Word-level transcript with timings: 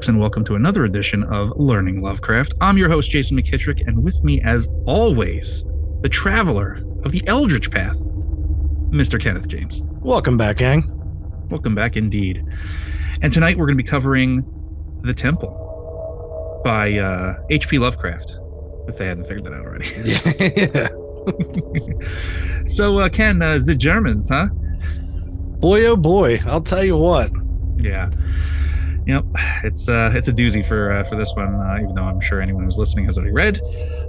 folks, 0.00 0.08
and 0.08 0.18
welcome 0.18 0.42
to 0.42 0.54
another 0.54 0.86
edition 0.86 1.22
of 1.24 1.52
Learning 1.58 2.00
Lovecraft. 2.00 2.54
I'm 2.62 2.78
your 2.78 2.88
host, 2.88 3.10
Jason 3.10 3.36
McKittrick, 3.36 3.86
and 3.86 4.02
with 4.02 4.24
me, 4.24 4.40
as 4.40 4.66
always, 4.86 5.62
the 6.00 6.08
traveler 6.08 6.82
of 7.04 7.12
the 7.12 7.22
Eldritch 7.26 7.70
Path, 7.70 7.98
Mr. 8.88 9.20
Kenneth 9.20 9.46
James. 9.46 9.82
Welcome 10.00 10.38
back, 10.38 10.56
gang. 10.56 10.90
Welcome 11.50 11.74
back 11.74 11.98
indeed. 11.98 12.42
And 13.20 13.30
tonight 13.30 13.58
we're 13.58 13.66
going 13.66 13.76
to 13.76 13.84
be 13.84 13.86
covering 13.86 14.42
The 15.02 15.12
Temple 15.12 16.62
by 16.64 16.96
uh, 16.96 17.34
H.P. 17.50 17.78
Lovecraft, 17.78 18.36
if 18.88 18.96
they 18.96 19.06
hadn't 19.06 19.24
figured 19.24 19.44
that 19.44 19.52
out 19.52 19.66
already. 19.66 19.90
yeah. 22.56 22.62
so, 22.64 23.00
uh, 23.00 23.10
Ken, 23.10 23.42
uh, 23.42 23.58
the 23.62 23.74
Germans, 23.74 24.30
huh? 24.30 24.46
Boy, 25.60 25.84
oh 25.84 25.96
boy, 25.96 26.40
I'll 26.46 26.62
tell 26.62 26.84
you 26.84 26.96
what. 26.96 27.30
Yeah. 27.76 28.08
It's 29.62 29.88
uh, 29.88 30.12
it's 30.14 30.28
a 30.28 30.32
doozy 30.32 30.64
for 30.64 30.92
uh, 30.92 31.04
for 31.04 31.16
this 31.16 31.32
one, 31.34 31.54
uh, 31.54 31.78
even 31.82 31.94
though 31.94 32.04
I'm 32.04 32.20
sure 32.20 32.40
anyone 32.40 32.64
who's 32.64 32.78
listening 32.78 33.04
has 33.06 33.18
already 33.18 33.32
read. 33.32 33.60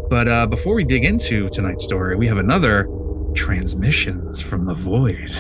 But 0.09 0.27
uh, 0.27 0.47
before 0.47 0.73
we 0.73 0.83
dig 0.83 1.03
into 1.03 1.49
tonight's 1.49 1.83
story, 1.83 2.15
we 2.15 2.27
have 2.27 2.37
another 2.37 2.87
transmissions 3.35 4.41
from 4.41 4.65
the 4.65 4.73
void. 4.73 5.31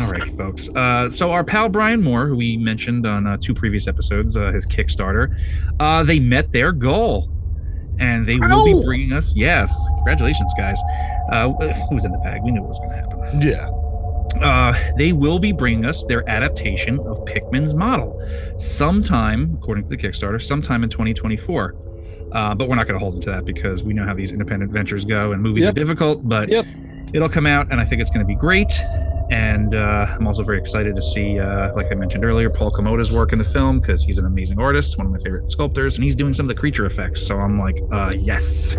All 0.00 0.10
right, 0.10 0.28
folks. 0.36 0.68
Uh, 0.70 1.08
so 1.08 1.30
our 1.30 1.44
pal 1.44 1.68
Brian 1.68 2.02
Moore, 2.02 2.26
who 2.26 2.36
we 2.36 2.56
mentioned 2.56 3.06
on 3.06 3.26
uh, 3.26 3.36
two 3.36 3.54
previous 3.54 3.86
episodes, 3.86 4.36
uh, 4.36 4.50
his 4.50 4.66
Kickstarter, 4.66 5.36
uh, 5.78 6.02
they 6.02 6.18
met 6.18 6.50
their 6.50 6.72
goal, 6.72 7.28
and 7.98 8.26
they 8.26 8.38
will 8.38 8.64
be 8.64 8.84
bringing 8.84 9.12
us. 9.12 9.36
Yeah, 9.36 9.68
congratulations, 9.96 10.52
guys. 10.56 10.80
Uh, 11.30 11.52
it 11.60 11.76
was 11.92 12.04
in 12.04 12.12
the 12.12 12.18
bag. 12.18 12.42
We 12.42 12.50
knew 12.50 12.64
it 12.64 12.68
was 12.68 12.78
going 12.78 12.90
to 12.90 12.96
happen 12.96 13.42
Yeah. 13.42 13.81
Uh, 14.40 14.74
they 14.96 15.12
will 15.12 15.38
be 15.38 15.52
bringing 15.52 15.84
us 15.84 16.04
their 16.04 16.28
adaptation 16.28 16.98
of 17.00 17.24
Pickman's 17.24 17.74
model 17.74 18.20
sometime, 18.58 19.54
according 19.58 19.84
to 19.84 19.90
the 19.90 19.96
Kickstarter, 19.96 20.40
sometime 20.42 20.82
in 20.84 20.90
2024. 20.90 21.74
Uh, 22.32 22.54
but 22.54 22.68
we're 22.68 22.74
not 22.76 22.86
going 22.86 22.98
to 22.98 23.02
hold 23.02 23.14
them 23.14 23.20
to 23.20 23.30
that 23.30 23.44
because 23.44 23.84
we 23.84 23.92
know 23.92 24.04
how 24.06 24.14
these 24.14 24.32
independent 24.32 24.72
ventures 24.72 25.04
go 25.04 25.32
and 25.32 25.42
movies 25.42 25.64
are 25.66 25.72
difficult. 25.72 26.26
But 26.26 26.48
Yep. 26.48 26.64
it'll 27.12 27.28
come 27.28 27.46
out, 27.46 27.70
and 27.70 27.78
I 27.80 27.84
think 27.84 28.00
it's 28.00 28.10
going 28.10 28.24
to 28.24 28.26
be 28.26 28.34
great. 28.34 28.72
And 29.30 29.74
uh, 29.74 30.06
I'm 30.10 30.26
also 30.26 30.42
very 30.42 30.58
excited 30.58 30.96
to 30.96 31.02
see, 31.02 31.38
uh, 31.38 31.72
like 31.74 31.90
I 31.90 31.94
mentioned 31.94 32.24
earlier, 32.24 32.50
Paul 32.50 32.70
Komoda's 32.70 33.10
work 33.10 33.32
in 33.32 33.38
the 33.38 33.44
film 33.44 33.80
because 33.80 34.04
he's 34.04 34.18
an 34.18 34.26
amazing 34.26 34.58
artist, 34.58 34.98
one 34.98 35.06
of 35.06 35.12
my 35.12 35.18
favorite 35.18 35.50
sculptors, 35.50 35.96
and 35.96 36.04
he's 36.04 36.14
doing 36.14 36.34
some 36.34 36.44
of 36.44 36.48
the 36.54 36.58
creature 36.58 36.86
effects. 36.86 37.26
So 37.26 37.38
I'm 37.38 37.58
like, 37.58 37.78
uh, 37.90 38.14
yes, 38.16 38.76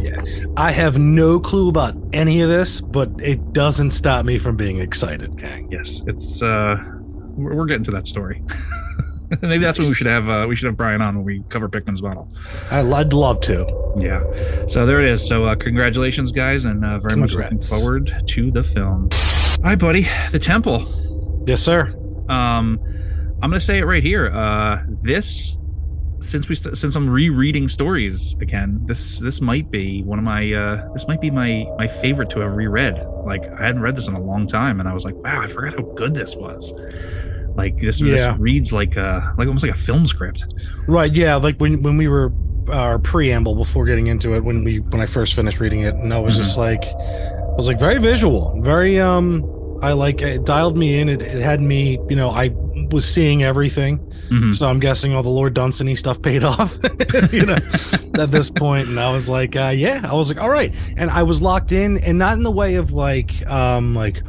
I 0.57 0.71
have 0.71 0.99
no 0.99 1.39
clue 1.39 1.69
about 1.69 1.95
any 2.13 2.41
of 2.41 2.49
this, 2.49 2.81
but 2.81 3.09
it 3.19 3.53
doesn't 3.53 3.91
stop 3.91 4.25
me 4.25 4.37
from 4.37 4.55
being 4.55 4.79
excited, 4.79 5.37
gang. 5.37 5.71
yes, 5.71 6.01
it's 6.07 6.41
uh, 6.41 6.77
we're, 7.35 7.55
we're 7.55 7.65
getting 7.65 7.83
to 7.85 7.91
that 7.91 8.07
story. 8.07 8.41
Maybe 9.41 9.63
that's 9.63 9.79
when 9.79 9.87
we 9.87 9.95
should 9.95 10.07
have 10.07 10.29
uh, 10.29 10.45
we 10.47 10.55
should 10.55 10.67
have 10.67 10.77
Brian 10.77 11.01
on 11.01 11.15
when 11.15 11.25
we 11.25 11.43
cover 11.49 11.67
Pickman's 11.67 12.03
model. 12.03 12.31
I'd 12.69 13.13
love 13.13 13.41
to. 13.41 13.93
Yeah. 13.97 14.23
So 14.67 14.85
there 14.85 14.99
it 14.99 15.07
is. 15.07 15.27
So 15.27 15.45
uh, 15.45 15.55
congratulations, 15.55 16.31
guys, 16.31 16.65
and 16.65 16.85
uh, 16.85 16.99
very 16.99 17.15
much 17.15 17.33
looking 17.33 17.61
forward 17.61 18.11
to 18.27 18.51
the 18.51 18.63
film. 18.63 19.09
All 19.63 19.69
right, 19.69 19.79
buddy. 19.79 20.05
The 20.31 20.39
Temple. 20.39 21.43
Yes, 21.47 21.61
sir. 21.61 21.87
Um, 22.27 22.79
I'm 23.41 23.49
gonna 23.49 23.61
say 23.61 23.77
it 23.79 23.85
right 23.85 24.03
here. 24.03 24.27
Uh, 24.27 24.83
this 24.87 25.55
since 26.19 26.49
we 26.49 26.55
st- 26.55 26.77
since 26.77 26.97
I'm 26.97 27.09
rereading 27.09 27.69
stories 27.69 28.35
again, 28.41 28.81
this 28.83 29.19
this 29.21 29.39
might 29.39 29.71
be 29.71 30.03
one 30.03 30.19
of 30.19 30.25
my 30.25 30.51
uh, 30.51 30.91
this 30.93 31.07
might 31.07 31.21
be 31.21 31.31
my 31.31 31.65
my 31.77 31.87
favorite 31.87 32.29
to 32.31 32.41
have 32.41 32.57
reread. 32.57 32.97
Like 33.25 33.45
I 33.45 33.67
hadn't 33.67 33.81
read 33.81 33.95
this 33.95 34.07
in 34.07 34.15
a 34.15 34.21
long 34.21 34.47
time, 34.47 34.81
and 34.81 34.89
I 34.89 34.93
was 34.93 35.05
like, 35.05 35.15
wow, 35.15 35.41
I 35.41 35.47
forgot 35.47 35.75
how 35.79 35.85
good 35.95 36.13
this 36.13 36.35
was. 36.35 36.73
Like 37.55 37.77
this, 37.77 38.01
this 38.01 38.27
reads 38.37 38.73
like 38.73 38.97
a 38.97 39.33
like 39.37 39.47
almost 39.47 39.63
like 39.63 39.73
a 39.75 39.77
film 39.77 40.05
script. 40.07 40.45
Right. 40.87 41.13
Yeah. 41.13 41.35
Like 41.35 41.57
when 41.59 41.83
when 41.83 41.95
we 41.95 42.09
were 42.09 42.33
our 42.69 42.99
preamble 42.99 43.55
before 43.55 43.85
getting 43.85 44.07
into 44.07 44.33
it, 44.33 44.43
when 44.43 44.65
we 44.65 44.79
when 44.81 44.99
I 44.99 45.05
first 45.05 45.35
finished 45.35 45.61
reading 45.61 45.81
it, 45.81 45.95
and 45.95 46.13
I 46.13 46.19
was 46.19 46.35
just 46.35 46.57
like, 46.57 46.83
I 46.83 47.55
was 47.55 47.69
like 47.69 47.79
very 47.79 47.99
visual, 47.99 48.59
very 48.61 48.99
um. 48.99 49.52
I 49.83 49.91
like 49.93 50.21
it 50.21 50.45
dialed 50.45 50.77
me 50.77 50.99
in. 50.99 51.09
It, 51.09 51.21
it 51.21 51.41
had 51.41 51.61
me, 51.61 51.99
you 52.09 52.15
know, 52.15 52.29
I 52.29 52.49
was 52.91 53.05
seeing 53.07 53.43
everything. 53.43 53.99
Mhm. 54.29 54.53
So 54.55 54.67
I'm 54.67 54.79
guessing 54.79 55.13
all 55.13 55.23
the 55.23 55.29
Lord 55.29 55.53
Dunsany 55.53 55.95
stuff 55.95 56.21
paid 56.21 56.43
off, 56.53 56.77
you 57.33 57.45
know, 57.45 57.57
at 58.17 58.31
this 58.31 58.49
point. 58.49 58.87
And 58.87 58.99
I 58.99 59.11
was 59.11 59.27
like, 59.29 59.55
uh, 59.55 59.73
yeah, 59.75 60.01
I 60.03 60.13
was 60.13 60.29
like, 60.29 60.41
all 60.41 60.49
right. 60.49 60.73
And 60.97 61.09
I 61.11 61.23
was 61.23 61.41
locked 61.41 61.71
in 61.71 61.97
and 61.99 62.17
not 62.17 62.37
in 62.37 62.43
the 62.43 62.51
way 62.51 62.75
of 62.75 62.91
like, 62.93 63.45
um, 63.49 63.93
like, 63.93 64.21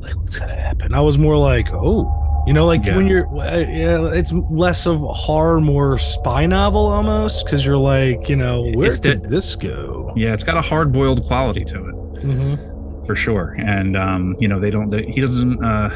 like 0.00 0.16
what's 0.16 0.38
going 0.38 0.50
to 0.50 0.56
happen? 0.60 0.94
I 0.94 1.00
was 1.00 1.16
more 1.18 1.36
like, 1.36 1.68
oh, 1.72 2.18
you 2.46 2.52
know, 2.52 2.66
like 2.66 2.84
Yeah. 2.84 2.96
when 2.96 3.06
you're, 3.06 3.28
uh, 3.28 3.58
yeah, 3.58 4.10
it's 4.12 4.32
less 4.32 4.86
of 4.86 5.00
horror, 5.00 5.60
more 5.60 5.96
spy 5.98 6.44
novel 6.46 6.86
almost. 6.86 7.48
Cause 7.48 7.64
you're 7.64 7.78
like, 7.78 8.28
you 8.28 8.34
know, 8.36 8.62
where 8.72 8.90
It's 8.90 8.98
did 8.98 9.22
the- 9.22 9.28
this 9.28 9.54
go? 9.54 10.12
Yeah, 10.16 10.34
it's 10.34 10.42
got 10.44 10.56
a 10.56 10.60
hard 10.62 10.92
boiled 10.92 11.22
quality 11.24 11.64
to 11.66 11.76
it. 11.88 11.94
Mm-hmm. 12.24 12.71
For 13.04 13.14
sure 13.16 13.56
and 13.58 13.96
um 13.96 14.36
you 14.38 14.46
know 14.48 14.58
they 14.60 14.70
don't 14.70 14.88
they, 14.88 15.04
he 15.06 15.20
doesn't 15.20 15.62
uh 15.64 15.90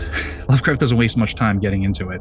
lovecraft 0.48 0.80
doesn't 0.80 0.98
waste 0.98 1.16
much 1.16 1.34
time 1.34 1.58
getting 1.60 1.82
into 1.84 2.10
it 2.10 2.20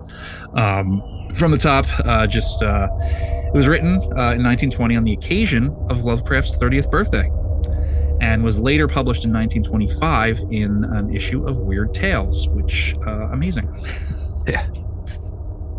um 0.53 1.01
from 1.34 1.51
the 1.51 1.57
top 1.57 1.85
uh 2.06 2.25
just 2.28 2.62
uh 2.63 2.88
it 3.01 3.53
was 3.53 3.68
written 3.68 3.96
uh, 4.18 4.34
in 4.35 4.44
1920 4.44 4.96
on 4.96 5.03
the 5.03 5.13
occasion 5.13 5.75
of 5.90 6.03
lovecraft's 6.03 6.57
30th 6.57 6.90
birthday 6.91 7.29
and 8.22 8.44
was 8.44 8.57
later 8.59 8.88
published 8.88 9.25
in 9.25 9.34
1925 9.34 10.40
in 10.51 10.84
an 10.85 11.13
issue 11.13 11.46
of 11.47 11.57
weird 11.57 11.94
tales 11.94 12.47
which 12.50 12.96
uh 13.07 13.28
amazing 13.31 13.67
Yeah. 14.47 14.67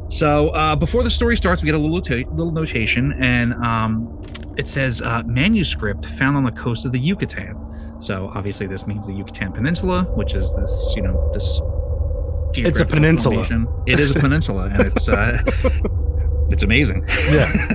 so 0.08 0.48
uh, 0.50 0.74
before 0.74 1.04
the 1.04 1.10
story 1.10 1.36
starts, 1.36 1.62
we 1.62 1.66
get 1.66 1.76
a 1.76 1.78
little 1.78 1.94
nota- 1.96 2.28
little 2.30 2.50
notation, 2.52 3.12
and 3.20 3.54
um, 3.64 4.20
it 4.56 4.66
says 4.66 5.00
uh, 5.00 5.22
manuscript 5.24 6.04
found 6.04 6.36
on 6.36 6.42
the 6.42 6.50
coast 6.50 6.84
of 6.84 6.90
the 6.90 6.98
Yucatan. 6.98 7.56
So 7.98 8.30
obviously, 8.34 8.66
this 8.66 8.86
means 8.86 9.06
the 9.06 9.14
Yucatan 9.14 9.52
Peninsula, 9.52 10.02
which 10.14 10.34
is 10.34 10.54
this, 10.56 10.92
you 10.96 11.02
know, 11.02 11.30
this. 11.32 11.60
It's 12.54 12.80
a 12.80 12.86
peninsula. 12.86 13.46
formation. 13.46 13.68
It 13.86 14.00
is 14.00 14.14
a 14.16 14.20
peninsula, 14.20 14.70
and 14.72 14.82
it's 14.82 15.08
uh, 15.08 15.42
it's 16.50 16.62
amazing. 16.62 17.04
Yeah. 17.30 17.52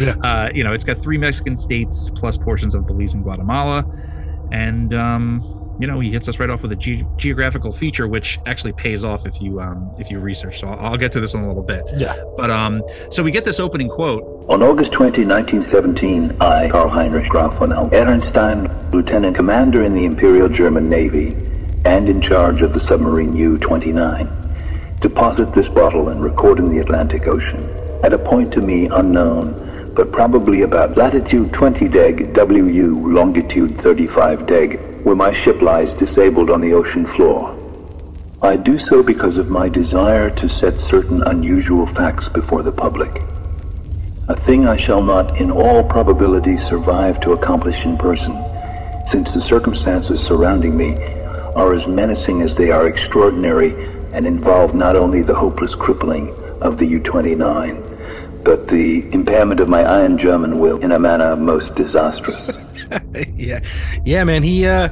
Yeah. 0.00 0.14
Uh, 0.22 0.50
you 0.54 0.64
know, 0.64 0.72
it's 0.74 0.84
got 0.84 0.98
three 0.98 1.16
Mexican 1.16 1.56
states 1.56 2.10
plus 2.10 2.36
portions 2.36 2.74
of 2.74 2.86
Belize 2.86 3.14
and 3.14 3.22
Guatemala, 3.22 3.86
and 4.50 4.92
um, 4.92 5.62
you 5.80 5.86
know, 5.86 5.98
he 6.00 6.10
hits 6.10 6.28
us 6.28 6.38
right 6.38 6.50
off 6.50 6.62
with 6.62 6.72
a 6.72 6.76
ge- 6.76 7.04
geographical 7.16 7.72
feature, 7.72 8.06
which 8.06 8.38
actually 8.46 8.72
pays 8.72 9.04
off 9.04 9.26
if 9.26 9.40
you 9.40 9.60
um, 9.60 9.90
if 9.98 10.10
you 10.10 10.18
research. 10.18 10.60
So 10.60 10.66
I'll, 10.68 10.92
I'll 10.92 10.96
get 10.96 11.10
to 11.12 11.20
this 11.20 11.34
in 11.34 11.40
a 11.40 11.48
little 11.48 11.62
bit. 11.62 11.84
Yeah. 11.96 12.20
But 12.36 12.50
um, 12.50 12.82
so 13.10 13.22
we 13.22 13.30
get 13.30 13.44
this 13.44 13.58
opening 13.58 13.88
quote. 13.88 14.22
On 14.48 14.62
August 14.62 14.92
20, 14.92 15.24
1917, 15.24 16.36
I, 16.40 16.68
Karl 16.68 16.88
Heinrich 16.88 17.28
Graf 17.28 17.58
von 17.58 17.70
Ehrenstein, 17.70 18.68
Lieutenant 18.92 19.34
Commander 19.34 19.84
in 19.84 19.94
the 19.94 20.04
Imperial 20.04 20.50
German 20.50 20.90
Navy 20.90 21.34
and 21.86 22.08
in 22.10 22.20
charge 22.20 22.60
of 22.60 22.74
the 22.74 22.80
submarine 22.80 23.34
U-29, 23.34 25.00
deposit 25.00 25.54
this 25.54 25.68
bottle 25.68 26.10
and 26.10 26.22
record 26.22 26.58
in 26.58 26.68
the 26.68 26.78
Atlantic 26.78 27.26
Ocean 27.26 27.68
at 28.02 28.12
a 28.12 28.18
point 28.18 28.52
to 28.52 28.60
me 28.60 28.88
unknown, 28.88 29.92
but 29.94 30.12
probably 30.12 30.62
about 30.62 30.96
latitude 30.96 31.52
20 31.52 31.88
deg 31.88 32.36
WU, 32.36 33.12
longitude 33.12 33.80
35 33.80 34.46
deg, 34.46 34.80
where 35.04 35.16
my 35.16 35.32
ship 35.32 35.62
lies 35.62 35.94
disabled 35.94 36.50
on 36.50 36.60
the 36.60 36.74
ocean 36.74 37.06
floor. 37.14 37.56
I 38.42 38.56
do 38.56 38.78
so 38.78 39.02
because 39.02 39.38
of 39.38 39.48
my 39.48 39.68
desire 39.68 40.28
to 40.30 40.48
set 40.48 40.80
certain 40.80 41.22
unusual 41.22 41.86
facts 41.86 42.28
before 42.28 42.62
the 42.62 42.72
public. 42.72 43.22
A 44.28 44.38
thing 44.40 44.66
I 44.66 44.76
shall 44.76 45.02
not, 45.02 45.40
in 45.40 45.50
all 45.50 45.82
probability, 45.84 46.58
survive 46.58 47.20
to 47.20 47.32
accomplish 47.32 47.84
in 47.84 47.96
person, 47.96 48.32
since 49.12 49.32
the 49.34 49.42
circumstances 49.42 50.18
surrounding 50.22 50.76
me 50.76 50.94
are 51.54 51.74
as 51.74 51.86
menacing 51.86 52.40
as 52.40 52.54
they 52.56 52.70
are 52.70 52.88
extraordinary 52.88 53.72
and 54.14 54.26
involve 54.26 54.74
not 54.74 54.96
only 54.96 55.20
the 55.20 55.34
hopeless 55.34 55.74
crippling 55.74 56.34
of 56.62 56.78
the 56.78 56.86
U-29, 56.86 58.42
but 58.42 58.68
the 58.68 59.12
impairment 59.12 59.60
of 59.60 59.68
my 59.68 59.84
iron 59.84 60.16
German 60.16 60.58
will 60.58 60.78
in 60.78 60.92
a 60.92 60.98
manner 60.98 61.36
most 61.36 61.74
disastrous. 61.74 62.40
yeah. 63.36 63.60
Yeah 64.04 64.24
man 64.24 64.42
he 64.42 64.66
uh 64.66 64.88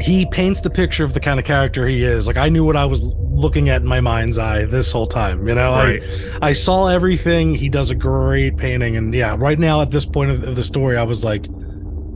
he 0.00 0.26
paints 0.26 0.60
the 0.60 0.70
picture 0.70 1.04
of 1.04 1.12
the 1.12 1.20
kind 1.20 1.38
of 1.38 1.46
character 1.46 1.86
he 1.86 2.02
is. 2.02 2.26
Like 2.26 2.36
i 2.36 2.48
knew 2.48 2.64
what 2.64 2.76
i 2.76 2.84
was 2.84 3.14
looking 3.14 3.68
at 3.68 3.82
in 3.82 3.86
my 3.86 4.00
mind's 4.00 4.38
eye 4.38 4.64
this 4.64 4.90
whole 4.90 5.06
time 5.06 5.46
you 5.46 5.54
know? 5.54 5.70
Right. 5.72 6.02
I, 6.42 6.48
I 6.48 6.52
saw 6.52 6.88
everything. 6.88 7.54
He 7.54 7.68
does 7.68 7.90
a 7.90 7.94
great 7.94 8.56
painting. 8.56 8.96
And 8.96 9.14
yeah 9.14 9.36
right 9.38 9.58
now 9.58 9.80
at 9.82 9.90
this 9.90 10.06
point 10.06 10.30
of, 10.30 10.42
of 10.42 10.56
the 10.56 10.64
story 10.64 10.96
i 10.96 11.04
was 11.04 11.22
like 11.22 11.46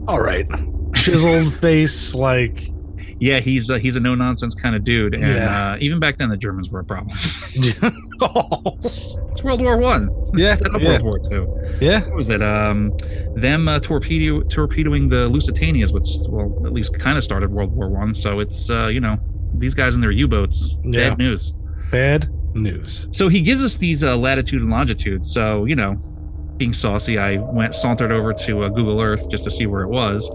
all 0.07 0.21
right 0.21 0.47
chiseled 0.95 1.53
face 1.61 2.13
like 2.15 2.69
Yeah, 3.19 3.39
he's 3.39 3.69
a, 3.69 3.79
he's 3.79 3.95
a 3.95 3.99
no 4.01 4.15
nonsense 4.15 4.53
kind 4.55 4.75
of 4.75 4.83
dude, 4.83 5.13
and 5.13 5.23
Yeah. 5.25 5.73
uh, 5.73 5.77
even 5.79 5.99
back 5.99 6.17
then 6.17 6.29
the 6.29 6.35
Germans 6.37 6.69
were 6.69 6.81
a 6.81 6.83
problem. 6.83 7.15
oh, 8.21 8.77
That's 8.81 9.15
That's 9.27 9.43
World 9.43 9.61
War 9.61 9.77
One. 9.77 10.09
Yeah, 10.35 10.55
Set 10.61 10.73
up 10.75 10.81
yeah. 10.81 10.89
World 11.01 11.03
War 11.03 11.19
Two. 11.19 11.57
Yeah. 11.81 12.01
What 12.01 12.15
was 12.15 12.29
it? 12.29 12.41
Um, 12.41 12.91
them 13.35 13.67
uh, 13.67 13.79
torpedo 13.79 14.41
torpedoing 14.43 15.07
the 15.09 15.27
Lusitania 15.29 15.83
is 15.83 15.93
what's 15.93 16.27
well 16.29 16.61
at 16.65 16.73
least 16.73 16.97
kind 16.99 17.17
of 17.17 17.23
started 17.23 17.51
World 17.51 17.71
War 17.71 17.89
One. 17.89 18.13
So 18.13 18.39
it's 18.39 18.69
uh, 18.69 18.87
you 18.87 18.99
know 18.99 19.17
these 19.55 19.73
guys 19.73 19.95
in 19.95 20.01
their 20.01 20.11
U-boats. 20.11 20.77
Yeah. 20.83 21.09
Bad 21.09 21.17
news. 21.19 21.53
Bad 21.91 22.29
news. 22.55 23.07
So 23.11 23.27
he 23.29 23.41
gives 23.41 23.63
us 23.63 23.77
these 23.77 24.03
uh, 24.03 24.17
latitude 24.17 24.61
and 24.61 24.69
longitude. 24.69 25.23
So 25.23 25.65
you 25.65 25.75
know, 25.75 25.95
being 26.63 26.71
saucy, 26.71 27.17
I 27.17 27.35
went 27.35 27.75
sauntered 27.75 28.13
over 28.13 28.31
to 28.31 28.63
uh, 28.63 28.69
Google 28.69 29.01
Earth 29.01 29.29
just 29.29 29.43
to 29.43 29.51
see 29.51 29.65
where 29.65 29.81
it 29.81 29.89
was, 29.89 30.29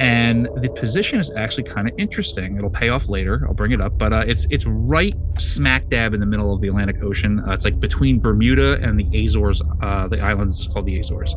and 0.00 0.48
the 0.56 0.68
position 0.74 1.20
is 1.20 1.30
actually 1.36 1.62
kind 1.62 1.88
of 1.88 1.94
interesting. 1.98 2.56
It'll 2.56 2.68
pay 2.68 2.88
off 2.88 3.08
later. 3.08 3.44
I'll 3.46 3.54
bring 3.54 3.70
it 3.70 3.80
up, 3.80 3.96
but 3.96 4.12
uh, 4.12 4.24
it's 4.26 4.44
it's 4.50 4.66
right 4.66 5.14
smack 5.38 5.88
dab 5.88 6.14
in 6.14 6.20
the 6.20 6.26
middle 6.26 6.52
of 6.52 6.60
the 6.60 6.66
Atlantic 6.66 7.00
Ocean. 7.04 7.38
Uh, 7.46 7.52
it's 7.52 7.64
like 7.64 7.78
between 7.78 8.18
Bermuda 8.18 8.80
and 8.82 8.98
the 8.98 9.24
Azores. 9.24 9.62
Uh, 9.80 10.08
the 10.08 10.20
islands 10.20 10.58
is 10.58 10.66
called 10.66 10.86
the 10.86 10.98
Azores. 10.98 11.36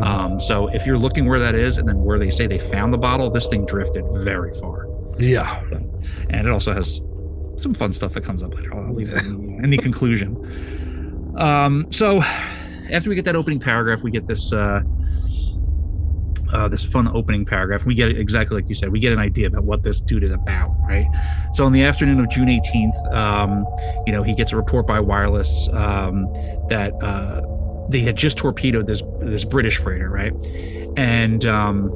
Um, 0.00 0.40
so 0.40 0.68
if 0.68 0.86
you're 0.86 0.98
looking 0.98 1.26
where 1.26 1.38
that 1.38 1.54
is, 1.54 1.76
and 1.76 1.86
then 1.86 2.02
where 2.02 2.18
they 2.18 2.30
say 2.30 2.46
they 2.46 2.58
found 2.58 2.94
the 2.94 2.98
bottle, 2.98 3.28
this 3.28 3.48
thing 3.48 3.66
drifted 3.66 4.06
very 4.24 4.54
far, 4.54 4.88
yeah. 5.18 5.62
and 6.30 6.46
it 6.46 6.50
also 6.50 6.72
has 6.72 7.02
some 7.56 7.74
fun 7.74 7.92
stuff 7.92 8.14
that 8.14 8.24
comes 8.24 8.42
up 8.42 8.54
later. 8.54 8.74
I'll 8.74 8.94
leave 8.94 9.10
in, 9.10 9.62
in 9.62 9.68
the 9.68 9.76
conclusion. 9.88 10.32
Um, 11.36 11.90
so 11.90 12.22
after 12.90 13.10
we 13.10 13.16
get 13.16 13.24
that 13.24 13.36
opening 13.36 13.60
paragraph, 13.60 14.02
we 14.02 14.10
get 14.10 14.26
this 14.26 14.52
uh, 14.52 14.82
uh, 16.52 16.68
this 16.68 16.84
fun 16.84 17.08
opening 17.08 17.44
paragraph. 17.44 17.84
We 17.84 17.94
get 17.94 18.10
it 18.10 18.18
exactly 18.18 18.56
like 18.56 18.68
you 18.68 18.74
said. 18.74 18.90
We 18.90 19.00
get 19.00 19.12
an 19.12 19.18
idea 19.18 19.46
about 19.46 19.64
what 19.64 19.82
this 19.82 20.00
dude 20.00 20.22
is 20.24 20.32
about, 20.32 20.74
right? 20.86 21.06
So 21.54 21.64
on 21.64 21.72
the 21.72 21.82
afternoon 21.82 22.20
of 22.20 22.28
June 22.30 22.48
18th, 22.48 23.12
um, 23.12 23.66
you 24.06 24.12
know, 24.12 24.22
he 24.22 24.34
gets 24.34 24.52
a 24.52 24.56
report 24.56 24.86
by 24.86 25.00
wireless 25.00 25.68
um, 25.72 26.32
that 26.68 26.92
uh, 27.02 27.42
they 27.88 28.00
had 28.00 28.16
just 28.16 28.38
torpedoed 28.38 28.86
this 28.86 29.02
this 29.20 29.44
British 29.44 29.78
freighter, 29.78 30.10
right? 30.10 30.32
And 30.96 31.44
um, 31.46 31.88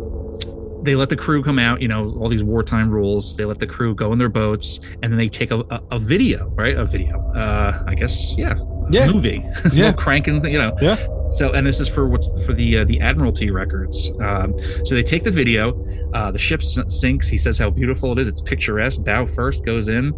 they 0.83 0.95
let 0.95 1.11
the 1.11 1.17
crew 1.17 1.43
come 1.43 1.59
out, 1.59 1.83
you 1.83 1.89
know, 1.89 2.15
all 2.19 2.29
these 2.29 2.45
wartime 2.45 2.91
rules. 2.91 3.37
They 3.37 3.45
let 3.45 3.59
the 3.59 3.67
crew 3.67 3.95
go 3.95 4.13
in 4.13 4.19
their 4.19 4.29
boats, 4.29 4.81
and 5.03 5.13
then 5.13 5.19
they 5.19 5.29
take 5.29 5.51
a, 5.51 5.61
a, 5.71 5.83
a 5.93 5.99
video, 5.99 6.49
right? 6.51 6.77
A 6.77 6.87
video. 6.87 7.21
Uh, 7.33 7.85
I 7.87 7.95
guess, 7.95 8.39
yeah, 8.39 8.55
Yeah. 8.91 9.07
movie. 9.11 9.45
Yeah. 9.73 9.93
cranking, 9.93 10.45
you 10.45 10.59
know. 10.59 10.77
Yeah. 10.81 10.97
So, 11.33 11.53
and 11.53 11.67
this 11.67 11.81
is 11.81 11.89
for 11.89 12.07
what 12.09 12.23
for 12.45 12.55
the 12.55 12.79
uh, 12.79 12.85
the 12.85 13.01
Admiralty 13.01 13.51
records. 13.51 14.11
Um, 14.21 14.55
so 14.85 14.95
they 14.95 15.03
take 15.03 15.25
the 15.25 15.31
video. 15.31 15.75
Uh, 16.15 16.31
the 16.31 16.39
ship 16.39 16.63
sinks. 16.63 17.29
He 17.29 17.37
says 17.37 17.59
how 17.59 17.69
beautiful 17.69 18.13
it 18.13 18.19
is. 18.19 18.29
It's 18.29 18.41
picturesque. 18.41 19.03
Bow 19.05 19.27
first 19.27 19.65
goes 19.65 19.89
in, 19.89 20.15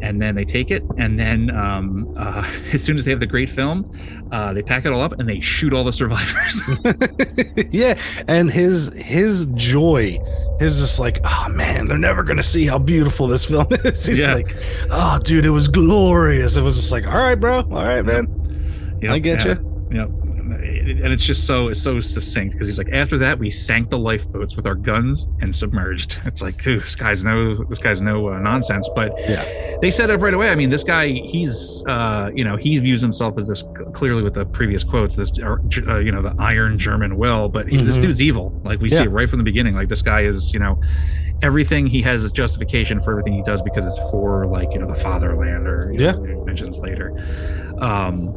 and 0.00 0.22
then 0.22 0.34
they 0.34 0.44
take 0.44 0.70
it. 0.70 0.82
And 0.96 1.18
then 1.18 1.50
um, 1.50 2.14
uh, 2.16 2.48
as 2.72 2.82
soon 2.82 2.96
as 2.96 3.04
they 3.04 3.10
have 3.10 3.20
the 3.20 3.26
great 3.26 3.50
film, 3.50 3.90
uh, 4.30 4.52
they 4.54 4.62
pack 4.62 4.86
it 4.86 4.92
all 4.92 5.02
up 5.02 5.18
and 5.18 5.28
they 5.28 5.40
shoot 5.40 5.74
all 5.74 5.84
the 5.84 5.92
survivors. 5.92 6.62
yeah. 7.70 7.98
And 8.28 8.50
his 8.50 8.92
his 8.96 9.46
joy 9.48 10.18
is 10.62 10.78
just 10.80 10.98
like, 10.98 11.20
oh 11.24 11.48
man, 11.50 11.88
they're 11.88 11.98
never 11.98 12.22
gonna 12.22 12.42
see 12.42 12.66
how 12.66 12.78
beautiful 12.78 13.26
this 13.26 13.44
film 13.44 13.66
is. 13.70 14.04
He's 14.06 14.20
Yeah. 14.20 14.34
like, 14.34 14.54
oh 14.90 15.18
dude, 15.22 15.44
it 15.44 15.50
was 15.50 15.68
glorious. 15.68 16.56
It 16.56 16.62
was 16.62 16.76
just 16.76 16.92
like, 16.92 17.06
all 17.06 17.18
right, 17.18 17.34
bro, 17.34 17.58
all 17.60 17.84
right, 17.84 18.02
man. 18.02 18.98
Yep, 19.02 19.10
I 19.12 19.18
get 19.18 19.44
yeah, 19.44 19.54
you. 19.58 19.88
Yep. 19.92 20.10
And 20.62 21.12
it's 21.12 21.24
just 21.24 21.46
so 21.46 21.68
it's 21.68 21.82
so 21.82 22.00
succinct 22.00 22.52
because 22.52 22.66
he's 22.68 22.78
like, 22.78 22.90
after 22.92 23.18
that, 23.18 23.38
we 23.38 23.50
sank 23.50 23.90
the 23.90 23.98
lifeboats 23.98 24.54
with 24.56 24.66
our 24.66 24.74
guns 24.76 25.26
and 25.40 25.54
submerged. 25.54 26.20
It's 26.26 26.40
like, 26.40 26.62
dude, 26.62 26.80
this 26.82 26.94
guy's 26.96 27.24
no 27.24 27.64
this 27.64 27.78
guy's 27.78 28.00
no 28.00 28.28
uh, 28.28 28.38
nonsense. 28.38 28.88
But 28.94 29.12
Yeah. 29.20 29.76
they 29.80 29.90
set 29.90 30.10
up 30.10 30.20
right 30.20 30.32
away. 30.34 30.48
I 30.50 30.54
mean, 30.54 30.70
this 30.70 30.84
guy, 30.84 31.08
he's 31.08 31.82
uh, 31.88 32.30
you 32.34 32.44
know, 32.44 32.56
he 32.56 32.78
views 32.78 33.00
himself 33.00 33.36
as 33.38 33.48
this 33.48 33.64
clearly 33.92 34.22
with 34.22 34.34
the 34.34 34.44
previous 34.46 34.84
quotes, 34.84 35.16
this 35.16 35.32
uh, 35.40 35.98
you 35.98 36.12
know, 36.12 36.22
the 36.22 36.34
iron 36.38 36.78
German 36.78 37.16
will. 37.16 37.48
But 37.48 37.68
he, 37.68 37.76
this 37.82 37.98
dude's 37.98 38.20
evil. 38.22 38.60
Like 38.64 38.80
we 38.80 38.88
see 38.88 39.02
it 39.02 39.10
right 39.10 39.28
from 39.28 39.38
the 39.38 39.44
beginning. 39.44 39.74
Like 39.74 39.88
this 39.88 40.02
guy 40.02 40.22
is, 40.22 40.52
you 40.52 40.60
know. 40.60 40.80
Everything 41.42 41.88
he 41.88 42.00
has 42.02 42.22
a 42.22 42.30
justification 42.30 43.00
for 43.00 43.10
everything 43.10 43.32
he 43.32 43.42
does 43.42 43.60
because 43.62 43.84
it's 43.84 43.98
for 44.12 44.46
like 44.46 44.72
you 44.72 44.78
know 44.78 44.86
the 44.86 44.94
fatherland 44.94 45.66
or 45.66 45.90
you 45.92 46.00
Yeah. 46.04 46.12
know, 46.12 46.44
mentions 46.44 46.78
later. 46.78 47.10
Um, 47.78 48.28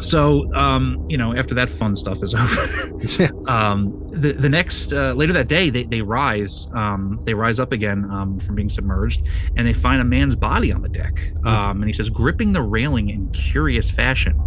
so 0.00 0.52
um, 0.54 1.04
you 1.08 1.16
know 1.16 1.34
after 1.34 1.54
that 1.54 1.68
fun 1.68 1.94
stuff 1.96 2.22
is 2.22 2.34
over 2.34 2.92
Yeah. 3.22 3.30
um, 3.48 3.98
the, 4.10 4.32
the 4.32 4.48
next 4.48 4.92
uh, 4.92 5.12
later 5.12 5.32
that 5.32 5.48
day 5.48 5.70
they, 5.70 5.84
they 5.84 6.02
rise 6.02 6.66
um, 6.74 7.20
they 7.24 7.34
rise 7.34 7.58
up 7.60 7.72
again 7.72 8.10
um, 8.10 8.38
from 8.38 8.54
being 8.54 8.68
submerged 8.68 9.22
and 9.56 9.66
they 9.66 9.72
find 9.72 10.00
a 10.00 10.04
man's 10.04 10.36
body 10.36 10.72
on 10.72 10.82
the 10.82 10.88
deck 10.88 11.32
um, 11.44 11.82
and 11.82 11.86
he 11.86 11.92
says 11.92 12.08
gripping 12.10 12.52
the 12.52 12.62
railing 12.62 13.10
in 13.10 13.28
curious 13.32 13.90
fashion 13.90 14.38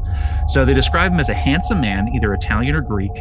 so 0.49 0.65
they 0.65 0.73
describe 0.73 1.11
him 1.11 1.19
as 1.19 1.29
a 1.29 1.33
handsome 1.33 1.81
man 1.81 2.07
either 2.15 2.33
italian 2.33 2.75
or 2.75 2.81
greek 2.81 3.11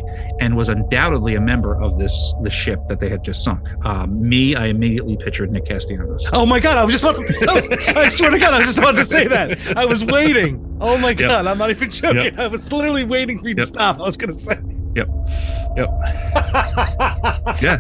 and 0.41 0.57
was 0.57 0.69
undoubtedly 0.69 1.35
a 1.35 1.41
member 1.41 1.77
of 1.81 1.99
this 1.99 2.35
the 2.43 2.51
ship 2.51 2.81
that 2.89 3.01
they 3.01 3.09
had 3.09 3.23
just 3.25 3.43
sunk 3.45 3.67
um, 3.85 4.21
me 4.27 4.55
i 4.55 4.67
immediately 4.67 5.17
pictured 5.17 5.51
nick 5.51 5.65
castellanos 5.65 6.25
Oh 6.33 6.47
my 6.47 6.59
god, 6.61 6.77
I 6.77 6.85
was 6.85 6.95
just 6.95 7.05
about 7.05 7.17
to, 7.27 7.51
I, 7.51 7.55
was, 7.55 7.71
I 7.89 8.09
swear 8.09 8.31
to 8.31 8.39
God, 8.39 8.55
I 8.55 8.59
was 8.59 8.67
just 8.67 8.79
about 8.79 8.97
to 8.97 9.05
say 9.05 9.27
that. 9.29 9.77
I 9.77 9.85
was 9.85 10.05
waiting. 10.05 10.77
Oh 10.81 10.99
my 10.99 11.15
god, 11.15 11.47
I'm 11.47 11.59
not 11.59 11.71
even 11.71 11.91
joking. 11.91 12.14
I 12.39 12.47
was 12.49 12.73
literally 12.73 13.05
waiting 13.05 13.39
for 13.41 13.49
you 13.49 13.55
to 13.57 13.67
stop. 13.67 13.97
I 13.99 14.03
was 14.03 14.17
gonna 14.17 14.35
say. 14.35 14.59
Yep. 14.95 15.09
Yep. 15.77 15.89
yeah, 17.61 17.79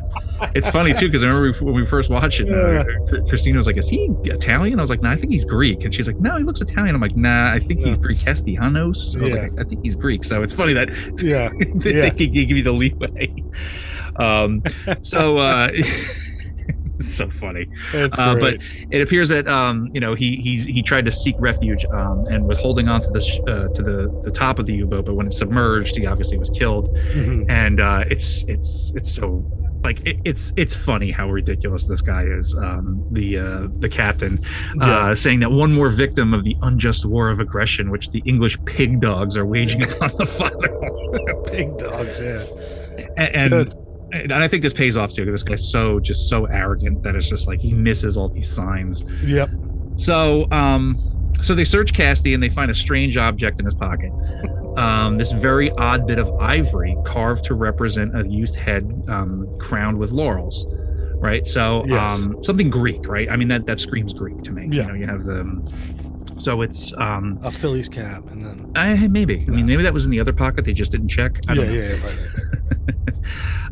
it's 0.54 0.68
funny 0.68 0.92
too 0.94 1.06
because 1.06 1.22
I 1.22 1.28
remember 1.28 1.52
when 1.64 1.74
we 1.74 1.86
first 1.86 2.10
watched 2.10 2.40
it, 2.40 2.50
uh, 2.52 2.82
Christina 3.28 3.56
was 3.56 3.66
like, 3.68 3.76
"Is 3.76 3.88
he 3.88 4.08
Italian?" 4.24 4.80
I 4.80 4.82
was 4.82 4.90
like, 4.90 5.00
"No, 5.00 5.10
I 5.10 5.16
think 5.16 5.30
he's 5.32 5.44
Greek," 5.44 5.84
and 5.84 5.94
she's 5.94 6.08
like, 6.08 6.18
"No, 6.18 6.36
he 6.36 6.42
looks 6.42 6.60
Italian." 6.60 6.94
I'm 6.96 7.00
like, 7.00 7.16
"Nah, 7.16 7.52
I 7.52 7.60
think 7.60 7.80
he's 7.84 7.96
Greek 7.96 8.18
Castellanos." 8.18 9.16
I 9.16 9.22
was 9.22 9.32
Yeah. 9.32 9.42
like, 9.42 9.52
"I 9.60 9.62
think 9.64 9.84
he's 9.84 9.94
Greek." 9.94 10.24
So 10.24 10.42
it's 10.42 10.52
funny 10.52 10.72
that 10.72 10.88
yeah. 11.22 11.50
they 11.76 11.94
Yeah. 11.98 12.08
can 12.10 12.32
give 12.32 12.50
you 12.50 12.62
the 12.64 12.72
leeway. 12.72 13.32
Um, 14.16 14.60
so 15.02 15.38
uh, 15.38 15.70
so 17.16 17.28
funny. 17.30 17.66
Uh, 17.94 18.34
but 18.36 18.58
it 18.90 19.00
appears 19.00 19.28
that 19.30 19.46
um, 19.48 19.88
you 19.92 20.00
know 20.00 20.14
he 20.14 20.36
he 20.36 20.58
he 20.58 20.82
tried 20.82 21.04
to 21.04 21.12
seek 21.12 21.34
refuge 21.38 21.84
um, 21.92 22.26
and 22.30 22.46
was 22.46 22.58
holding 22.58 22.88
on 22.88 23.00
to 23.02 23.10
the 23.10 23.20
sh- 23.22 23.40
uh, 23.46 23.68
to 23.68 23.82
the 23.82 24.20
the 24.24 24.30
top 24.30 24.58
of 24.58 24.66
the 24.66 24.74
U-boat, 24.74 25.04
but 25.06 25.14
when 25.14 25.26
it 25.26 25.32
submerged, 25.34 25.96
he 25.96 26.06
obviously 26.06 26.38
was 26.38 26.50
killed 26.50 26.88
Mhm. 27.14 27.46
and 27.48 27.80
uh, 27.80 28.04
it's 28.10 28.44
it's 28.44 28.92
it's 28.96 29.12
so 29.12 29.44
like 29.84 30.00
it, 30.06 30.16
it's 30.24 30.52
it's 30.56 30.74
funny 30.74 31.10
how 31.10 31.28
ridiculous 31.30 31.86
this 31.86 32.00
guy 32.00 32.24
is 32.24 32.54
um, 32.54 33.06
the 33.12 33.38
uh, 33.38 33.68
the 33.80 33.88
captain 33.88 34.38
uh, 34.80 34.86
Yeah. 34.86 35.14
saying 35.14 35.40
that 35.40 35.52
one 35.52 35.72
more 35.72 35.90
victim 35.90 36.32
of 36.32 36.42
the 36.44 36.56
unjust 36.62 37.04
war 37.04 37.28
of 37.28 37.38
aggression 37.40 37.90
which 37.90 38.10
the 38.10 38.22
English 38.24 38.56
pig 38.64 39.00
dogs 39.00 39.36
are 39.36 39.44
waging 39.44 39.82
upon 39.88 40.10
the 40.16 40.24
fatherland 40.26 41.46
big 41.52 41.76
dogs, 41.78 42.20
yeah. 42.20 42.44
and, 43.16 43.52
and. 43.54 43.74
And 44.22 44.32
I 44.34 44.48
think 44.48 44.62
this 44.62 44.72
pays 44.72 44.96
off 44.96 45.12
too. 45.12 45.24
'cause 45.24 45.32
This 45.32 45.42
guy's 45.42 45.70
so 45.70 46.00
just 46.00 46.28
so 46.28 46.46
arrogant 46.46 47.02
that 47.02 47.14
it's 47.16 47.28
just 47.28 47.46
like 47.46 47.60
he 47.60 47.72
misses 47.74 48.16
all 48.16 48.28
these 48.28 48.50
signs. 48.50 49.04
Yep. 49.24 49.50
So, 49.96 50.50
um, 50.50 50.96
so 51.42 51.54
they 51.54 51.64
search 51.64 51.92
Casty 51.92 52.32
and 52.34 52.42
they 52.42 52.48
find 52.48 52.70
a 52.70 52.74
strange 52.74 53.16
object 53.16 53.58
in 53.58 53.64
his 53.64 53.74
pocket. 53.74 54.12
Um, 54.76 55.18
this 55.18 55.30
very 55.32 55.70
odd 55.72 56.06
bit 56.06 56.18
of 56.18 56.28
ivory 56.40 56.96
carved 57.04 57.44
to 57.44 57.54
represent 57.54 58.16
a 58.18 58.26
youth 58.28 58.56
head 58.56 59.04
um, 59.08 59.46
crowned 59.58 59.98
with 59.98 60.10
laurels. 60.10 60.66
Right. 61.16 61.46
So, 61.46 61.84
Yes. 61.86 62.12
um, 62.26 62.42
something 62.42 62.70
Greek, 62.70 63.06
right? 63.08 63.30
I 63.30 63.36
mean, 63.36 63.48
that, 63.48 63.66
that 63.66 63.80
screams 63.80 64.12
Greek 64.12 64.42
to 64.42 64.52
me. 64.52 64.68
Yeah. 64.70 64.82
You 64.82 64.88
know, 64.88 64.94
you 64.94 65.06
have 65.06 65.24
the, 65.24 66.34
so 66.38 66.60
it's, 66.62 66.92
um, 66.98 67.38
A 67.44 67.50
Phillies 67.50 67.88
cap, 67.88 68.28
and 68.30 68.42
then 68.42 68.72
I, 68.74 69.06
maybe, 69.08 69.44
I 69.46 69.50
mean, 69.50 69.64
maybe 69.64 69.84
that 69.84 69.94
was 69.94 70.04
in 70.04 70.10
the 70.10 70.18
other 70.20 70.32
pocket. 70.32 70.64
They 70.64 70.72
just 70.74 70.90
didn't 70.92 71.08
check. 71.08 71.38
I 71.48 71.52
yeah, 71.52 71.54
don't 71.54 71.66
know. 71.68 71.72
yeah, 71.72 71.82
yeah, 71.82 71.92
right, 71.92 72.02
right, 72.02 72.34
right. 72.34 72.73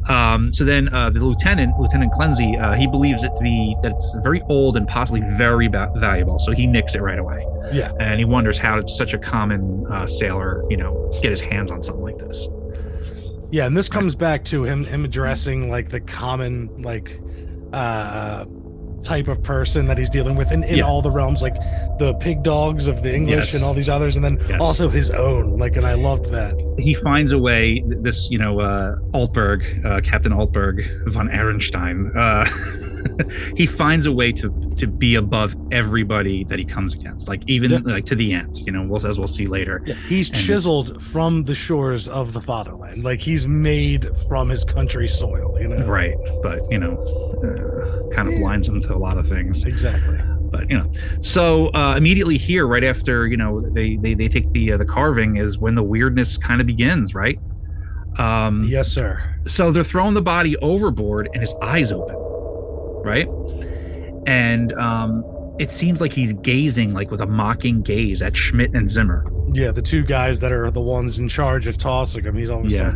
Um, 0.08 0.50
so 0.50 0.64
then 0.64 0.92
uh, 0.92 1.10
the 1.10 1.24
lieutenant, 1.24 1.78
Lieutenant 1.78 2.12
Klenze, 2.12 2.60
uh, 2.60 2.72
he 2.72 2.86
believes 2.86 3.22
it 3.22 3.34
to 3.36 3.42
be 3.42 3.76
that 3.82 3.92
it's 3.92 4.16
very 4.22 4.42
old 4.48 4.76
and 4.76 4.86
possibly 4.88 5.20
very 5.36 5.68
ba- 5.68 5.92
valuable. 5.96 6.38
So 6.38 6.52
he 6.52 6.66
nicks 6.66 6.94
it 6.94 7.02
right 7.02 7.18
away, 7.18 7.46
yeah. 7.72 7.92
and 8.00 8.18
he 8.18 8.24
wonders 8.24 8.58
how 8.58 8.84
such 8.86 9.14
a 9.14 9.18
common 9.18 9.86
uh, 9.86 10.06
sailor, 10.06 10.64
you 10.68 10.76
know, 10.76 11.10
get 11.22 11.30
his 11.30 11.40
hands 11.40 11.70
on 11.70 11.82
something 11.82 12.02
like 12.02 12.18
this. 12.18 12.48
Yeah, 13.52 13.66
and 13.66 13.76
this 13.76 13.88
comes 13.88 14.14
back 14.14 14.44
to 14.46 14.64
him 14.64 14.84
him 14.84 15.04
addressing 15.04 15.70
like 15.70 15.90
the 15.90 16.00
common 16.00 16.82
like 16.82 17.20
uh 17.72 18.46
type 19.02 19.28
of 19.28 19.42
person 19.42 19.86
that 19.86 19.98
he's 19.98 20.10
dealing 20.10 20.36
with 20.36 20.52
in, 20.52 20.62
in 20.64 20.78
Yeah. 20.78 20.84
all 20.84 21.02
the 21.02 21.10
realms, 21.10 21.42
like 21.42 21.54
the 21.98 22.14
pig 22.20 22.42
dogs 22.42 22.88
of 22.88 23.02
the 23.02 23.14
English 23.14 23.52
Yes. 23.52 23.54
and 23.54 23.64
all 23.64 23.74
these 23.74 23.88
others, 23.88 24.16
and 24.16 24.24
then 24.24 24.38
Yes. 24.48 24.60
also 24.60 24.88
his 24.88 25.10
own. 25.10 25.58
Like, 25.58 25.76
and 25.76 25.86
I 25.86 25.94
loved 25.94 26.26
that. 26.30 26.54
He 26.78 26.94
finds 26.94 27.32
a 27.32 27.38
way. 27.38 27.82
This, 27.86 28.30
you 28.30 28.38
know, 28.38 28.60
uh, 28.60 28.96
Altberg, 29.12 29.84
uh, 29.84 30.00
Captain 30.00 30.32
Altberg 30.32 30.82
von 31.10 31.28
Ehrenstein. 31.28 32.14
Uh, 32.16 32.44
he 33.56 33.66
finds 33.66 34.06
a 34.06 34.12
way 34.12 34.32
to 34.32 34.72
to 34.76 34.86
be 34.86 35.14
above 35.16 35.54
everybody 35.70 36.44
that 36.44 36.58
he 36.58 36.64
comes 36.64 36.94
against, 36.94 37.28
like 37.28 37.42
even 37.46 37.70
Yeah. 37.70 37.78
like 37.84 38.04
to 38.06 38.14
the 38.14 38.32
end. 38.32 38.58
You 38.66 38.72
know, 38.72 38.82
we'll, 38.82 39.04
as 39.06 39.18
we'll 39.18 39.26
see 39.26 39.46
later. 39.46 39.82
Yeah, 39.86 39.94
he's 40.08 40.28
And- 40.30 40.38
chiseled 40.38 41.02
from 41.02 41.44
the 41.44 41.54
shores 41.54 42.08
of 42.08 42.32
the 42.32 42.40
fatherland. 42.40 43.02
Like 43.04 43.20
he's 43.20 43.46
made 43.46 44.08
from 44.28 44.48
his 44.48 44.64
country's 44.64 45.14
soil. 45.14 45.58
You 45.60 45.68
know, 45.68 45.86
Right, 45.86 46.16
but 46.42 46.60
you 46.70 46.78
know, 46.78 46.94
uh, 47.42 48.14
kind 48.14 48.28
of 48.28 48.34
blinds 48.34 48.68
him 48.68 48.80
to 48.82 48.94
a 48.94 48.98
lot 48.98 49.18
of 49.18 49.26
things. 49.28 49.64
Exactly. 49.64 50.18
but 50.50 50.68
you 50.68 50.76
know 50.76 50.90
so 51.22 51.68
uh, 51.68 51.94
immediately 51.96 52.36
here 52.36 52.66
right 52.66 52.84
after 52.84 53.26
you 53.26 53.38
know 53.38 53.60
they 53.60 53.96
they, 53.96 54.12
they 54.12 54.28
take 54.28 54.50
the 54.52 54.72
uh, 54.72 54.76
the 54.76 54.84
carving 54.84 55.36
is 55.36 55.58
when 55.58 55.74
the 55.74 55.82
weirdness 55.82 56.36
kind 56.36 56.60
of 56.60 56.66
begins 56.66 57.14
right 57.14 57.38
um 58.18 58.62
Yes, 58.64 58.88
sir. 58.88 59.18
so 59.46 59.72
they're 59.72 59.82
throwing 59.82 60.12
the 60.12 60.20
body 60.20 60.56
overboard 60.58 61.28
and 61.32 61.40
his 61.40 61.54
eyes 61.62 61.90
open 61.90 62.16
right 63.04 63.28
and 64.26 64.72
um 64.74 65.24
it 65.58 65.70
seems 65.70 66.00
like 66.00 66.12
he's 66.12 66.32
gazing 66.32 66.94
like 66.94 67.10
with 67.10 67.20
a 67.20 67.26
mocking 67.26 67.82
gaze 67.82 68.22
at 68.22 68.36
schmidt 68.36 68.74
and 68.74 68.88
zimmer 68.88 69.24
Yeah, 69.52 69.70
the 69.70 69.82
two 69.82 70.02
guys 70.02 70.40
that 70.40 70.50
are 70.52 70.70
the 70.70 70.80
ones 70.80 71.18
in 71.18 71.28
charge 71.28 71.66
of 71.66 71.76
tossing 71.76 72.24
him. 72.24 72.36
He's 72.36 72.48
almost 72.50 72.76
Yeah. 72.78 72.94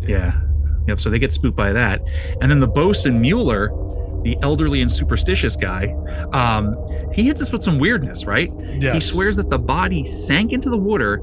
yeah 0.00 0.40
yep 0.86 0.98
so 1.00 1.10
they 1.10 1.18
get 1.18 1.32
spooked 1.34 1.56
by 1.56 1.72
that 1.72 2.00
and 2.40 2.50
then 2.50 2.60
the 2.60 2.68
bosun 2.68 3.20
mueller 3.20 3.68
the 4.22 4.36
elderly 4.42 4.80
and 4.80 4.90
superstitious 4.90 5.54
guy 5.56 5.84
um 6.32 6.74
he 7.12 7.24
hits 7.24 7.42
us 7.42 7.52
with 7.52 7.62
some 7.62 7.78
weirdness 7.78 8.24
right 8.24 8.50
yes. 8.80 8.94
He 8.94 9.00
swears 9.00 9.36
that 9.36 9.50
the 9.50 9.58
body 9.58 10.04
sank 10.04 10.52
into 10.52 10.70
the 10.70 10.76
water, 10.76 11.14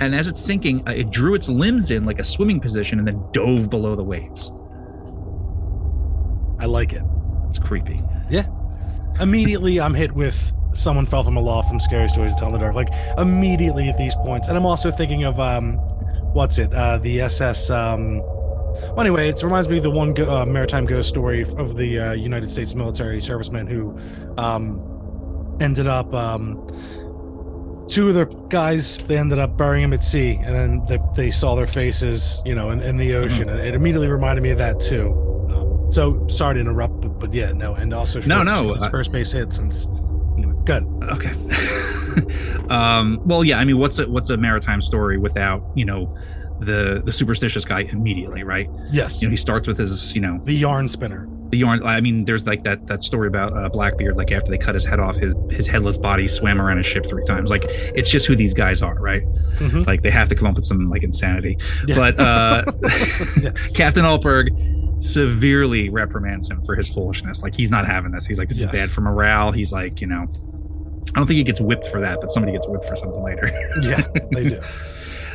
and 0.00 0.14
as 0.14 0.28
it's 0.28 0.40
sinking, 0.42 0.86
uh, 0.88 0.92
it 0.92 1.10
drew 1.10 1.34
its 1.34 1.48
limbs 1.48 1.90
in 1.90 2.04
like 2.04 2.18
a 2.20 2.24
swimming 2.24 2.60
position 2.60 2.98
and 3.00 3.06
then 3.08 3.20
dove 3.32 3.68
below 3.68 3.96
the 3.96 4.02
waves. 4.04 4.50
I 6.58 6.66
like 6.66 6.92
it. 6.92 7.02
It's 7.50 7.58
creepy. 7.58 8.02
Yeah. 8.30 8.46
Immediately, 9.20 9.80
I'm 9.80 9.94
hit 9.94 10.12
with 10.12 10.52
someone 10.74 11.06
fell 11.06 11.24
from 11.24 11.36
a 11.36 11.40
loft 11.40 11.68
from 11.68 11.80
Scary 11.80 12.08
Stories 12.08 12.34
to 12.34 12.40
Tell 12.40 12.48
in 12.48 12.52
the 12.54 12.58
Dark. 12.58 12.74
Like 12.74 12.90
immediately 13.16 13.88
at 13.88 13.98
these 13.98 14.14
points, 14.16 14.48
and 14.48 14.56
I'm 14.56 14.66
also 14.66 14.90
thinking 14.90 15.24
of 15.24 15.40
um, 15.40 15.74
what's 16.32 16.58
it? 16.58 16.72
Uh, 16.72 16.98
the 16.98 17.20
SS. 17.22 17.70
Um, 17.70 18.20
well, 18.20 19.00
anyway, 19.00 19.28
it 19.28 19.42
reminds 19.42 19.68
me 19.68 19.78
of 19.78 19.82
the 19.82 19.90
one 19.90 20.14
go- 20.14 20.30
uh, 20.30 20.46
maritime 20.46 20.86
ghost 20.86 21.08
story 21.08 21.42
of 21.42 21.76
the 21.76 21.98
uh, 21.98 22.12
United 22.12 22.50
States 22.50 22.74
military 22.74 23.18
serviceman 23.18 23.68
who 23.68 23.98
um, 24.36 25.56
ended 25.60 25.86
up. 25.86 26.12
Um, 26.14 26.66
two 27.88 28.08
of 28.08 28.14
the 28.14 28.26
guys 28.50 28.98
they 28.98 29.16
ended 29.16 29.38
up 29.38 29.56
burying 29.56 29.84
him 29.84 29.92
at 29.94 30.04
sea, 30.04 30.38
and 30.44 30.54
then 30.54 30.84
they, 30.86 30.98
they 31.16 31.30
saw 31.30 31.54
their 31.54 31.66
faces, 31.66 32.42
you 32.44 32.54
know, 32.54 32.70
in, 32.70 32.80
in 32.80 32.98
the 32.98 33.14
ocean, 33.14 33.48
and 33.48 33.60
it 33.60 33.74
immediately 33.74 34.08
reminded 34.08 34.42
me 34.42 34.50
of 34.50 34.58
that 34.58 34.78
too. 34.78 35.37
So 35.90 36.26
sorry 36.28 36.54
to 36.54 36.60
interrupt, 36.60 37.00
but, 37.00 37.18
but 37.20 37.34
yeah, 37.34 37.52
no, 37.52 37.74
and 37.74 37.92
also 37.94 38.20
No, 38.22 38.42
no, 38.42 38.74
his 38.74 38.82
I- 38.82 38.90
first 38.90 39.10
base 39.12 39.32
hit 39.32 39.52
since. 39.52 39.86
Anyway, 40.36 40.54
good. 40.64 40.84
Okay. 41.04 41.30
um, 42.70 43.20
well, 43.24 43.42
yeah. 43.44 43.58
I 43.58 43.64
mean, 43.64 43.78
what's 43.78 43.98
a 43.98 44.08
what's 44.08 44.30
a 44.30 44.36
maritime 44.36 44.80
story 44.80 45.18
without 45.18 45.64
you 45.74 45.84
know 45.84 46.14
the 46.60 47.02
the 47.04 47.12
superstitious 47.12 47.64
guy 47.64 47.80
immediately, 47.82 48.42
right? 48.42 48.68
Yes, 48.90 49.20
You 49.22 49.28
know, 49.28 49.30
he 49.32 49.36
starts 49.36 49.66
with 49.66 49.78
his 49.78 50.14
you 50.14 50.20
know 50.20 50.40
the 50.44 50.52
yarn 50.54 50.88
spinner. 50.88 51.26
The 51.50 51.58
yarn. 51.58 51.82
I 51.84 52.00
mean, 52.00 52.24
there's 52.24 52.46
like 52.46 52.62
that 52.64 52.86
that 52.86 53.02
story 53.02 53.28
about 53.28 53.56
uh, 53.56 53.68
Blackbeard. 53.68 54.16
Like 54.16 54.32
after 54.32 54.50
they 54.50 54.58
cut 54.58 54.74
his 54.74 54.84
head 54.84 55.00
off, 55.00 55.16
his 55.16 55.34
his 55.50 55.66
headless 55.66 55.98
body 55.98 56.28
swam 56.28 56.60
around 56.60 56.76
his 56.78 56.86
ship 56.86 57.06
three 57.06 57.24
times. 57.24 57.50
Like 57.50 57.64
it's 57.68 58.10
just 58.10 58.26
who 58.26 58.36
these 58.36 58.54
guys 58.54 58.82
are, 58.82 58.94
right? 59.00 59.22
Mhm. 59.56 59.86
Like 59.86 60.02
they 60.02 60.10
have 60.10 60.28
to 60.28 60.34
come 60.34 60.46
up 60.48 60.56
with 60.56 60.64
some 60.66 60.86
like 60.86 61.02
insanity. 61.02 61.58
Yeah. 61.86 61.96
But 61.96 62.20
uh, 62.20 62.64
Yes. 62.82 63.72
Captain 63.76 64.04
Altberg 64.04 65.02
severely 65.02 65.88
reprimands 65.88 66.50
him 66.50 66.60
for 66.62 66.74
his 66.74 66.88
foolishness. 66.88 67.42
Like 67.42 67.54
he's 67.54 67.70
not 67.70 67.86
having 67.86 68.10
this. 68.12 68.26
He's 68.26 68.38
like, 68.38 68.48
this 68.48 68.58
Yes. 68.58 68.66
is 68.66 68.72
bad 68.72 68.90
for 68.90 69.00
morale. 69.00 69.52
He's 69.52 69.72
like, 69.72 70.00
you 70.00 70.06
know, 70.06 70.26
I 71.14 71.18
don't 71.20 71.26
think 71.26 71.38
he 71.38 71.44
gets 71.44 71.60
whipped 71.60 71.86
for 71.86 72.00
that, 72.00 72.20
but 72.20 72.30
somebody 72.30 72.52
gets 72.52 72.68
whipped 72.68 72.84
for 72.86 72.96
something 72.96 73.22
later. 73.22 73.48
yeah, 73.82 74.06
they 74.32 74.48
do. 74.50 74.60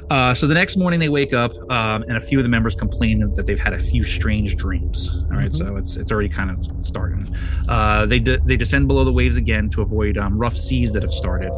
Uh, 0.10 0.34
so 0.34 0.46
the 0.48 0.54
next 0.54 0.78
morning 0.78 1.00
they 1.00 1.10
wake 1.10 1.34
up, 1.34 1.52
um, 1.72 2.04
and 2.04 2.18
a 2.18 2.20
few 2.20 2.38
of 2.38 2.44
the 2.44 2.50
members 2.50 2.76
complain 2.76 3.32
that 3.36 3.46
they've 3.46 3.60
had 3.60 3.74
a 3.74 3.80
few 3.80 4.04
strange 4.04 4.56
dreams. 4.56 5.10
All 5.32 5.38
right, 5.38 5.50
Mhm. 5.52 5.56
so 5.56 5.76
it's 5.78 5.98
it's 5.98 6.12
already 6.12 6.30
kind 6.30 6.52
of 6.52 6.66
starting. 6.84 7.34
Uh, 7.68 8.06
they 8.06 8.20
de- 8.20 8.40
they 8.46 8.58
descend 8.58 8.88
below 8.88 9.04
the 9.04 9.14
waves 9.14 9.38
again 9.38 9.70
to 9.70 9.82
avoid 9.82 10.18
um, 10.18 10.38
rough 10.38 10.56
seas 10.58 10.94
that 10.94 11.02
have 11.04 11.14
started, 11.14 11.52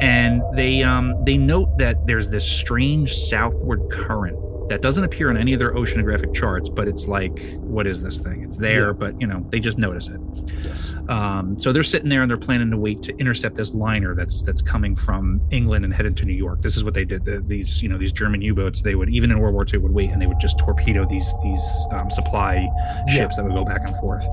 and 0.00 0.42
they 0.54 0.82
um, 0.82 1.14
they 1.24 1.36
note 1.36 1.76
that 1.78 2.06
there's 2.06 2.30
this 2.30 2.44
strange 2.44 3.14
southward 3.14 3.80
current 3.90 4.36
that 4.68 4.82
doesn't 4.82 5.04
appear 5.04 5.30
on 5.30 5.36
any 5.36 5.52
of 5.54 5.58
their 5.58 5.72
oceanographic 5.72 6.34
charts, 6.34 6.68
but 6.68 6.88
it's 6.88 7.08
like, 7.08 7.54
what 7.56 7.86
is 7.86 8.02
this 8.02 8.20
thing? 8.20 8.42
It's 8.44 8.56
there, 8.56 8.88
Yeah. 8.88 8.92
but 8.92 9.20
you 9.20 9.26
know 9.26 9.44
they 9.50 9.60
just 9.60 9.78
notice 9.78 10.08
it. 10.08 10.20
Yes. 10.62 10.92
Um, 11.08 11.58
so 11.58 11.72
they're 11.72 11.82
sitting 11.82 12.08
there 12.08 12.22
and 12.22 12.30
they're 12.30 12.36
planning 12.36 12.70
to 12.70 12.76
wait 12.76 13.02
to 13.02 13.16
intercept 13.16 13.54
this 13.56 13.74
liner 13.74 14.14
that's 14.14 14.42
that's 14.42 14.60
coming 14.62 14.94
from 14.94 15.40
England 15.50 15.84
and 15.84 15.94
headed 15.94 16.16
to 16.18 16.24
New 16.24 16.34
York. 16.34 16.60
This 16.62 16.76
is 16.76 16.84
what 16.84 16.94
they 16.94 17.04
did. 17.04 17.24
The, 17.24 17.40
these 17.40 17.82
you 17.82 17.88
know 17.88 17.96
these 17.98 18.12
German 18.12 18.42
U-boats 18.42 18.82
they 18.82 18.94
would 18.94 19.08
even 19.08 19.30
in 19.30 19.38
World 19.38 19.54
War 19.54 19.66
II 19.70 19.78
would 19.80 19.92
wait 19.92 20.10
and 20.10 20.20
they 20.20 20.26
would 20.26 20.40
just 20.40 20.58
torpedo 20.58 21.06
these 21.06 21.32
these 21.42 21.86
um, 21.92 22.10
supply 22.10 22.68
ships 23.08 23.36
that 23.36 23.44
would 23.44 23.54
go 23.54 23.64
back 23.64 23.82
and 23.86 23.96
forth. 23.96 24.26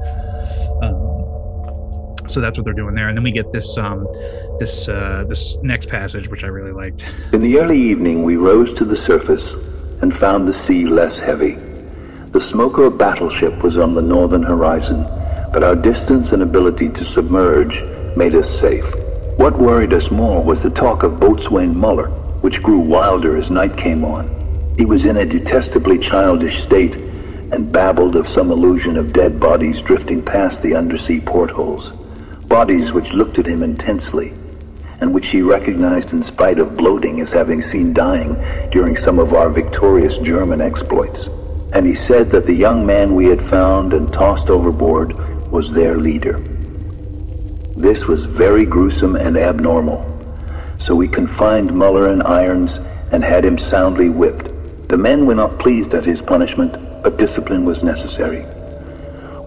Um, 0.81 1.21
so 2.27 2.41
that's 2.41 2.57
what 2.57 2.65
they're 2.65 2.73
doing 2.73 2.95
there. 2.95 3.07
And 3.07 3.15
then 3.17 3.23
we 3.23 3.31
get 3.31 3.51
this 3.51 3.77
um, 3.77 4.07
this 4.59 4.87
uh, 4.89 5.23
this 5.29 5.57
next 5.61 5.89
passage 5.89 6.27
which 6.27 6.43
I 6.43 6.47
really 6.47 6.71
liked. 6.73 7.05
In 7.31 7.39
the 7.39 7.59
early 7.59 7.79
evening, 7.79 8.23
we 8.23 8.35
rose 8.35 8.75
to 8.77 8.85
the 8.85 8.97
surface 8.97 9.43
and 10.01 10.17
found 10.17 10.47
the 10.47 10.65
sea 10.65 10.85
less 10.85 11.17
heavy. 11.17 11.57
The 12.31 12.41
smoke 12.41 12.77
of 12.77 12.85
a 12.85 12.91
battleship 12.91 13.63
was 13.63 13.77
on 13.77 13.93
the 13.93 14.01
northern 14.01 14.43
horizon, 14.43 15.03
but 15.53 15.63
our 15.63 15.75
distance 15.75 16.31
and 16.31 16.41
ability 16.41 16.89
to 16.89 17.05
submerge 17.05 17.81
made 18.17 18.35
us 18.35 18.59
safe. 18.59 18.85
What 19.37 19.57
worried 19.57 19.93
us 19.93 20.11
more 20.11 20.43
was 20.43 20.61
the 20.61 20.69
talk 20.69 21.03
of 21.03 21.19
Boatswain 21.19 21.75
Muller, 21.75 22.07
which 22.41 22.61
grew 22.61 22.79
wilder 22.79 23.37
as 23.37 23.49
night 23.49 23.77
came 23.77 24.03
on. 24.03 24.29
He 24.77 24.85
was 24.85 25.05
in 25.05 25.17
a 25.17 25.25
detestably 25.25 25.97
childish 25.97 26.61
state 26.63 26.95
and 27.51 27.71
babbled 27.71 28.15
of 28.15 28.27
some 28.27 28.51
illusion 28.51 28.97
of 28.97 29.13
dead 29.13 29.39
bodies 29.39 29.81
drifting 29.81 30.21
past 30.21 30.61
the 30.61 30.75
undersea 30.75 31.21
portholes, 31.21 31.91
bodies 32.47 32.91
which 32.91 33.13
looked 33.13 33.39
at 33.39 33.45
him 33.45 33.63
intensely 33.63 34.33
and 35.01 35.13
which 35.13 35.27
he 35.27 35.41
recognized 35.41 36.11
in 36.11 36.23
spite 36.23 36.59
of 36.59 36.77
bloating 36.77 37.21
as 37.21 37.29
having 37.29 37.61
seen 37.61 37.93
dying 37.93 38.35
during 38.71 38.97
some 38.97 39.19
of 39.19 39.33
our 39.33 39.49
victorious 39.49 40.17
German 40.17 40.61
exploits. 40.61 41.27
And 41.73 41.85
he 41.85 41.95
said 41.95 42.29
that 42.31 42.45
the 42.45 42.53
young 42.53 42.85
man 42.85 43.15
we 43.15 43.25
had 43.25 43.49
found 43.49 43.93
and 43.93 44.11
tossed 44.11 44.49
overboard 44.49 45.13
was 45.51 45.71
their 45.71 45.97
leader. 45.97 46.39
This 47.75 48.05
was 48.05 48.25
very 48.25 48.65
gruesome 48.65 49.15
and 49.15 49.37
abnormal, 49.37 50.03
so 50.79 50.95
we 50.95 51.07
confined 51.07 51.73
Muller 51.73 52.11
in 52.11 52.21
irons 52.21 52.77
and 53.11 53.23
had 53.23 53.43
him 53.43 53.57
soundly 53.57 54.09
whipped. 54.09 54.49
The 54.87 54.97
men 54.97 55.25
were 55.25 55.35
not 55.35 55.59
pleased 55.59 55.93
at 55.93 56.05
his 56.05 56.21
punishment, 56.21 56.73
but 57.03 57.17
discipline 57.17 57.65
was 57.65 57.83
necessary. 57.83 58.45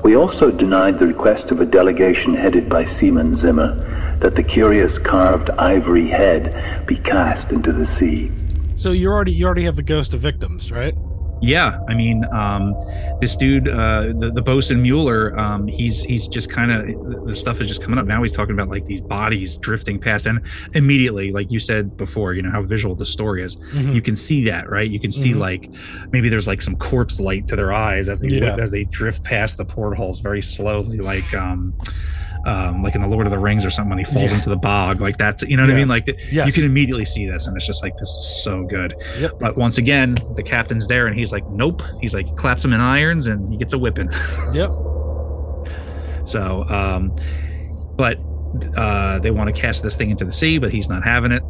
We 0.03 0.17
also 0.17 0.51
denied 0.51 0.99
the 0.99 1.07
request 1.07 1.51
of 1.51 1.61
a 1.61 1.67
delegation 1.67 2.35
headed 2.35 2.69
by 2.69 2.85
Seaman 2.85 3.37
Zimmer 3.37 3.98
that 4.21 4.35
the 4.35 4.43
curious 4.43 4.99
carved 4.99 5.51
ivory 5.51 6.09
head 6.09 6.87
be 6.87 6.97
cast 6.97 7.51
into 7.51 7.73
the 7.73 7.87
sea. 7.97 8.31
So 8.75 8.93
you 8.93 9.09
already 9.09 9.33
you 9.33 9.47
already 9.47 9.65
have 9.65 9.77
the 9.77 9.83
ghost 9.83 10.15
of 10.15 10.21
victims, 10.21 10.71
right? 10.71 10.95
Yeah, 11.41 11.79
I 11.89 11.95
mean, 11.95 12.25
um, 12.33 12.75
this 13.21 13.37
dude, 13.37 13.69
uh, 13.69 14.13
the 14.19 14.31
the 14.35 14.43
bosun 14.43 14.83
Mueller, 14.83 15.39
um, 15.39 15.69
he's 15.69 16.03
he's 16.05 16.27
just 16.27 16.51
kind 16.51 16.73
of 16.73 17.27
the 17.27 17.35
stuff 17.37 17.61
is 17.61 17.69
just 17.69 17.83
coming 17.83 17.99
up 17.99 18.07
now. 18.07 18.23
He's 18.23 18.33
talking 18.33 18.55
about 18.55 18.69
like 18.69 18.87
these 18.87 19.01
bodies 19.01 19.57
drifting 19.57 19.99
past, 20.01 20.27
and 20.27 20.41
immediately, 20.75 21.31
like 21.31 21.51
you 21.53 21.61
said 21.61 21.97
before, 21.97 22.35
you 22.35 22.43
know 22.43 22.51
how 22.51 22.63
visual 22.63 22.95
the 22.97 23.07
story 23.07 23.43
is. 23.45 23.55
Mm-hmm. 23.57 23.93
You 23.93 24.03
can 24.03 24.17
see 24.17 24.45
that, 24.47 24.69
right? 24.69 24.91
You 24.91 24.99
can 24.99 25.13
see 25.13 25.31
Mhm. 25.33 25.39
like 25.39 25.71
maybe 26.11 26.29
there's 26.29 26.49
like 26.49 26.61
some 26.61 26.75
corpse 26.77 27.21
light 27.21 27.47
to 27.49 27.57
their 27.57 27.73
eyes 27.73 28.09
as 28.09 28.21
they 28.21 28.29
Yeah. 28.29 28.57
as 28.59 28.71
they 28.73 28.85
drift 28.85 29.23
past 29.23 29.59
the 29.59 29.65
portholes 29.65 30.21
very 30.21 30.43
slowly, 30.43 30.99
like 30.99 31.33
um, 31.35 31.73
um, 32.47 32.83
like 32.83 32.95
in 32.95 33.01
the 33.01 33.09
Lord 33.09 33.27
of 33.27 33.33
the 33.33 33.39
Rings 33.39 33.65
or 33.65 33.69
something 33.71 33.91
when 33.91 33.99
he 33.99 34.05
falls 34.05 34.31
Yeah. 34.31 34.37
into 34.37 34.49
the 34.49 34.57
bog, 34.57 35.01
like 35.01 35.19
that's 35.19 35.43
you 35.43 35.57
know 35.57 35.65
what 35.65 35.71
I 35.73 35.75
mean? 35.75 35.89
Like 35.89 36.07
the, 36.07 36.17
Yes. 36.31 36.47
you 36.47 36.53
can 36.53 36.65
immediately 36.65 37.05
see 37.05 37.27
this, 37.29 37.47
and 37.47 37.57
it's 37.57 37.67
just 37.67 37.83
like 37.83 37.97
this 37.97 38.09
is 38.09 38.43
so 38.45 38.63
good. 38.65 38.95
Yep. 39.21 39.33
But 39.41 39.57
once 39.59 39.77
again, 39.77 40.17
the 40.37 40.43
captain's 40.43 40.87
there, 40.89 41.09
and 41.09 41.19
he's 41.19 41.28
like, 41.33 41.49
"Nope." 41.51 41.83
He's 42.01 42.15
like, 42.15 42.35
claps 42.37 42.65
him 42.65 42.73
in 42.73 42.81
irons, 42.81 43.27
and 43.27 43.49
he 43.49 43.57
gets 43.57 43.73
a 43.73 43.79
whipping. 43.79 44.11
Yep. 44.55 44.71
so, 46.25 46.65
um, 46.69 47.15
but 47.97 48.19
uh, 48.77 49.19
they 49.19 49.31
want 49.31 49.55
to 49.55 49.61
cast 49.61 49.83
this 49.83 49.97
thing 49.97 50.11
into 50.11 50.25
the 50.25 50.33
sea, 50.33 50.59
but 50.59 50.73
he's 50.73 50.89
not 50.89 51.05
having 51.05 51.33
it. 51.33 51.43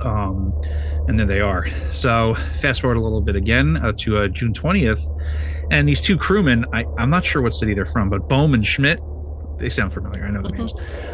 Um, 0.00 0.52
and 1.08 1.18
then 1.18 1.26
they 1.26 1.40
are. 1.40 1.66
So, 1.92 2.34
fast 2.60 2.80
forward 2.80 2.96
a 2.96 3.00
little 3.00 3.20
bit 3.20 3.36
again 3.36 3.76
uh, 3.76 3.92
to 3.98 4.18
uh, 4.18 4.28
June 4.28 4.52
twentieth, 4.52 5.06
and 5.70 5.88
these 5.88 6.00
two 6.00 6.16
crewmen. 6.16 6.64
I, 6.72 6.84
I'm 6.98 7.10
not 7.10 7.24
sure 7.24 7.42
what 7.42 7.54
city 7.54 7.74
they're 7.74 7.86
from, 7.86 8.10
but 8.10 8.28
Bohm 8.28 8.54
and 8.54 8.66
Schmidt. 8.66 9.00
They 9.58 9.68
sound 9.70 9.92
familiar. 9.92 10.24
I 10.24 10.30
know 10.30 10.42
the 10.42 10.50
names. 10.50 10.72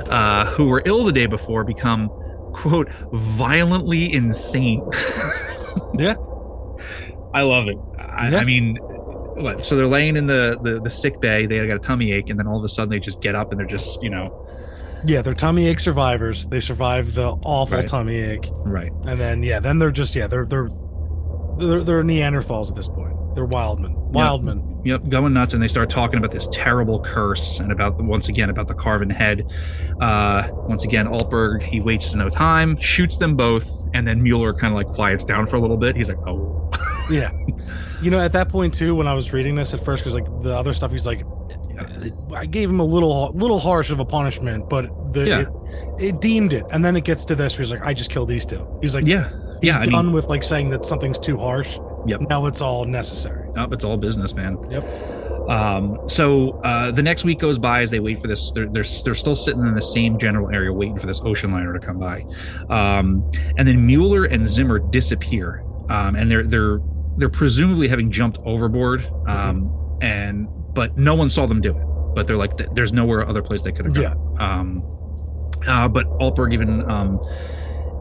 Uh, 0.08 0.46
who 0.46 0.68
were 0.68 0.82
ill 0.84 1.04
the 1.04 1.12
day 1.12 1.26
before 1.26 1.64
become 1.64 2.08
quote 2.52 2.88
violently 3.12 4.12
insane. 4.12 4.88
Yeah. 5.94 6.16
I 7.34 7.42
love 7.42 7.68
it. 7.68 7.76
I, 7.98 8.30
Yeah. 8.30 8.38
I 8.38 8.44
mean, 8.44 8.76
what? 8.76 9.64
So 9.64 9.76
they're 9.76 9.86
laying 9.86 10.16
in 10.16 10.26
the, 10.26 10.58
the 10.62 10.80
the 10.80 10.90
sick 10.90 11.20
bay. 11.20 11.46
They 11.46 11.66
got 11.66 11.76
a 11.76 11.78
tummy 11.78 12.12
ache, 12.12 12.30
and 12.30 12.38
then 12.38 12.46
all 12.46 12.58
of 12.58 12.64
a 12.64 12.68
sudden 12.68 12.90
they 12.90 13.00
just 13.00 13.20
get 13.20 13.34
up 13.34 13.50
and 13.50 13.58
they're 13.60 13.66
just 13.66 14.02
you 14.02 14.10
know 14.10 14.46
Yeah, 15.04 15.22
they're 15.22 15.34
tummy 15.34 15.66
ache 15.68 15.80
survivors. 15.80 16.46
They 16.46 16.60
survived 16.60 17.14
the 17.14 17.28
awful 17.44 17.78
Right. 17.78 17.88
tummy 17.88 18.16
ache, 18.20 18.48
right. 18.64 18.92
and 19.06 19.18
then 19.18 19.42
yeah, 19.42 19.60
then 19.60 19.78
they're 19.78 19.90
just 19.90 20.14
yeah, 20.14 20.26
they're 20.26 20.44
they're 20.44 20.68
they're, 21.58 21.82
they're 21.82 22.02
Neanderthals 22.04 22.70
at 22.70 22.76
this 22.76 22.88
point. 22.88 23.14
They're 23.34 23.46
wildmen. 23.46 23.94
Wildmen. 24.12 24.68
Yep, 24.84 25.08
going 25.08 25.32
nuts, 25.32 25.54
and 25.54 25.62
they 25.62 25.68
start 25.68 25.88
talking 25.90 26.18
about 26.18 26.32
this 26.32 26.48
terrible 26.50 27.00
curse 27.00 27.60
and 27.60 27.70
about 27.70 28.02
once 28.02 28.28
again 28.28 28.50
about 28.50 28.66
the 28.66 28.74
carven 28.74 29.08
head. 29.10 29.50
Uh, 30.00 30.48
once 30.52 30.82
again, 30.84 31.06
Altberg 31.06 31.62
he 31.62 31.80
wastes 31.80 32.14
no 32.14 32.28
time, 32.28 32.76
shoots 32.78 33.16
them 33.16 33.36
both, 33.36 33.88
and 33.94 34.06
then 34.06 34.22
Mueller 34.22 34.52
kind 34.52 34.72
of 34.74 34.76
like 34.76 34.88
quiets 34.88 35.24
down 35.24 35.46
for 35.46 35.54
a 35.56 35.60
little 35.60 35.76
bit. 35.76 35.94
He's 35.96 36.08
like, 36.08 36.18
"Oh, 36.26 36.70
Yeah. 37.10 37.30
You 38.02 38.10
know, 38.10 38.18
at 38.18 38.32
that 38.32 38.48
point 38.48 38.74
too, 38.74 38.94
when 38.96 39.06
I 39.06 39.14
was 39.14 39.32
reading 39.32 39.54
this 39.54 39.72
at 39.72 39.84
first, 39.84 40.02
because 40.02 40.14
like 40.14 40.26
the 40.42 40.52
other 40.54 40.72
stuff, 40.74 40.90
he's 40.90 41.06
like, 41.06 41.24
I 42.34 42.46
gave 42.46 42.68
him 42.68 42.80
a 42.80 42.84
little 42.84 43.30
little 43.34 43.60
harsh 43.60 43.90
of 43.90 44.00
a 44.00 44.04
punishment, 44.04 44.68
but 44.68 45.12
the 45.12 45.26
Yeah. 45.26 45.40
it, 45.40 45.48
it 46.00 46.20
deemed 46.20 46.52
it, 46.52 46.64
and 46.72 46.84
then 46.84 46.96
it 46.96 47.04
gets 47.04 47.24
to 47.26 47.34
this 47.36 47.54
where 47.56 47.62
he's 47.62 47.70
like, 47.72 47.82
I 47.84 47.94
just 47.94 48.10
killed 48.10 48.28
these 48.28 48.44
two. 48.44 48.66
He's 48.80 48.94
like, 48.96 49.06
yeah, 49.06 49.28
he's 49.60 49.74
yeah." 49.74 49.80
I 49.80 49.84
done 49.84 50.06
mean, 50.06 50.12
with 50.14 50.26
like 50.28 50.42
saying 50.42 50.70
that 50.70 50.84
something's 50.84 51.18
too 51.20 51.36
harsh. 51.38 51.78
Yep. 52.06 52.22
Now 52.28 52.46
it's 52.46 52.60
all 52.60 52.84
necessary. 52.84 53.48
oh, 53.56 53.68
it's 53.70 53.84
all 53.84 53.96
business, 53.96 54.34
man. 54.34 54.58
Yep. 54.70 54.84
Um, 55.48 55.98
so 56.06 56.60
uh, 56.62 56.90
the 56.90 57.02
next 57.02 57.24
week 57.24 57.38
goes 57.40 57.58
by 57.58 57.82
as 57.82 57.90
they 57.90 58.00
wait 58.00 58.20
for 58.20 58.28
this. 58.28 58.52
They're, 58.52 58.68
they're 58.68 58.84
they're 59.04 59.14
still 59.14 59.34
sitting 59.34 59.62
in 59.62 59.74
the 59.74 59.82
same 59.82 60.18
general 60.18 60.50
area 60.54 60.72
waiting 60.72 60.96
for 60.96 61.06
this 61.06 61.20
ocean 61.24 61.50
liner 61.50 61.72
to 61.72 61.80
come 61.80 61.98
by, 61.98 62.24
um, 62.68 63.28
and 63.56 63.66
then 63.66 63.84
Mueller 63.84 64.24
and 64.24 64.46
Zimmer 64.46 64.78
disappear, 64.78 65.64
um, 65.88 66.14
and 66.16 66.30
they're 66.30 66.44
they're 66.44 66.80
they're 67.16 67.28
presumably 67.28 67.88
having 67.88 68.10
jumped 68.10 68.38
overboard, 68.44 69.04
um, 69.26 69.98
and 70.00 70.48
but 70.74 70.96
no 70.96 71.14
one 71.14 71.28
saw 71.28 71.46
them 71.46 71.60
do 71.60 71.76
it. 71.76 72.14
But 72.14 72.26
they're 72.26 72.36
like, 72.36 72.56
there's 72.74 72.92
nowhere 72.92 73.26
other 73.26 73.42
place 73.42 73.62
they 73.62 73.72
could 73.72 73.86
have 73.86 73.94
gone. 73.94 74.36
Um, 74.38 74.82
uh, 75.66 75.88
but 75.88 76.06
Altberg 76.18 76.52
even 76.52 76.88
um, 76.90 77.20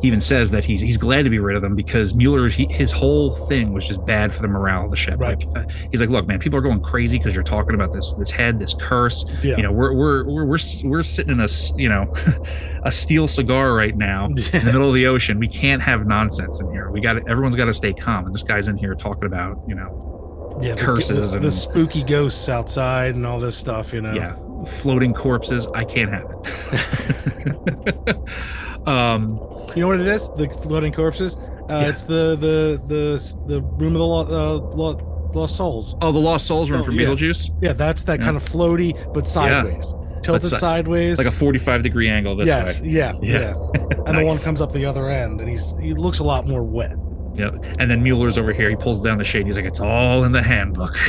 he 0.01 0.07
even 0.07 0.21
says 0.21 0.51
that 0.51 0.65
he's 0.65 0.81
he's 0.81 0.97
glad 0.97 1.23
to 1.23 1.29
be 1.29 1.37
rid 1.39 1.55
of 1.55 1.61
them 1.61 1.75
because 1.75 2.15
Mueller 2.15 2.49
he, 2.49 2.65
his 2.65 2.91
whole 2.91 3.29
thing 3.31 3.71
was 3.71 3.87
just 3.87 4.03
bad 4.05 4.33
for 4.33 4.41
the 4.41 4.47
morale 4.47 4.85
of 4.85 4.89
the 4.89 4.95
ship. 4.95 5.19
Right. 5.19 5.45
Like 5.47 5.57
uh, 5.57 5.69
he's 5.91 6.01
like, 6.01 6.09
look, 6.09 6.27
man, 6.27 6.39
people 6.39 6.57
are 6.57 6.61
going 6.61 6.81
crazy 6.81 7.17
because 7.19 7.35
you're 7.35 7.43
talking 7.43 7.75
about 7.75 7.91
this 7.91 8.13
this 8.15 8.31
head, 8.31 8.59
this 8.59 8.73
curse. 8.73 9.25
Yeah. 9.43 9.57
You 9.57 9.63
know, 9.63 9.71
we're 9.71 9.93
we're 9.93 10.23
we're 10.25 10.45
we're, 10.45 10.59
we're 10.83 11.03
sitting 11.03 11.31
in 11.31 11.39
a 11.39 11.47
you 11.75 11.87
know 11.87 12.11
a 12.83 12.91
steel 12.91 13.27
cigar 13.27 13.73
right 13.73 13.95
now 13.95 14.25
in 14.29 14.35
the 14.35 14.61
middle 14.65 14.87
of 14.87 14.95
the 14.95 15.05
ocean. 15.05 15.39
We 15.39 15.47
can't 15.47 15.81
have 15.81 16.07
nonsense 16.07 16.59
in 16.59 16.71
here. 16.71 16.89
We 16.89 16.99
got 16.99 17.17
everyone's 17.29 17.55
got 17.55 17.65
to 17.65 17.73
stay 17.73 17.93
calm. 17.93 18.25
And 18.25 18.33
this 18.33 18.43
guy's 18.43 18.67
in 18.67 18.77
here 18.77 18.95
talking 18.95 19.25
about 19.25 19.61
you 19.67 19.75
know 19.75 20.59
yeah, 20.61 20.75
the- 20.75 20.81
curses 20.81 21.31
the, 21.31 21.37
and- 21.37 21.45
the 21.45 21.51
spooky 21.51 22.03
ghosts 22.03 22.49
outside 22.49 23.15
and 23.15 23.25
all 23.25 23.39
this 23.39 23.55
stuff. 23.57 23.93
You 23.93 24.01
know. 24.01 24.13
yeah 24.13 24.35
floating 24.65 25.13
corpses. 25.13 25.67
I 25.73 25.83
can't 25.83 26.11
have 26.11 26.29
it. 26.29 28.17
um 28.87 29.39
You 29.75 29.81
know 29.81 29.87
what 29.87 29.99
it 29.99 30.07
is? 30.07 30.29
The 30.31 30.49
floating 30.63 30.91
corpses. 30.93 31.37
Uh, 31.37 31.41
Yeah. 31.69 31.89
It's 31.89 32.03
the 32.03 32.35
the 32.35 32.81
the 32.87 33.35
the 33.47 33.61
room 33.61 33.93
of 33.95 33.99
the 33.99 34.05
lo- 34.05 34.27
uh, 34.27 34.75
lo- 34.75 35.29
lost 35.33 35.55
souls. 35.55 35.95
oh 36.01 36.11
the 36.11 36.19
lost 36.19 36.45
souls 36.47 36.69
room 36.71 36.81
Oh, 36.81 36.83
from 36.83 36.99
yeah. 36.99 37.07
Beetlejuice. 37.07 37.51
Yeah, 37.61 37.73
that's 37.73 38.03
that 38.05 38.19
Yeah. 38.19 38.25
kind 38.25 38.37
of 38.37 38.43
floaty 38.43 38.95
but 39.13 39.27
sideways, 39.27 39.95
tilted 40.23 40.49
That's 40.51 40.59
sideways. 40.59 41.17
Like 41.17 41.27
a 41.27 41.31
45 41.31 41.83
degree 41.83 42.09
angle 42.09 42.35
this 42.35 42.47
yes, 42.47 42.81
way. 42.81 42.89
yeah, 42.89 43.13
Yeah. 43.21 43.39
yeah. 43.39 43.53
And 44.07 44.17
the 44.17 44.25
one 44.25 44.37
comes 44.39 44.61
up 44.61 44.73
the 44.73 44.85
other 44.85 45.09
end, 45.09 45.39
and 45.39 45.49
he's 45.49 45.73
he 45.79 45.93
looks 45.93 46.19
a 46.19 46.23
lot 46.23 46.47
more 46.47 46.63
wet. 46.63 46.95
Yep. 47.35 47.63
And 47.79 47.89
then 47.89 48.03
Mueller's 48.03 48.37
over 48.37 48.51
here. 48.51 48.69
He 48.69 48.75
pulls 48.75 49.01
down 49.01 49.17
the 49.17 49.23
shade. 49.23 49.45
He's 49.47 49.55
like, 49.55 49.63
"It's 49.63 49.79
all 49.79 50.25
in 50.25 50.33
the 50.33 50.41
handbook." 50.43 50.97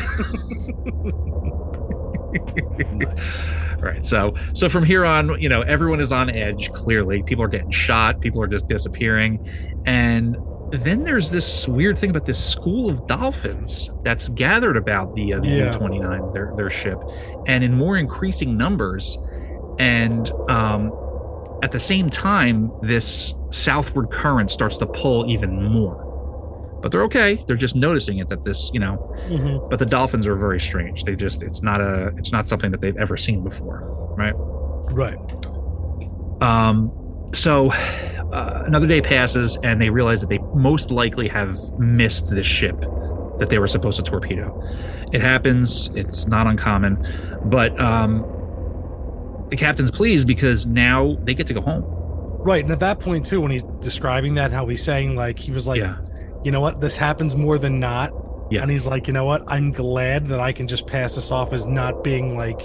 right. 3.82 4.04
So, 4.06 4.34
so 4.54 4.68
from 4.68 4.84
here 4.84 5.04
on, 5.04 5.40
you 5.40 5.48
know, 5.48 5.62
everyone 5.62 6.00
is 6.00 6.12
on 6.12 6.30
edge. 6.30 6.70
Clearly, 6.72 7.22
people 7.22 7.44
are 7.44 7.48
getting 7.48 7.70
shot. 7.70 8.20
People 8.20 8.42
are 8.42 8.46
just 8.46 8.66
disappearing, 8.66 9.46
and 9.86 10.36
then 10.70 11.04
there's 11.04 11.30
this 11.30 11.68
weird 11.68 11.98
thing 11.98 12.08
about 12.10 12.24
this 12.24 12.42
school 12.42 12.88
of 12.88 13.06
dolphins 13.06 13.90
that's 14.04 14.28
gathered 14.30 14.76
about 14.76 15.14
the 15.14 15.34
uh, 15.34 15.40
the 15.40 15.48
Yeah. 15.48 15.72
U-29, 15.72 16.32
their 16.32 16.52
their 16.56 16.70
ship, 16.70 16.98
and 17.46 17.62
in 17.62 17.74
more 17.74 17.96
increasing 17.98 18.56
numbers, 18.56 19.18
and 19.78 20.30
um, 20.48 20.92
at 21.62 21.72
the 21.72 21.80
same 21.80 22.08
time, 22.10 22.72
this 22.82 23.34
southward 23.50 24.10
current 24.10 24.50
starts 24.50 24.78
to 24.78 24.86
pull 24.86 25.30
even 25.30 25.62
more. 25.62 26.08
But 26.82 26.90
they're 26.92 27.04
okay. 27.04 27.42
They're 27.46 27.56
just 27.56 27.76
noticing 27.76 28.18
it 28.18 28.28
that 28.28 28.42
this, 28.42 28.70
you 28.74 28.80
know, 28.80 29.14
Mhm. 29.28 29.70
but 29.70 29.78
the 29.78 29.86
dolphins 29.86 30.26
are 30.26 30.34
very 30.34 30.58
strange. 30.60 31.04
They 31.04 31.14
just 31.14 31.42
it's 31.42 31.62
not 31.62 31.80
a 31.80 32.12
it's 32.16 32.32
not 32.32 32.48
something 32.48 32.70
that 32.72 32.80
they've 32.80 32.96
ever 32.96 33.16
seen 33.16 33.42
before, 33.44 34.14
right? 34.18 34.34
Right. 34.36 35.16
Um 36.42 36.90
so 37.34 37.70
uh, 37.72 38.64
another 38.66 38.86
day 38.86 39.00
passes 39.00 39.58
and 39.62 39.80
they 39.80 39.90
realize 39.90 40.20
that 40.20 40.28
they 40.28 40.38
most 40.54 40.90
likely 40.90 41.28
have 41.28 41.56
missed 41.78 42.28
this 42.30 42.46
ship 42.46 42.78
that 43.38 43.48
they 43.48 43.58
were 43.58 43.66
supposed 43.66 43.96
to 43.96 44.02
torpedo. 44.02 44.60
It 45.12 45.20
happens, 45.22 45.90
it's 45.94 46.26
not 46.26 46.46
uncommon, 46.46 47.06
but 47.44 47.78
um 47.80 48.24
the 49.50 49.56
captain's 49.56 49.90
pleased 49.90 50.26
because 50.26 50.66
now 50.66 51.16
they 51.22 51.34
get 51.34 51.46
to 51.46 51.54
go 51.54 51.60
home. 51.60 51.84
Right. 52.44 52.62
And 52.64 52.72
at 52.72 52.80
that 52.80 52.98
point 52.98 53.24
too, 53.26 53.40
when 53.40 53.50
he's 53.52 53.62
describing 53.80 54.34
that, 54.34 54.50
how 54.50 54.66
he's 54.66 54.82
saying 54.82 55.14
like 55.14 55.38
he 55.38 55.52
was 55.52 55.68
like, 55.68 55.78
yeah. 55.78 55.96
You 56.44 56.50
know 56.50 56.60
what, 56.60 56.80
this 56.80 56.96
happens 56.96 57.36
more 57.36 57.58
than 57.58 57.78
not. 57.80 58.12
Yeah. 58.50 58.62
And 58.62 58.70
he's 58.70 58.86
like, 58.86 59.06
you 59.06 59.12
know 59.12 59.24
what, 59.24 59.42
I'm 59.46 59.72
glad 59.72 60.28
that 60.28 60.40
I 60.40 60.52
can 60.52 60.68
just 60.68 60.86
pass 60.86 61.14
this 61.14 61.30
off 61.30 61.52
as 61.52 61.64
not 61.66 62.04
being 62.04 62.36
like, 62.36 62.60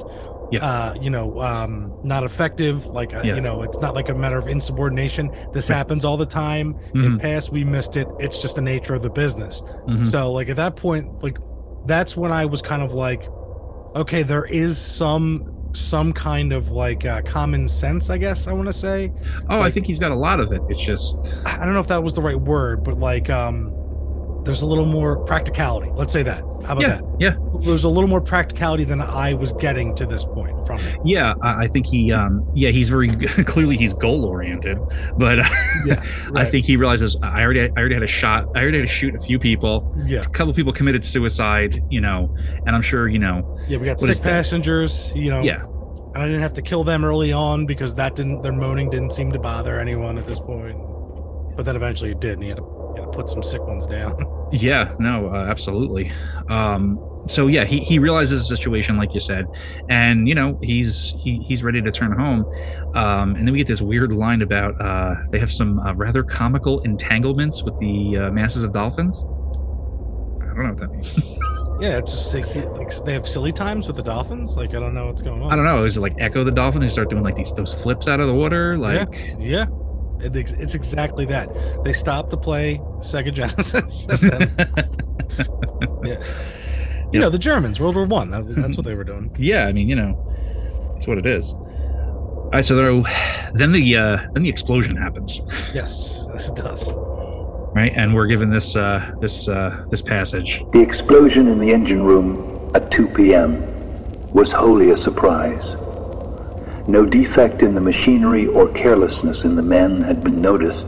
Yeah. 0.51 0.65
uh, 0.65 0.93
you 0.99 1.09
know, 1.09 1.39
um, 1.41 1.93
not 2.03 2.23
effective. 2.23 2.85
Like, 2.87 3.13
uh, 3.15 3.21
Yeah. 3.23 3.35
you 3.35 3.41
know, 3.41 3.61
it's 3.63 3.79
not 3.79 3.95
like 3.95 4.09
a 4.09 4.13
matter 4.15 4.37
of 4.37 4.47
insubordination. 4.47 5.29
This 5.53 5.69
Right. 5.69 5.75
happens 5.77 6.03
all 6.05 6.17
the 6.17 6.25
time. 6.25 6.75
In 6.93 7.01
Mhm, 7.17 7.19
past, 7.21 7.51
we 7.51 7.63
missed 7.63 7.95
it. 7.97 8.07
It's 8.19 8.41
just 8.41 8.55
the 8.55 8.61
nature 8.61 8.95
of 8.95 9.01
the 9.01 9.09
business. 9.09 9.61
mhm. 9.87 10.05
So, 10.05 10.31
like 10.31 10.49
at 10.49 10.55
that 10.57 10.75
point, 10.75 11.21
like 11.23 11.37
that's 11.85 12.17
when 12.17 12.31
I 12.33 12.45
was 12.45 12.61
kind 12.61 12.81
of 12.81 12.91
like, 12.93 13.29
okay, 13.95 14.23
there 14.23 14.45
is 14.45 14.77
some 14.77 15.45
some 15.77 16.11
kind 16.13 16.51
of 16.51 16.71
like 16.71 17.05
uh, 17.05 17.21
common 17.21 17.67
sense, 17.67 18.09
I 18.09 18.17
guess 18.17 18.47
I 18.47 18.53
want 18.53 18.67
to 18.67 18.73
say. 18.73 19.11
Oh, 19.49 19.61
I 19.61 19.69
think 19.69 19.85
he's 19.85 19.99
got 19.99 20.11
a 20.11 20.15
lot 20.15 20.39
of 20.39 20.51
it. 20.51 20.61
It's 20.69 20.83
just 20.83 21.37
I 21.45 21.63
don't 21.63 21.73
know 21.73 21.79
if 21.79 21.87
that 21.87 22.03
was 22.03 22.13
the 22.13 22.21
right 22.21 22.39
word, 22.39 22.83
but 22.83 22.99
like 22.99 23.29
um 23.29 23.73
there's 24.47 24.63
a 24.63 24.65
little 24.65 24.86
more 24.86 25.17
practicality. 25.25 25.91
Let's 25.93 26.12
say 26.12 26.23
that. 26.23 26.39
How 26.65 26.73
about 26.73 26.81
yeah, 26.81 26.88
that? 26.95 27.03
yeah, 27.19 27.36
There's 27.62 27.83
a 27.83 27.89
little 27.89 28.10
more 28.10 28.19
practicality 28.19 28.83
than 28.83 28.99
I 28.99 29.33
was 29.36 29.53
getting 29.53 29.93
to 29.95 30.05
this 30.05 30.25
point 30.25 30.65
from 30.65 30.79
it. 30.79 30.97
yeah. 31.05 31.36
I, 31.41 31.67
think 31.67 31.86
he, 31.86 32.12
um, 32.12 32.49
yeah, 32.55 32.71
he's 32.71 32.89
very 32.89 33.10
clearly 33.45 33.77
he's 33.77 33.93
goal 33.93 34.25
oriented, 34.25 34.79
but 35.17 35.38
Yeah, 35.86 36.03
I 36.36 36.45
think 36.45 36.65
he 36.65 36.75
realizes 36.75 37.15
I 37.21 37.43
already, 37.43 37.62
I 37.62 37.73
already 37.77 37.93
had 37.93 38.03
a 38.03 38.07
shot. 38.07 38.47
I 38.55 38.62
already 38.62 38.79
had 38.79 38.88
to 38.88 38.93
shoot 38.93 39.15
a 39.15 39.19
few 39.19 39.38
people. 39.39 39.93
yeah, 40.05 40.19
A 40.19 40.23
couple 40.23 40.53
people 40.53 40.73
committed 40.73 41.05
suicide, 41.05 41.83
you 41.89 42.01
know, 42.01 42.36
and 42.65 42.75
I'm 42.75 42.81
sure, 42.81 43.07
you 43.07 43.19
know, 43.19 43.60
yeah. 43.67 43.77
We 43.77 43.86
got 43.86 44.01
is 44.01 44.07
sick 44.07 44.17
that? 44.17 44.23
passengers, 44.23 45.13
you 45.15 45.29
know. 45.29 45.43
yeah, 45.43 45.63
And 45.63 46.17
I 46.17 46.25
didn't 46.25 46.41
have 46.41 46.53
to 46.53 46.62
kill 46.62 46.83
them 46.83 47.05
early 47.05 47.31
on 47.31 47.65
because 47.65 47.93
that 47.95 48.15
didn't 48.15 48.41
their 48.41 48.51
moaning 48.53 48.89
didn't 48.89 49.12
seem 49.12 49.31
to 49.33 49.39
bother 49.39 49.79
anyone 49.79 50.17
at 50.17 50.25
this 50.25 50.39
point. 50.39 50.77
But 51.55 51.65
then 51.65 51.75
eventually 51.75 52.12
it 52.12 52.19
did, 52.19 52.33
and 52.33 52.43
he 52.43 52.49
had 52.49 52.57
to, 52.57 52.63
to 53.01 53.07
put 53.07 53.29
some 53.29 53.43
sick 53.43 53.62
ones 53.62 53.88
down. 53.88 54.15
yeah, 54.51 54.93
no, 54.99 55.27
uh, 55.27 55.45
absolutely. 55.49 56.12
Um, 56.49 56.99
so 57.27 57.47
yeah, 57.47 57.65
he, 57.65 57.79
he 57.79 57.99
realizes 57.99 58.47
the 58.47 58.55
situation, 58.55 58.97
like 58.97 59.13
you 59.13 59.19
said, 59.19 59.45
and 59.89 60.27
you 60.27 60.36
know 60.36 60.57
he's 60.62 61.13
he, 61.19 61.39
he's 61.39 61.63
ready 61.63 61.81
to 61.81 61.91
turn 61.91 62.12
home. 62.12 62.45
Um, 62.95 63.36
and 63.36 63.47
then 63.47 63.51
we 63.51 63.57
get 63.57 63.67
this 63.67 63.81
weird 63.81 64.13
line 64.13 64.41
about 64.41 64.79
uh, 64.79 65.15
they 65.29 65.39
have 65.39 65.51
some 65.51 65.79
uh, 65.79 65.93
rather 65.95 66.23
comical 66.23 66.79
entanglements 66.81 67.63
with 67.63 67.77
the 67.79 68.17
uh, 68.17 68.31
masses 68.31 68.63
of 68.63 68.71
dolphins. 68.71 69.25
I 69.25 70.45
don't 70.45 70.63
know 70.63 70.69
what 70.69 70.77
that 70.77 70.91
means. 70.91 71.39
yeah, 71.81 71.97
it's 71.97 72.12
just 72.12 72.33
like, 72.33 72.55
like 72.77 73.05
they 73.05 73.13
have 73.13 73.27
silly 73.27 73.51
times 73.51 73.88
with 73.88 73.95
the 73.95 74.03
dolphins. 74.03 74.55
Like 74.55 74.69
I 74.69 74.79
don't 74.79 74.93
know 74.93 75.07
what's 75.07 75.21
going 75.21 75.41
on. 75.41 75.51
I 75.51 75.55
don't 75.55 75.65
know. 75.65 75.83
Is 75.83 75.97
it 75.97 76.01
like 76.01 76.15
Ecco 76.17 76.43
the 76.43 76.51
dolphin 76.51 76.81
who 76.81 76.89
start 76.89 77.10
doing 77.10 77.23
like 77.23 77.36
these 77.36 77.51
those 77.51 77.73
flips 77.73 78.07
out 78.07 78.19
of 78.19 78.27
the 78.27 78.33
water? 78.33 78.77
Like 78.77 79.36
Yeah, 79.39 79.65
it, 80.21 80.36
it's 80.36 80.75
exactly 80.75 81.25
that. 81.25 81.49
They 81.84 81.93
stopped 81.93 82.30
to 82.32 82.38
play 82.38 82.80
Sega 82.99 83.34
Genesis. 83.34 84.06
then, 84.10 84.51
yeah, 86.03 86.23
you 87.12 87.19
know 87.19 87.30
the 87.30 87.38
Germans, 87.39 87.80
World 87.80 87.95
War 87.95 88.06
One. 88.06 88.32
That, 88.32 88.47
that's 88.47 88.77
what 88.77 88.86
they 88.86 88.95
were 88.95 89.03
doing. 89.03 89.34
yeah, 89.38 89.67
I 89.67 89.73
mean, 89.73 89.88
you 89.89 89.95
know, 89.95 90.91
that's 90.93 91.08
what 91.08 91.17
it 91.17 91.25
is. 91.25 91.53
All 91.53 92.51
right, 92.53 92.65
so 92.65 92.75
there, 92.75 93.51
then 93.53 93.71
the 93.73 93.97
uh, 93.97 94.17
then 94.34 94.43
the 94.43 94.49
explosion 94.49 94.95
happens, 94.95 95.41
Yes, 95.73 96.25
yes, 96.34 96.49
it 96.49 96.56
does. 96.56 96.93
right? 97.75 97.91
And 97.95 98.13
we're 98.15 98.27
given 98.27 98.49
this 98.49 98.75
uh, 98.75 99.13
this 99.19 99.47
uh, 99.49 99.86
this 99.89 100.01
passage. 100.01 100.63
The 100.71 100.80
explosion 100.82 101.47
in 101.47 101.60
the 101.60 101.71
engine 101.71 102.03
room 102.03 102.71
at 102.73 102.89
2 102.91 103.08
p.m. 103.10 103.62
was 104.34 104.49
wholly 104.51 104.91
a 104.91 104.97
surprise. 104.97 105.63
No 106.88 107.06
defect 107.06 107.63
in 107.63 107.76
the 107.76 107.82
machinery 107.82 108.47
or 108.47 108.69
carelessness 108.69 109.43
in 109.43 109.56
the 109.56 109.62
men 109.62 110.02
had 110.02 110.23
been 110.23 110.41
noticed, 110.41 110.88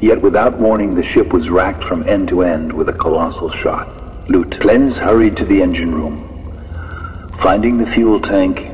yet 0.00 0.22
without 0.22 0.58
warning 0.58 0.94
the 0.94 1.02
ship 1.02 1.32
was 1.32 1.50
racked 1.50 1.82
from 1.82 2.08
end 2.08 2.28
to 2.28 2.42
end 2.42 2.72
with 2.72 2.88
a 2.88 2.92
colossal 2.92 3.50
shot. 3.50 3.88
Lieutenant 4.28 4.64
Lenz 4.64 4.96
hurried 4.98 5.36
to 5.36 5.44
the 5.44 5.60
engine 5.60 5.92
room. 5.92 6.28
Finding 7.40 7.76
the 7.76 7.90
fuel 7.90 8.20
tank 8.20 8.70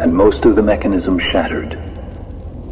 and 0.00 0.14
most 0.14 0.46
of 0.46 0.56
the 0.56 0.62
mechanism 0.62 1.18
shattered, 1.18 1.78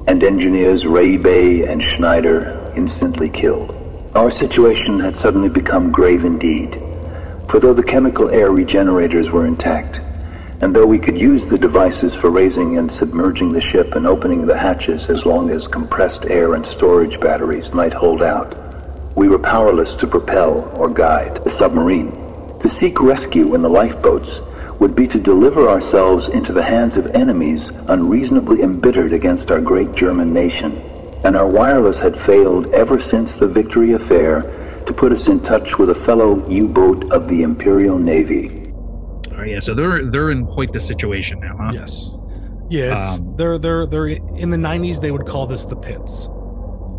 and 0.07 0.25
engineers 0.25 0.87
Ray 0.87 1.19
Bay 1.19 1.67
and 1.67 1.83
Schneider 1.83 2.73
instantly 2.77 3.29
killed. 3.29 3.75
Our 4.15 4.31
situation 4.31 5.01
had 5.01 5.19
suddenly 5.19 5.51
become 5.51 5.93
grave 5.93 6.25
indeed. 6.25 6.81
For 7.51 7.61
though 7.61 7.75
the 7.75 7.83
chemical 7.83 8.31
air 8.31 8.51
regenerators 8.51 9.31
were 9.31 9.45
intact, 9.47 10.01
and 10.61 10.75
though 10.75 10.87
we 10.87 10.99
could 10.99 11.19
use 11.19 11.47
the 11.47 11.59
devices 11.59 12.15
for 12.15 12.31
raising 12.31 12.79
and 12.79 12.91
submerging 12.91 13.53
the 13.53 13.61
ship 13.61 13.95
and 13.95 14.07
opening 14.07 14.47
the 14.47 14.57
hatches 14.57 15.07
as 15.07 15.25
long 15.25 15.51
as 15.51 15.67
compressed 15.67 16.25
air 16.27 16.55
and 16.55 16.65
storage 16.67 17.21
batteries 17.21 17.73
might 17.73 17.93
hold 17.93 18.23
out, 18.23 18.57
we 19.17 19.29
were 19.29 19.39
powerless 19.39 19.95
to 19.97 20.07
propel 20.07 20.73
or 20.77 20.89
guide 20.89 21.43
the 21.45 21.57
submarine. 21.59 22.11
To 22.61 22.71
seek 22.71 23.01
rescue 23.01 23.55
in 23.55 23.63
the 23.63 23.69
lifeboats 23.69 24.41
would 24.81 24.97
be 24.97 25.07
to 25.09 25.21
deliver 25.21 25.69
ourselves 25.69 26.29
into 26.29 26.53
the 26.53 26.63
hands 26.63 26.97
of 26.97 27.07
enemies 27.09 27.71
unreasonably 27.89 28.63
embittered 28.63 29.13
against 29.13 29.51
our 29.51 29.61
great 29.61 29.95
German 29.95 30.33
nation. 30.33 30.77
And 31.25 31.37
our 31.37 31.47
wireless 31.47 31.97
had 31.97 32.21
failed 32.25 32.73
ever 32.75 33.03
since 33.03 33.31
the 33.39 33.47
Victory 33.47 33.93
affair 33.93 34.83
to 34.87 34.93
put 34.93 35.13
us 35.13 35.27
in 35.27 35.41
touch 35.41 35.79
with 35.79 35.91
a 35.91 36.05
fellow 36.07 36.47
U-boat 36.49 37.11
of 37.13 37.29
the 37.29 37.43
Imperial 37.43 37.99
Navy. 37.99 38.64
Oh, 39.37 39.43
yeah, 39.43 39.61
so 39.61 39.75
they're 39.75 40.05
they're 40.11 40.31
in 40.31 40.47
quite 40.47 40.73
the 40.73 40.81
situation 40.81 41.41
now, 41.41 41.57
huh? 41.59 41.71
Yes. 41.75 42.11
Yeah, 42.71 42.97
it's 42.97 43.19
Um, 43.19 43.35
they're 43.37 43.59
they're 43.59 43.87
they're 43.87 44.07
in 44.09 44.51
the 44.51 44.57
'90s. 44.57 45.01
They 45.01 45.11
would 45.11 45.27
call 45.27 45.47
this 45.47 45.65
the 45.65 45.77
pits. 45.77 46.29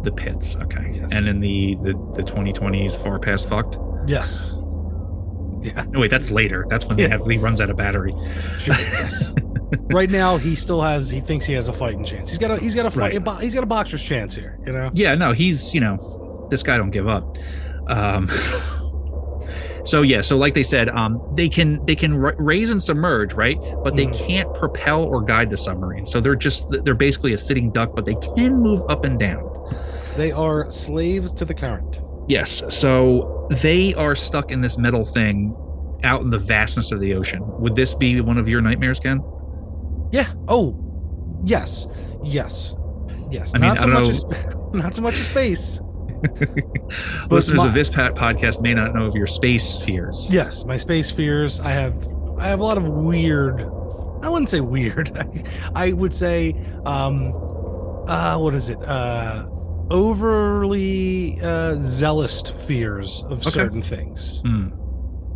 The 0.03 0.11
pits, 0.15 0.55
okay. 0.57 0.91
Yes. 0.93 1.07
And 1.11 1.27
in 1.27 1.39
the 1.39 1.75
the 1.81 1.93
the 2.15 2.23
2020s, 2.23 3.01
far 3.03 3.17
past 3.19 3.49
fucked. 3.49 3.77
Yes. 4.07 4.61
Yeah. 5.63 5.83
No, 5.89 5.99
wait, 6.01 6.11
that's 6.11 6.29
later. 6.29 6.65
That's 6.69 6.85
when 6.85 6.99
Yeah. 6.99 7.07
they 7.07 7.11
have 7.13 7.25
he 7.25 7.37
runs 7.37 7.59
out 7.61 7.71
of 7.71 7.77
battery. 7.77 8.13
Sure. 8.59 8.75
Yes. 8.77 9.33
right 9.89 10.09
now, 10.11 10.37
he 10.37 10.55
still 10.55 10.81
has. 10.81 11.09
He 11.09 11.21
thinks 11.21 11.45
he 11.47 11.53
has 11.53 11.67
a 11.69 11.73
fighting 11.73 12.03
chance. 12.05 12.29
He's 12.29 12.37
got 12.37 12.51
a. 12.51 12.57
He's 12.57 12.75
got 12.75 12.85
a. 12.85 12.91
Fight, 12.91 13.25
Right. 13.25 13.41
he's 13.41 13.55
got 13.55 13.63
a 13.63 13.67
boxer's 13.67 14.03
chance 14.03 14.35
here. 14.35 14.59
You 14.67 14.73
know. 14.73 14.91
Yeah, 14.93 15.15
no, 15.15 15.31
he's 15.31 15.73
you 15.73 15.79
know, 15.81 16.47
this 16.51 16.61
guy 16.61 16.77
don't 16.77 16.91
give 16.91 17.07
up. 17.07 17.37
Um, 17.87 18.29
so 19.85 20.01
yeah, 20.01 20.21
so 20.21 20.37
like 20.37 20.53
they 20.53 20.63
said, 20.63 20.89
um, 20.89 21.21
they 21.35 21.47
can 21.49 21.83
they 21.85 21.95
can 21.95 22.15
ra- 22.15 22.33
raise 22.37 22.69
and 22.71 22.81
submerge, 22.81 23.33
right? 23.33 23.57
But 23.83 23.95
they 23.95 24.07
Mhm. 24.07 24.13
can't 24.27 24.53
propel 24.53 25.03
or 25.03 25.21
guide 25.21 25.49
the 25.49 25.57
submarine. 25.57 26.05
So 26.05 26.19
they're 26.19 26.35
just 26.35 26.67
they're 26.83 26.93
basically 26.95 27.33
a 27.33 27.37
sitting 27.37 27.71
duck, 27.71 27.95
but 27.95 28.05
they 28.05 28.15
can 28.35 28.59
move 28.61 28.81
up 28.89 29.05
and 29.05 29.17
down. 29.19 29.43
They 30.17 30.31
are 30.31 30.69
slaves 30.71 31.33
to 31.33 31.45
the 31.45 31.53
current. 31.53 32.01
Yes. 32.27 32.63
So 32.69 33.47
they 33.61 33.93
are 33.95 34.15
stuck 34.15 34.51
in 34.51 34.61
this 34.61 34.77
metal 34.77 35.05
thing 35.05 35.55
out 36.03 36.21
in 36.21 36.29
the 36.29 36.37
vastness 36.39 36.91
of 36.91 36.99
the 36.99 37.13
ocean. 37.13 37.41
Would 37.59 37.75
this 37.75 37.95
be 37.95 38.19
one 38.21 38.37
of 38.37 38.47
your 38.47 38.61
nightmares, 38.61 38.99
Ken? 38.99 39.21
Yeah. 40.11 40.27
Oh, 40.47 40.75
yes, 41.43 41.87
yes, 42.23 42.75
yes. 43.29 43.53
I 43.55 43.59
mean, 43.59 43.69
not 43.69 43.79
so 43.79 43.87
much 43.87 44.07
as 44.09 44.25
not 44.73 44.95
so 44.95 45.01
much 45.01 45.19
as 45.19 45.27
space. 45.27 45.79
Listeners 47.29 47.57
my- 47.57 47.67
of 47.67 47.73
this 47.73 47.89
podcast 47.89 48.61
may 48.61 48.73
not 48.73 48.93
know 48.95 49.05
of 49.05 49.15
your 49.15 49.27
space 49.27 49.77
fears. 49.77 50.27
Yes, 50.31 50.65
my 50.65 50.77
space 50.77 51.11
fears. 51.11 51.59
I 51.59 51.69
have 51.69 51.95
I 52.39 52.47
have 52.47 52.59
a 52.59 52.63
lot 52.63 52.77
of 52.77 52.85
weird. 52.87 53.61
I 54.21 54.29
wouldn't 54.29 54.49
say 54.49 54.61
weird. 54.61 55.11
I 55.75 55.93
would 55.93 56.13
say 56.13 56.53
um 56.85 57.33
uh 58.07 58.37
what 58.37 58.53
is 58.55 58.69
it? 58.69 58.79
Uh 58.83 59.47
overly 59.91 61.39
uh 61.41 61.75
zealous 61.79 62.41
fears 62.67 63.23
of 63.29 63.39
Okay. 63.41 63.49
certain 63.51 63.81
things. 63.81 64.41
Hmm. 64.41 64.69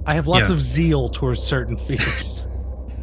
I 0.05 0.13
have 0.13 0.27
lots 0.27 0.49
Yeah. 0.49 0.55
of 0.55 0.61
zeal 0.61 1.09
towards 1.09 1.41
certain 1.41 1.77
fears. 1.87 2.47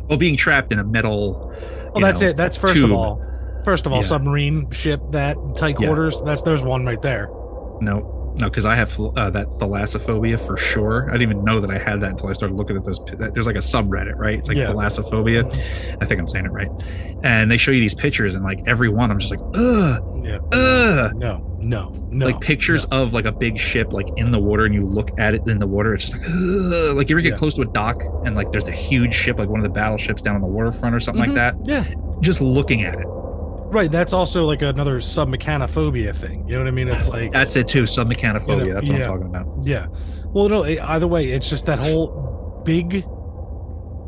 Well, 0.08 0.18
being 0.18 0.36
trapped 0.36 0.72
in 0.72 0.78
a 0.78 0.84
metal. 0.84 1.52
well, 1.94 2.02
that's 2.02 2.20
know, 2.20 2.28
it. 2.28 2.36
That's 2.36 2.56
first 2.56 2.76
tube. 2.76 2.86
of 2.90 2.92
all. 2.92 3.22
First 3.64 3.86
of 3.86 3.92
all, 3.92 3.98
Yeah. 3.98 4.06
submarine 4.06 4.70
ship 4.70 5.00
that 5.10 5.36
tight 5.56 5.76
Yeah. 5.80 5.86
quarters. 5.88 6.20
That's 6.24 6.42
there's 6.42 6.62
one 6.62 6.84
right 6.86 7.00
there. 7.02 7.28
No, 7.80 8.34
no, 8.38 8.48
because 8.50 8.64
I 8.64 8.74
have 8.74 8.98
uh, 9.00 9.30
that 9.30 9.48
thalassophobia 9.48 10.38
for 10.38 10.56
sure. 10.56 11.08
I 11.08 11.12
didn't 11.12 11.30
even 11.32 11.44
know 11.44 11.60
that 11.60 11.70
I 11.70 11.78
had 11.78 12.00
that 12.00 12.10
until 12.10 12.28
I 12.28 12.32
started 12.34 12.54
looking 12.54 12.76
at 12.76 12.84
those. 12.84 13.00
There's 13.06 13.46
like 13.46 13.56
a 13.56 13.60
subreddit, 13.60 14.16
right? 14.16 14.38
It's 14.38 14.48
like 14.48 14.58
Yeah. 14.58 14.68
thalassophobia. 14.70 15.44
I 16.00 16.04
think 16.04 16.20
I'm 16.20 16.26
saying 16.26 16.44
it 16.46 16.52
right. 16.52 16.68
And 17.22 17.50
they 17.50 17.56
show 17.56 17.70
you 17.70 17.80
these 17.80 17.94
pictures, 17.94 18.34
and 18.34 18.44
like 18.44 18.60
every 18.66 18.88
one, 18.88 19.10
I'm 19.10 19.18
just 19.18 19.30
like, 19.30 19.40
ugh, 19.54 20.22
Yeah. 20.24 20.38
ugh. 20.52 21.14
No, 21.16 21.56
no, 21.60 22.08
no. 22.10 22.26
like 22.26 22.40
pictures 22.40 22.84
of 22.86 23.12
like 23.14 23.24
a 23.24 23.32
big 23.32 23.58
ship 23.58 23.92
like 23.92 24.08
in 24.16 24.30
the 24.32 24.38
water, 24.38 24.64
and 24.66 24.74
you 24.74 24.84
look 24.84 25.18
at 25.18 25.34
it 25.34 25.46
in 25.46 25.58
the 25.58 25.66
water. 25.66 25.94
It's 25.94 26.04
just 26.04 26.16
like, 26.18 26.28
ugh. 26.28 26.96
like 26.96 27.08
you 27.08 27.16
ever 27.16 27.20
get 27.22 27.30
Yeah. 27.32 27.36
close 27.36 27.54
to 27.54 27.62
a 27.62 27.66
dock, 27.66 28.02
and 28.24 28.36
like 28.36 28.52
there's 28.52 28.68
a 28.68 28.72
huge 28.72 29.14
ship, 29.14 29.38
like 29.38 29.48
one 29.48 29.60
of 29.60 29.64
the 29.64 29.70
battleships 29.70 30.20
down 30.20 30.34
on 30.34 30.42
the 30.42 30.46
waterfront 30.46 30.94
or 30.94 31.00
something 31.00 31.24
Mhm. 31.24 31.28
like 31.28 31.34
that. 31.36 31.54
Yeah. 31.64 31.84
Just 32.20 32.40
looking 32.40 32.82
at 32.84 32.98
it. 32.98 33.06
Right. 33.70 33.90
That's 33.90 34.12
also 34.12 34.44
like 34.44 34.62
another 34.62 34.98
submechanophobia 34.98 36.14
thing. 36.16 36.46
You 36.48 36.54
know 36.54 36.60
what 36.60 36.68
I 36.68 36.72
mean? 36.72 36.88
It's 36.88 37.08
like 37.08 37.32
That's 37.32 37.56
it 37.56 37.68
too. 37.68 37.82
Submechanophobia. 37.84 38.58
You 38.60 38.64
know, 38.68 38.74
That's 38.74 38.88
what 38.90 38.98
yeah. 38.98 39.04
I'm 39.04 39.10
talking 39.20 39.26
about. 39.26 39.66
Yeah. 39.66 39.86
Well, 40.26 40.48
no. 40.48 40.62
eh, 40.62 40.78
Either 40.82 41.06
way, 41.06 41.26
it's 41.26 41.48
just 41.50 41.66
that 41.66 41.78
whole 41.78 42.62
big 42.64 43.04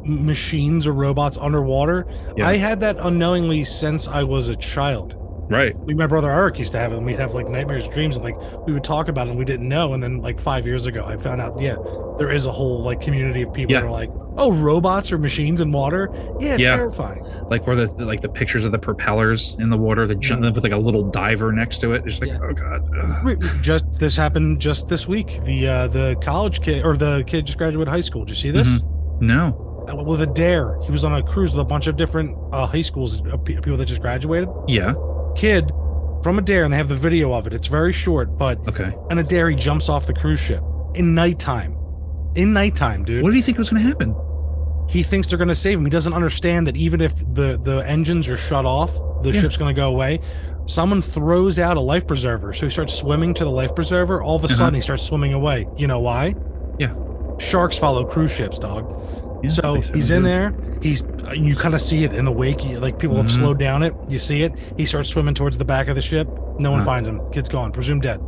machines 0.04 0.86
or 0.86 0.92
robots 0.92 1.36
underwater. 1.38 2.06
Yeah. 2.36 2.48
I 2.48 2.56
had 2.56 2.80
that 2.80 2.96
unknowingly 2.98 3.64
since 3.64 4.08
I 4.08 4.22
was 4.22 4.48
a 4.48 4.56
child. 4.56 5.14
Right. 5.48 5.74
And 5.74 5.96
my 5.96 6.06
brother 6.06 6.30
Eric 6.30 6.58
used 6.58 6.72
to 6.72 6.78
have 6.78 6.92
it, 6.92 6.96
and 6.96 7.06
we'd 7.06 7.18
have 7.18 7.32
like 7.34 7.48
nightmares, 7.48 7.88
dreams, 7.88 8.16
and 8.16 8.24
like 8.24 8.36
we 8.66 8.72
would 8.72 8.84
talk 8.84 9.08
about 9.08 9.26
it, 9.26 9.30
and 9.30 9.38
we 9.38 9.44
didn't 9.44 9.68
know. 9.68 9.94
And 9.94 10.02
then 10.02 10.18
like 10.20 10.38
five 10.38 10.66
years 10.66 10.86
ago, 10.86 11.04
I 11.06 11.16
found 11.16 11.40
out, 11.40 11.58
yeah, 11.60 11.76
there 12.18 12.30
is 12.30 12.44
a 12.46 12.52
whole 12.52 12.82
like 12.82 13.00
community 13.00 13.42
of 13.42 13.52
people 13.52 13.72
Yeah. 13.72 13.80
that 13.80 13.86
are 13.86 13.90
like, 13.90 14.10
oh, 14.36 14.52
robots 14.52 15.10
or 15.10 15.18
machines 15.18 15.60
in 15.60 15.72
water. 15.72 16.10
Yeah, 16.38 16.54
it's 16.54 16.62
Yeah. 16.62 16.76
terrifying. 16.76 17.24
like 17.50 17.66
where 17.66 17.76
the 17.76 17.86
like 18.04 18.20
the 18.20 18.28
pictures 18.28 18.66
of 18.66 18.72
the 18.72 18.78
propellers 18.78 19.56
in 19.58 19.70
the 19.70 19.76
water, 19.76 20.06
the 20.06 20.14
jump 20.14 20.42
with 20.54 20.62
like 20.62 20.72
a 20.72 20.76
little 20.76 21.02
diver 21.10 21.50
next 21.50 21.78
to 21.78 21.94
it. 21.94 22.02
It's 22.04 22.20
like, 22.20 22.28
Yeah. 22.28 22.38
oh 22.42 22.52
god. 22.52 22.86
ugh. 22.94 23.42
Just 23.62 23.86
this 23.98 24.16
happened 24.16 24.60
just 24.60 24.88
this 24.88 25.08
week. 25.08 25.40
The 25.44 25.66
uh 25.66 25.86
the 25.88 26.16
college 26.20 26.60
kid 26.60 26.84
or 26.84 26.94
the 26.96 27.24
kid 27.26 27.46
just 27.46 27.56
graduated 27.56 27.88
high 27.88 28.00
school. 28.02 28.24
Did 28.26 28.30
you 28.30 28.34
see 28.36 28.50
this? 28.50 28.82
No. 29.20 29.64
Uh, 29.88 30.02
with 30.02 30.20
a 30.22 30.26
dare. 30.26 30.78
He 30.82 30.90
was 30.90 31.04
on 31.04 31.14
a 31.14 31.22
cruise 31.22 31.52
with 31.54 31.60
a 31.60 31.64
bunch 31.64 31.86
of 31.86 31.96
different 31.96 32.36
uh, 32.52 32.66
high 32.66 32.80
schools, 32.82 33.22
uh, 33.26 33.36
people 33.38 33.76
that 33.76 33.86
just 33.86 34.00
graduated. 34.02 34.48
Yeah. 34.66 34.94
Kid 35.36 35.70
from 36.22 36.38
a 36.38 36.42
dare, 36.42 36.64
and 36.64 36.72
they 36.72 36.76
have 36.76 36.88
the 36.88 36.94
video 36.94 37.32
of 37.32 37.46
it. 37.46 37.54
It's 37.54 37.68
very 37.68 37.92
short, 37.92 38.36
but 38.36 38.58
Okay. 38.68 38.94
And 39.10 39.18
a 39.18 39.22
dare, 39.22 39.48
he 39.50 39.56
jumps 39.56 39.88
off 39.88 40.06
the 40.06 40.12
cruise 40.14 40.40
ship 40.40 40.62
in 40.94 41.14
nighttime. 41.14 41.76
In 42.34 42.52
nighttime, 42.52 43.04
dude. 43.04 43.22
What 43.22 43.30
do 43.30 43.36
you 43.36 43.42
think 43.42 43.56
was 43.58 43.70
going 43.70 43.82
to 43.82 43.88
happen? 43.88 44.14
He 44.88 45.02
thinks 45.02 45.28
they're 45.28 45.38
going 45.38 45.48
to 45.48 45.54
save 45.54 45.78
him. 45.78 45.84
He 45.84 45.90
doesn't 45.90 46.12
understand 46.14 46.66
that 46.66 46.76
even 46.76 47.00
if 47.00 47.14
the 47.34 47.58
the 47.62 47.78
engines 47.86 48.26
are 48.28 48.36
shut 48.36 48.64
off, 48.64 48.92
the 49.22 49.30
Yeah. 49.32 49.40
ship's 49.42 49.56
going 49.56 49.74
to 49.74 49.78
go 49.78 49.88
away. 49.88 50.20
Someone 50.66 51.00
throws 51.02 51.58
out 51.58 51.76
a 51.76 51.80
life 51.80 52.06
preserver, 52.06 52.52
so 52.52 52.66
he 52.66 52.70
starts 52.70 52.94
swimming 52.94 53.32
to 53.34 53.44
the 53.44 53.50
life 53.50 53.74
preserver. 53.74 54.22
All 54.22 54.36
of 54.36 54.42
a 54.42 54.46
Uh-huh. 54.46 54.54
sudden, 54.54 54.74
he 54.74 54.80
starts 54.80 55.02
swimming 55.02 55.32
away. 55.34 55.66
You 55.76 55.86
know 55.86 56.00
why? 56.00 56.34
Yeah. 56.78 56.92
Sharks 57.38 57.78
follow 57.78 58.04
cruise 58.04 58.32
ships, 58.32 58.58
dog. 58.58 58.84
Yeah, 59.42 59.48
so 59.50 59.80
he's 59.80 60.10
in 60.10 60.22
there. 60.24 60.54
He's 60.82 61.04
uh, 61.04 61.32
you 61.32 61.54
kind 61.54 61.74
of 61.74 61.80
see 61.80 62.04
it 62.04 62.12
in 62.14 62.24
the 62.24 62.32
wake. 62.32 62.64
You, 62.64 62.78
like 62.80 62.98
people 62.98 63.16
have 63.16 63.26
Mhm. 63.26 63.30
slowed 63.36 63.58
down 63.58 63.82
it. 63.82 63.94
You 64.08 64.18
see 64.18 64.42
it. 64.42 64.52
He 64.76 64.84
starts 64.86 65.08
swimming 65.10 65.34
towards 65.34 65.58
the 65.58 65.64
back 65.64 65.88
of 65.88 65.94
the 65.96 66.02
ship. 66.02 66.28
No 66.58 66.70
one 66.70 66.80
Huh. 66.80 66.86
finds 66.86 67.08
him. 67.08 67.20
Kid's 67.32 67.48
gone. 67.48 67.70
Presumed 67.72 68.02
dead. 68.02 68.20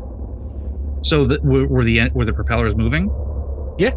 So 1.03 1.25
the, 1.25 1.41
were, 1.43 1.67
were 1.67 1.83
the 1.85 2.11
were 2.15 2.25
the 2.25 2.33
propellers 2.33 2.77
moving? 2.77 3.11
Yeah. 3.79 3.93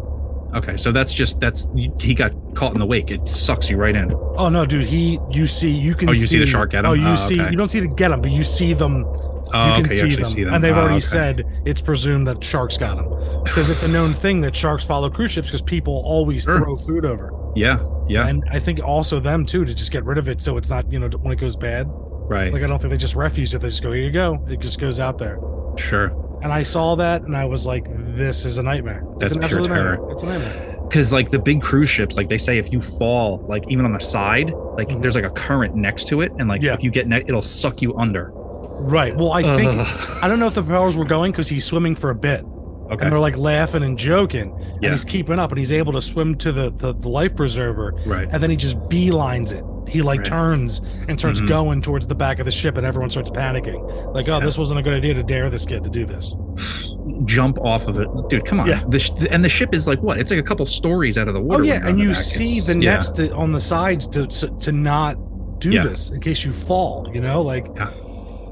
Okay, 0.54 0.76
so 0.76 0.92
that's 0.92 1.12
just 1.12 1.40
that's 1.40 1.68
he 2.00 2.14
got 2.14 2.32
caught 2.54 2.72
in 2.72 2.78
the 2.78 2.86
wake. 2.86 3.10
It 3.10 3.28
sucks 3.28 3.68
you 3.68 3.76
right 3.76 3.94
in. 3.94 4.12
Oh 4.36 4.48
no, 4.48 4.64
dude. 4.64 4.84
He 4.84 5.18
you 5.30 5.46
see 5.46 5.70
you 5.70 5.94
can 5.94 6.08
Oh, 6.08 6.12
you 6.12 6.18
see 6.18 6.26
see 6.26 6.38
the 6.38 6.46
shark 6.46 6.70
get 6.70 6.84
him? 6.84 6.90
Oh, 6.90 6.94
you 6.94 7.06
Oh, 7.08 7.14
see 7.16 7.40
okay. 7.40 7.50
you 7.50 7.56
don't 7.56 7.70
see 7.70 7.80
the 7.80 7.88
get 7.88 8.10
him, 8.12 8.20
but 8.20 8.30
you 8.30 8.44
see 8.44 8.72
them. 8.72 9.04
Oh, 9.52 9.66
you 9.68 9.74
can 9.74 9.84
okay, 9.86 9.94
see, 9.98 10.00
actually 10.02 10.16
them. 10.22 10.24
see 10.32 10.44
them. 10.44 10.54
and 10.54 10.64
they've 10.64 10.74
Oh, 10.76 10.80
already 10.80 10.94
okay. 10.96 11.00
said 11.00 11.62
it's 11.64 11.82
presumed 11.82 12.26
that 12.26 12.42
sharks 12.42 12.78
got 12.78 12.96
them 12.96 13.42
because 13.44 13.68
it's 13.70 13.82
a 13.84 13.88
known 13.88 14.12
thing 14.24 14.40
that 14.40 14.56
sharks 14.56 14.84
follow 14.84 15.10
cruise 15.10 15.30
ships 15.32 15.48
because 15.48 15.62
people 15.62 16.02
always 16.04 16.44
Sure. 16.44 16.58
throw 16.58 16.76
food 16.76 17.04
over. 17.04 17.32
Yeah, 17.54 17.84
yeah, 18.08 18.26
And 18.26 18.42
I 18.50 18.58
think 18.58 18.80
also 18.82 19.20
them 19.20 19.44
too 19.46 19.64
to 19.64 19.74
just 19.74 19.92
get 19.92 20.04
rid 20.04 20.18
of 20.18 20.28
it 20.28 20.40
so 20.42 20.56
it's 20.56 20.70
not 20.70 20.90
you 20.90 20.98
know 20.98 21.08
when 21.22 21.32
it 21.32 21.38
goes 21.38 21.56
bad. 21.56 21.86
right, 21.88 22.52
Like 22.52 22.62
I 22.62 22.66
don't 22.66 22.78
think 22.80 22.90
they 22.90 22.96
just 22.96 23.14
refuse 23.16 23.54
it. 23.54 23.60
They 23.60 23.68
just 23.68 23.82
go 23.82 23.92
here 23.92 24.02
you 24.02 24.10
go. 24.10 24.42
It 24.48 24.60
just 24.60 24.80
goes 24.80 24.98
out 24.98 25.18
there. 25.18 25.38
sure. 25.76 26.20
And 26.42 26.52
I 26.52 26.62
saw 26.62 26.94
that 26.96 27.22
and 27.22 27.34
I 27.36 27.44
was 27.46 27.64
like, 27.64 27.86
this 27.88 28.44
is 28.44 28.58
a 28.58 28.62
nightmare. 28.62 29.02
That's 29.18 29.34
it's 29.36 29.46
pure 29.46 29.62
terror. 29.66 29.92
nightmare. 29.96 30.10
It's 30.12 30.22
a 30.22 30.26
nightmare. 30.26 30.76
Because 30.88 31.10
like 31.10 31.30
the 31.30 31.38
big 31.38 31.62
cruise 31.62 31.88
ships, 31.88 32.16
like 32.18 32.28
they 32.28 32.36
say, 32.36 32.58
if 32.58 32.70
you 32.70 32.82
fall, 32.82 33.42
like 33.48 33.64
even 33.68 33.86
on 33.86 33.92
the 33.94 33.98
side, 34.00 34.52
like 34.76 34.88
Mhm. 34.90 35.00
there's 35.00 35.14
like 35.14 35.24
a 35.24 35.30
current 35.30 35.74
next 35.74 36.06
to 36.08 36.20
it, 36.20 36.32
and 36.38 36.46
like 36.48 36.60
Yeah. 36.60 36.74
if 36.74 36.82
you 36.84 36.90
get 36.90 37.08
ne- 37.08 37.24
it'll 37.26 37.40
suck 37.40 37.80
you 37.80 37.96
under. 37.96 38.30
Right. 38.76 39.16
Well, 39.16 39.32
I 39.32 39.42
think 39.56 39.70
I 40.22 40.28
don't 40.28 40.38
know 40.38 40.46
if 40.46 40.54
the 40.54 40.62
propellers 40.62 40.96
were 40.96 41.04
going 41.04 41.32
because 41.32 41.48
he's 41.48 41.64
swimming 41.64 41.94
for 41.94 42.10
a 42.10 42.14
bit. 42.14 42.44
okay. 42.44 43.02
And 43.04 43.12
they're 43.12 43.18
like 43.18 43.36
laughing 43.36 43.82
and 43.82 43.96
joking. 43.98 44.52
And 44.82 44.92
he's 44.92 45.04
keeping 45.04 45.38
up 45.38 45.50
and 45.50 45.58
he's 45.58 45.72
able 45.72 45.92
to 45.94 46.02
swim 46.02 46.36
to 46.38 46.52
the, 46.52 46.70
the, 46.70 46.94
the 46.94 47.08
life 47.08 47.34
preserver. 47.34 47.94
Right. 48.04 48.28
And 48.30 48.42
then 48.42 48.50
he 48.50 48.56
just 48.56 48.76
beelines 48.90 49.52
it. 49.52 49.64
He 49.90 50.00
like 50.02 50.20
Right. 50.20 50.26
turns 50.26 50.80
and 51.08 51.18
starts 51.18 51.40
Mhm. 51.42 51.48
going 51.48 51.82
towards 51.82 52.06
the 52.06 52.14
back 52.14 52.38
of 52.38 52.46
the 52.46 52.52
ship 52.52 52.76
and 52.78 52.86
everyone 52.86 53.10
starts 53.10 53.30
panicking. 53.30 54.14
Like, 54.14 54.28
oh, 54.28 54.38
Yeah. 54.38 54.44
this 54.44 54.56
wasn't 54.58 54.80
a 54.80 54.82
good 54.82 54.94
idea 54.94 55.12
to 55.14 55.22
dare 55.22 55.50
this 55.50 55.66
kid 55.66 55.84
to 55.84 55.90
do 55.90 56.04
this. 56.06 56.34
Jump 57.26 57.58
off 57.60 57.86
of 57.86 57.98
it, 58.00 58.08
dude. 58.28 58.44
Come 58.46 58.60
on. 58.60 58.66
Yeah. 58.68 58.82
The 58.88 58.98
sh- 58.98 59.10
and 59.30 59.44
the 59.44 59.48
ship 59.48 59.74
is 59.74 59.86
like 59.86 60.02
what? 60.02 60.18
It's 60.18 60.30
like 60.30 60.40
a 60.40 60.44
couple 60.44 60.64
stories 60.66 61.16
out 61.18 61.28
of 61.28 61.34
the 61.34 61.40
water. 61.40 61.62
oh, 61.62 61.66
yeah. 61.66 61.86
And 61.86 61.98
you 61.98 62.08
back. 62.08 62.16
see 62.16 62.58
It's- 62.58 62.66
the 62.66 62.74
yeah. 62.80 62.94
nets 62.94 63.10
to, 63.12 63.34
on 63.34 63.52
the 63.52 63.60
sides 63.60 64.08
to, 64.08 64.26
to, 64.26 64.48
to 64.60 64.72
not 64.72 65.16
do 65.60 65.70
Yeah. 65.70 65.84
this 65.84 66.10
in 66.10 66.20
case 66.20 66.44
you 66.44 66.52
fall, 66.52 67.08
you 67.12 67.20
know? 67.20 67.42
Like, 67.42 67.66
Yeah. 67.76 67.90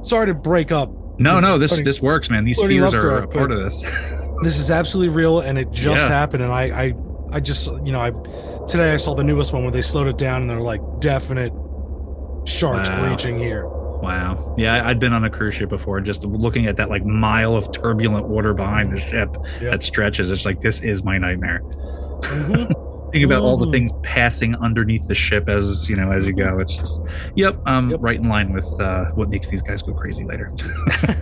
Sorry 0.02 0.26
to 0.26 0.34
break 0.34 0.70
up. 0.72 0.90
No, 1.18 1.40
no. 1.40 1.58
This 1.58 1.72
Putting- 1.72 1.84
this 1.84 2.00
works, 2.02 2.30
man. 2.30 2.44
These 2.44 2.60
fears 2.60 2.94
are 2.94 3.18
a 3.18 3.26
part 3.28 3.50
of 3.52 3.58
this. 3.62 3.82
This 4.42 4.58
is 4.58 4.72
absolutely 4.72 5.14
real 5.14 5.38
and 5.38 5.56
it 5.56 5.70
just 5.70 6.02
Yeah. 6.02 6.08
happened. 6.08 6.42
And 6.42 6.50
I, 6.52 6.62
I 6.86 6.94
I 7.30 7.38
just 7.38 7.68
you 7.84 7.92
know 7.92 8.00
I 8.00 8.10
today 8.66 8.92
I 8.92 8.96
saw 8.96 9.14
the 9.14 9.22
newest 9.22 9.52
one 9.52 9.62
where 9.62 9.70
they 9.70 9.82
slowed 9.82 10.08
it 10.08 10.18
down 10.18 10.40
and 10.40 10.50
they're 10.50 10.60
like 10.60 10.80
definite 10.98 11.52
sharks 12.44 12.90
Wow. 12.90 13.06
breaching 13.06 13.38
here. 13.38 13.68
Wow. 13.68 14.52
Yeah, 14.58 14.84
I'd 14.84 14.98
been 14.98 15.12
on 15.12 15.22
a 15.22 15.30
cruise 15.30 15.54
ship 15.54 15.68
before, 15.68 16.00
just 16.00 16.24
looking 16.24 16.66
at 16.66 16.76
that 16.78 16.90
like 16.90 17.04
mile 17.06 17.54
of 17.54 17.70
turbulent 17.70 18.26
water 18.26 18.52
behind 18.52 18.92
the 18.92 18.98
ship 18.98 19.36
Yeah. 19.60 19.70
that 19.70 19.84
stretches. 19.84 20.32
It's 20.32 20.44
like 20.44 20.60
this 20.60 20.80
is 20.80 21.04
my 21.04 21.18
nightmare. 21.18 21.60
Mhm. 22.22 22.72
Think 23.12 23.26
about 23.26 23.42
all 23.42 23.58
the 23.58 23.66
Mhm. 23.66 23.72
things 23.72 23.92
passing 24.02 24.54
underneath 24.56 25.06
the 25.06 25.14
ship 25.14 25.48
as 25.48 25.86
you 25.88 25.96
know 25.96 26.10
as 26.12 26.26
you 26.26 26.32
go. 26.32 26.58
It's 26.58 26.74
just, 26.74 27.00
yep, 27.34 27.58
um, 27.66 27.90
Yep. 27.90 28.00
right 28.02 28.18
in 28.18 28.28
line 28.28 28.52
with 28.52 28.66
uh, 28.80 29.04
what 29.14 29.28
makes 29.28 29.50
these 29.50 29.60
guys 29.62 29.82
go 29.82 29.92
crazy 29.92 30.24
later. 30.24 30.50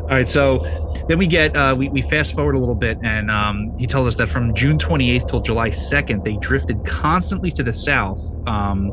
all 0.00 0.06
right, 0.08 0.28
so 0.28 0.66
then 1.08 1.18
we 1.18 1.26
get 1.26 1.54
uh, 1.56 1.74
we 1.76 1.88
we 1.90 2.02
fast 2.02 2.34
forward 2.34 2.54
a 2.54 2.58
little 2.58 2.74
bit, 2.74 2.98
and 3.02 3.30
um, 3.30 3.72
he 3.78 3.86
tells 3.86 4.06
us 4.06 4.16
that 4.16 4.28
from 4.28 4.54
June 4.54 4.78
28th 4.78 5.26
till 5.28 5.40
July 5.40 5.70
2nd, 5.70 6.24
they 6.24 6.36
drifted 6.36 6.84
constantly 6.84 7.50
to 7.52 7.62
the 7.62 7.72
south, 7.72 8.20
um, 8.46 8.90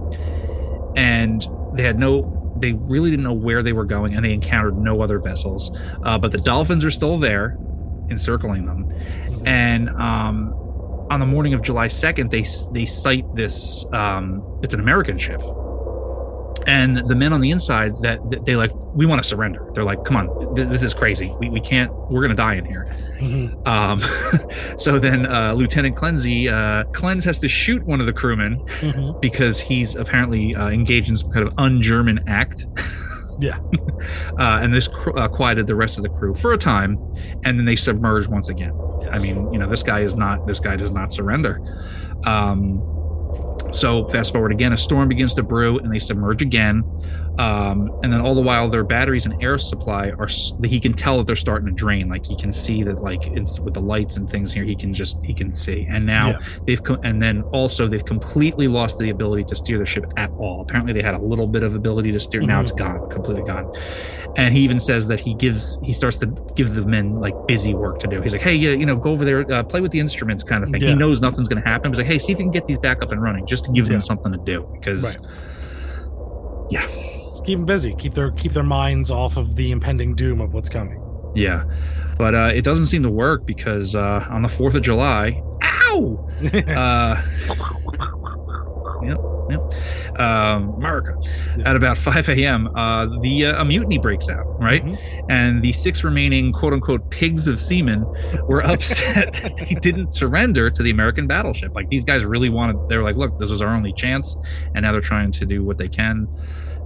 and 0.95 1.45
they 1.73 1.83
had 1.83 1.97
no. 1.99 2.35
They 2.59 2.73
really 2.73 3.09
didn't 3.09 3.23
know 3.23 3.33
where 3.33 3.63
they 3.63 3.71
were 3.71 3.85
going, 3.85 4.13
and 4.15 4.25
they 4.25 4.33
encountered 4.33 4.77
no 4.77 5.01
other 5.01 5.19
vessels. 5.19 5.71
Uh, 6.03 6.17
but 6.17 6.31
the 6.33 6.37
dolphins 6.39 6.83
are 6.83 6.91
still 6.91 7.17
there, 7.17 7.55
encircling 8.09 8.65
them 8.65 8.85
and 9.45 9.87
um, 9.91 10.53
on 11.09 11.19
the 11.19 11.25
morning 11.25 11.53
of 11.53 11.61
July 11.61 11.87
2nd, 11.87 12.29
they 12.29 12.43
they 12.73 12.85
cite 12.85 13.25
this. 13.35 13.85
Um, 13.93 14.43
it's 14.63 14.73
an 14.73 14.79
American 14.79 15.17
ship, 15.17 15.41
and 16.67 16.97
the 17.09 17.15
men 17.15 17.33
on 17.33 17.41
the 17.41 17.49
inside 17.51 17.93
that, 18.01 18.19
that 18.29 18.45
they 18.45 18.55
like, 18.55 18.71
we 18.93 19.05
want 19.05 19.21
to 19.21 19.27
surrender. 19.27 19.67
They're 19.73 19.83
like, 19.83 20.03
come 20.03 20.17
on, 20.17 20.55
th- 20.55 20.67
this 20.67 20.83
is 20.83 20.93
crazy. 20.93 21.33
We, 21.39 21.49
we 21.49 21.61
can't. 21.61 21.91
We're 22.11 22.21
gonna 22.21 22.35
die 22.35 22.55
in 22.55 22.65
here. 22.65 22.85
Mhm. 23.19 23.67
Um, 23.67 23.99
so 24.77 24.99
then 24.99 25.25
uh, 25.25 25.53
Lieutenant 25.53 25.95
Klenze, 25.95 26.47
uh, 26.51 26.83
Klenze 26.91 27.23
has 27.25 27.39
to 27.39 27.47
shoot 27.49 27.83
one 27.85 27.99
of 27.99 28.05
the 28.05 28.13
crewmen 28.13 28.59
Mhm. 28.81 29.19
because 29.21 29.59
he's 29.59 29.95
apparently 29.95 30.53
uh, 30.55 30.69
engaged 30.69 31.09
in 31.09 31.17
some 31.17 31.31
kind 31.31 31.47
of 31.47 31.53
un-German 31.57 32.19
act. 32.27 32.67
Yeah. 33.39 33.59
uh, 34.39 34.59
and 34.61 34.73
this 34.73 34.87
cr- 34.87 35.17
uh, 35.17 35.27
quieted 35.27 35.67
the 35.67 35.75
rest 35.75 35.97
of 35.97 36.03
the 36.03 36.09
crew 36.09 36.33
for 36.33 36.53
a 36.53 36.57
time, 36.57 36.99
and 37.45 37.57
then 37.57 37.65
they 37.65 37.75
submerged 37.75 38.27
once 38.27 38.49
again. 38.49 38.73
I 39.11 39.19
mean, 39.19 39.51
you 39.51 39.59
know, 39.59 39.67
this 39.67 39.83
guy 39.83 40.01
is 40.01 40.15
not. 40.15 40.45
This 40.45 40.59
guy 40.59 40.75
does 40.75 40.91
not 40.91 41.13
surrender. 41.13 41.59
Um, 42.25 42.81
so 43.71 44.07
fast 44.07 44.33
forward 44.33 44.51
again, 44.51 44.73
a 44.73 44.77
storm 44.77 45.09
begins 45.09 45.33
to 45.35 45.43
brew, 45.43 45.79
and 45.79 45.93
they 45.93 45.99
submerge 45.99 46.41
again. 46.41 46.83
Um, 47.39 47.89
and 48.03 48.11
then 48.11 48.19
all 48.19 48.35
the 48.35 48.41
while, 48.41 48.67
their 48.67 48.83
batteries 48.83 49.25
and 49.25 49.41
air 49.41 49.57
supply 49.57 50.09
are 50.11 50.27
he 50.65 50.77
can 50.79 50.91
tell 50.93 51.17
that 51.19 51.25
they're 51.27 51.37
starting 51.37 51.67
to 51.67 51.73
drain. 51.73 52.09
Like 52.09 52.25
he 52.25 52.35
can 52.35 52.51
see 52.51 52.83
that, 52.83 53.01
like 53.01 53.25
it's 53.27 53.61
with 53.61 53.73
the 53.75 53.79
lights 53.81 54.17
and 54.17 54.29
things 54.29 54.51
here, 54.51 54.65
he 54.65 54.75
can 54.75 54.93
just 54.93 55.23
he 55.23 55.33
can 55.33 55.51
see. 55.53 55.85
And 55.89 56.05
now 56.05 56.31
Yeah. 56.31 56.39
they've 56.67 56.83
co- 56.83 56.99
and 57.03 57.21
then 57.21 57.43
also 57.53 57.87
they've 57.87 58.03
completely 58.03 58.67
lost 58.67 58.97
the 58.99 59.09
ability 59.09 59.45
to 59.45 59.55
steer 59.55 59.79
the 59.79 59.85
ship 59.85 60.05
at 60.17 60.29
all. 60.37 60.59
Apparently, 60.61 60.91
they 60.91 61.01
had 61.01 61.15
a 61.15 61.19
little 61.21 61.47
bit 61.47 61.63
of 61.63 61.75
ability 61.75 62.11
to 62.11 62.19
steer. 62.19 62.41
Now 62.41 62.59
Mhm. 62.59 62.63
it's 62.63 62.71
gone, 62.73 63.09
completely 63.09 63.43
gone. 63.45 63.71
And 64.35 64.53
he 64.53 64.59
even 64.59 64.79
says 64.79 65.07
that 65.07 65.21
he 65.21 65.33
gives 65.33 65.79
he 65.81 65.93
starts 65.93 66.17
to 66.17 66.25
give 66.55 66.75
the 66.75 66.81
men 66.85 67.21
like 67.21 67.35
busy 67.47 67.73
work 67.73 67.99
to 67.99 68.07
do. 68.07 68.21
He's 68.21 68.33
like, 68.33 68.41
hey, 68.41 68.55
yeah, 68.55 68.71
you 68.71 68.85
know, 68.85 68.97
go 68.97 69.11
over 69.11 69.23
there, 69.23 69.49
uh, 69.49 69.63
play 69.63 69.79
with 69.79 69.91
the 69.91 70.01
instruments, 70.01 70.43
kind 70.43 70.61
of 70.61 70.69
thing. 70.71 70.81
Yeah. 70.81 70.89
He 70.89 70.95
knows 70.95 71.21
nothing's 71.21 71.47
going 71.47 71.63
to 71.63 71.67
happen. 71.69 71.91
He's 71.91 71.99
like, 71.99 72.07
hey, 72.07 72.19
see 72.19 72.33
if 72.33 72.37
you 72.39 72.43
can 72.43 72.51
get 72.51 72.65
these 72.65 72.79
back 72.79 73.01
up 73.01 73.13
and 73.13 73.21
running, 73.21 73.45
just 73.45 73.63
to 73.65 73.71
give 73.71 73.85
Yeah. 73.85 73.91
them 73.93 74.01
something 74.01 74.33
to 74.33 74.37
do 74.39 74.67
because. 74.73 75.03
Right. 75.03 75.25
Just 77.31 77.45
keep 77.45 77.57
them 77.57 77.65
busy. 77.65 77.95
Keep 77.95 78.13
their 78.13 78.31
keep 78.31 78.53
their 78.53 78.63
minds 78.63 79.11
off 79.11 79.37
of 79.37 79.55
the 79.55 79.71
impending 79.71 80.15
doom 80.15 80.41
of 80.41 80.53
what's 80.53 80.69
coming. 80.69 81.01
Yeah, 81.35 81.65
but 82.17 82.33
uh, 82.35 82.51
it 82.53 82.63
doesn't 82.63 82.87
seem 82.87 83.03
to 83.03 83.09
work 83.09 83.45
because 83.45 83.95
uh, 83.95 84.25
on 84.29 84.41
the 84.41 84.49
Fourth 84.49 84.75
of 84.75 84.81
July, 84.81 85.43
ow, 85.61 86.29
uh, 86.53 87.21
yep, 89.03 89.19
yep, 89.49 90.19
um, 90.19 90.69
America. 90.75 91.15
Yeah. 91.57 91.69
At 91.69 91.75
about 91.75 91.97
5 91.97 92.29
a.m., 92.29 92.67
uh, 92.75 93.19
the 93.21 93.45
uh, 93.45 93.61
a 93.61 93.65
mutiny 93.65 93.99
breaks 93.99 94.27
out, 94.27 94.59
right? 94.59 94.83
Mhm. 94.83 95.25
And 95.29 95.61
the 95.61 95.71
six 95.71 96.03
remaining 96.03 96.51
"quote 96.51 96.73
unquote" 96.73 97.09
pigs 97.11 97.47
of 97.47 97.59
seamen 97.59 98.03
were 98.47 98.63
upset 98.65 99.33
that 99.43 99.57
they 99.57 99.75
didn't 99.75 100.13
surrender 100.13 100.69
to 100.71 100.81
the 100.83 100.89
American 100.89 101.27
battleship. 101.27 101.75
Like 101.75 101.89
these 101.89 102.03
guys 102.03 102.25
really 102.25 102.49
wanted. 102.49 102.89
They 102.89 102.97
were 102.97 103.03
like, 103.03 103.15
"Look, 103.17 103.37
this 103.37 103.49
was 103.49 103.61
our 103.61 103.73
only 103.75 103.93
chance," 103.93 104.35
and 104.73 104.83
now 104.83 104.91
they're 104.91 105.01
trying 105.01 105.31
to 105.33 105.45
do 105.45 105.63
what 105.63 105.77
they 105.77 105.87
can. 105.89 106.27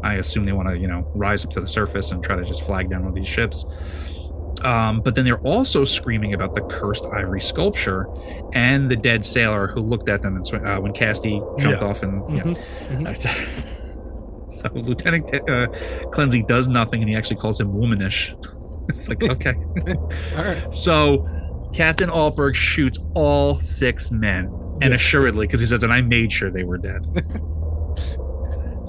I 0.03 0.15
assume 0.15 0.45
they 0.45 0.51
want 0.51 0.69
to, 0.69 0.77
you 0.77 0.87
know, 0.87 1.09
rise 1.15 1.43
up 1.45 1.51
to 1.51 1.61
the 1.61 1.67
surface 1.67 2.11
and 2.11 2.23
try 2.23 2.35
to 2.35 2.43
just 2.45 2.65
flag 2.65 2.89
down 2.89 3.01
one 3.01 3.09
of 3.09 3.15
these 3.15 3.27
ships. 3.27 3.65
Um, 4.63 5.01
but 5.01 5.15
then 5.15 5.25
they're 5.25 5.39
also 5.41 5.83
screaming 5.83 6.33
about 6.33 6.55
the 6.55 6.61
cursed 6.61 7.05
ivory 7.07 7.41
sculpture 7.41 8.07
and 8.53 8.89
the 8.89 8.95
dead 8.95 9.25
sailor 9.25 9.67
who 9.67 9.81
looked 9.81 10.07
at 10.09 10.21
them 10.21 10.35
and 10.37 10.47
sw- 10.47 10.53
uh, 10.53 10.77
when 10.79 10.93
Casty 10.93 11.39
jumped 11.59 11.81
Yeah. 11.81 11.87
off 11.87 12.03
and 12.03 12.35
yeah. 12.35 12.43
Mhm. 12.43 14.47
so 14.51 14.69
Lieutenant 14.73 15.25
uh, 15.33 15.67
Klenze 16.11 16.47
does 16.47 16.67
nothing 16.67 17.01
and 17.01 17.09
he 17.09 17.15
actually 17.15 17.37
calls 17.37 17.59
him 17.59 17.73
womanish. 17.73 18.33
it's 18.89 19.09
like 19.09 19.23
okay. 19.29 19.55
All 20.37 20.43
right. 20.45 20.73
So 20.73 21.27
Captain 21.73 22.09
Altberg 22.09 22.55
shoots 22.55 22.99
all 23.15 23.59
six 23.59 24.11
men, 24.11 24.45
and 24.81 24.91
Yeah. 24.91 24.95
assuredly, 24.95 25.47
because 25.47 25.59
he 25.59 25.65
says, 25.65 25.83
"And 25.83 25.91
I 25.91 26.01
made 26.01 26.31
sure 26.31 26.51
they 26.51 26.63
were 26.63 26.77
dead." 26.77 27.01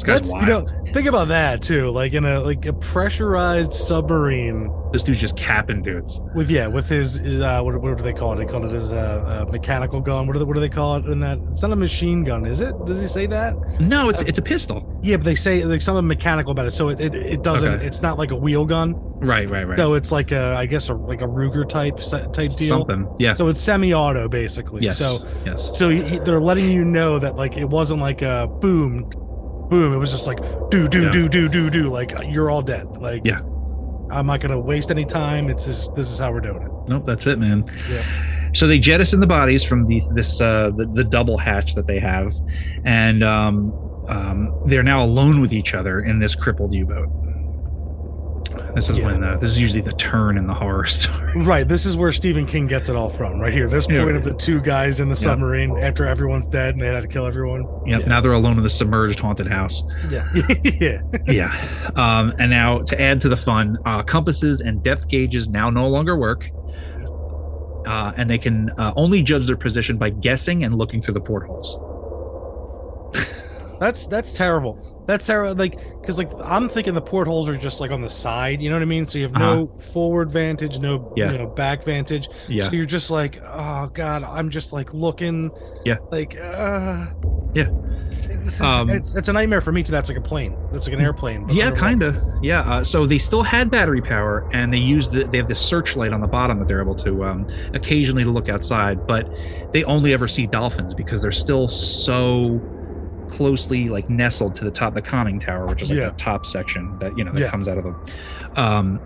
That's 0.03 0.31
wild. 0.33 0.43
you 0.43 0.49
know 0.49 0.93
think 0.93 1.07
about 1.07 1.29
that 1.29 1.63
too. 1.63 1.91
Like 1.91 2.13
in 2.13 2.25
a 2.25 2.41
like 2.41 2.67
a 2.67 2.73
pressurized 2.73 3.73
submarine 3.73 4.71
this 4.93 5.03
dude's 5.03 5.21
just 5.21 5.37
capping 5.37 5.83
dudes. 5.83 6.21
with 6.37 6.49
yeah 6.51 6.69
with 6.69 6.89
his 6.89 7.19
uh 7.19 7.61
what, 7.63 7.81
what 7.83 7.97
do 7.97 8.05
they 8.05 8.13
call 8.13 8.33
it? 8.33 8.37
They 8.37 8.51
call 8.51 8.65
it 8.65 8.73
his 8.73 8.93
uh, 8.93 9.45
uh 9.49 9.51
mechanical 9.51 10.01
gun. 10.01 10.27
What 10.27 10.35
do 10.35 10.39
they, 10.39 10.45
what 10.45 10.55
do 10.55 10.61
they 10.61 10.69
call 10.69 10.97
it 10.97 11.07
in 11.07 11.19
that? 11.21 11.39
It's 11.51 11.63
not 11.63 11.73
a 11.73 11.77
machine 11.77 12.23
gun, 12.23 12.47
is 12.47 12.61
it? 12.61 12.73
Does 12.87 13.01
he 13.01 13.09
say 13.09 13.27
that? 13.27 13.57
No, 13.81 14.09
it's 14.09 14.23
it's 14.23 14.39
a 14.39 14.43
pistol. 14.43 15.01
Yeah, 15.03 15.17
but 15.17 15.25
they 15.25 15.35
say 15.35 15.65
like 15.65 15.83
something 15.83 16.07
mechanical 16.07 16.53
about 16.53 16.67
it, 16.67 16.71
so 16.73 16.91
it 16.91 17.01
it, 17.01 17.15
it 17.15 17.43
doesn't. 17.43 17.75
Okay. 17.75 17.87
It's 17.87 18.03
not 18.03 18.19
like 18.19 18.31
a 18.31 18.37
wheel 18.37 18.65
gun. 18.65 18.95
Right, 19.19 19.49
right, 19.51 19.67
right. 19.67 19.79
So 19.79 19.95
it's 19.95 20.13
like 20.13 20.31
a 20.33 20.55
I 20.57 20.67
guess 20.67 20.89
a, 20.89 20.95
like 20.95 21.23
a 21.23 21.27
Ruger 21.27 21.69
type 21.69 21.97
type 22.33 22.55
deal. 22.57 22.69
Something. 22.69 23.13
Yeah. 23.19 23.33
So 23.33 23.49
it's 23.49 23.61
semi-auto 23.61 24.29
basically. 24.29 24.83
yes. 24.83 24.99
So 24.99 25.27
yes. 25.45 25.77
so 25.77 25.89
y- 25.89 26.21
they're 26.25 26.41
letting 26.41 26.71
you 26.71 26.85
know 26.85 27.19
that 27.19 27.37
like 27.37 27.57
it 27.57 27.69
wasn't 27.69 28.01
like 28.01 28.23
a 28.23 28.47
boom, 28.61 29.11
boom. 29.69 29.93
It 29.93 29.99
was 29.99 30.11
just 30.13 30.27
like 30.27 30.39
do 30.71 30.89
do 30.89 31.05
Yeah. 31.05 31.11
do 31.11 31.29
do 31.29 31.49
do 31.49 31.71
do. 31.71 31.91
Like 31.91 32.13
you're 32.27 32.51
all 32.51 32.63
dead. 32.63 32.87
Like 32.99 33.23
Yeah. 33.25 33.41
I'm 34.11 34.27
not 34.27 34.41
gonna 34.41 34.61
waste 34.61 34.91
any 34.91 35.05
time. 35.05 35.49
It's 35.49 35.65
just 35.65 35.95
this 35.95 36.11
is 36.11 36.19
how 36.19 36.31
we're 36.33 36.41
doing 36.41 36.63
it. 36.63 36.71
Nope, 36.89 37.05
that's 37.07 37.27
it, 37.27 37.39
man. 37.39 37.65
Yeah. 37.91 38.03
So 38.53 38.67
they 38.69 38.79
jettison 38.79 39.19
the 39.21 39.27
bodies 39.27 39.65
from 39.65 39.87
the, 39.87 40.01
this 40.13 40.41
uh, 40.41 40.71
the, 40.77 40.87
the 40.87 41.03
double 41.03 41.37
hatch 41.39 41.75
that 41.75 41.87
they 41.89 41.99
have, 41.99 42.33
and 42.85 43.25
um, 43.25 43.73
um, 44.07 44.55
they're 44.67 44.85
now 44.85 45.03
alone 45.05 45.41
with 45.41 45.53
each 45.53 45.75
other 45.75 46.01
in 46.01 46.21
this 46.21 46.35
crippled 46.37 46.73
U-boat. 46.73 47.09
This 48.75 48.91
is 48.91 48.99
Yeah. 48.99 49.07
when 49.07 49.23
uh, 49.25 49.37
this 49.37 49.51
is 49.51 49.59
usually 49.61 49.81
the 49.81 49.93
turn 49.93 50.37
in 50.39 50.47
the 50.47 50.55
horror 50.55 50.85
story. 50.87 51.33
Right. 51.43 51.67
This 51.67 51.87
is 51.87 51.97
where 51.97 52.11
Stephen 52.13 52.45
King 52.47 52.67
gets 52.67 52.89
it 52.89 52.97
all 52.97 53.09
from. 53.09 53.39
Right 53.41 53.53
here. 53.53 53.69
This 53.69 53.87
Yeah. 53.89 54.03
point 54.05 54.17
of 54.17 54.25
the 54.25 54.35
two 54.35 54.61
guys 54.61 55.01
in 55.01 55.09
the 55.09 55.15
Yeah. 55.15 55.21
submarine 55.21 55.77
after 55.83 56.07
everyone's 56.07 56.47
dead 56.47 56.71
and 56.75 56.81
they 56.81 56.87
had 56.87 57.03
to 57.03 57.09
kill 57.09 57.27
everyone. 57.27 57.63
Yep. 57.87 58.01
Yeah. 58.01 58.07
Now 58.07 58.21
they're 58.21 58.33
alone 58.33 58.57
in 58.57 58.63
the 58.63 58.71
submerged 58.71 59.21
haunted 59.21 59.47
house. 59.47 59.83
Yeah. 60.11 60.27
yeah. 60.65 61.01
yeah. 61.27 61.53
Um, 61.97 62.33
and 62.39 62.51
now 62.51 62.79
to 62.81 63.01
add 63.01 63.21
to 63.23 63.29
the 63.29 63.37
fun, 63.37 63.77
uh, 63.85 64.03
compasses 64.03 64.61
and 64.61 64.83
depth 64.83 65.09
gauges 65.09 65.49
now 65.49 65.71
no 65.71 65.87
longer 65.89 66.17
work. 66.17 66.51
Uh, 67.87 68.13
and 68.17 68.31
they 68.31 68.39
can 68.39 68.71
uh, 68.79 68.93
only 68.97 69.23
judge 69.23 69.47
their 69.47 69.57
position 69.59 69.99
by 69.99 70.09
guessing 70.09 70.65
and 70.65 70.77
looking 70.79 71.01
through 71.03 71.15
the 71.15 71.21
portholes. 71.21 71.77
That's 73.81 74.07
that's 74.07 74.33
terrible. 74.33 74.79
That's 75.07 75.27
terrible. 75.27 75.55
Like, 75.55 75.79
because 76.01 76.19
like 76.19 76.31
I'm 76.43 76.69
thinking 76.69 76.95
the 76.95 77.01
portholes 77.03 77.49
are 77.49 77.57
just 77.57 77.81
like 77.81 77.91
on 77.91 78.01
the 78.01 78.11
side. 78.11 78.63
You 78.63 78.71
know 78.71 78.77
what 78.77 78.83
I 78.83 78.87
mean? 78.87 79.07
So 79.07 79.19
you 79.19 79.25
have 79.25 79.35
no 79.35 79.67
forward 79.93 80.31
vantage, 80.31 80.79
no 80.81 80.97
Uh-huh. 80.97 81.13
Yeah. 81.17 81.33
you 81.33 81.39
know 81.39 81.47
back 81.47 81.85
vantage. 81.85 82.29
Yeah. 82.49 82.65
So 82.65 82.73
you're 82.73 82.87
just 82.87 83.11
like, 83.11 83.41
oh 83.47 83.91
god, 83.93 84.23
I'm 84.25 84.51
just 84.51 84.73
like 84.73 84.95
looking. 84.95 85.51
Yeah. 85.85 85.97
Like, 86.11 86.37
uh, 86.41 87.07
Yeah. 87.55 87.69
It's, 88.27 88.61
Um, 88.61 88.91
it's, 88.91 89.15
it's 89.15 89.29
a 89.29 89.33
nightmare 89.33 89.61
for 89.61 89.73
me 89.73 89.83
too. 89.83 89.93
That's 89.93 90.09
like 90.09 90.19
a 90.19 90.23
plane. 90.23 90.57
That's 90.73 90.87
like 90.87 90.95
an 90.97 91.03
airplane. 91.03 91.47
Yeah, 91.51 91.71
kind 91.71 92.03
of. 92.03 92.17
Yeah. 92.43 92.61
Uh, 92.61 92.85
so 92.85 93.07
they 93.07 93.19
still 93.19 93.43
had 93.43 93.71
battery 93.71 94.01
power, 94.03 94.49
and 94.53 94.73
they 94.73 94.79
use 94.79 95.09
the 95.11 95.25
they 95.25 95.39
have 95.39 95.49
this 95.49 95.61
searchlight 95.61 96.13
on 96.13 96.21
the 96.21 96.27
bottom 96.27 96.59
that 96.59 96.69
they're 96.69 96.81
able 96.83 96.95
to 96.97 97.25
um, 97.25 97.47
occasionally 97.75 98.25
to 98.25 98.31
look 98.31 98.49
outside, 98.49 99.07
but 99.07 99.29
they 99.73 99.85
only 99.85 100.13
ever 100.13 100.27
see 100.29 100.47
dolphins 100.47 100.95
because 100.95 101.23
they're 101.23 101.31
still 101.31 101.69
so 101.69 102.61
closely 103.25 103.89
like 103.89 104.09
nestled 104.11 104.55
to 104.57 104.65
the 104.65 104.71
top 104.71 104.89
of 104.89 104.95
the 104.95 105.03
conning 105.03 105.39
tower, 105.39 105.67
which 105.67 105.83
is 105.83 105.91
like 105.91 105.99
Yeah. 106.01 106.09
the 106.11 106.15
top 106.17 106.45
section 106.47 106.99
that 106.99 107.17
you 107.19 107.25
know 107.25 107.33
that 107.33 107.41
Yeah. 107.41 107.51
comes 107.51 107.69
out 107.69 107.79
of 107.79 107.85
the. 107.85 108.61
Um, 108.63 109.01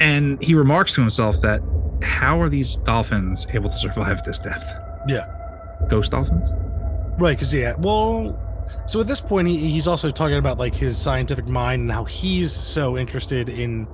and 0.00 0.42
he 0.42 0.54
remarks 0.54 0.94
to 0.94 1.00
himself 1.00 1.40
that 1.42 1.62
how 2.02 2.40
are 2.40 2.48
these 2.48 2.76
dolphins 2.76 3.46
able 3.52 3.70
to 3.70 3.78
survive 3.78 4.22
this 4.24 4.38
death? 4.38 4.80
Yeah. 5.08 5.26
Ghost 5.88 6.10
dolphins. 6.12 6.50
Right, 7.18 7.36
because 7.36 7.54
yeah, 7.54 7.74
well, 7.78 8.38
so 8.86 9.00
at 9.00 9.06
this 9.06 9.20
point 9.20 9.46
he, 9.48 9.70
he's 9.70 9.86
also 9.86 10.10
talking 10.10 10.36
about 10.36 10.58
like 10.58 10.74
his 10.74 10.96
scientific 10.98 11.46
mind 11.46 11.82
and 11.82 11.92
how 11.92 12.04
he's 12.04 12.50
so 12.52 12.98
interested 12.98 13.48
in 13.48 13.86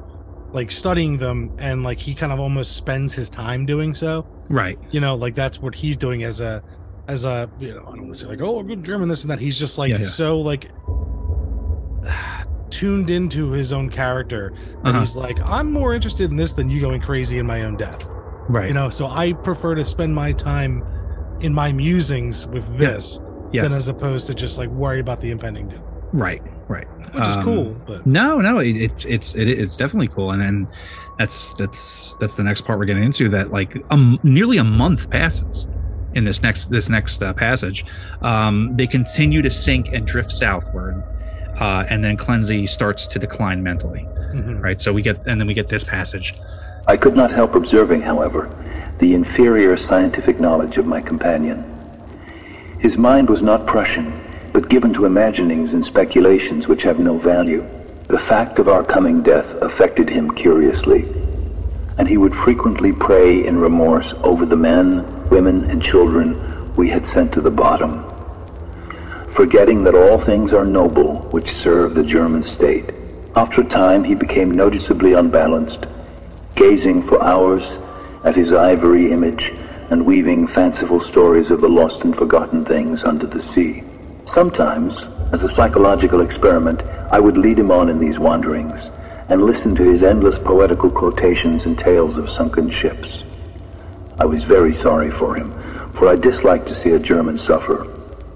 like 0.53 0.71
studying 0.71 1.17
them 1.19 1.53
and 1.59 1.83
like 1.83 1.99
he 1.99 2.15
kind 2.15 2.33
of 2.33 2.41
almost 2.41 2.77
spends 2.77 3.15
his 3.15 3.31
time 3.31 3.65
doing 3.67 3.95
so 3.95 4.27
right 4.49 4.77
you 4.91 4.99
know 4.99 5.15
like 5.15 5.33
that's 5.37 5.61
what 5.63 5.77
he's 5.77 5.97
doing 5.97 6.25
as 6.25 6.41
a 6.41 6.61
as 7.09 7.25
a 7.25 7.51
you 7.59 7.75
know 7.75 7.81
i 7.81 7.91
don't 7.97 8.03
want 8.03 8.15
to 8.15 8.21
say 8.21 8.27
like 8.27 8.41
oh 8.41 8.63
good 8.63 8.85
german 8.85 9.09
this 9.09 9.23
and 9.23 9.31
that 9.31 9.39
he's 9.41 9.59
just 9.59 9.79
like 9.79 9.91
Yeah, 9.91 9.99
yeah. 9.99 10.05
so 10.05 10.41
like 10.41 10.71
tuned 12.71 13.11
into 13.11 13.51
his 13.51 13.73
own 13.73 13.91
character 13.91 14.53
that 14.85 14.91
Uh-huh. 14.91 15.01
he's 15.01 15.17
like 15.17 15.39
i'm 15.45 15.73
more 15.73 15.93
interested 15.95 16.31
in 16.31 16.37
this 16.37 16.53
than 16.53 16.71
you 16.71 16.81
going 16.81 17.01
crazy 17.01 17.39
in 17.39 17.47
my 17.47 17.63
own 17.63 17.77
death 17.77 18.09
right 18.49 18.69
you 18.69 18.75
know 18.75 18.89
so 18.89 19.07
i 19.07 19.33
prefer 19.33 19.75
to 19.75 19.85
spend 19.85 20.15
my 20.15 20.33
time 20.33 20.85
in 21.41 21.53
my 21.53 21.73
musings 21.73 22.47
with 22.49 22.67
this 22.79 23.19
Yeah. 23.53 23.63
than 23.63 23.73
as 23.73 23.89
opposed 23.89 24.27
to 24.29 24.35
just 24.35 24.57
like 24.59 24.69
worry 24.71 25.01
about 25.01 25.21
the 25.21 25.31
impending 25.31 25.69
doom 25.69 25.83
right 26.13 26.43
right 26.69 26.87
which 27.13 27.27
is 27.27 27.37
Um, 27.37 27.45
cool 27.45 27.77
but 27.87 28.07
No, 28.07 28.39
no, 28.39 28.59
it, 28.59 28.77
it's 28.77 29.05
it's 29.05 29.35
it, 29.35 29.49
it's 29.49 29.77
definitely 29.77 30.07
cool, 30.09 30.31
and 30.31 30.41
and 30.41 30.69
that's 31.19 31.55
that's 31.55 32.15
that's 32.21 32.37
the 32.37 32.45
next 32.45 32.61
part 32.61 32.79
we're 32.79 32.85
getting 32.85 33.03
into. 33.03 33.29
That 33.29 33.51
like 33.51 33.77
um, 33.91 34.21
nearly 34.23 34.59
a 34.59 34.65
month 34.65 35.11
passes 35.11 35.67
in 36.15 36.25
this 36.25 36.43
next 36.43 36.71
this 36.71 36.89
next 36.89 37.23
uh, 37.23 37.33
passage. 37.33 37.85
Um, 38.23 38.77
they 38.77 38.87
continue 38.87 39.43
to 39.43 39.51
sink 39.51 39.89
and 39.93 40.07
drift 40.07 40.33
southward, 40.33 41.03
uh, 41.61 41.85
and 41.89 42.03
then 42.03 42.17
Klenze 42.17 42.69
starts 42.69 43.07
to 43.09 43.19
decline 43.19 43.63
mentally. 43.63 44.07
Mhm. 44.35 44.63
Right, 44.63 44.81
so 44.81 44.93
we 44.93 45.03
get 45.03 45.27
and 45.27 45.41
then 45.41 45.47
we 45.47 45.55
get 45.55 45.69
this 45.69 45.85
passage. 45.85 46.35
I 46.87 46.97
could 46.97 47.17
not 47.17 47.31
help 47.31 47.55
observing, 47.55 48.03
however, 48.03 48.49
the 48.99 49.15
inferior 49.15 49.77
scientific 49.77 50.41
knowledge 50.41 50.77
of 50.77 50.87
my 50.87 51.01
companion. 51.01 51.65
His 52.79 52.97
mind 52.97 53.29
was 53.29 53.43
not 53.43 53.67
Prussian, 53.67 54.13
but 54.53 54.69
given 54.69 54.93
to 54.95 55.05
imaginings 55.05 55.73
and 55.73 55.85
speculations 55.85 56.67
which 56.67 56.83
have 56.83 56.99
no 56.99 57.19
value. 57.19 57.65
The 58.09 58.19
fact 58.19 58.59
of 58.59 58.69
our 58.69 58.83
coming 58.83 59.23
death 59.23 59.47
affected 59.61 60.09
him 60.09 60.31
curiously, 60.33 61.07
and 62.01 62.09
he 62.09 62.17
would 62.17 62.35
frequently 62.35 62.93
pray 62.93 63.45
in 63.45 63.59
remorse 63.59 64.15
over 64.23 64.47
the 64.47 64.57
men, 64.57 65.29
women, 65.29 65.71
and 65.71 65.83
children 65.83 66.75
we 66.75 66.89
had 66.89 67.07
sent 67.09 67.31
to 67.31 67.43
the 67.43 67.51
bottom, 67.51 68.03
forgetting 69.35 69.85
that 69.85 69.95
all 69.95 70.19
things 70.19 70.55
are 70.55 70.65
noble 70.65 71.17
which 71.31 71.55
serve 71.57 71.93
the 71.93 72.03
German 72.03 72.43
state. 72.43 72.89
After 73.37 73.61
a 73.61 73.69
time, 73.69 74.03
he 74.03 74.15
became 74.15 74.51
noticeably 74.51 75.13
unbalanced, 75.13 75.85
gazing 76.55 77.07
for 77.07 77.23
hours 77.23 77.65
at 78.25 78.35
his 78.35 78.51
ivory 78.51 79.13
image 79.13 79.53
and 79.91 80.07
weaving 80.07 80.47
fanciful 80.47 81.03
stories 81.03 81.51
of 81.51 81.61
the 81.61 81.69
lost 81.69 82.01
and 82.01 82.17
forgotten 82.17 82.65
things 82.65 83.05
under 83.05 83.27
the 83.27 83.43
sea. 83.43 83.85
Sometimes, 84.25 84.97
as 85.35 85.45
a 85.45 85.55
psychological 85.55 86.23
experiment, 86.23 86.83
I 87.13 87.21
would 87.21 87.37
lead 87.37 87.59
him 87.59 87.71
on 87.71 87.91
in 87.91 87.99
these 87.99 88.19
wanderings 88.19 88.89
and 89.31 89.45
listened 89.45 89.77
to 89.77 89.85
his 89.85 90.03
endless 90.03 90.39
poetical 90.39 90.91
quotations 90.91 91.65
and 91.65 91.79
tales 91.79 92.17
of 92.17 92.29
sunken 92.29 92.71
ships. 92.71 93.23
I 94.19 94.27
was 94.27 94.43
very 94.43 94.75
sorry 94.75 95.11
for 95.13 95.35
him, 95.37 95.51
for 95.95 96.09
I 96.09 96.17
disliked 96.17 96.67
to 96.69 96.75
see 96.75 96.91
a 96.91 96.99
German 96.99 97.39
suffer, 97.39 97.85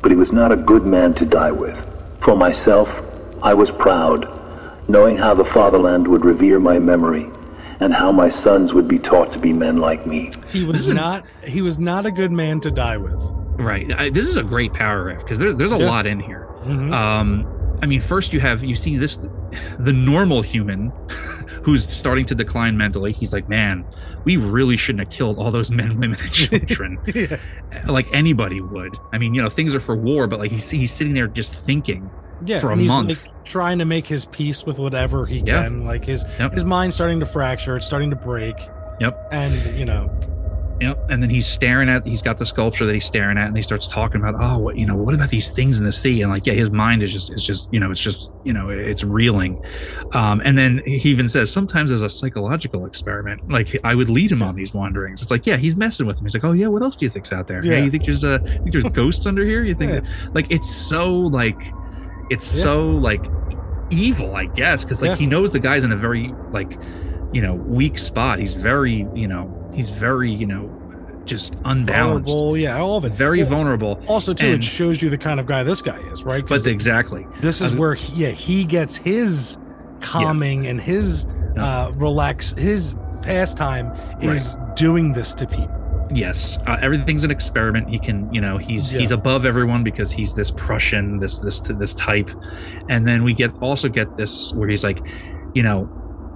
but 0.00 0.11
he 0.11 0.16
was 0.16 0.33
not 0.33 0.52
a 0.52 0.57
good 0.57 0.87
man 0.87 1.12
to 1.14 1.24
die 1.26 1.50
with. 1.52 1.76
For 2.22 2.37
myself, 2.37 2.88
I 3.42 3.52
was 3.54 3.70
proud, 3.70 4.28
knowing 4.88 5.16
how 5.16 5.35
the 5.35 5.44
fatherland 5.44 6.07
would 6.09 6.24
revere 6.24 6.59
my 6.61 6.78
memory 6.78 7.28
and 7.80 7.92
how 7.92 8.12
my 8.12 8.30
sons 8.30 8.72
would 8.72 8.87
be 8.87 8.98
taught 8.98 9.33
to 9.33 9.38
be 9.38 9.52
men 9.52 9.78
like 9.78 10.07
me. 10.07 10.30
he 10.52 10.64
was 10.64 10.88
not 10.88 11.24
he 11.44 11.61
was 11.61 11.78
not 11.78 12.07
a 12.07 12.11
good 12.11 12.30
man 12.33 12.61
to 12.61 12.70
die 12.70 12.96
with 12.96 13.20
Right, 13.57 13.92
I, 13.96 14.11
this 14.11 14.26
is 14.28 14.37
a 14.37 14.42
great 14.42 14.72
power 14.72 15.04
riff 15.04 15.18
because 15.18 15.38
there's 15.38 15.57
there's 15.57 15.72
a 15.72 15.78
Yeah. 15.78 15.87
lot 15.87 16.07
in 16.07 16.20
here. 16.20 16.46
Mhm. 16.64 16.92
um 16.92 17.46
i 17.82 17.87
mean 17.87 18.00
first 18.00 18.32
you 18.32 18.40
have 18.40 18.62
you 18.64 18.74
see 18.74 18.96
this 18.96 19.18
the 19.78 19.92
normal 19.92 20.42
human 20.42 20.90
who's 21.62 21.88
starting 21.90 22.24
to 22.26 22.34
decline 22.34 22.76
mentally 22.76 23.12
he's 23.12 23.32
like 23.32 23.48
man 23.48 23.84
we 24.24 24.37
really 24.37 24.76
shouldn't 24.76 25.00
have 25.06 25.12
killed 25.16 25.38
all 25.38 25.50
those 25.50 25.70
men 25.70 25.98
women 25.98 26.18
and 26.20 26.32
children 26.32 26.98
yeah. 27.14 27.37
like 27.87 28.06
anybody 28.12 28.60
would 28.60 28.94
i 29.12 29.18
mean 29.18 29.34
you 29.34 29.42
know 29.42 29.48
things 29.50 29.74
are 29.74 29.80
for 29.80 29.96
war 29.96 30.26
but 30.26 30.38
like 30.38 30.50
he's, 30.50 30.70
he's 30.70 30.92
sitting 30.92 31.14
there 31.14 31.26
just 31.28 31.52
thinking 31.52 32.10
yeah 32.44 32.58
for 32.60 32.72
a 32.72 32.76
he's 32.76 32.88
month. 32.88 33.08
like 33.24 33.44
trying 33.44 33.78
to 33.78 33.84
make 33.84 34.06
his 34.06 34.26
peace 34.26 34.64
with 34.66 34.78
whatever 34.78 35.24
he 35.26 35.38
Yeah. 35.40 35.64
can 35.64 35.84
like 35.84 36.04
his 36.04 36.24
Yep. 36.38 36.52
his 36.52 36.64
mind's 36.64 36.94
starting 36.94 37.20
to 37.20 37.26
fracture 37.26 37.76
it's 37.76 37.87
starting 37.87 38.10
to 38.10 38.16
break 38.16 38.56
Yep. 39.00 39.28
and 39.32 39.76
you 39.78 39.84
know 39.84 40.10
Yep. 40.80 41.08
And 41.10 41.22
then 41.22 41.30
he's 41.30 41.46
staring 41.46 41.88
at 41.88 42.04
he's 42.06 42.20
got 42.22 42.38
the 42.38 42.44
sculpture 42.46 42.84
that 42.84 42.92
he's 42.94 43.04
staring 43.04 43.38
at 43.38 43.46
and 43.46 43.56
he 43.56 43.62
starts 43.62 43.87
talking 43.87 44.20
about, 44.20 44.34
oh, 44.38 44.58
what 44.58 44.76
you 44.76 44.87
know, 44.87 44.96
what 44.96 45.14
about 45.14 45.30
these 45.30 45.50
things 45.52 45.78
in 45.78 45.84
the 45.84 45.92
sea? 45.92 46.22
And 46.22 46.32
like, 46.32 46.46
yeah, 46.46 46.52
his 46.54 46.70
mind 46.72 47.02
is 47.02 47.12
just 47.12 47.32
is 47.32 47.44
just, 47.44 47.72
you 47.72 47.78
know, 47.78 47.90
it's 47.92 48.00
just, 48.00 48.30
you 48.42 48.52
know, 48.52 48.68
it's 48.70 49.04
reeling. 49.04 49.64
Um, 50.12 50.42
and 50.44 50.58
then 50.58 50.80
he 50.84 51.10
even 51.10 51.28
says 51.28 51.52
sometimes 51.52 51.90
as 51.92 52.02
a 52.02 52.10
psychological 52.10 52.87
experiment, 52.87 53.48
like 53.48 53.76
I 53.84 53.94
would 53.94 54.10
lead 54.10 54.32
him 54.32 54.42
on 54.42 54.56
these 54.56 54.74
wanderings. 54.74 55.22
It's 55.22 55.30
like, 55.30 55.46
yeah, 55.46 55.56
he's 55.56 55.76
messing 55.76 56.06
with 56.06 56.18
him. 56.18 56.24
He's 56.24 56.34
like, 56.34 56.44
Oh 56.44 56.52
yeah, 56.52 56.66
what 56.66 56.82
else 56.82 56.96
do 56.96 57.04
you 57.04 57.10
think's 57.10 57.32
out 57.32 57.46
there? 57.46 57.64
Yeah, 57.64 57.74
Yeah. 57.78 57.84
you 57.84 57.90
think 57.90 58.04
there's 58.04 58.24
uh 58.24 58.38
you 58.42 58.48
think 58.58 58.72
there's 58.72 58.84
ghosts 58.92 59.26
under 59.26 59.44
here? 59.44 59.62
You 59.62 59.74
think 59.74 59.92
Yeah. 59.92 60.00
that, 60.00 60.34
like 60.34 60.50
it's 60.50 60.68
so 60.74 61.12
like 61.14 61.60
it's 62.30 62.56
Yeah. 62.58 62.62
so 62.64 62.87
like 62.90 63.24
evil, 63.90 64.34
I 64.34 64.46
guess, 64.46 64.84
because 64.84 65.02
like 65.02 65.10
Yeah. 65.10 65.16
he 65.16 65.26
knows 65.26 65.52
the 65.52 65.60
guy's 65.60 65.84
in 65.84 65.92
a 65.92 65.96
very 65.96 66.34
like 66.52 66.78
you 67.32 67.42
know 67.42 67.54
weak 67.54 67.98
spot. 67.98 68.38
He's 68.38 68.54
very, 68.54 69.06
you 69.14 69.28
know, 69.28 69.63
he's 69.74 69.90
very, 69.90 70.30
you 70.30 70.46
know, 70.46 70.70
just 71.24 71.54
unbalanced, 71.64 72.30
vulnerable 72.30 72.56
yeah 72.58 72.78
all 72.78 72.98
of 72.98 73.04
it. 73.06 73.12
Very 73.12 73.42
vulnerable. 73.42 74.02
also 74.08 74.34
too 74.34 74.46
and- 74.46 74.54
it 74.56 74.64
shows 74.64 75.00
you 75.00 75.08
the 75.08 75.16
kind 75.18 75.40
of 75.40 75.46
guy 75.46 75.62
this 75.62 75.80
guy 75.82 75.98
is 76.12 76.22
right? 76.24 76.46
But 76.46 76.66
exactly, 76.66 77.26
this 77.40 77.60
is 77.62 77.74
where 77.74 77.94
he, 77.94 78.24
yeah 78.24 78.30
he 78.30 78.64
gets 78.64 78.96
his 78.96 79.56
calming 80.00 80.66
and 80.66 80.80
his 80.80 81.26
Yeah. 81.56 81.64
uh 81.64 81.90
relax 81.96 82.52
his 82.52 82.94
pastime 83.22 83.92
is 84.20 84.56
doing 84.76 85.12
this 85.14 85.32
to 85.34 85.46
people. 85.46 85.70
Yes, 86.12 86.58
uh, 86.66 86.76
everything's 86.82 87.24
an 87.24 87.30
experiment. 87.30 87.88
He 87.88 87.98
can, 87.98 88.32
you 88.32 88.40
know, 88.42 88.58
he's 88.58 88.92
Yeah. 88.92 89.00
he's 89.00 89.10
above 89.10 89.46
everyone 89.46 89.82
because 89.82 90.12
he's 90.12 90.34
this 90.34 90.50
Prussian, 90.50 91.18
this 91.18 91.38
this 91.38 91.60
this 91.60 91.94
type, 91.94 92.30
and 92.90 93.08
then 93.08 93.24
we 93.24 93.32
get 93.32 93.50
also 93.62 93.88
get 93.88 94.14
this 94.16 94.52
where 94.52 94.68
he's 94.68 94.84
like, 94.84 95.00
you 95.54 95.62
know, 95.62 95.88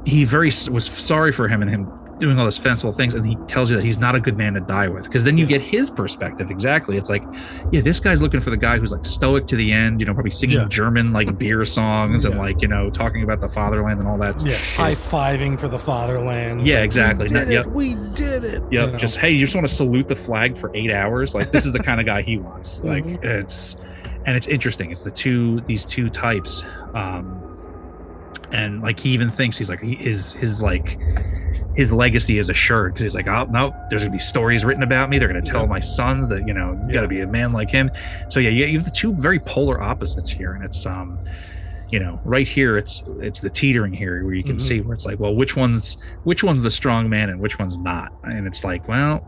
he 0.07 0.25
very 0.25 0.49
was 0.71 0.87
sorry 0.87 1.33
for 1.33 1.47
him 1.49 1.61
and 1.61 1.71
him 1.71 1.91
doing 2.19 2.39
all 2.39 2.45
these 2.45 2.59
fanciful 2.59 2.93
things 2.93 3.15
and 3.15 3.25
he 3.27 3.37
tells 3.47 3.71
you 3.71 3.77
that 3.77 3.85
he's 3.85 3.99
not 3.99 4.15
a 4.15 4.21
good 4.21 4.37
man 4.37 4.55
to 4.55 4.61
die 4.61 4.89
with 4.89 5.05
because 5.05 5.25
then 5.25 5.37
you 5.39 5.45
Yeah. 5.45 5.59
get 5.59 5.63
his 5.63 5.91
perspective 5.91 6.51
exactly 6.51 6.97
it's 6.97 7.09
like 7.09 7.23
yeah 7.71 7.81
this 7.81 8.01
guy's 8.01 8.21
looking 8.23 8.41
for 8.41 8.51
the 8.51 8.57
guy 8.57 8.79
who's 8.79 8.91
like 8.93 9.05
stoic 9.05 9.47
to 9.49 9.57
the 9.57 9.73
end 9.73 10.01
you 10.01 10.07
know 10.07 10.15
probably 10.15 10.31
singing 10.31 10.59
Yeah. 10.59 10.67
german 10.69 11.13
like 11.13 11.39
beer 11.39 11.65
songs 11.65 12.25
and 12.25 12.37
like 12.39 12.61
you 12.63 12.69
know 12.69 12.91
talking 12.91 13.23
about 13.23 13.41
the 13.41 13.49
fatherland 13.49 14.01
and 14.01 14.09
all 14.09 14.19
that 14.19 14.41
yeah 14.45 14.57
high-fiving 14.77 15.59
for 15.61 15.69
the 15.69 15.79
fatherland 15.79 16.67
Yeah, 16.67 16.77
Like, 16.77 16.85
exactly. 16.85 17.29
we 17.29 17.35
Not- 17.35 17.47
did 17.47 17.53
yep. 17.53 17.67
it 17.67 17.73
we 17.73 17.95
did 18.15 18.45
it 18.45 18.63
Yep. 18.63 18.73
You 18.73 18.79
know? 18.93 18.97
Just 18.99 19.19
hey, 19.19 19.31
you 19.31 19.41
just 19.41 19.55
want 19.55 19.67
to 19.69 19.73
salute 19.75 20.09
the 20.09 20.17
flag 20.17 20.57
for 20.59 20.71
eight 20.75 20.91
hours. 20.91 21.35
Like 21.35 21.53
this 21.53 21.65
is 21.67 21.73
the 21.73 21.79
kind 21.83 22.01
of 22.01 22.07
guy 22.07 22.23
he 22.23 22.37
wants. 22.39 22.81
Like 22.85 23.05
Mhm. 23.05 23.25
it's 23.25 23.77
and 24.27 24.37
it's 24.37 24.47
interesting. 24.49 24.91
It's 24.91 25.03
the 25.03 25.11
two 25.11 25.61
these 25.63 25.85
two 25.87 26.09
types. 26.11 26.65
Um 26.95 27.43
and 28.53 28.81
like 28.83 28.99
he 29.01 29.11
even 29.11 29.31
thinks 29.31 29.57
he's 29.59 29.69
like 29.69 29.81
he, 29.81 29.95
his 29.95 30.33
his 30.35 30.63
like 30.63 30.99
his 31.77 31.93
legacy 31.93 32.39
is 32.39 32.49
assured 32.49 32.93
because 32.93 33.03
he's 33.05 33.15
like 33.15 33.29
oh 33.29 33.45
no 33.51 33.75
there's 33.91 34.03
gonna 34.03 34.13
be 34.13 34.19
stories 34.19 34.65
written 34.65 34.83
about 34.83 35.09
me 35.11 35.19
they're 35.19 35.29
gonna 35.29 35.41
tell 35.43 35.63
Yeah. 35.63 35.67
my 35.69 35.81
sons 35.81 36.29
that 36.29 36.47
you 36.47 36.55
know 36.55 36.73
you 36.73 36.87
Yeah. 36.89 36.93
gotta 36.95 37.09
be 37.09 37.21
a 37.21 37.27
man 37.27 37.53
like 37.53 37.71
him 37.71 37.91
so 38.29 38.41
yeah 38.41 38.51
you 38.51 38.77
have 38.77 38.85
the 38.85 38.91
two 38.91 39.13
very 39.15 39.39
polar 39.41 39.81
opposites 39.81 40.29
here 40.31 40.53
and 40.55 40.65
it's 40.65 40.85
um 40.87 41.19
you 41.91 41.99
know 41.99 42.21
right 42.25 42.47
here 42.47 42.77
it's 42.77 43.03
it's 43.21 43.41
the 43.41 43.49
teetering 43.51 43.93
here 43.93 44.23
where 44.25 44.35
you 44.35 44.45
can 44.45 44.57
Mhm. 44.57 44.61
see 44.61 44.81
where 44.81 44.95
it's 44.95 45.07
like 45.07 45.19
well 45.21 45.35
which 45.35 45.57
one's 45.57 45.97
which 46.25 46.43
one's 46.45 46.63
the 46.63 46.71
strong 46.71 47.09
man 47.09 47.31
and 47.31 47.41
which 47.41 47.59
one's 47.59 47.79
not 47.79 48.13
and 48.25 48.47
it's 48.47 48.65
like 48.65 48.87
well 48.89 49.25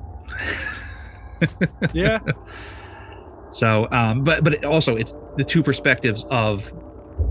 yeah 1.95 2.19
so 3.51 3.89
um 3.91 4.23
but 4.23 4.45
but 4.45 4.63
also 4.65 4.97
it's 4.97 5.17
the 5.37 5.45
two 5.45 5.63
perspectives 5.63 6.25
of 6.31 6.73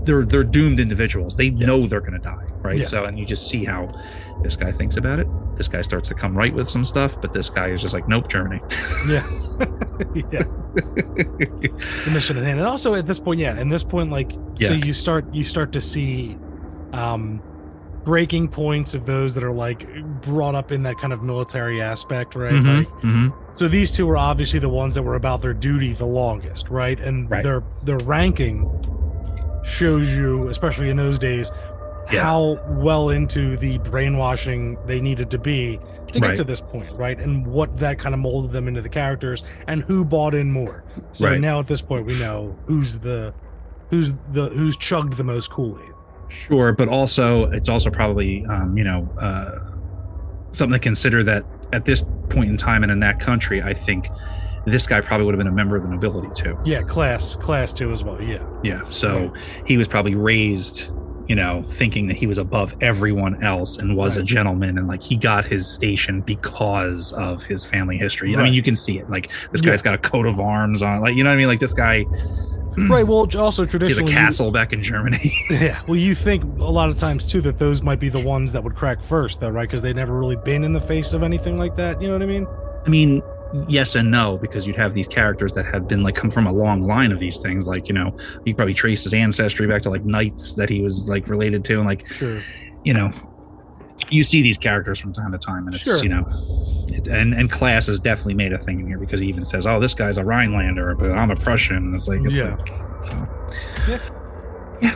they're 0.04 0.24
they're 0.24 0.44
doomed 0.44 0.80
individuals. 0.80 1.36
They 1.36 1.46
Yeah. 1.46 1.66
know 1.66 1.86
they're 1.86 2.00
gonna 2.00 2.18
die 2.18 2.46
right? 2.62 2.78
Yeah. 2.78 2.84
so 2.84 3.04
and 3.06 3.18
you 3.18 3.24
just 3.24 3.48
see 3.48 3.64
how 3.64 3.88
this 4.42 4.54
guy 4.56 4.70
thinks 4.70 4.96
about 4.98 5.18
it. 5.18 5.26
This 5.56 5.66
guy 5.68 5.80
starts 5.82 6.08
to 6.10 6.14
come 6.14 6.36
right 6.36 6.52
with 6.54 6.68
some 6.68 6.84
stuff 6.84 7.20
but 7.20 7.32
this 7.32 7.48
guy 7.50 7.68
is 7.68 7.80
just 7.82 7.94
like 7.94 8.06
nope 8.08 8.28
germany. 8.28 8.60
Yeah. 9.08 9.26
Yeah. 10.32 10.42
The 10.74 12.10
mission 12.12 12.36
at 12.38 12.44
hand. 12.44 12.58
And 12.58 12.66
also 12.68 12.94
at 12.94 13.06
this 13.06 13.18
point 13.18 13.40
yeah 13.40 13.58
at 13.58 13.68
this 13.70 13.84
point 13.84 14.10
like 14.10 14.32
so 14.56 14.72
you 14.72 14.92
start 14.92 15.24
you 15.34 15.44
start 15.44 15.72
to 15.72 15.80
see 15.80 16.36
um 16.92 17.42
breaking 18.04 18.48
points 18.48 18.94
of 18.94 19.04
those 19.04 19.34
that 19.34 19.44
are 19.44 19.52
like 19.52 19.86
brought 20.22 20.54
up 20.54 20.72
in 20.72 20.82
that 20.84 20.96
kind 20.98 21.12
of 21.12 21.22
military 21.22 21.80
aspect 21.82 22.34
right? 22.34 22.54
Mhm, 22.54 22.78
like 22.78 22.88
mhm. 23.02 23.32
so 23.56 23.68
these 23.68 23.90
two 23.90 24.06
were 24.06 24.16
obviously 24.16 24.58
the 24.58 24.68
ones 24.68 24.94
that 24.94 25.02
were 25.02 25.16
about 25.16 25.42
their 25.42 25.52
duty 25.54 25.92
the 25.92 26.06
longest 26.06 26.68
right? 26.70 26.98
And 26.98 27.30
Right. 27.30 27.42
their 27.44 27.62
their 27.84 27.98
ranking 27.98 28.64
shows 29.62 30.12
you 30.12 30.48
especially 30.48 30.88
in 30.90 30.96
those 30.96 31.18
days 31.18 31.50
Yeah. 32.12 32.22
how 32.22 32.58
well 32.68 33.10
into 33.10 33.56
the 33.56 33.78
brainwashing 33.78 34.78
they 34.86 35.00
needed 35.00 35.30
to 35.30 35.38
be 35.38 35.78
to 36.08 36.20
get 36.20 36.28
Right. 36.28 36.36
to 36.36 36.44
this 36.44 36.60
point 36.60 36.90
right 36.96 37.18
and 37.18 37.46
what 37.46 37.76
that 37.78 37.98
kind 37.98 38.14
of 38.14 38.20
molded 38.20 38.52
them 38.52 38.66
into 38.68 38.80
the 38.82 38.88
characters 38.88 39.44
and 39.68 39.82
who 39.82 40.04
bought 40.04 40.34
in 40.34 40.50
more 40.50 40.82
so 41.12 41.28
Right. 41.28 41.40
now 41.40 41.60
at 41.60 41.66
this 41.66 41.82
point 41.82 42.06
we 42.06 42.18
know 42.18 42.56
who's 42.66 42.98
the 43.00 43.32
who's 43.90 44.12
the 44.32 44.48
who's 44.48 44.76
chugged 44.76 45.14
the 45.14 45.24
most 45.24 45.50
kool-aid 45.50 45.86
Sure, 46.28 46.72
but 46.72 46.86
also 46.88 47.44
it's 47.50 47.68
also 47.68 47.90
probably 47.90 48.46
um, 48.46 48.78
you 48.78 48.84
know 48.84 49.08
uh, 49.18 49.58
something 50.52 50.74
to 50.74 50.78
consider 50.78 51.24
that 51.24 51.44
at 51.72 51.84
this 51.84 52.04
point 52.28 52.48
in 52.50 52.56
time 52.56 52.82
and 52.84 52.90
in 52.92 53.00
that 53.00 53.18
country, 53.20 53.60
I 53.62 53.74
think 53.74 54.08
this 54.66 54.86
guy 54.86 55.00
probably 55.00 55.26
would 55.26 55.34
have 55.34 55.38
been 55.38 55.46
a 55.46 55.52
member 55.52 55.76
of 55.76 55.82
the 55.82 55.88
nobility 55.88 56.28
too. 56.34 56.56
Yeah, 56.64 56.82
class 56.82 57.34
class 57.36 57.72
too 57.72 57.90
as 57.90 58.04
well. 58.04 58.20
Yeah. 58.20 58.44
Yeah, 58.62 58.82
so 58.90 59.32
he 59.66 59.76
was 59.76 59.88
probably 59.88 60.14
raised, 60.14 60.88
you 61.28 61.34
know, 61.34 61.64
thinking 61.68 62.08
that 62.08 62.16
he 62.16 62.26
was 62.26 62.36
above 62.38 62.74
everyone 62.80 63.42
else 63.42 63.78
and 63.78 63.96
was 63.96 64.16
a 64.16 64.22
gentleman, 64.22 64.76
and 64.78 64.86
like 64.88 65.02
he 65.02 65.16
got 65.16 65.44
his 65.44 65.66
station 65.72 66.20
because 66.20 67.12
of 67.12 67.44
his 67.44 67.64
family 67.64 67.96
history. 67.96 68.36
I 68.36 68.42
mean, 68.42 68.52
you 68.54 68.62
can 68.62 68.76
see 68.76 68.98
it. 68.98 69.08
Like 69.10 69.30
this 69.52 69.62
Yeah. 69.62 69.70
guy's 69.70 69.82
got 69.82 69.94
a 69.94 69.98
coat 69.98 70.26
of 70.26 70.38
arms 70.40 70.82
on, 70.82 71.00
like 71.00 71.14
you 71.16 71.24
know 71.24 71.30
what 71.30 71.34
I 71.34 71.38
mean. 71.38 71.46
Like 71.48 71.60
this 71.60 71.72
guy, 71.74 72.02
hmm, 72.74 72.90
Right. 72.90 73.06
Well, 73.06 73.26
also 73.38 73.62
he 73.62 73.66
has 73.66 73.74
a 73.74 73.78
traditionally, 73.78 74.12
you- 74.12 74.18
castle 74.18 74.50
back 74.50 74.72
in 74.72 74.82
Germany. 74.82 75.32
Yeah. 75.50 75.80
Well, 75.86 75.96
you 75.98 76.14
think 76.14 76.42
a 76.60 76.64
lot 76.70 76.88
of 76.90 76.96
times 76.98 77.26
too 77.26 77.40
that 77.42 77.58
those 77.58 77.80
might 77.82 77.98
be 78.00 78.08
the 78.08 78.20
ones 78.20 78.52
that 78.52 78.62
would 78.62 78.74
crack 78.76 79.02
first, 79.02 79.40
though, 79.40 79.48
right? 79.50 79.68
Because 79.68 79.82
they 79.82 79.92
never 79.92 80.18
really 80.18 80.36
been 80.36 80.64
in 80.64 80.72
the 80.72 80.80
face 80.80 81.12
of 81.12 81.22
anything 81.22 81.58
like 81.58 81.76
that. 81.76 82.00
You 82.02 82.08
know 82.08 82.14
what 82.14 82.22
I 82.22 82.26
mean? 82.26 82.46
I 82.86 82.88
mean, 82.88 83.22
yes 83.68 83.94
and 83.96 84.10
no, 84.10 84.38
because 84.38 84.66
you'd 84.66 84.76
have 84.76 84.94
these 84.94 85.08
characters 85.08 85.52
that 85.54 85.64
have 85.66 85.88
been 85.88 86.02
like 86.02 86.14
come 86.14 86.30
from 86.30 86.46
a 86.46 86.52
long 86.52 86.82
line 86.82 87.12
of 87.12 87.18
these 87.18 87.38
things. 87.40 87.66
Like, 87.66 87.88
you 87.88 87.94
know, 87.94 88.16
you 88.44 88.54
probably 88.54 88.74
trace 88.74 89.02
his 89.02 89.14
ancestry 89.14 89.66
back 89.66 89.82
to 89.82 89.90
like 89.90 90.04
knights 90.04 90.54
that 90.54 90.68
he 90.68 90.82
was 90.82 91.08
like 91.08 91.28
related 91.28 91.64
to, 91.64 91.78
and 91.78 91.86
like, 91.86 92.06
Sure. 92.08 92.40
you 92.84 92.92
know, 92.94 93.10
you 94.08 94.22
see 94.24 94.42
these 94.42 94.58
characters 94.58 94.98
from 94.98 95.12
time 95.12 95.32
to 95.32 95.38
time, 95.38 95.66
and 95.66 95.74
it's 95.74 95.84
Sure. 95.84 96.02
you 96.02 96.08
know, 96.08 96.24
it, 96.88 97.06
and 97.08 97.34
and 97.34 97.50
class 97.50 97.86
has 97.86 98.00
definitely 98.00 98.34
made 98.34 98.52
a 98.52 98.58
thing 98.58 98.80
in 98.80 98.86
here 98.86 98.98
because 98.98 99.20
he 99.20 99.26
even 99.28 99.44
says, 99.44 99.66
"Oh, 99.66 99.78
this 99.78 99.94
guy's 99.94 100.16
a 100.18 100.24
Rhinelander, 100.24 100.94
but 100.96 101.10
I'm 101.12 101.30
a 101.30 101.36
Prussian," 101.36 101.76
and 101.76 101.94
it's 101.94 102.08
like, 102.08 102.20
it's 102.24 102.38
Yeah. 102.40 102.56
like, 102.56 102.68
so, 103.04 103.28
Yeah. 103.88 103.98
yeah. 104.82 104.94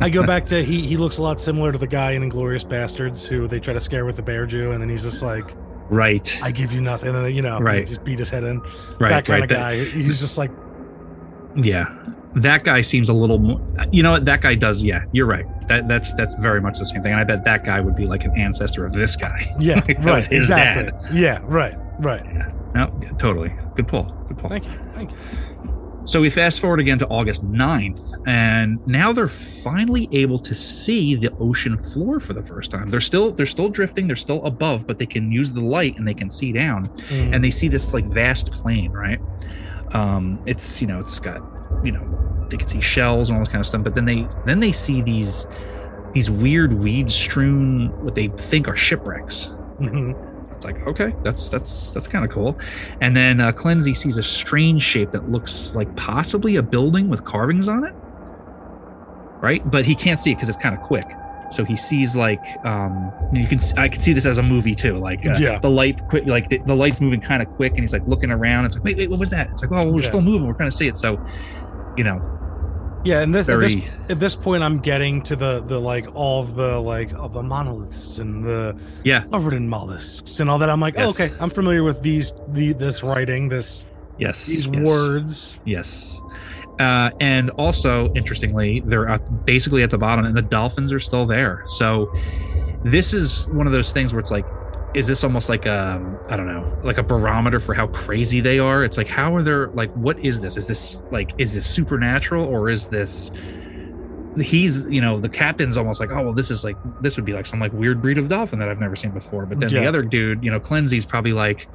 I 0.00 0.08
go 0.10 0.26
back 0.26 0.46
to 0.46 0.62
he. 0.64 0.80
He 0.80 0.96
looks 0.96 1.18
a 1.18 1.22
lot 1.22 1.40
similar 1.40 1.70
to 1.72 1.78
the 1.78 1.86
guy 1.86 2.12
in 2.12 2.22
Inglourious 2.28 2.64
Basterds 2.66 3.26
who 3.26 3.46
they 3.46 3.60
try 3.60 3.74
to 3.74 3.80
scare 3.80 4.04
with 4.04 4.16
the 4.16 4.22
bear 4.22 4.46
Jew, 4.46 4.72
and 4.72 4.80
then 4.80 4.88
he's 4.88 5.02
just 5.02 5.22
like, 5.22 5.44
right, 5.88 6.38
"I 6.42 6.50
give 6.50 6.72
you 6.72 6.80
nothing," 6.80 7.14
and 7.14 7.24
then 7.24 7.34
you 7.34 7.42
know, 7.42 7.58
Right. 7.58 7.86
just 7.86 8.04
beat 8.04 8.18
his 8.18 8.30
head 8.30 8.44
in. 8.44 8.60
right, 8.98 9.10
that 9.10 9.24
kind 9.24 9.40
right. 9.42 9.50
of 9.52 9.56
guy. 9.56 9.84
He's 9.84 10.20
just 10.20 10.38
like, 10.38 10.50
Yeah, 11.54 11.86
that 12.34 12.64
guy 12.64 12.80
seems 12.82 13.08
a 13.08 13.12
little 13.14 13.38
more. 13.38 13.60
You 13.90 14.02
know 14.02 14.10
what? 14.12 14.24
That 14.26 14.40
guy 14.42 14.54
does. 14.54 14.82
Yeah, 14.82 15.04
you're 15.12 15.26
right. 15.26 15.46
That 15.68 15.88
that's 15.88 16.12
that's 16.14 16.34
very 16.36 16.60
much 16.60 16.78
the 16.78 16.86
same 16.86 17.02
thing. 17.02 17.12
And 17.12 17.20
I 17.20 17.24
bet 17.24 17.44
that 17.44 17.64
guy 17.64 17.80
would 17.80 17.96
be 17.96 18.06
like 18.06 18.24
an 18.24 18.32
ancestor 18.36 18.84
of 18.84 18.92
this 18.92 19.16
guy. 19.16 19.52
yeah, 19.58 19.80
That 19.80 19.98
right, 20.04 20.32
exactly. 20.32 21.18
Yeah, 21.18 21.40
right, 21.44 21.74
right. 21.98 22.24
Yeah. 22.24 22.52
No, 22.74 22.98
yeah, 23.02 23.10
totally. 23.12 23.54
Good 23.74 23.88
pull. 23.88 24.04
Good 24.28 24.38
pull. 24.38 24.50
Thank 24.50 24.64
you, 24.66 24.78
thank 24.94 25.10
you. 25.12 25.16
So 26.06 26.20
we 26.20 26.30
fast 26.30 26.60
forward 26.60 26.78
again 26.78 26.98
to 27.00 27.06
August 27.08 27.44
9th, 27.44 28.22
and 28.28 28.78
now 28.86 29.12
they're 29.12 29.26
finally 29.26 30.08
able 30.12 30.38
to 30.38 30.54
see 30.54 31.16
the 31.16 31.32
ocean 31.40 31.76
floor 31.76 32.20
for 32.20 32.32
the 32.32 32.44
first 32.44 32.70
time. 32.70 32.88
They're 32.90 33.00
still 33.00 33.32
they're 33.32 33.44
still 33.44 33.68
drifting, 33.68 34.06
they're 34.06 34.14
still 34.14 34.44
above, 34.44 34.86
but 34.86 34.98
they 34.98 35.06
can 35.06 35.32
use 35.32 35.50
the 35.50 35.64
light 35.64 35.98
and 35.98 36.06
they 36.06 36.14
can 36.14 36.30
see 36.30 36.52
down. 36.52 36.86
Mm. 37.08 37.34
and 37.34 37.44
they 37.44 37.50
see 37.50 37.66
this 37.66 37.92
like 37.92 38.04
vast 38.04 38.52
plain, 38.52 38.92
right? 38.92 39.18
Um, 39.94 40.40
it's 40.46 40.80
you 40.80 40.86
know, 40.86 41.00
it's 41.00 41.18
got 41.18 41.42
you 41.84 41.90
know, 41.90 42.46
they 42.50 42.56
can 42.56 42.68
see 42.68 42.80
shells 42.80 43.28
and 43.28 43.36
all 43.38 43.44
this 43.44 43.52
kind 43.52 43.60
of 43.60 43.66
stuff, 43.66 43.82
but 43.82 43.96
then 43.96 44.04
they 44.04 44.28
then 44.44 44.60
they 44.60 44.70
see 44.72 45.02
these 45.02 45.44
these 46.12 46.30
weird 46.30 46.72
weed 46.72 47.10
strewn 47.10 47.88
what 48.04 48.14
they 48.14 48.28
think 48.28 48.68
are 48.68 48.76
shipwrecks. 48.76 49.48
Mhm. 49.80 50.14
It's 50.56 50.64
like 50.64 50.86
okay, 50.86 51.14
that's 51.22 51.48
that's 51.50 51.90
that's 51.92 52.08
kind 52.08 52.24
of 52.24 52.30
cool. 52.30 52.58
And 53.00 53.14
then 53.16 53.40
uh, 53.40 53.52
Klenze 53.52 53.94
sees 53.96 54.16
a 54.18 54.22
strange 54.22 54.82
shape 54.82 55.10
that 55.12 55.30
looks 55.30 55.74
like 55.74 55.94
possibly 55.96 56.56
a 56.56 56.62
building 56.62 57.08
with 57.08 57.24
carvings 57.24 57.68
on 57.68 57.84
it, 57.84 57.94
right? 59.42 59.68
But 59.70 59.84
he 59.84 59.94
can't 59.94 60.18
see 60.20 60.32
it 60.32 60.36
because 60.36 60.48
it's 60.48 60.58
kind 60.62 60.74
of 60.74 60.82
quick. 60.82 61.06
So 61.50 61.64
he 61.64 61.76
sees 61.76 62.16
like 62.16 62.44
um 62.64 63.12
you 63.32 63.46
can 63.46 63.60
I 63.76 63.88
can 63.88 64.00
see 64.00 64.12
this 64.12 64.26
as 64.26 64.38
a 64.38 64.42
movie 64.42 64.74
too 64.74 64.98
like 64.98 65.24
uh, 65.24 65.36
Yeah. 65.38 65.58
the 65.60 65.70
light 65.70 66.00
quick 66.08 66.26
like 66.26 66.48
the, 66.48 66.58
the 66.58 66.74
light's 66.74 67.00
moving 67.00 67.20
kind 67.20 67.40
of 67.40 67.48
quick 67.50 67.70
and 67.74 67.82
he's 67.82 67.92
like 67.92 68.04
looking 68.08 68.32
around 68.32 68.64
it's 68.64 68.74
like 68.74 68.82
wait 68.82 68.96
wait 68.96 69.10
what 69.10 69.20
was 69.20 69.30
that 69.30 69.48
it's 69.50 69.62
like 69.62 69.70
oh 69.70 69.88
we're 69.88 70.00
Yeah. 70.00 70.08
still 70.08 70.22
moving 70.22 70.48
we're 70.48 70.54
trying 70.54 70.70
to 70.72 70.76
see 70.76 70.88
it 70.88 70.98
so 70.98 71.24
you 71.96 72.02
know 72.02 72.18
Yeah, 73.06 73.20
and 73.20 73.34
this, 73.34 73.48
at 73.48 73.60
this 73.60 73.76
at 74.08 74.20
this 74.20 74.34
point, 74.34 74.62
I'm 74.62 74.80
getting 74.80 75.22
to 75.22 75.36
the 75.36 75.60
the 75.60 75.78
like 75.78 76.06
all 76.14 76.42
of 76.42 76.54
the 76.54 76.78
like 76.78 77.12
of 77.12 77.32
the 77.32 77.42
monoliths 77.42 78.18
and 78.18 78.44
the 78.44 78.76
yeah 79.04 79.24
covered 79.30 79.54
in 79.54 79.68
mollusks 79.68 80.40
and 80.40 80.50
all 80.50 80.58
that. 80.58 80.68
I'm 80.68 80.80
like, 80.80 80.94
oh, 80.98 81.10
okay, 81.10 81.30
I'm 81.38 81.50
familiar 81.50 81.84
with 81.84 82.02
these 82.02 82.32
the 82.48 82.72
this 82.72 83.02
writing, 83.02 83.48
this 83.48 83.86
yes 84.18 84.46
these 84.46 84.66
yes. 84.66 84.86
words. 84.86 85.60
Yes. 85.64 86.20
Uh, 86.78 87.10
and 87.20 87.50
also, 87.50 88.12
interestingly, 88.12 88.80
they're 88.80 89.08
at, 89.08 89.46
basically 89.46 89.82
at 89.82 89.90
the 89.90 89.96
bottom, 89.96 90.26
and 90.26 90.36
the 90.36 90.42
dolphins 90.42 90.92
are 90.92 90.98
still 90.98 91.24
there. 91.24 91.62
So, 91.66 92.12
this 92.84 93.14
is 93.14 93.48
one 93.48 93.66
of 93.66 93.72
those 93.72 93.92
things 93.92 94.12
where 94.12 94.20
it's 94.20 94.30
like, 94.30 94.44
is 94.96 95.06
this 95.06 95.22
almost 95.22 95.48
like 95.50 95.66
a, 95.66 96.00
I 96.30 96.36
don't 96.36 96.46
know, 96.46 96.74
like 96.82 96.96
a 96.96 97.02
barometer 97.02 97.60
for 97.60 97.74
how 97.74 97.86
crazy 97.88 98.40
they 98.40 98.58
are? 98.58 98.82
It's 98.82 98.96
like, 98.96 99.06
how 99.08 99.36
are 99.36 99.42
there, 99.42 99.68
like, 99.68 99.92
what 99.92 100.18
is 100.20 100.40
this? 100.40 100.56
Is 100.56 100.66
this 100.66 101.02
like, 101.10 101.32
is 101.38 101.54
this 101.54 101.66
supernatural 101.66 102.46
or 102.46 102.70
is 102.70 102.88
this? 102.88 103.30
He's, 104.40 104.86
you 104.86 105.00
know, 105.00 105.20
the 105.20 105.28
captain's 105.28 105.76
almost 105.76 106.00
like, 106.00 106.10
oh, 106.10 106.22
well, 106.22 106.32
this 106.32 106.50
is 106.50 106.64
like, 106.64 106.76
this 107.02 107.16
would 107.16 107.24
be 107.26 107.32
like 107.34 107.46
some 107.46 107.60
like 107.60 107.72
weird 107.72 108.00
breed 108.00 108.16
of 108.18 108.28
dolphin 108.28 108.58
that 108.58 108.68
I've 108.70 108.80
never 108.80 108.96
seen 108.96 109.10
before. 109.10 109.44
But 109.46 109.60
then 109.60 109.70
the 109.70 109.86
other 109.86 110.02
dude, 110.02 110.42
you 110.42 110.50
know, 110.50 110.60
Klenze's 110.60 111.06
probably 111.06 111.32
like, 111.32 111.68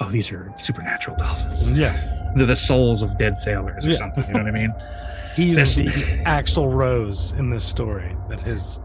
oh, 0.00 0.10
these 0.10 0.30
are 0.32 0.52
supernatural 0.56 1.16
dolphins 1.16 1.70
Yeah, 1.70 2.32
they're 2.36 2.46
the 2.46 2.56
souls 2.56 3.02
of 3.02 3.18
dead 3.18 3.36
sailors 3.36 3.86
or 3.86 3.90
Yeah. 3.90 3.96
something. 3.96 4.24
You 4.26 4.34
know 4.34 4.40
what 4.40 4.48
I 4.48 4.52
mean? 4.52 4.72
he's 5.36 5.76
the 5.76 5.84
Axl 6.26 6.72
Rose 6.72 7.32
in 7.32 7.50
this 7.50 7.64
story. 7.64 8.16
That 8.28 8.40
his. 8.40 8.80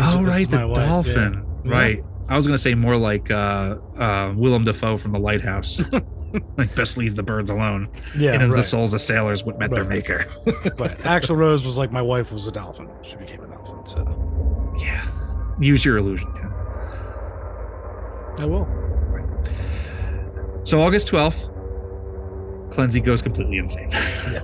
oh, 0.00 0.22
right, 0.22 0.48
the 0.48 0.66
wife, 0.68 0.76
yeah. 0.78 0.86
dolphin. 0.86 1.46
Yeah. 1.64 1.72
Right. 1.72 2.04
I 2.30 2.36
was 2.36 2.46
gonna 2.46 2.58
say 2.58 2.74
more 2.74 2.96
like 2.96 3.28
uh, 3.28 3.76
uh, 3.98 4.32
Willem 4.36 4.62
Dafoe 4.62 4.96
from 4.96 5.10
The 5.10 5.18
Lighthouse. 5.18 5.80
like 6.56 6.72
best 6.76 6.96
leave 6.96 7.16
the 7.16 7.24
birds 7.24 7.50
alone. 7.50 7.88
Yeah, 8.16 8.34
and 8.34 8.42
it's 8.44 8.54
the 8.54 8.62
souls 8.62 8.94
of 8.94 9.00
sailors 9.00 9.42
what 9.42 9.58
met 9.58 9.72
their 9.72 9.84
maker. 9.84 10.26
But 10.76 10.96
Axl 11.00 11.36
Rose 11.36 11.64
was 11.64 11.76
like 11.76 11.90
my 11.90 12.00
wife 12.00 12.30
was 12.30 12.46
a 12.46 12.52
dolphin. 12.52 12.88
She 13.02 13.16
became 13.16 13.42
a 13.42 13.48
dolphin. 13.48 13.84
So 13.84 14.76
yeah. 14.78 15.04
Use 15.58 15.84
your 15.84 15.96
illusion, 15.98 16.32
Ken. 16.34 16.52
I 18.38 18.46
will. 18.46 18.68
So 20.62 20.80
August 20.80 21.08
twelfth, 21.08 21.48
Klenze 22.70 23.04
goes 23.04 23.22
completely 23.22 23.58
insane. 23.58 23.90
Yeah. 23.90 24.42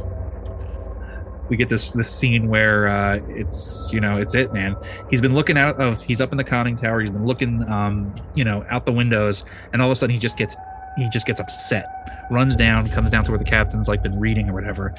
We 1.49 1.57
get 1.57 1.69
this 1.69 1.93
this 1.93 2.11
scene 2.11 2.49
where 2.49 2.89
uh, 2.89 3.21
it's 3.29 3.91
you 3.93 4.01
know 4.01 4.19
it's 4.19 4.35
it 4.35 4.53
man. 4.53 4.77
He's 5.11 5.21
been 5.21 5.35
looking 5.35 5.57
out 5.57 5.81
of 5.81 6.03
he's 6.03 6.21
up 6.21 6.33
in 6.33 6.39
the 6.39 6.45
conning 6.45 6.77
tower. 6.77 7.01
He's 7.01 7.11
been 7.11 7.27
looking 7.27 7.69
um 7.69 8.15
you 8.35 8.45
know 8.45 8.65
out 8.69 8.87
the 8.87 8.93
windows, 8.93 9.45
and 9.73 9.81
all 9.81 9.89
of 9.89 9.93
a 9.93 9.97
sudden 9.97 10.15
he 10.15 10.19
just 10.19 10.37
gets 10.37 10.57
he 10.97 11.09
just 11.11 11.27
gets 11.27 11.41
upset. 11.41 12.27
Runs 12.31 12.57
down, 12.57 12.89
comes 12.89 13.11
down 13.11 13.25
to 13.25 13.31
where 13.31 13.39
the 13.39 13.45
captain's 13.45 13.87
like 13.89 14.03
been 14.03 14.19
reading 14.19 14.49
or 14.49 14.55
whatever, 14.55 14.95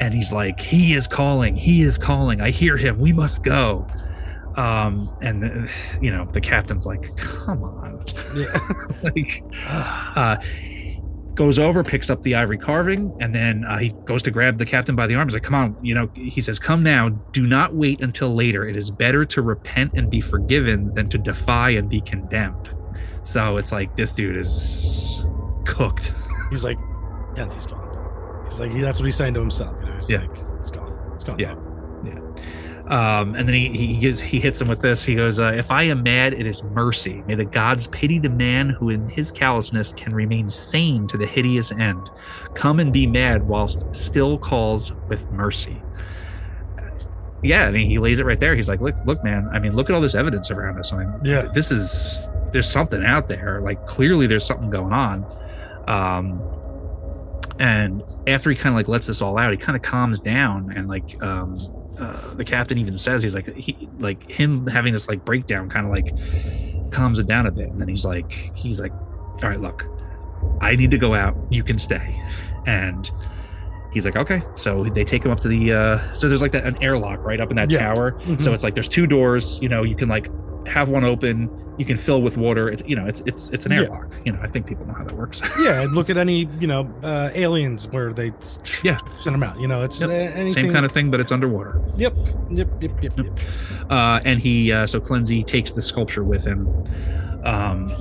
and 0.00 0.12
he's 0.12 0.32
like, 0.32 0.60
"He 0.60 0.94
is 0.94 1.06
calling. 1.06 1.56
He 1.56 1.82
is 1.82 1.98
calling. 1.98 2.40
I 2.40 2.50
hear 2.50 2.76
him. 2.76 2.98
We 2.98 3.12
must 3.12 3.42
go." 3.42 3.86
Um, 4.56 5.14
and 5.20 5.68
you 6.00 6.10
know 6.10 6.24
the 6.24 6.40
captain's 6.40 6.86
like, 6.86 7.14
"Come 7.16 7.62
on." 7.62 8.04
Yeah. 8.34 8.58
like 9.02 9.44
uh 10.16 10.36
goes 11.36 11.58
over 11.58 11.84
picks 11.84 12.10
up 12.10 12.22
the 12.22 12.34
ivory 12.34 12.58
carving 12.58 13.16
and 13.20 13.34
then 13.34 13.64
uh, 13.66 13.76
he 13.78 13.90
goes 14.04 14.22
to 14.22 14.30
grab 14.30 14.58
the 14.58 14.66
captain 14.66 14.96
by 14.96 15.06
the 15.06 15.14
arm 15.14 15.28
he's 15.28 15.34
like 15.34 15.42
come 15.42 15.54
on 15.54 15.76
you 15.84 15.94
know 15.94 16.08
he 16.14 16.40
says 16.40 16.58
come 16.58 16.82
now 16.82 17.10
do 17.32 17.46
not 17.46 17.74
wait 17.74 18.00
until 18.00 18.34
later 18.34 18.66
it 18.66 18.74
is 18.74 18.90
better 18.90 19.24
to 19.24 19.42
repent 19.42 19.92
and 19.94 20.10
be 20.10 20.20
forgiven 20.20 20.92
than 20.94 21.08
to 21.08 21.18
defy 21.18 21.70
and 21.70 21.88
be 21.90 22.00
condemned 22.00 22.70
so 23.22 23.56
it's 23.58 23.70
like 23.70 23.94
this 23.96 24.12
dude 24.12 24.36
is 24.36 25.24
cooked 25.64 26.12
He's 26.50 26.62
like, 26.64 26.78
yeah, 27.36 27.52
he's 27.52 27.66
gone. 27.66 28.44
He's 28.48 28.60
like, 28.60 28.70
he, 28.70 28.80
that's 28.80 29.00
what 29.00 29.04
he's 29.06 29.16
saying 29.16 29.34
to 29.34 29.40
himself. 29.40 29.74
You 29.80 29.86
know, 29.88 29.94
he's 29.96 30.08
Yeah. 30.10 30.20
like, 30.20 30.38
it's 30.60 30.70
gone. 30.70 31.10
It's 31.16 31.24
gone. 31.24 31.38
Yeah. 31.40 31.56
Um 32.88 33.34
and 33.34 33.48
then 33.48 33.54
he 33.54 33.68
he 33.76 33.96
gives 33.96 34.20
he 34.20 34.38
hits 34.38 34.60
him 34.60 34.68
with 34.68 34.80
this. 34.80 35.04
He 35.04 35.16
goes 35.16 35.40
uh, 35.40 35.52
if 35.56 35.70
i 35.72 35.82
am 35.82 36.02
mad 36.04 36.32
it 36.34 36.46
is 36.46 36.62
mercy. 36.62 37.22
May 37.26 37.34
the 37.34 37.44
gods 37.44 37.88
pity 37.88 38.18
the 38.20 38.30
man 38.30 38.68
who 38.70 38.90
in 38.90 39.08
his 39.08 39.32
callousness 39.32 39.92
can 39.92 40.14
remain 40.14 40.48
sane 40.48 41.06
to 41.08 41.16
the 41.16 41.26
hideous 41.26 41.72
end. 41.72 42.08
Come 42.54 42.78
and 42.78 42.92
be 42.92 43.06
mad 43.06 43.42
whilst 43.42 43.92
still 43.94 44.38
calls 44.38 44.92
with 45.08 45.28
mercy. 45.32 45.82
Yeah 47.42 47.66
i 47.66 47.70
mean 47.70 47.88
he 47.90 47.98
lays 47.98 48.18
it 48.20 48.24
right 48.24 48.38
there. 48.38 48.54
He's 48.54 48.68
like 48.68 48.80
look 48.80 48.94
look 49.04 49.22
man. 49.24 49.48
I 49.52 49.58
mean 49.58 49.74
look 49.74 49.90
at 49.90 49.94
all 49.96 50.00
this 50.00 50.14
evidence 50.14 50.50
around 50.50 50.78
us. 50.78 50.92
I 50.92 50.98
mean 51.04 51.12
Yeah. 51.24 51.42
this 51.52 51.70
is 51.72 52.30
there's 52.52 52.70
something 52.70 53.04
out 53.04 53.28
there. 53.28 53.60
Like 53.62 53.84
clearly 53.84 54.26
there's 54.28 54.46
something 54.46 54.70
going 54.70 54.92
on. 54.92 55.26
Um 55.88 56.40
and 57.58 58.02
after 58.26 58.50
he 58.50 58.54
kind 58.56 58.74
of 58.74 58.76
like 58.76 58.86
lets 58.86 59.06
this 59.06 59.22
all 59.22 59.38
out 59.38 59.50
he 59.50 59.56
kind 59.56 59.74
of 59.74 59.82
calms 59.82 60.20
down 60.20 60.72
and 60.76 60.88
like 60.88 61.20
um 61.22 61.56
uh, 61.98 62.34
the 62.34 62.44
captain 62.44 62.78
even 62.78 62.96
says 62.98 63.22
he's 63.22 63.34
like 63.34 63.54
he 63.56 63.88
like 63.98 64.28
him 64.28 64.66
having 64.66 64.92
this 64.92 65.08
like 65.08 65.24
breakdown 65.24 65.68
kind 65.68 65.86
of 65.86 65.92
like 65.92 66.12
calms 66.92 67.18
it 67.18 67.26
down 67.26 67.46
a 67.46 67.50
bit 67.50 67.68
and 67.70 67.80
then 67.80 67.88
he's 67.88 68.04
like 68.04 68.32
he's 68.54 68.80
like 68.80 68.92
all 68.92 69.48
right 69.50 69.60
look 69.60 69.86
i 70.60 70.76
need 70.76 70.90
to 70.90 70.98
go 70.98 71.14
out 71.14 71.36
you 71.50 71.62
can 71.64 71.78
stay 71.78 72.20
and 72.66 73.10
he's 73.92 74.04
like, 74.04 74.16
okay. 74.16 74.42
So 74.56 74.84
they 74.84 75.04
take 75.04 75.24
him 75.24 75.30
up 75.30 75.40
to 75.40 75.48
the. 75.48 75.72
Uh, 75.72 76.12
so 76.12 76.28
there's 76.28 76.42
like 76.42 76.52
that 76.52 76.66
an 76.66 76.82
airlock 76.82 77.24
right 77.24 77.40
up 77.40 77.48
in 77.50 77.56
that 77.56 77.70
Yeah. 77.70 77.78
tower. 77.94 78.12
Mhm. 78.24 78.42
So 78.42 78.52
it's 78.52 78.62
like 78.64 78.74
there's 78.74 78.88
two 78.90 79.06
doors. 79.06 79.58
You 79.62 79.68
know, 79.70 79.84
you 79.84 79.94
can 79.96 80.08
like 80.08 80.28
have 80.66 80.88
one 80.88 81.04
open. 81.04 81.50
You 81.78 81.84
can 81.84 81.96
fill 81.98 82.22
with 82.22 82.36
water. 82.38 82.68
It's 82.70 82.82
you 82.86 82.96
know, 82.96 83.06
it's 83.06 83.22
it's 83.26 83.50
it's 83.50 83.66
an 83.66 83.72
Yeah. 83.72 83.78
airlock. 83.82 84.14
You 84.24 84.32
know, 84.32 84.38
I 84.42 84.46
think 84.48 84.66
people 84.66 84.86
know 84.86 84.94
how 84.94 85.04
that 85.04 85.14
works. 85.14 85.42
yeah, 85.60 85.82
and 85.82 85.94
look 85.94 86.08
at 86.08 86.16
any 86.16 86.48
you 86.58 86.66
know 86.66 86.88
uh, 87.02 87.30
aliens 87.34 87.86
where 87.88 88.12
they 88.12 88.32
Yeah. 88.82 88.96
send 89.20 89.34
them 89.34 89.42
out. 89.42 89.60
You 89.60 89.68
know, 89.68 89.82
it's 89.82 90.00
Yep. 90.00 90.08
uh, 90.10 90.12
anything. 90.12 90.52
Same 90.54 90.72
kind 90.72 90.86
of 90.86 90.92
thing, 90.92 91.10
but 91.10 91.20
it's 91.20 91.32
underwater. 91.32 91.80
Yep, 91.96 92.14
yep, 92.50 92.68
yep, 92.80 93.02
yep, 93.02 93.12
yep. 93.18 93.38
uh, 93.90 94.20
and 94.24 94.40
he 94.40 94.72
uh, 94.72 94.86
so 94.86 95.00
Klenze 95.00 95.44
takes 95.46 95.72
the 95.72 95.82
sculpture 95.82 96.24
with 96.24 96.44
him, 96.46 96.66
um, 97.44 97.92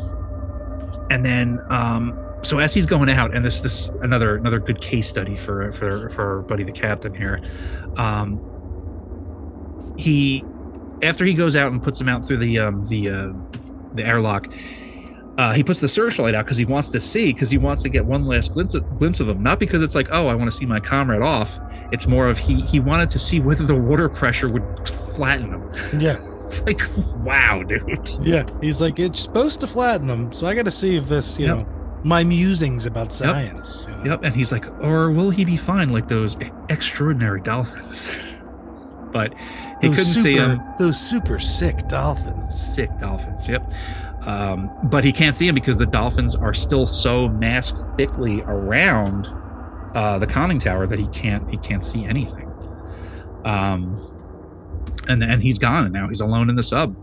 and 1.11 1.25
then 1.25 1.59
um, 1.69 2.17
so 2.43 2.59
as 2.59 2.73
he's 2.73 2.85
going 2.85 3.09
out, 3.09 3.35
and 3.35 3.43
this 3.43 3.59
this 3.61 3.89
another 4.01 4.37
another 4.37 4.59
good 4.59 4.79
case 4.79 5.07
study 5.09 5.35
for 5.35 5.71
for 5.73 6.09
for 6.11 6.43
buddy 6.43 6.63
the 6.63 6.71
captain 6.71 7.13
here, 7.13 7.41
um, 7.97 8.39
he 9.97 10.43
after 11.05 11.23
he 11.25 11.33
goes 11.33 11.55
out 11.55 11.71
and 11.71 11.81
puts 11.81 11.99
him 12.01 12.09
out 12.09 12.25
through 12.25 12.37
the 12.37 12.59
um, 12.59 12.83
the 12.85 13.09
uh, 13.09 13.33
the 13.93 14.03
airlock. 14.05 14.47
Uh, 15.37 15.51
he 15.51 15.63
puts 15.65 15.81
the 15.81 15.87
searchlight 15.89 16.33
out 16.33 16.45
because 16.45 16.55
he 16.57 16.63
wants 16.63 16.89
to 16.89 16.97
see, 17.01 17.33
because 17.33 17.49
he 17.49 17.57
wants 17.57 17.83
to 17.83 17.89
get 17.89 18.05
one 18.05 18.25
last 18.25 18.53
glimpse 18.53 18.73
of, 18.73 18.97
glimpse 18.97 19.19
of 19.19 19.27
him. 19.27 19.43
Not 19.43 19.59
because 19.59 19.83
it's 19.83 19.93
like, 19.93 20.07
oh, 20.09 20.27
I 20.27 20.33
want 20.33 20.49
to 20.49 20.55
see 20.57 20.65
my 20.65 20.79
comrade 20.79 21.21
off. 21.21 21.59
It's 21.91 22.07
more 22.07 22.29
of 22.29 22.37
he 22.37 22.61
he 22.61 22.79
wanted 22.79 23.09
to 23.09 23.19
see 23.19 23.41
whether 23.41 23.65
the 23.65 23.75
water 23.75 24.07
pressure 24.07 24.47
would 24.47 24.63
flatten 24.87 25.49
him. 25.51 25.71
Yeah, 25.99 26.15
It's 26.45 26.63
like, 26.65 26.79
wow, 27.17 27.63
dude. 27.63 28.09
yeah. 28.21 28.45
He's 28.61 28.79
like, 28.79 28.97
it's 28.97 29.19
supposed 29.19 29.59
to 29.59 29.67
flatten 29.67 30.07
them, 30.07 30.31
so 30.31 30.47
I 30.47 30.53
got 30.55 30.63
to 30.65 30.71
see 30.71 30.95
if 30.95 31.09
this, 31.09 31.37
you 31.37 31.47
Yep. 31.47 31.57
know, 31.57 31.65
my 32.05 32.23
musings 32.23 32.85
about 32.85 33.11
science. 33.11 33.87
you 33.89 33.95
know? 33.95 34.03
Yep. 34.11 34.23
And 34.23 34.33
he's 34.33 34.53
like, 34.53 34.69
or 34.81 35.11
will 35.11 35.31
he 35.31 35.43
be 35.43 35.57
fine 35.57 35.89
like 35.89 36.07
those 36.07 36.37
extraordinary 36.69 37.41
dolphins? 37.41 38.09
but 39.11 39.33
he 39.85 39.89
Those 39.89 39.97
couldn't 39.97 40.13
super, 40.13 40.23
see 40.23 40.35
him. 40.35 40.61
Those 40.79 40.99
super 40.99 41.39
sick 41.39 41.87
dolphins. 41.87 42.59
Sick 42.75 42.89
dolphins. 42.99 43.47
Yep. 43.47 43.71
Um, 44.23 44.71
but 44.85 45.03
he 45.03 45.11
can't 45.11 45.35
see 45.35 45.47
him 45.47 45.55
because 45.55 45.77
the 45.77 45.85
dolphins 45.85 46.35
are 46.35 46.53
still 46.53 46.85
so 46.87 47.27
massed 47.27 47.77
thickly 47.95 48.41
around 48.43 49.27
uh, 49.93 50.17
the 50.19 50.27
conning 50.27 50.59
tower 50.59 50.87
that 50.87 50.97
he 50.99 51.07
can't 51.07 51.49
he 51.49 51.57
can't 51.57 51.85
see 51.85 52.05
anything. 52.05 52.51
Um, 53.45 54.11
and 55.07 55.23
and 55.23 55.41
he's 55.43 55.59
gone, 55.59 55.83
and 55.85 55.93
now 55.93 56.07
he's 56.07 56.21
alone 56.21 56.49
in 56.49 56.55
the 56.55 56.63
sub, 56.63 56.95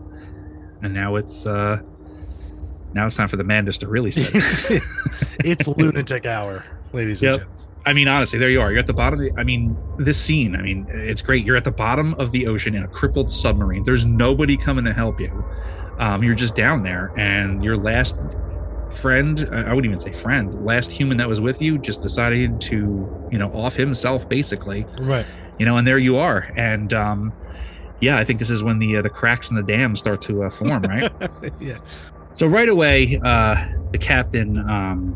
and 0.81 0.93
now 0.93 1.15
it's 1.15 1.45
uh, 1.45 1.79
now 2.93 3.07
it's 3.07 3.15
time 3.15 3.29
for 3.29 3.37
the 3.37 3.43
madness 3.45 3.77
to 3.79 3.87
really 3.87 4.11
set. 4.11 4.29
it's 5.45 5.67
lunatic 5.67 6.25
hour, 6.25 6.65
ladies 6.91 7.21
Yep. 7.21 7.35
and 7.41 7.43
gents. 7.49 7.67
I 7.85 7.93
mean, 7.93 8.07
honestly, 8.07 8.39
there 8.39 8.49
you 8.49 8.61
are. 8.61 8.71
You're 8.71 8.79
at 8.79 8.87
the 8.87 8.93
bottom. 8.93 9.19
Of 9.19 9.25
the, 9.25 9.39
I 9.39 9.43
mean, 9.43 9.77
this 9.97 10.19
scene. 10.19 10.55
I 10.55 10.61
mean, 10.61 10.85
it's 10.89 11.21
great. 11.21 11.45
You're 11.45 11.57
at 11.57 11.65
the 11.65 11.71
bottom 11.71 12.13
of 12.15 12.31
the 12.31 12.47
ocean 12.47 12.75
in 12.75 12.83
a 12.83 12.87
crippled 12.87 13.31
submarine. 13.31 13.83
There's 13.83 14.05
nobody 14.05 14.57
coming 14.57 14.85
to 14.85 14.93
help 14.93 15.19
you. 15.19 15.45
Um, 15.99 16.23
you're 16.23 16.33
just 16.33 16.55
down 16.55 16.83
there, 16.83 17.13
and 17.17 17.63
your 17.63 17.77
last 17.77 18.17
friend 18.93 19.47
I 19.51 19.61
I 19.61 19.73
wouldn't 19.73 19.85
even 19.85 19.99
say 19.99 20.13
friend, 20.13 20.53
last 20.65 20.91
human 20.91 21.17
that 21.17 21.27
was 21.27 21.41
with 21.41 21.61
you 21.61 21.77
just 21.77 22.01
decided 22.01 22.61
to, 22.61 23.27
you 23.31 23.37
know, 23.37 23.51
off 23.53 23.75
himself 23.75 24.29
basically. 24.29 24.85
Right. 24.99 25.25
You 25.59 25.65
know, 25.65 25.77
and 25.77 25.87
there 25.87 25.97
you 25.97 26.17
are. 26.17 26.51
And 26.55 26.93
um, 26.93 27.33
yeah, 27.99 28.17
I 28.17 28.23
think 28.23 28.39
this 28.39 28.49
is 28.49 28.63
when 28.63 28.79
the 28.79 28.97
uh, 28.97 29.01
the 29.01 29.09
cracks 29.09 29.49
in 29.49 29.55
the 29.55 29.63
dam 29.63 29.95
start 29.95 30.21
to 30.23 30.43
uh, 30.43 30.49
form, 30.49 30.83
right? 30.83 31.11
yeah. 31.59 31.79
So 32.33 32.47
right 32.47 32.69
away, 32.69 33.19
uh, 33.23 33.67
the 33.91 33.97
captain, 33.99 34.57
um, 34.57 35.15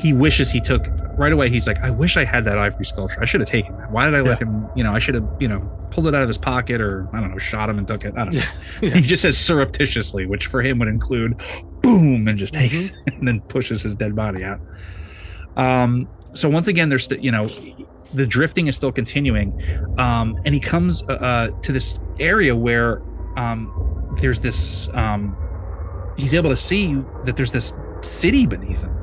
he 0.00 0.12
wishes 0.12 0.50
he 0.50 0.60
took. 0.60 0.86
Right 1.16 1.32
away, 1.32 1.50
he's 1.50 1.66
like, 1.66 1.80
"I 1.80 1.90
wish 1.90 2.16
I 2.16 2.24
had 2.24 2.46
that 2.46 2.56
ivory 2.56 2.86
sculpture. 2.86 3.20
I 3.20 3.26
should 3.26 3.40
have 3.40 3.48
taken 3.48 3.76
that. 3.76 3.90
Why 3.90 4.06
did 4.06 4.14
I 4.14 4.22
let 4.22 4.38
him? 4.38 4.68
You 4.74 4.84
know, 4.84 4.92
I 4.92 4.98
should 4.98 5.14
have, 5.14 5.28
you 5.38 5.48
know, 5.48 5.60
pulled 5.90 6.06
it 6.06 6.14
out 6.14 6.22
of 6.22 6.28
his 6.28 6.38
pocket, 6.38 6.80
or 6.80 7.08
I 7.12 7.20
don't 7.20 7.30
know, 7.30 7.38
shot 7.38 7.68
him 7.68 7.76
and 7.76 7.86
took 7.86 8.04
it. 8.04 8.14
I 8.16 8.24
don't 8.24 8.34
know. 8.34 8.42
Yeah. 8.80 8.94
He 8.94 9.02
just 9.02 9.20
says 9.20 9.36
surreptitiously, 9.36 10.24
which 10.24 10.46
for 10.46 10.62
him 10.62 10.78
would 10.78 10.88
include, 10.88 11.38
boom, 11.82 12.26
and 12.26 12.38
just 12.38 12.54
takes 12.54 12.92
and 13.06 13.28
then 13.28 13.40
pushes 13.42 13.82
his 13.82 13.94
dead 13.94 14.16
body 14.16 14.44
out. 14.44 14.60
Um. 15.56 16.08
So 16.32 16.48
once 16.48 16.68
again, 16.68 16.88
there's, 16.88 17.04
st- 17.04 17.22
you 17.22 17.32
know, 17.32 17.48
the 18.14 18.24
drifting 18.26 18.68
is 18.68 18.76
still 18.76 18.92
continuing, 18.92 19.60
um, 19.98 20.40
and 20.44 20.54
he 20.54 20.60
comes 20.60 21.02
uh, 21.02 21.12
uh, 21.12 21.48
to 21.62 21.72
this 21.72 21.98
area 22.18 22.54
where 22.56 23.02
um, 23.36 24.16
there's 24.20 24.40
this 24.40 24.88
um, 24.94 25.36
he's 26.16 26.32
able 26.34 26.50
to 26.50 26.56
see 26.56 26.94
that 27.24 27.36
there's 27.36 27.52
this 27.52 27.72
city 28.00 28.46
beneath 28.46 28.80
him 28.80 28.96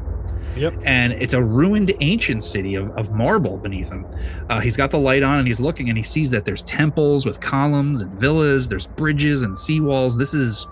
Yep. 0.58 0.74
and 0.84 1.14
it's 1.14 1.34
a 1.34 1.42
ruined 1.42 1.94
ancient 2.00 2.44
city 2.44 2.76
of, 2.76 2.90
of 2.98 3.12
marble 3.12 3.58
beneath 3.58 3.90
him 3.90 4.06
uh, 4.50 4.60
he's 4.60 4.76
got 4.78 4.92
the 4.92 5.00
light 5.00 5.24
on 5.24 5.40
and 5.40 5.48
he's 5.48 5.60
looking 5.60 5.90
and 5.90 5.98
he 5.98 6.04
sees 6.04 6.30
that 6.32 6.46
there's 6.46 6.64
temples 6.64 7.26
with 7.26 7.40
columns 7.40 8.02
and 8.02 8.12
villas 8.20 8.68
there's 8.70 8.88
bridges 8.88 9.42
and 9.44 9.56
seawalls 9.56 10.18
this 10.18 10.34
is 10.34 10.68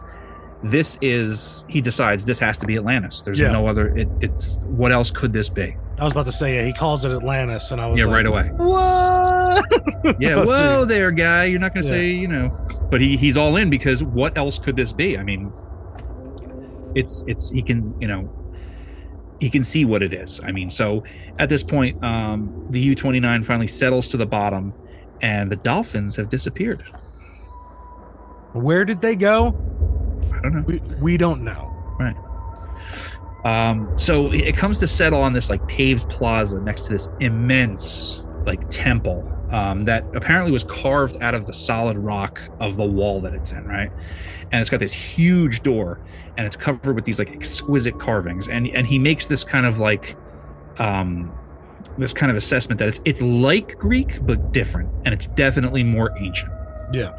this 0.63 0.97
is 1.01 1.63
he 1.67 1.79
decides 1.81 2.25
this 2.25 2.39
has 2.39 2.57
to 2.57 2.65
be 2.65 2.75
atlantis 2.77 3.21
there's 3.21 3.39
Yeah. 3.39 3.51
no 3.51 3.67
other 3.67 3.89
it, 3.97 4.07
it's 4.21 4.57
what 4.65 4.91
else 4.91 5.11
could 5.11 5.31
this 5.33 5.49
be 5.49 5.75
I 5.97 6.03
was 6.03 6.11
about 6.11 6.25
to 6.25 6.31
say, 6.33 6.55
yeah, 6.57 6.65
he 6.65 6.73
calls 6.73 7.05
it 7.05 7.11
Atlantis, 7.13 7.71
and 7.71 7.79
I 7.79 7.87
was 7.87 7.97
yeah 7.97 8.05
like, 8.07 8.15
right 8.15 8.25
away 8.25 8.49
What? 8.57 10.17
yeah 10.19 10.43
whoa 10.43 10.83
there 10.85 11.11
guy 11.11 11.45
you're 11.45 11.59
not 11.59 11.73
gonna 11.73 11.85
Yeah. 11.85 11.91
say 11.93 12.09
you 12.09 12.27
know 12.27 12.49
but 12.91 12.99
he 13.01 13.15
he's 13.17 13.37
all 13.37 13.55
in 13.55 13.69
because 13.69 14.03
what 14.03 14.37
else 14.37 14.57
could 14.59 14.75
this 14.75 14.91
be 14.93 15.17
i 15.17 15.23
mean 15.23 15.51
it's 16.95 17.23
it's 17.27 17.49
he 17.49 17.61
can 17.61 17.93
you 18.01 18.07
know 18.07 18.29
he 19.39 19.49
can 19.49 19.63
see 19.63 19.85
what 19.85 20.01
it 20.03 20.13
is 20.13 20.39
i 20.43 20.51
mean 20.51 20.69
so 20.69 21.03
at 21.39 21.49
this 21.49 21.63
point 21.63 22.01
um 22.03 22.65
the 22.69 22.79
u-29 22.79 23.45
finally 23.45 23.67
settles 23.67 24.07
to 24.07 24.17
the 24.17 24.25
bottom 24.25 24.73
and 25.21 25.51
the 25.51 25.55
dolphins 25.57 26.15
have 26.15 26.29
disappeared 26.29 26.83
Where 28.53 28.85
did 28.85 29.01
they 29.01 29.15
go? 29.15 29.47
i 30.33 30.41
don't 30.41 30.53
know 30.53 30.63
We, 30.65 30.79
we 31.01 31.17
don't 31.17 31.43
know. 31.43 31.71
Right. 31.99 32.15
Um, 33.45 33.97
so 33.97 34.31
it 34.33 34.57
comes 34.57 34.79
to 34.79 34.87
settle 34.87 35.21
on 35.21 35.33
this 35.33 35.49
like 35.49 35.65
paved 35.67 36.09
plaza 36.09 36.59
next 36.59 36.81
to 36.85 36.89
this 36.89 37.07
immense 37.19 38.25
like 38.45 38.67
temple 38.69 39.21
um, 39.55 39.85
that 39.85 40.03
apparently 40.13 40.51
was 40.51 40.65
carved 40.65 41.15
out 41.21 41.33
of 41.33 41.45
the 41.45 41.53
solid 41.53 41.97
rock 41.97 42.41
of 42.59 42.75
the 42.75 42.83
wall 42.83 43.21
that 43.21 43.33
it's 43.33 43.53
in, 43.53 43.65
right? 43.65 43.89
And 44.51 44.59
it's 44.59 44.69
got 44.69 44.81
this 44.81 44.91
huge 44.91 45.63
door, 45.63 46.01
and 46.35 46.45
it's 46.45 46.57
covered 46.57 46.93
with 46.93 47.05
these 47.05 47.19
like 47.19 47.31
exquisite 47.31 47.97
carvings. 47.97 48.49
And 48.49 48.67
and 48.67 48.85
he 48.85 48.99
makes 48.99 49.27
this 49.27 49.45
kind 49.45 49.65
of 49.65 49.79
like 49.79 50.17
um, 50.77 51.31
this 51.97 52.13
kind 52.13 52.29
of 52.29 52.35
assessment 52.35 52.79
that 52.79 52.89
it's 52.89 52.99
it's 53.05 53.21
like 53.21 53.77
Greek 53.79 54.19
but 54.25 54.51
different, 54.51 54.89
and 55.05 55.13
it's 55.13 55.27
definitely 55.27 55.83
more 55.83 56.11
ancient. 56.19 56.51
Yeah. 56.91 57.17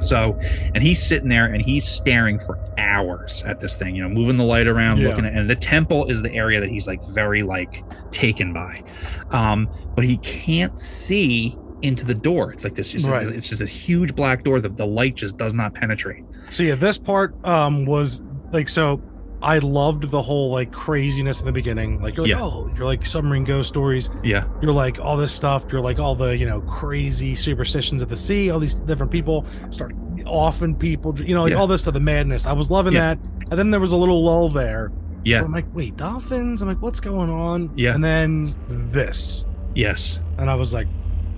So, 0.00 0.38
and 0.74 0.82
he's 0.82 1.02
sitting 1.02 1.28
there 1.28 1.46
and 1.46 1.62
he's 1.62 1.84
staring 1.86 2.38
for 2.38 2.58
hours 2.78 3.42
at 3.44 3.60
this 3.60 3.76
thing, 3.76 3.94
you 3.96 4.02
know, 4.02 4.08
moving 4.08 4.36
the 4.36 4.44
light 4.44 4.66
around, 4.66 4.98
Yeah. 4.98 5.08
looking 5.08 5.24
at, 5.24 5.32
and 5.34 5.48
the 5.48 5.56
temple 5.56 6.06
is 6.10 6.22
the 6.22 6.32
area 6.32 6.60
that 6.60 6.68
he's 6.68 6.86
like 6.86 7.02
very 7.08 7.42
like 7.42 7.82
taken 8.10 8.52
by. 8.52 8.82
Um, 9.30 9.68
but 9.94 10.04
he 10.04 10.16
can't 10.18 10.78
see 10.78 11.56
into 11.82 12.04
the 12.06 12.14
door. 12.14 12.52
It's 12.52 12.64
like 12.64 12.74
this, 12.74 12.90
just, 12.92 13.06
Right. 13.06 13.26
it's 13.28 13.48
just 13.48 13.60
this 13.60 13.70
huge 13.70 14.14
black 14.14 14.42
door 14.44 14.60
that 14.60 14.76
the 14.76 14.86
light 14.86 15.16
just 15.16 15.36
does 15.36 15.52
not 15.54 15.74
penetrate. 15.74 16.24
So 16.50 16.62
yeah, 16.62 16.74
this 16.76 16.98
part 16.98 17.34
um 17.46 17.84
was 17.84 18.20
like 18.52 18.68
so. 18.68 19.00
I 19.44 19.58
loved 19.58 20.10
the 20.10 20.22
whole 20.22 20.50
like 20.50 20.72
craziness 20.72 21.40
in 21.40 21.46
the 21.46 21.52
beginning. 21.52 22.00
Like, 22.02 22.16
you're 22.16 22.24
like 22.26 22.30
Yeah. 22.34 22.42
oh, 22.42 22.70
you're 22.74 22.86
like 22.86 23.04
submarine 23.04 23.44
ghost 23.44 23.68
stories. 23.68 24.08
Yeah. 24.22 24.44
You're 24.62 24.72
like 24.72 24.98
all 24.98 25.16
this 25.18 25.32
stuff. 25.32 25.66
You're 25.70 25.82
like 25.82 25.98
all 25.98 26.14
the 26.14 26.36
you 26.36 26.46
know 26.46 26.60
crazy 26.62 27.34
superstitions 27.34 28.00
of 28.02 28.08
the 28.08 28.16
sea. 28.16 28.50
All 28.50 28.58
these 28.58 28.74
different 28.74 29.12
people 29.12 29.44
start 29.70 29.94
often 30.26 30.74
people. 30.74 31.14
You 31.20 31.34
know, 31.34 31.42
like 31.42 31.52
Yeah. 31.52 31.58
all 31.58 31.66
this 31.66 31.82
to 31.82 31.90
the 31.90 32.00
madness. 32.00 32.46
I 32.46 32.52
was 32.54 32.70
loving 32.70 32.94
Yeah. 32.94 33.14
that. 33.14 33.18
And 33.50 33.58
then 33.58 33.70
there 33.70 33.80
was 33.80 33.92
a 33.92 33.96
little 33.96 34.24
lull 34.24 34.48
there. 34.48 34.90
Yeah. 35.24 35.42
I'm 35.42 35.52
like, 35.52 35.66
wait, 35.74 35.96
dolphins? 35.96 36.62
I'm 36.62 36.68
like, 36.68 36.80
what's 36.82 37.00
going 37.00 37.28
on? 37.30 37.70
Yeah. 37.76 37.94
And 37.94 38.02
then 38.02 38.54
this, 38.68 39.44
Yes. 39.74 40.20
and 40.38 40.50
I 40.50 40.54
was 40.54 40.72
like, 40.74 40.86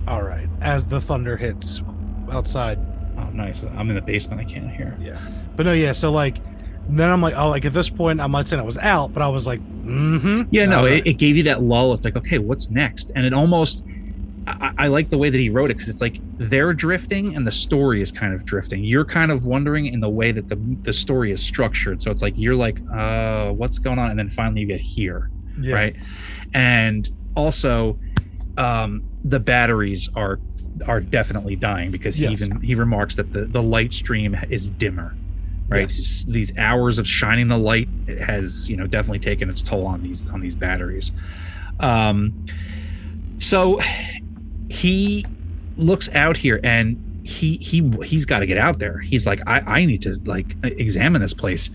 all 0.07 0.21
right. 0.23 0.47
As 0.61 0.85
the 0.85 1.01
thunder 1.01 1.35
hits 1.37 1.83
outside, 2.31 2.79
Oh, 3.19 3.29
nice. 3.33 3.63
I'm 3.75 3.89
in 3.89 3.95
the 3.95 4.01
basement. 4.01 4.39
I 4.41 4.43
can't 4.43 4.69
hear. 4.69 4.95
Yeah. 5.01 5.17
But 5.55 5.65
no, 5.65 5.73
yeah. 5.73 5.91
So 5.91 6.11
like, 6.11 6.37
then 6.89 7.09
I'm 7.09 7.21
like, 7.21 7.35
oh, 7.35 7.49
like 7.49 7.65
at 7.65 7.73
this 7.73 7.89
point, 7.89 8.21
I'm 8.21 8.31
not 8.31 8.47
saying 8.47 8.61
I 8.61 8.65
was 8.65 8.77
out, 8.77 9.13
but 9.13 9.21
I 9.21 9.27
was 9.27 9.45
like, 9.45 9.59
mm-hmm. 9.59 10.43
Yeah, 10.51 10.65
no, 10.65 10.85
it, 10.85 11.05
it 11.05 11.13
gave 11.17 11.35
you 11.35 11.43
that 11.43 11.61
lull. 11.61 11.93
It's 11.93 12.05
like, 12.05 12.15
okay, 12.15 12.37
what's 12.37 12.69
next? 12.69 13.11
And 13.15 13.25
it 13.25 13.33
almost, 13.33 13.83
I, 14.47 14.73
I 14.77 14.87
like 14.87 15.09
the 15.09 15.17
way 15.17 15.29
that 15.29 15.37
he 15.37 15.49
wrote 15.49 15.69
it 15.69 15.75
because 15.75 15.89
it's 15.89 16.01
like 16.01 16.19
they're 16.37 16.73
drifting 16.73 17.35
and 17.35 17.45
the 17.45 17.51
story 17.51 18.01
is 18.01 18.11
kind 18.11 18.33
of 18.33 18.45
drifting. 18.45 18.83
You're 18.83 19.05
kind 19.05 19.31
of 19.31 19.45
wondering 19.45 19.87
in 19.87 19.99
the 19.99 20.09
way 20.09 20.31
that 20.31 20.47
the 20.47 20.55
the 20.83 20.93
story 20.93 21.31
is 21.31 21.43
structured. 21.43 22.01
So 22.01 22.11
it's 22.11 22.21
like 22.21 22.35
you're 22.37 22.55
like, 22.55 22.79
uh, 22.91 23.51
what's 23.51 23.79
going 23.79 23.99
on? 23.99 24.09
And 24.09 24.17
then 24.17 24.29
finally 24.29 24.61
you 24.61 24.67
get 24.67 24.79
here, 24.79 25.29
yeah. 25.59 25.73
right? 25.73 25.95
And 26.53 27.09
also, 27.35 27.99
um, 28.57 29.03
the 29.23 29.39
batteries 29.39 30.09
are 30.15 30.39
are 30.85 31.01
definitely 31.01 31.55
dying 31.55 31.91
because 31.91 32.15
he 32.15 32.23
Yes. 32.23 32.41
even 32.41 32.61
he 32.61 32.75
remarks 32.75 33.15
that 33.15 33.33
the 33.33 33.45
the 33.45 33.63
light 33.63 33.93
stream 33.93 34.37
is 34.49 34.67
dimmer 34.67 35.15
right 35.69 35.81
Yes. 35.91 36.25
These 36.27 36.57
hours 36.57 36.99
of 36.99 37.07
shining 37.07 37.47
the 37.47 37.57
light 37.57 37.89
it 38.07 38.19
has 38.19 38.69
you 38.69 38.77
know 38.77 38.87
definitely 38.87 39.19
taken 39.19 39.49
its 39.49 39.61
toll 39.61 39.85
on 39.85 40.01
these 40.01 40.27
on 40.29 40.39
these 40.41 40.55
batteries 40.55 41.11
Um, 41.79 42.45
so 43.37 43.79
he 44.69 45.25
looks 45.77 46.09
out 46.15 46.37
here 46.37 46.59
and 46.63 47.21
he 47.23 47.57
he 47.57 47.87
he's 48.03 48.25
got 48.25 48.39
to 48.39 48.45
get 48.45 48.57
out 48.57 48.79
there. 48.79 48.99
He's 48.99 49.27
like, 49.27 49.41
I 49.45 49.59
I 49.59 49.85
need 49.85 50.01
to 50.03 50.15
like 50.25 50.55
examine 50.63 51.21
this 51.21 51.33
place. 51.33 51.69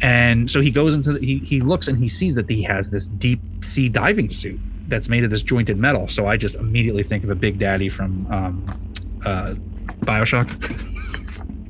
And 0.00 0.50
so 0.50 0.60
he 0.60 0.70
goes 0.70 0.94
into 0.94 1.12
the, 1.14 1.20
he 1.20 1.38
he 1.40 1.60
looks 1.60 1.88
and 1.88 1.98
he 1.98 2.08
sees 2.08 2.34
that 2.36 2.48
he 2.48 2.62
has 2.62 2.90
this 2.90 3.06
deep 3.06 3.40
sea 3.62 3.88
diving 3.88 4.30
suit 4.30 4.60
that's 4.88 5.08
made 5.08 5.24
of 5.24 5.30
this 5.30 5.42
jointed 5.42 5.78
metal. 5.78 6.08
So 6.08 6.26
I 6.26 6.36
just 6.36 6.54
immediately 6.54 7.02
think 7.02 7.24
of 7.24 7.30
a 7.30 7.34
Big 7.34 7.58
Daddy 7.58 7.88
from 7.88 8.26
um, 8.32 8.92
uh, 9.24 9.54
Bioshock. 10.00 10.90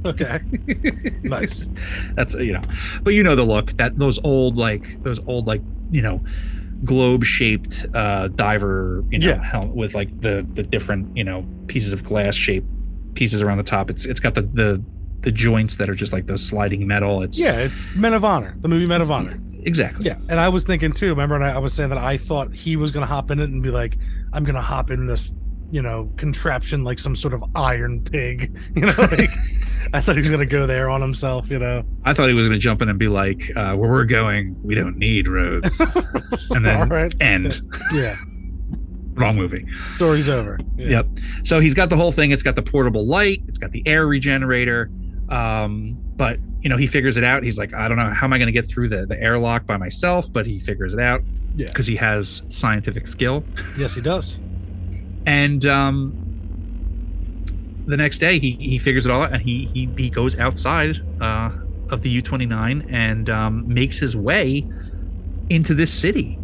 Okay. 0.05 0.39
nice. 1.23 1.69
That's 2.15 2.35
you 2.35 2.53
know, 2.53 2.63
but 3.03 3.15
you 3.15 3.23
know 3.23 3.35
the 3.37 3.45
look 3.45 3.73
that 3.79 3.99
those 3.99 4.19
old 4.25 4.57
like 4.57 5.03
those 5.03 5.19
old 5.27 5.47
like 5.47 5.63
you 5.91 6.03
know 6.03 6.23
globe 6.85 7.25
shaped 7.25 7.87
uh 7.95 8.29
diver 8.29 9.03
you 9.11 9.19
know 9.19 9.29
Yeah. 9.29 9.43
helmet 9.43 9.75
with 9.75 9.95
like 9.95 10.21
the 10.21 10.47
the 10.55 10.63
different 10.63 11.17
you 11.17 11.25
know 11.25 11.47
pieces 11.69 11.93
of 11.93 12.05
glass 12.05 12.35
shaped 12.35 12.67
pieces 13.15 13.41
around 13.43 13.59
the 13.59 13.65
top. 13.65 13.91
It's 13.91 14.05
it's 14.05 14.21
got 14.21 14.35
the 14.35 14.43
the 14.43 14.83
the 15.21 15.33
joints 15.33 15.77
that 15.77 15.89
are 15.89 15.95
just 15.95 16.13
like 16.13 16.27
those 16.27 16.45
sliding 16.45 16.87
metal. 16.87 17.23
It's 17.23 17.39
Yeah, 17.39 17.59
it's 17.61 17.89
Men 17.95 18.13
of 18.13 18.25
Honor, 18.25 18.55
the 18.61 18.69
movie 18.69 18.87
Men 18.87 19.01
of 19.01 19.11
Honor. 19.11 19.39
exactly 19.63 20.05
Yeah, 20.05 20.17
and 20.29 20.39
I 20.39 20.51
was 20.51 20.65
thinking 20.65 20.93
too. 20.93 21.09
Remember, 21.11 21.43
I, 21.43 21.53
I 21.53 21.59
was 21.59 21.73
saying 21.73 21.89
that 21.91 21.99
I 21.99 22.19
thought 22.19 22.53
he 22.55 22.77
was 22.77 22.93
gonna 22.93 23.07
hop 23.07 23.31
in 23.31 23.41
it 23.41 23.49
and 23.49 23.63
be 23.63 23.71
like, 23.71 23.97
"I'm 24.35 24.45
gonna 24.45 24.61
hop 24.61 24.91
in 24.91 25.07
this, 25.07 25.33
you 25.71 25.83
know, 25.83 26.11
contraption 26.17 26.85
like 26.85 26.99
some 26.99 27.15
sort 27.17 27.35
of 27.35 27.43
iron 27.55 28.03
pig." 28.03 28.57
You 28.75 28.83
know, 28.87 28.95
like 28.99 29.31
I 29.93 30.01
thought 30.01 30.17
he 30.17 30.21
was 30.21 30.31
gonna 30.31 30.47
go 30.47 30.67
there 30.67 30.89
on 30.91 31.01
himself. 31.01 31.49
You 31.51 31.59
know, 31.59 31.85
I 32.05 32.15
thought 32.15 32.29
he 32.29 32.35
was 32.35 32.47
going 32.47 32.59
to 32.59 32.63
jump 32.63 32.83
in 32.83 32.89
and 32.89 32.99
be 32.99 33.09
like, 33.09 33.51
uh, 33.55 33.75
"Where 33.77 33.91
we're 33.91 34.05
going, 34.05 34.57
we 34.65 34.75
don't 34.75 34.97
need 34.97 35.29
roads," 35.29 35.81
and 36.51 36.65
then 36.65 36.89
right. 36.91 37.15
end. 37.21 37.61
yeah, 37.93 38.15
Wrong 39.15 39.37
movie. 39.37 39.65
story's 39.97 40.29
over. 40.29 40.59
Yeah. 40.77 40.89
Yep. 40.89 41.07
So 41.45 41.61
he's 41.61 41.75
got 41.75 41.89
the 41.91 41.97
whole 41.97 42.11
thing. 42.13 42.33
It's 42.33 42.43
got 42.43 42.57
the 42.57 42.63
portable 42.63 43.07
light. 43.07 43.43
It's 43.47 43.59
got 43.59 43.71
the 43.71 43.87
air 43.87 44.07
regenerator. 44.07 44.91
Um, 45.29 45.97
but 46.17 46.39
you 46.61 46.69
know, 46.69 46.77
he 46.77 46.87
figures 46.89 47.17
it 47.17 47.23
out. 47.25 47.43
He's 47.45 47.59
like, 47.59 47.73
I 47.75 47.87
don't 47.89 47.97
know 47.97 48.11
how 48.13 48.27
am 48.27 48.33
I 48.33 48.39
going 48.39 48.47
to 48.47 48.53
get 48.53 48.69
through 48.69 48.89
the 48.89 49.07
the 49.07 49.21
airlock 49.21 49.67
by 49.67 49.77
myself, 49.77 50.33
but 50.33 50.47
he 50.47 50.59
figures 50.59 50.95
it 50.95 51.01
out 51.01 51.23
Yeah. 51.55 51.67
because 51.69 51.87
he 51.87 51.95
has 51.97 52.43
scientific 52.49 53.07
skill. 53.07 53.45
Yes, 53.79 53.95
he 53.95 54.01
does. 54.01 54.41
And 55.27 55.65
um, 55.67 56.13
the 57.87 57.97
next 57.97 58.19
day, 58.19 58.39
he 58.39 58.53
he 58.53 58.79
figures 58.79 59.07
it 59.07 59.13
all 59.13 59.23
out, 59.23 59.33
and 59.33 59.43
he 59.43 59.67
he 59.73 59.89
he 59.97 60.11
goes 60.11 60.39
outside 60.39 61.01
uh, 61.21 61.51
of 61.91 62.03
the 62.03 62.11
U 62.11 62.23
twenty 62.23 62.47
nine 62.47 62.87
and 62.89 63.29
um, 63.31 63.67
makes 63.73 63.99
his 63.99 64.17
way 64.17 64.65
into 65.51 65.75
this 65.75 65.93
city. 65.93 66.39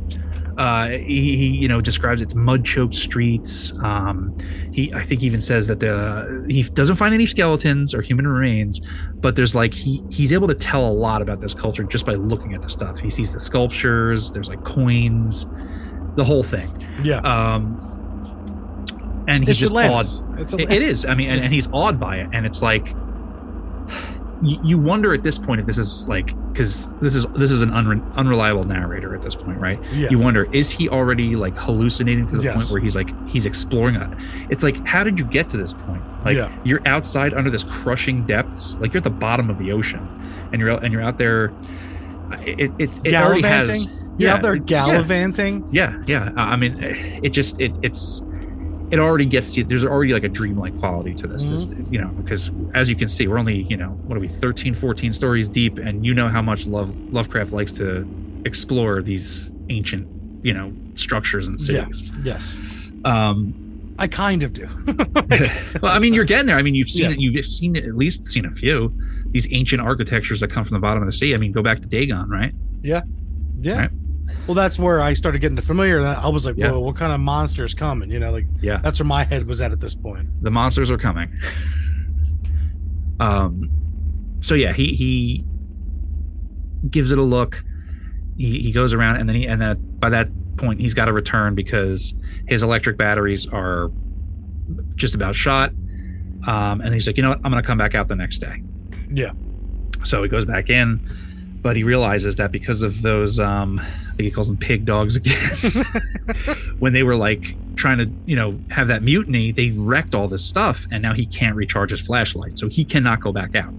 Uh, 0.58 0.88
he, 0.88 1.36
he 1.36 1.46
you 1.46 1.68
know 1.68 1.80
describes 1.80 2.20
its 2.20 2.34
mud 2.34 2.64
choked 2.66 2.94
streets. 2.94 3.72
Um, 3.82 4.36
he 4.72 4.92
I 4.92 5.02
think 5.02 5.22
even 5.22 5.40
says 5.40 5.66
that 5.68 5.80
the 5.80 6.44
he 6.48 6.62
doesn't 6.64 6.96
find 6.96 7.14
any 7.14 7.24
skeletons 7.24 7.94
or 7.94 8.02
human 8.02 8.26
remains, 8.26 8.80
but 9.14 9.36
there's 9.36 9.54
like 9.54 9.72
he 9.72 10.02
he's 10.10 10.32
able 10.34 10.48
to 10.48 10.54
tell 10.54 10.86
a 10.86 10.92
lot 10.92 11.22
about 11.22 11.40
this 11.40 11.54
culture 11.54 11.82
just 11.84 12.04
by 12.04 12.14
looking 12.14 12.52
at 12.52 12.60
the 12.60 12.68
stuff. 12.68 12.98
He 12.98 13.08
sees 13.08 13.32
the 13.32 13.40
sculptures. 13.40 14.32
There's 14.32 14.50
like 14.50 14.62
coins, 14.64 15.46
the 16.16 16.24
whole 16.24 16.42
thing. 16.42 16.70
Yeah, 17.02 17.20
Um, 17.20 17.78
and 19.26 19.44
he's 19.44 19.50
it's 19.50 19.60
just 19.60 19.72
awed. 19.72 19.80
Atlantis. 20.06 20.22
It's 20.38 20.52
It- 20.54 20.70
it 20.72 20.82
is. 20.82 21.04
I 21.06 21.14
mean, 21.14 21.30
and, 21.30 21.40
and 21.44 21.52
he's 21.52 21.68
awed 21.72 21.98
by 22.00 22.16
it, 22.16 22.28
and 22.32 22.46
it's 22.46 22.62
like 22.62 22.88
you, 24.42 24.58
you 24.64 24.78
wonder 24.78 25.12
at 25.14 25.22
this 25.22 25.38
point 25.38 25.60
if 25.60 25.66
this 25.66 25.78
is 25.78 26.08
like 26.08 26.34
because 26.52 26.88
this 27.00 27.14
is 27.14 27.26
this 27.36 27.50
is 27.50 27.62
an 27.62 27.70
unre- 27.70 28.14
unreliable 28.16 28.64
narrator 28.64 29.14
at 29.14 29.22
this 29.22 29.34
point, 29.36 29.58
right? 29.58 29.78
Yeah. 29.92 30.08
You 30.10 30.18
wonder 30.18 30.52
is 30.54 30.70
he 30.70 30.88
already 30.88 31.36
like 31.36 31.56
hallucinating 31.56 32.26
to 32.28 32.36
the 32.38 32.42
Yes. 32.44 32.56
point 32.64 32.72
where 32.72 32.80
he's 32.82 32.96
like 32.96 33.28
he's 33.28 33.46
exploring 33.46 33.96
it? 33.96 34.08
It's 34.48 34.62
like 34.62 34.84
how 34.86 35.04
did 35.04 35.18
you 35.18 35.24
get 35.24 35.50
to 35.50 35.56
this 35.56 35.74
point? 35.74 36.02
Like 36.24 36.36
Yeah. 36.36 36.52
you're 36.64 36.86
outside 36.86 37.34
under 37.34 37.50
this 37.50 37.64
crushing 37.64 38.26
depths, 38.26 38.76
like 38.80 38.92
you're 38.92 38.98
at 38.98 39.04
the 39.04 39.10
bottom 39.10 39.48
of 39.50 39.58
the 39.58 39.72
ocean, 39.72 40.06
and 40.52 40.60
you're 40.60 40.70
out 40.70 40.82
and 40.84 40.92
you're 40.92 41.02
out 41.02 41.18
there. 41.18 41.52
It 42.46 42.70
it, 42.78 43.00
it 43.04 43.14
already 43.14 43.42
has. 43.42 43.68
gallivanting. 43.68 43.96
You're 44.18 44.30
out 44.32 44.42
there 44.42 44.54
yeah. 44.56 44.62
gallivanting. 44.64 45.68
Yeah, 45.70 46.02
yeah. 46.06 46.30
Uh, 46.36 46.40
I 46.40 46.56
mean, 46.56 46.76
it 46.82 47.30
just 47.30 47.60
it 47.60 47.72
it's 47.82 48.22
it 48.90 48.98
already 48.98 49.24
gets 49.24 49.56
you. 49.56 49.64
There's 49.64 49.84
already 49.84 50.12
like 50.12 50.24
a 50.24 50.28
dreamlike 50.28 50.78
quality 50.78 51.14
to 51.14 51.26
this. 51.26 51.44
This 51.46 51.66
Mm-hmm. 51.66 51.94
you 51.94 52.00
know 52.00 52.08
because 52.08 52.50
as 52.74 52.88
you 52.88 52.96
can 52.96 53.08
see, 53.08 53.26
we're 53.28 53.38
only 53.38 53.62
you 53.64 53.76
know 53.76 53.90
what 54.06 54.16
are 54.16 54.20
we 54.20 54.28
13, 54.28 54.74
14 54.74 55.12
stories 55.12 55.48
deep, 55.48 55.78
and 55.78 56.04
you 56.04 56.14
know 56.14 56.28
how 56.28 56.42
much 56.42 56.66
love 56.66 56.96
Lovecraft 57.12 57.52
likes 57.52 57.72
to 57.72 58.06
explore 58.44 59.02
these 59.02 59.52
ancient 59.68 60.06
you 60.44 60.52
know 60.54 60.72
structures 60.94 61.46
and 61.48 61.58
Yeah. 61.60 61.84
cities. 61.86 62.10
Yes, 62.24 62.90
Um, 63.04 63.54
I 63.98 64.06
kind 64.06 64.42
of 64.42 64.54
do. 64.54 64.66
well, 65.82 65.92
I 65.92 65.98
mean, 65.98 66.14
you're 66.14 66.24
getting 66.24 66.46
there. 66.46 66.56
I 66.56 66.62
mean, 66.62 66.74
you've 66.74 66.88
seen 66.88 67.04
Yeah. 67.04 67.10
it. 67.10 67.20
You've 67.20 67.44
seen 67.44 67.76
it, 67.76 67.84
at 67.84 67.94
least 67.96 68.24
seen 68.24 68.46
a 68.46 68.50
few 68.50 68.92
these 69.26 69.46
ancient 69.52 69.80
architectures 69.82 70.40
that 70.40 70.48
come 70.50 70.64
from 70.64 70.74
the 70.74 70.80
bottom 70.80 71.02
of 71.02 71.06
the 71.06 71.12
sea. 71.12 71.34
I 71.34 71.36
mean, 71.36 71.52
go 71.52 71.62
back 71.62 71.80
to 71.80 71.86
Dagon, 71.86 72.28
right? 72.30 72.52
Yeah. 72.82 73.02
Right. 73.62 73.90
Well, 74.46 74.54
that's 74.54 74.78
where 74.78 75.00
I 75.00 75.12
started 75.12 75.40
getting 75.40 75.56
familiar. 75.60 75.98
And 75.98 76.06
I 76.06 76.28
was 76.28 76.46
like, 76.46 76.56
Yeah. 76.56 76.70
"Whoa, 76.72 76.80
what 76.80 76.96
kind 76.96 77.12
of 77.12 77.20
monsters 77.20 77.74
coming?" 77.74 78.10
You 78.10 78.18
know, 78.18 78.32
like 78.32 78.46
Yeah. 78.60 78.78
that's 78.82 78.98
where 79.00 79.06
my 79.06 79.24
head 79.24 79.46
was 79.46 79.60
at 79.60 79.72
at 79.72 79.80
this 79.80 79.94
point. 79.94 80.28
the 80.42 80.50
monsters 80.50 80.90
are 80.90 80.98
coming. 80.98 81.30
um, 83.20 83.70
so 84.40 84.54
yeah, 84.54 84.72
he 84.72 84.94
he 84.94 85.44
gives 86.88 87.10
it 87.10 87.18
a 87.18 87.22
look. 87.22 87.62
He 88.36 88.60
he 88.60 88.72
goes 88.72 88.92
around 88.92 89.16
and 89.16 89.28
then 89.28 89.36
he 89.36 89.46
and 89.46 89.60
then 89.60 89.76
by 89.98 90.08
that 90.10 90.28
point 90.56 90.80
he's 90.80 90.94
got 90.94 91.06
to 91.06 91.12
return 91.12 91.54
because 91.54 92.14
his 92.48 92.62
electric 92.62 92.96
batteries 92.96 93.46
are 93.46 93.90
just 94.94 95.14
about 95.14 95.34
shot. 95.34 95.70
Um, 96.46 96.80
and 96.80 96.94
he's 96.94 97.06
like, 97.06 97.16
you 97.18 97.22
know 97.22 97.30
what, 97.30 97.40
I'm 97.44 97.50
gonna 97.50 97.62
come 97.62 97.76
back 97.78 97.94
out 97.94 98.08
the 98.08 98.16
next 98.16 98.38
day. 98.38 98.62
Yeah. 99.12 99.32
So 100.04 100.22
he 100.22 100.28
goes 100.30 100.46
back 100.46 100.70
in, 100.70 101.06
but 101.62 101.76
he 101.76 101.82
realizes 101.84 102.36
that 102.36 102.50
because 102.52 102.82
of 102.82 103.02
those, 103.02 103.38
um, 103.38 103.78
I 103.80 104.14
think 104.16 104.20
he 104.20 104.30
calls 104.30 104.48
them 104.48 104.56
pig 104.56 104.84
dogs 104.84 105.16
again. 105.16 105.34
when 106.78 106.92
they 106.92 107.02
were 107.02 107.16
like 107.16 107.54
trying 107.76 107.98
to, 107.98 108.10
you 108.26 108.36
know, 108.36 108.58
have 108.70 108.88
that 108.88 109.02
mutiny, 109.02 109.52
they 109.52 109.70
wrecked 109.72 110.14
all 110.14 110.26
this 110.28 110.44
stuff, 110.44 110.86
and 110.90 111.02
now 111.02 111.12
he 111.14 111.26
can't 111.26 111.54
recharge 111.56 111.90
his 111.90 112.00
flashlight, 112.00 112.58
so 112.58 112.68
he 112.68 112.84
cannot 112.84 113.20
go 113.20 113.32
back 113.32 113.54
out 113.54 113.72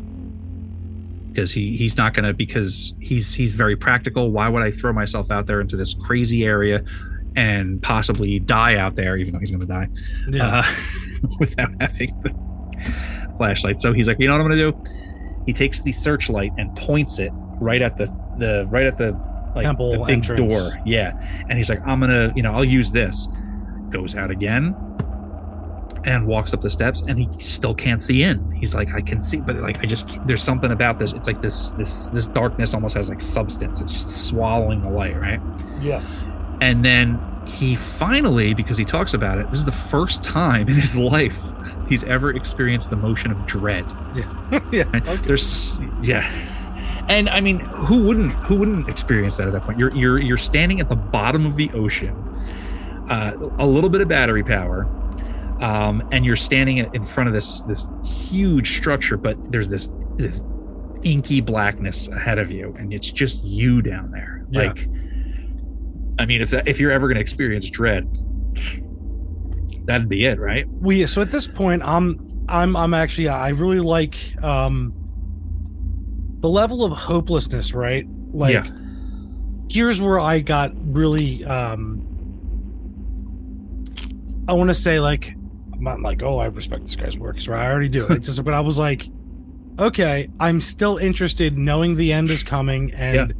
because 1.30 1.52
he 1.54 1.78
he's 1.78 1.96
not 1.96 2.14
gonna 2.14 2.34
because 2.34 2.94
he's 3.00 3.34
he's 3.34 3.54
very 3.54 3.76
practical. 3.76 4.32
Why 4.32 4.50
would 4.50 4.62
I 4.62 4.70
throw 4.72 4.92
myself 4.94 5.32
out 5.32 5.48
there 5.48 5.62
into 5.62 5.76
this 5.78 5.94
crazy 5.94 6.44
area? 6.46 6.84
And 7.34 7.82
possibly 7.82 8.40
die 8.40 8.76
out 8.76 8.98
there, 8.98 9.16
even 9.16 9.32
though 9.34 9.40
he's 9.40 9.52
going 9.52 9.62
to 9.62 9.66
die 9.66 9.88
Yeah. 10.28 10.60
uh, 10.60 10.64
without 11.40 11.70
having 11.80 12.20
the 12.24 13.34
flashlight. 13.38 13.80
So 13.80 13.94
he's 13.94 14.06
like, 14.10 14.20
you 14.20 14.28
know 14.28 14.34
what 14.38 14.42
I'm 14.42 14.50
gonna 14.50 14.72
do? 14.72 14.84
He 15.46 15.54
takes 15.54 15.82
the 15.82 15.94
searchlight 15.94 16.52
and 16.58 16.76
points 16.76 17.20
it 17.20 17.32
right 17.62 17.82
at 17.82 17.96
the 17.96 18.08
the 18.38 18.66
right 18.70 18.86
at 18.86 18.98
the 18.98 19.14
like 19.56 19.66
Temple 19.66 19.92
the 19.92 20.00
big 20.00 20.10
entrance. 20.10 20.54
door. 20.54 20.72
Yeah, 20.86 21.18
and 21.48 21.58
he's 21.58 21.70
like, 21.70 21.86
I'm 21.88 22.00
gonna, 22.02 22.34
you 22.36 22.42
know, 22.44 22.52
I'll 22.52 22.66
use 22.66 22.92
this. 22.92 23.30
Goes 23.90 24.16
out 24.16 24.32
again 24.32 24.76
and 26.04 26.26
walks 26.26 26.54
up 26.54 26.62
the 26.62 26.70
steps, 26.70 27.02
and 27.02 27.20
he 27.20 27.28
still 27.38 27.76
can't 27.76 28.02
see 28.02 28.24
in. 28.24 28.52
He's 28.54 28.74
like, 28.74 28.94
I 28.94 29.02
can 29.02 29.22
see, 29.22 29.38
but 29.42 29.58
like 29.58 29.80
I 29.80 29.86
just 29.86 30.26
there's 30.26 30.42
something 30.44 30.72
about 30.72 30.98
this. 31.00 31.14
It's 31.14 31.28
like 31.28 31.42
this 31.42 31.72
this 31.72 32.08
this 32.08 32.28
darkness 32.28 32.74
almost 32.74 32.96
has 32.96 33.10
like 33.10 33.22
substance. 33.22 33.80
It's 33.82 33.92
just 33.94 34.28
swallowing 34.28 34.82
the 34.82 34.90
light, 34.90 35.20
right? 35.20 35.40
yes. 35.82 36.26
And 36.62 36.86
then 36.86 37.20
he 37.48 37.76
finally, 37.76 38.54
because 38.54 38.78
he 38.78 38.86
talks 38.86 39.16
about 39.16 39.40
it, 39.40 39.50
this 39.50 39.60
is 39.60 39.66
the 39.66 39.72
first 39.72 40.24
time 40.24 40.68
in 40.70 40.76
his 40.76 40.96
life 41.16 41.38
he's 41.90 42.04
ever 42.04 42.30
experienced 42.32 42.90
the 42.92 42.96
motion 42.96 43.32
of 43.32 43.46
dread. 43.46 43.86
yeah. 44.16 44.24
Right? 44.94 45.08
Okay. 45.08 45.26
There's 45.28 45.80
yeah. 46.04 46.22
And 47.08 47.30
I 47.30 47.42
mean, 47.42 47.60
who 47.60 48.04
wouldn't 48.04 48.32
who 48.34 48.56
wouldn't 48.56 48.90
experience 48.90 49.38
that 49.38 49.48
at 49.48 49.54
that 49.54 49.64
point? 49.64 49.78
You're 49.78 49.96
you're 49.96 50.20
you're 50.20 50.38
standing 50.38 50.80
at 50.80 50.90
the 50.90 50.96
bottom 50.96 51.46
of 51.46 51.56
the 51.56 51.70
ocean, 51.72 52.16
uh, 53.10 53.34
a 53.58 53.66
little 53.66 53.90
bit 53.90 54.02
of 54.02 54.08
battery 54.08 54.44
power, 54.44 54.86
um, 55.62 56.08
and 56.12 56.26
you're 56.26 56.36
standing 56.36 56.78
in 56.78 57.04
front 57.04 57.28
of 57.28 57.34
this 57.34 57.62
this 57.62 57.90
huge 58.06 58.78
structure, 58.78 59.18
but 59.18 59.52
there's 59.52 59.70
this 59.70 59.90
this 60.16 60.44
inky 61.04 61.42
blackness 61.42 62.08
ahead 62.10 62.40
of 62.40 62.52
you, 62.52 62.76
and 62.78 62.94
it's 62.94 63.12
just 63.12 63.44
you 63.44 63.82
down 63.82 64.12
there. 64.12 64.46
Yeah. 64.52 64.68
Like, 64.68 64.88
I 66.20 66.26
mean, 66.26 66.42
if 66.42 66.52
that, 66.52 66.68
if 66.68 66.80
you're 66.80 66.92
ever 66.92 67.08
going 67.08 67.16
to 67.16 67.22
experience 67.22 67.70
dread, 67.70 68.08
that'd 69.86 70.08
be 70.08 70.26
it, 70.26 70.40
right? 70.40 70.68
we 70.82 71.06
so 71.06 71.22
at 71.22 71.32
this 71.32 71.48
point 71.48 71.82
i'm 71.84 72.46
i'm 72.50 72.76
i'm 72.76 72.94
actually 72.94 73.28
i 73.28 73.50
really 73.50 73.80
like 73.80 74.18
um 74.44 74.94
the 76.42 76.50
level 76.50 76.84
of 76.84 76.92
hopelessness 76.92 77.74
right 77.74 78.06
like 78.34 78.54
Yeah. 78.54 78.68
here's 79.70 80.02
where 80.02 80.20
i 80.20 80.40
got 80.40 80.72
really 80.94 81.44
um 81.46 82.08
i 84.48 84.54
want 84.54 84.70
to 84.70 84.74
say 84.74 85.00
like 85.00 85.34
i'm 85.74 85.84
not 85.84 86.02
like 86.02 86.24
oh 86.24 86.40
i 86.40 86.46
respect 86.46 86.84
this 86.84 86.96
guy's 86.96 87.18
work 87.18 87.40
so 87.40 87.54
i 87.54 87.70
already 87.70 87.90
do 87.90 88.06
it's 88.08 88.26
just 88.28 88.44
but 88.44 88.54
i 88.54 88.60
was 88.60 88.78
like 88.80 89.08
okay 89.80 90.28
i'm 90.40 90.60
still 90.62 90.98
interested 90.98 91.58
knowing 91.58 91.96
the 91.96 92.12
end 92.12 92.30
is 92.30 92.44
coming 92.44 92.92
and 92.94 93.34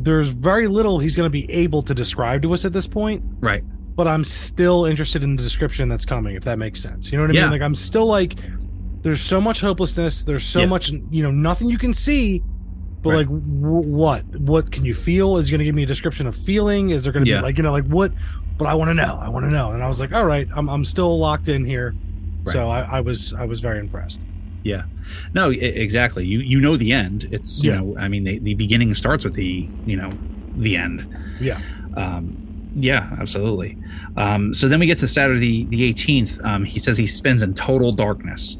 there's 0.00 0.28
very 0.28 0.68
little 0.68 0.98
he's 0.98 1.14
going 1.16 1.26
to 1.26 1.30
be 1.30 1.50
able 1.50 1.82
to 1.82 1.92
describe 1.94 2.40
to 2.42 2.52
us 2.54 2.64
at 2.64 2.72
this 2.72 2.86
point. 2.86 3.20
Right. 3.40 3.64
But 3.96 4.06
I'm 4.06 4.22
still 4.22 4.84
interested 4.84 5.24
in 5.24 5.34
the 5.34 5.42
description 5.42 5.88
that's 5.88 6.04
coming, 6.06 6.36
if 6.36 6.44
that 6.44 6.56
makes 6.56 6.80
sense. 6.80 7.10
You 7.10 7.18
know 7.18 7.24
what 7.24 7.32
I 7.32 7.34
Yeah. 7.34 7.42
mean? 7.42 7.50
Like 7.50 7.62
I'm 7.62 7.74
still 7.74 8.06
like, 8.06 8.38
there's 9.08 9.20
so 9.22 9.40
much 9.40 9.60
hopelessness. 9.60 10.22
There's 10.24 10.44
so 10.44 10.60
Yeah. 10.60 10.66
much, 10.66 10.90
you 11.10 11.22
know, 11.22 11.30
nothing 11.30 11.68
you 11.68 11.78
can 11.78 11.94
see. 11.94 12.42
But 13.02 13.10
Right. 13.10 13.16
like, 13.18 13.26
w- 13.28 13.88
what? 13.88 14.24
What 14.40 14.70
can 14.70 14.84
you 14.84 14.92
feel? 14.92 15.36
Is 15.38 15.50
going 15.50 15.60
to 15.60 15.64
give 15.64 15.74
me 15.74 15.84
a 15.84 15.86
description 15.86 16.26
of 16.26 16.34
feeling? 16.36 16.90
Is 16.90 17.04
there 17.04 17.12
going 17.12 17.24
to 17.24 17.30
Yeah. 17.30 17.38
be 17.38 17.42
like, 17.44 17.56
you 17.56 17.62
know, 17.62 17.72
like 17.72 17.86
what? 17.86 18.12
But 18.58 18.66
I 18.66 18.74
want 18.74 18.88
to 18.90 18.94
know. 18.94 19.18
I 19.22 19.28
want 19.28 19.46
to 19.46 19.50
know. 19.50 19.70
And 19.72 19.82
I 19.82 19.88
was 19.88 20.00
like, 20.00 20.12
all 20.12 20.24
right, 20.26 20.48
I'm 20.54 20.68
I'm 20.68 20.84
still 20.84 21.18
locked 21.18 21.48
in 21.48 21.64
here. 21.64 21.94
So 22.46 22.68
I, 22.68 22.80
I 22.98 23.00
was 23.00 23.32
I 23.34 23.44
was 23.44 23.60
very 23.60 23.78
impressed. 23.78 24.20
Yeah. 24.64 24.82
No, 25.32 25.50
exactly. 25.50 26.26
You 26.26 26.40
you 26.40 26.60
know 26.60 26.76
the 26.76 26.92
end. 26.92 27.28
It's 27.30 27.62
you 27.62 27.70
Yeah. 27.70 27.78
know, 27.78 27.96
I 27.98 28.08
mean, 28.08 28.24
the, 28.24 28.38
the 28.40 28.54
beginning 28.54 28.92
starts 28.94 29.24
with 29.24 29.34
the 29.34 29.68
you 29.86 29.96
know 29.96 30.10
the 30.56 30.76
end. 30.76 31.06
Yeah. 31.40 31.58
Um, 31.96 32.36
yeah, 32.74 33.08
absolutely. 33.20 33.76
Um, 34.16 34.52
so 34.54 34.66
then 34.68 34.80
we 34.80 34.86
get 34.86 34.98
to 34.98 35.08
Saturday 35.08 35.64
the 35.66 35.82
18th. 35.92 36.44
Um, 36.44 36.64
he 36.64 36.78
says 36.78 36.98
he 36.98 37.06
spends 37.06 37.42
in 37.42 37.54
total 37.54 37.92
darkness, 37.92 38.56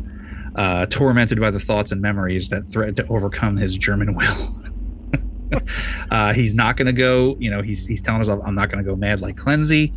uh, 0.59 0.86
tormented 0.86 1.40
by 1.40 1.52
the 1.52 1.61
thoughts 1.61 1.92
and 1.92 2.02
memories 2.02 2.50
that 2.50 2.66
threaten 2.66 2.96
to 2.96 3.06
overcome 3.06 3.56
his 3.56 3.78
German 3.78 4.14
will. 4.16 5.62
uh, 6.11 6.32
he's 6.34 6.54
not 6.54 6.76
going 6.76 6.86
to 6.86 6.92
go. 6.92 7.36
You 7.38 7.50
know, 7.50 7.62
he's 7.62 7.86
he's 7.86 8.02
telling 8.02 8.18
himself, 8.18 8.42
"I'm 8.44 8.56
not 8.56 8.68
going 8.70 8.84
to 8.84 8.90
go 8.90 8.96
mad 8.96 9.20
like 9.20 9.36
Klenze." 9.36 9.92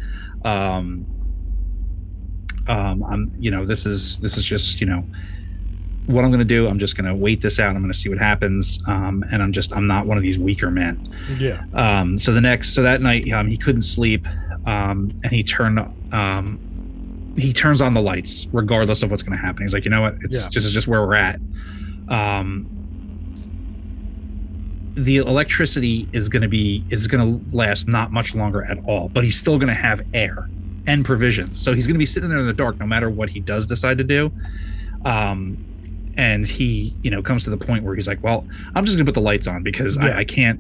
Um, 0.46 1.06
um, 2.68 3.04
I'm, 3.04 3.32
you 3.40 3.50
know, 3.50 3.66
this 3.66 3.88
is 3.88 4.20
this 4.20 4.38
is 4.38 4.46
just, 4.46 4.80
you 4.80 4.88
know, 4.88 5.04
what 6.06 6.24
I'm 6.24 6.30
going 6.30 6.40
to 6.40 6.46
do. 6.46 6.68
I'm 6.68 6.78
just 6.78 6.96
going 6.96 7.06
to 7.06 7.16
wait 7.16 7.42
this 7.42 7.60
out. 7.60 7.76
I'm 7.76 7.82
going 7.82 7.92
to 7.92 7.98
see 7.98 8.10
what 8.10 8.20
happens. 8.20 8.80
Um, 8.88 9.24
and 9.32 9.42
I'm 9.42 9.52
just, 9.52 9.74
I'm 9.74 9.88
not 9.88 10.06
one 10.06 10.18
of 10.18 10.24
these 10.24 10.38
weaker 10.38 10.70
men. 10.70 11.12
Yeah. 11.40 11.64
Um, 11.74 12.18
so 12.18 12.34
the 12.34 12.42
next, 12.42 12.74
so 12.74 12.84
that 12.84 13.02
night, 13.02 13.30
um, 13.32 13.48
he 13.48 13.58
couldn't 13.58 13.82
sleep, 13.82 14.28
um, 14.68 15.12
and 15.24 15.32
he 15.32 15.44
turned, 15.44 15.80
um, 16.12 16.60
he 17.38 17.54
turns 17.54 17.82
on 17.82 17.94
the 17.94 18.02
lights 18.02 18.48
regardless 18.52 19.04
of 19.04 19.12
what's 19.12 19.24
going 19.24 19.38
to 19.38 19.44
happen. 19.44 19.64
He's 19.66 19.74
like, 19.74 19.86
you 19.86 19.92
know 19.92 20.02
what? 20.02 20.16
It's 20.22 20.44
Yeah. 20.46 20.50
just, 20.50 20.66
it's 20.66 20.74
just 20.74 20.88
where 20.88 21.02
we're 21.06 21.16
at. 21.16 21.40
Um, 22.10 22.68
the 24.96 25.18
electricity 25.18 26.10
is 26.12 26.28
going 26.28 26.42
to 26.42 26.50
be 26.50 26.86
is 26.90 27.08
going 27.08 27.22
to 27.50 27.56
last 27.56 27.88
not 27.88 28.12
much 28.12 28.36
longer 28.36 28.64
at 28.70 28.78
all, 28.84 29.10
but 29.14 29.24
he's 29.24 29.38
still 29.40 29.58
going 29.58 29.70
to 29.70 29.74
have 29.74 30.02
air 30.14 30.50
and 30.86 31.06
provisions. 31.06 31.62
So 31.64 31.74
he's 31.74 31.88
going 31.88 31.96
to 31.96 32.00
be 32.00 32.06
sitting 32.06 32.30
there 32.30 32.40
in 32.40 32.48
the 32.48 32.54
dark 32.54 32.80
no 32.80 32.86
matter 32.86 33.10
what 33.10 33.30
he 33.30 33.40
does 33.40 33.66
decide 33.68 33.98
to 34.00 34.04
do. 34.04 34.34
Um, 35.06 35.58
and 36.18 36.46
he, 36.46 36.98
you 37.04 37.10
know, 37.10 37.22
comes 37.24 37.46
to 37.46 37.50
the 37.50 37.58
point 37.58 37.86
where 37.86 37.96
he's 37.96 38.08
like, 38.08 38.22
"Well, 38.22 38.46
I'm 38.76 38.84
just 38.86 38.98
going 38.98 39.06
to 39.06 39.10
put 39.10 39.16
the 39.16 39.22
lights 39.26 39.48
on 39.48 39.64
because 39.64 39.96
Yeah. 39.96 40.08
I, 40.08 40.18
I 40.20 40.24
can't." 40.26 40.60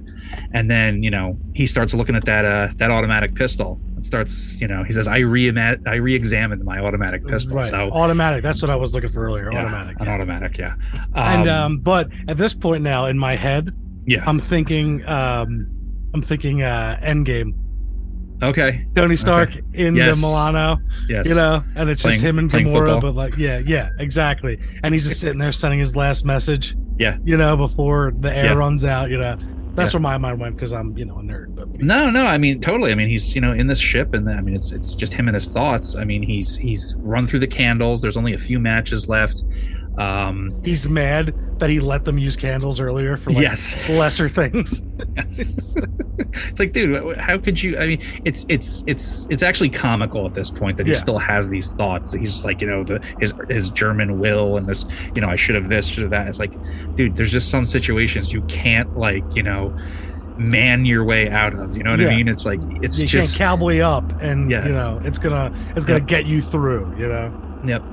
And 0.53 0.72
then, 0.72 1.03
you 1.03 1.11
know, 1.11 1.38
he 1.53 1.67
starts 1.67 1.93
looking 1.93 2.15
at 2.15 2.24
that 2.26 2.45
uh, 2.45 2.69
that 2.78 2.89
automatic 2.89 3.36
pistol. 3.36 3.82
Starts, 4.01 4.59
you 4.59 4.67
know, 4.67 4.83
he 4.83 4.91
says, 4.91 5.07
"I 5.07 5.19
re 5.19 5.49
I 5.85 5.93
re-examined 5.95 6.63
my 6.63 6.79
automatic 6.79 7.25
pistol." 7.27 7.57
Right. 7.57 7.65
So 7.65 7.91
Automatic. 7.91 8.41
That's 8.43 8.61
what 8.61 8.71
I 8.71 8.75
was 8.75 8.93
looking 8.93 9.09
for 9.09 9.23
earlier. 9.25 9.51
yeah, 9.51 9.61
Automatic. 9.65 9.99
an 9.99 10.07
automatic, 10.07 10.57
yeah. 10.57 10.75
and 11.15 11.47
um, 11.49 11.77
but 11.79 12.09
at 12.27 12.37
this 12.37 12.53
point 12.53 12.83
now 12.83 13.05
in 13.05 13.17
my 13.19 13.35
head, 13.35 13.75
yeah, 14.05 14.23
I'm 14.27 14.39
thinking, 14.39 15.05
um, 15.07 15.67
I'm 16.13 16.21
thinking, 16.21 16.63
uh, 16.63 16.99
Endgame. 17.03 17.53
okay, 18.43 18.85
Tony 18.95 19.15
Stark 19.15 19.55
in 19.73 19.95
Yes. 19.95 20.19
the 20.19 20.25
Milano, 20.27 20.77
yes, 21.07 21.27
you 21.29 21.35
know, 21.35 21.63
and 21.75 21.89
it's 21.89 22.01
just 22.01 22.21
him 22.21 22.39
and 22.39 22.49
Gamora, 22.49 22.99
but 22.99 23.13
like, 23.15 23.37
yeah, 23.37 23.59
yeah, 23.65 23.89
exactly. 23.99 24.59
And 24.83 24.93
he's 24.95 25.07
just 25.07 25.19
sitting 25.21 25.37
there 25.37 25.51
sending 25.51 25.79
his 25.79 25.95
last 25.95 26.25
message. 26.25 26.75
Yeah. 26.97 27.17
You 27.23 27.37
know, 27.37 27.55
before 27.57 28.13
the 28.19 28.35
air 28.35 28.45
Yeah. 28.45 28.53
runs 28.53 28.83
out. 28.85 29.09
You 29.09 29.17
know, 29.19 29.37
that's 29.76 29.93
Yeah. 29.93 29.97
where 29.97 30.01
my 30.01 30.17
mind 30.17 30.39
went 30.39 30.55
because 30.55 30.74
I'm, 30.74 30.97
you 30.97 31.05
know, 31.05 31.19
a 31.19 31.22
nerd. 31.24 31.55
But 31.55 31.82
No, 31.82 32.09
no. 32.09 32.26
I 32.26 32.38
mean, 32.38 32.59
totally. 32.59 32.91
I 32.91 32.95
mean, 32.95 33.07
he's 33.07 33.34
you 33.36 33.41
know 33.41 33.51
in 33.53 33.67
this 33.67 33.80
ship, 33.80 34.13
and 34.13 34.30
I 34.30 34.41
mean, 34.41 34.55
it's 34.55 34.72
it's 34.72 34.95
just 34.95 35.13
him 35.13 35.28
and 35.28 35.36
his 35.36 35.47
thoughts. 35.47 35.95
I 35.95 36.03
mean, 36.03 36.24
he's 36.24 36.57
he's 36.57 36.95
run 36.99 37.28
through 37.28 37.39
the 37.39 37.47
candles. 37.47 38.01
There's 38.01 38.17
only 38.17 38.34
a 38.34 38.38
few 38.39 38.59
matches 38.59 39.07
left. 39.07 39.43
Um, 40.01 40.61
he's 40.63 40.89
mad 40.89 41.33
that 41.59 41.69
he 41.69 41.79
let 41.79 42.05
them 42.05 42.17
use 42.17 42.35
candles 42.35 42.79
earlier 42.79 43.17
for 43.17 43.31
like 43.31 43.41
yes, 43.43 43.77
lesser 43.89 44.27
things. 44.27 44.81
yes. 45.15 45.75
it's 45.77 46.59
like, 46.59 46.73
dude, 46.73 47.17
how 47.17 47.37
could 47.37 47.61
you? 47.61 47.77
I 47.77 47.87
mean, 47.87 48.01
it's 48.25 48.45
it's 48.49 48.83
it's 48.87 49.27
it's 49.29 49.43
actually 49.43 49.69
comical 49.69 50.25
at 50.25 50.33
this 50.33 50.49
point 50.49 50.77
that 50.77 50.87
he 50.87 50.93
Yeah. 50.93 50.97
still 50.97 51.19
has 51.19 51.49
these 51.49 51.69
thoughts. 51.69 52.11
That 52.11 52.19
he's 52.19 52.33
just 52.33 52.45
like, 52.45 52.61
you 52.61 52.67
know, 52.67 52.83
the 52.83 52.99
his 53.19 53.33
his 53.47 53.69
German 53.69 54.19
will 54.19 54.57
and 54.57 54.67
this, 54.67 54.85
you 55.13 55.21
know, 55.21 55.27
I 55.29 55.35
should 55.35 55.55
have 55.55 55.69
this, 55.69 55.85
should 55.87 56.01
have 56.03 56.11
that. 56.11 56.27
It's 56.27 56.39
like, 56.39 56.53
dude, 56.95 57.15
there's 57.15 57.31
just 57.31 57.49
some 57.51 57.65
situations 57.65 58.33
you 58.33 58.41
can't 58.43 58.97
like, 58.97 59.23
you 59.35 59.43
know, 59.43 59.77
man 60.37 60.85
your 60.85 61.03
way 61.03 61.29
out 61.29 61.53
of. 61.53 61.77
You 61.77 61.83
know 61.83 61.91
what 61.91 61.99
Yeah. 61.99 62.07
I 62.09 62.15
mean? 62.15 62.27
It's 62.27 62.45
like 62.45 62.59
it's 62.81 62.97
you 62.97 63.05
just 63.05 63.37
can't 63.37 63.49
cowboy 63.49 63.79
up, 63.79 64.19
and 64.21 64.49
Yeah. 64.49 64.65
you 64.65 64.71
know, 64.73 64.99
it's 65.03 65.19
gonna 65.19 65.53
it's 65.75 65.85
gonna 65.85 65.99
Yep. 65.99 66.07
get 66.07 66.25
you 66.25 66.41
through. 66.41 66.95
You 66.97 67.07
know. 67.07 67.31
Yep. 67.65 67.83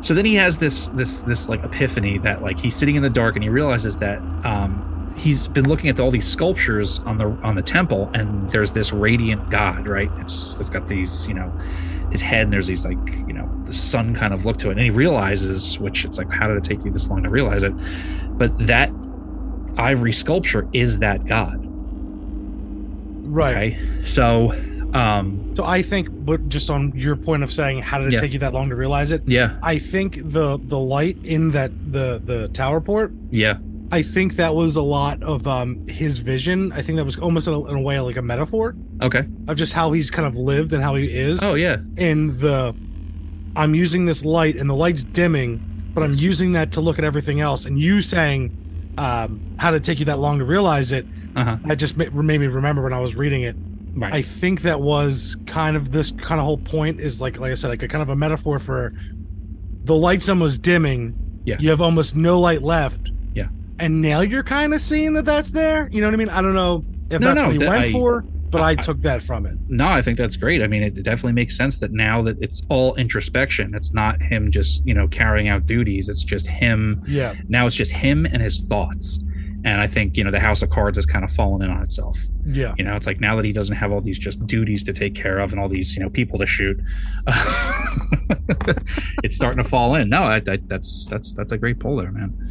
So 0.00 0.14
then 0.14 0.24
he 0.24 0.34
has 0.36 0.58
this 0.58 0.86
this 0.88 1.22
this 1.22 1.48
like 1.48 1.64
epiphany 1.64 2.18
that 2.18 2.42
like 2.42 2.58
he's 2.58 2.74
sitting 2.74 2.96
in 2.96 3.02
the 3.02 3.10
dark 3.10 3.34
and 3.34 3.42
he 3.42 3.48
realizes 3.48 3.98
that 3.98 4.18
um 4.44 5.12
he's 5.16 5.48
been 5.48 5.68
looking 5.68 5.90
at 5.90 5.98
all 5.98 6.10
these 6.10 6.26
sculptures 6.26 7.00
on 7.00 7.16
the 7.16 7.26
on 7.42 7.54
the 7.54 7.62
temple 7.62 8.10
and 8.14 8.50
there's 8.50 8.72
this 8.72 8.92
radiant 8.92 9.50
god, 9.50 9.86
right? 9.86 10.10
It's 10.18 10.56
it's 10.56 10.70
got 10.70 10.88
these, 10.88 11.26
you 11.26 11.34
know, 11.34 11.52
his 12.10 12.20
head 12.20 12.42
and 12.42 12.52
there's 12.52 12.66
these 12.66 12.84
like, 12.84 13.08
you 13.26 13.32
know, 13.32 13.50
the 13.64 13.72
sun 13.72 14.14
kind 14.14 14.32
of 14.32 14.46
look 14.46 14.58
to 14.58 14.68
it. 14.68 14.72
And 14.72 14.80
he 14.80 14.90
realizes, 14.90 15.78
which 15.78 16.04
it's 16.04 16.18
like, 16.18 16.30
how 16.30 16.46
did 16.46 16.56
it 16.56 16.64
take 16.64 16.84
you 16.84 16.90
this 16.90 17.08
long 17.08 17.22
to 17.24 17.30
realize 17.30 17.62
it? 17.62 17.72
But 18.38 18.56
that 18.66 18.90
ivory 19.76 20.12
sculpture 20.12 20.68
is 20.72 21.00
that 21.00 21.26
god. 21.26 21.60
Right. 23.26 23.74
Okay. 23.74 24.02
So 24.04 24.52
um 24.94 25.52
So 25.54 25.64
I 25.64 25.82
think, 25.82 26.08
but 26.10 26.48
just 26.48 26.70
on 26.70 26.92
your 26.94 27.16
point 27.16 27.42
of 27.42 27.52
saying, 27.52 27.80
how 27.82 27.98
did 27.98 28.08
it 28.08 28.12
Yeah. 28.14 28.20
take 28.20 28.32
you 28.32 28.38
that 28.40 28.52
long 28.54 28.68
to 28.70 28.76
realize 28.76 29.10
it? 29.10 29.22
yeah, 29.26 29.58
I 29.62 29.78
think 29.78 30.16
the 30.24 30.58
the 30.64 30.78
light 30.78 31.18
in 31.24 31.50
that 31.52 31.70
the 31.92 32.20
the 32.24 32.48
tower 32.48 32.80
port. 32.80 33.12
yeah, 33.30 33.58
I 33.92 34.02
think 34.02 34.36
that 34.36 34.54
was 34.54 34.76
a 34.76 34.82
lot 34.82 35.22
of 35.22 35.46
um 35.46 35.86
his 35.86 36.18
vision. 36.18 36.72
I 36.72 36.82
think 36.82 36.96
that 36.96 37.04
was 37.04 37.18
almost 37.18 37.48
in 37.48 37.54
a, 37.54 37.64
in 37.66 37.76
a 37.76 37.80
way 37.80 37.98
like 38.00 38.16
a 38.16 38.22
metaphor 38.22 38.74
okay. 39.02 39.24
of 39.48 39.56
just 39.56 39.72
how 39.72 39.92
he's 39.92 40.10
kind 40.10 40.26
of 40.26 40.36
lived 40.36 40.72
and 40.72 40.82
how 40.82 40.94
he 40.94 41.04
is. 41.06 41.42
Oh 41.42 41.54
yeah. 41.54 41.76
In 41.96 42.38
the, 42.38 42.74
I'm 43.56 43.74
using 43.74 44.04
this 44.06 44.24
light 44.24 44.56
and 44.56 44.68
the 44.70 44.74
light's 44.74 45.04
dimming, 45.04 45.60
but 45.94 46.02
I'm 46.02 46.12
using 46.14 46.52
that 46.52 46.72
to 46.72 46.80
look 46.80 46.98
at 46.98 47.04
everything 47.04 47.40
else. 47.40 47.64
And 47.66 47.78
you 47.80 48.02
saying, 48.02 48.56
um, 48.98 49.40
how 49.58 49.70
did 49.70 49.78
it 49.78 49.84
take 49.84 49.98
you 49.98 50.04
that 50.06 50.18
long 50.18 50.38
to 50.38 50.44
realize 50.44 50.92
it? 50.92 51.06
Uh-huh. 51.34 51.56
That 51.66 51.76
just 51.76 51.96
ma- 51.96 52.04
made 52.22 52.38
me 52.40 52.46
remember 52.46 52.82
when 52.82 52.92
I 52.92 53.00
was 53.00 53.16
reading 53.16 53.42
it. 53.42 53.56
Right. 54.00 54.12
I 54.12 54.22
think 54.22 54.62
that 54.62 54.80
was 54.80 55.36
kind 55.46 55.76
of 55.76 55.90
this 55.92 56.10
kind 56.12 56.40
of 56.40 56.44
whole 56.44 56.58
point 56.58 57.00
is 57.00 57.20
like 57.20 57.38
like 57.38 57.50
I 57.50 57.54
said 57.54 57.68
like 57.68 57.82
a 57.82 57.88
kind 57.88 58.02
of 58.02 58.08
a 58.10 58.16
metaphor 58.16 58.58
for 58.58 58.92
the 59.84 59.94
light's 59.94 60.28
almost 60.28 60.62
dimming. 60.62 61.14
Yeah. 61.44 61.56
You 61.58 61.70
have 61.70 61.80
almost 61.82 62.14
no 62.16 62.38
light 62.40 62.62
left. 62.62 63.10
Yeah. 63.34 63.48
And 63.78 64.00
now 64.02 64.20
you're 64.20 64.42
kind 64.42 64.74
of 64.74 64.80
seeing 64.80 65.14
that 65.14 65.24
that's 65.24 65.50
there. 65.52 65.88
You 65.90 66.00
know 66.00 66.06
what 66.08 66.14
I 66.14 66.16
mean? 66.18 66.28
I 66.28 66.42
don't 66.42 66.54
know 66.54 66.84
if 67.10 67.20
No, 67.20 67.28
that's 67.28 67.40
no, 67.40 67.46
what 67.46 67.52
he 67.54 67.58
that- 67.60 67.68
went 67.68 67.84
I- 67.86 67.92
for, 67.92 68.22
but 68.50 68.60
I, 68.60 68.70
I- 68.70 68.74
took 68.74 69.00
that 69.00 69.22
from 69.22 69.46
it. 69.46 69.56
No, 69.68 69.86
I 69.88 70.02
think 70.02 70.18
that's 70.18 70.36
great. 70.36 70.62
I 70.62 70.66
mean, 70.66 70.82
it 70.82 71.02
definitely 71.02 71.32
makes 71.32 71.56
sense 71.56 71.78
that 71.80 71.92
now 71.92 72.20
that 72.22 72.36
it's 72.42 72.62
all 72.68 72.94
introspection, 72.96 73.74
it's 73.74 73.92
not 73.94 74.20
him 74.22 74.50
just, 74.50 74.84
you 74.86 74.94
know, 74.94 75.08
carrying 75.08 75.48
out 75.48 75.64
duties. 75.66 76.08
It's 76.08 76.22
just 76.22 76.46
him. 76.46 77.02
Yeah. 77.06 77.34
Now 77.48 77.66
it's 77.66 77.76
just 77.76 77.92
him 77.92 78.26
and 78.26 78.42
his 78.42 78.60
thoughts. 78.60 79.20
And 79.64 79.80
I 79.80 79.86
think, 79.86 80.16
you 80.16 80.22
know, 80.22 80.30
the 80.30 80.40
House 80.40 80.62
of 80.62 80.70
Cards 80.70 80.96
has 80.96 81.04
kind 81.04 81.24
of 81.24 81.30
fallen 81.30 81.62
in 81.62 81.70
on 81.70 81.82
itself. 81.82 82.18
Yeah. 82.46 82.74
You 82.78 82.84
know, 82.84 82.94
it's 82.94 83.06
like 83.06 83.20
now 83.20 83.34
that 83.36 83.44
he 83.44 83.52
doesn't 83.52 83.74
have 83.74 83.90
all 83.90 84.00
these 84.00 84.18
just 84.18 84.46
duties 84.46 84.84
to 84.84 84.92
take 84.92 85.14
care 85.14 85.38
of 85.38 85.50
and 85.50 85.60
all 85.60 85.68
these, 85.68 85.96
you 85.96 86.02
know, 86.02 86.08
people 86.10 86.38
to 86.38 86.46
shoot, 86.46 86.80
it's 89.24 89.34
starting 89.34 89.62
to 89.62 89.68
fall 89.68 89.96
in. 89.96 90.08
No, 90.08 90.22
I, 90.22 90.36
I, 90.36 90.58
that's 90.66 91.06
that's 91.06 91.32
that's 91.34 91.50
a 91.50 91.58
great 91.58 91.80
pull 91.80 91.96
there, 91.96 92.12
man. 92.12 92.50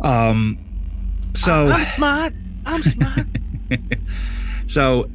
Um, 0.00 0.58
so 1.34 1.68
I'm 1.68 1.84
smart. 1.84 2.34
I'm 2.66 2.82
smart. 2.82 3.26
so 4.66 5.08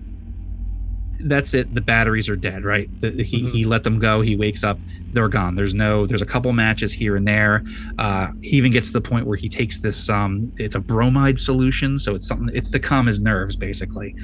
that's 1.26 1.54
it. 1.54 1.74
The 1.74 1.82
batteries 1.82 2.30
are 2.30 2.36
dead 2.36 2.64
right? 2.64 2.90
The, 3.02 3.12
he, 3.24 3.44
Mhm. 3.44 3.52
he 3.52 3.64
let 3.66 3.84
them 3.84 4.00
go. 4.00 4.22
He 4.22 4.36
wakes 4.36 4.64
up. 4.64 4.80
They're 5.12 5.28
gone. 5.28 5.56
There's 5.56 5.74
no 5.74 6.06
there's 6.06 6.22
a 6.22 6.26
couple 6.26 6.52
matches 6.54 6.94
here 6.94 7.16
and 7.16 7.28
there. 7.28 7.64
Uh 7.98 8.30
he 8.42 8.58
even 8.58 8.72
gets 8.72 8.88
to 8.92 8.94
the 8.94 9.02
point 9.10 9.26
where 9.28 9.38
he 9.38 9.50
takes 9.50 9.80
this 9.80 10.10
um 10.10 10.52
it's 10.58 10.76
a 10.76 10.80
bromide 10.80 11.40
solution 11.40 11.98
so 12.00 12.16
it's 12.16 12.28
something 12.28 12.50
it's 12.56 12.72
to 12.72 12.80
calm 12.80 13.08
his 13.08 13.20
nerves 13.20 13.56
basically. 13.56 14.16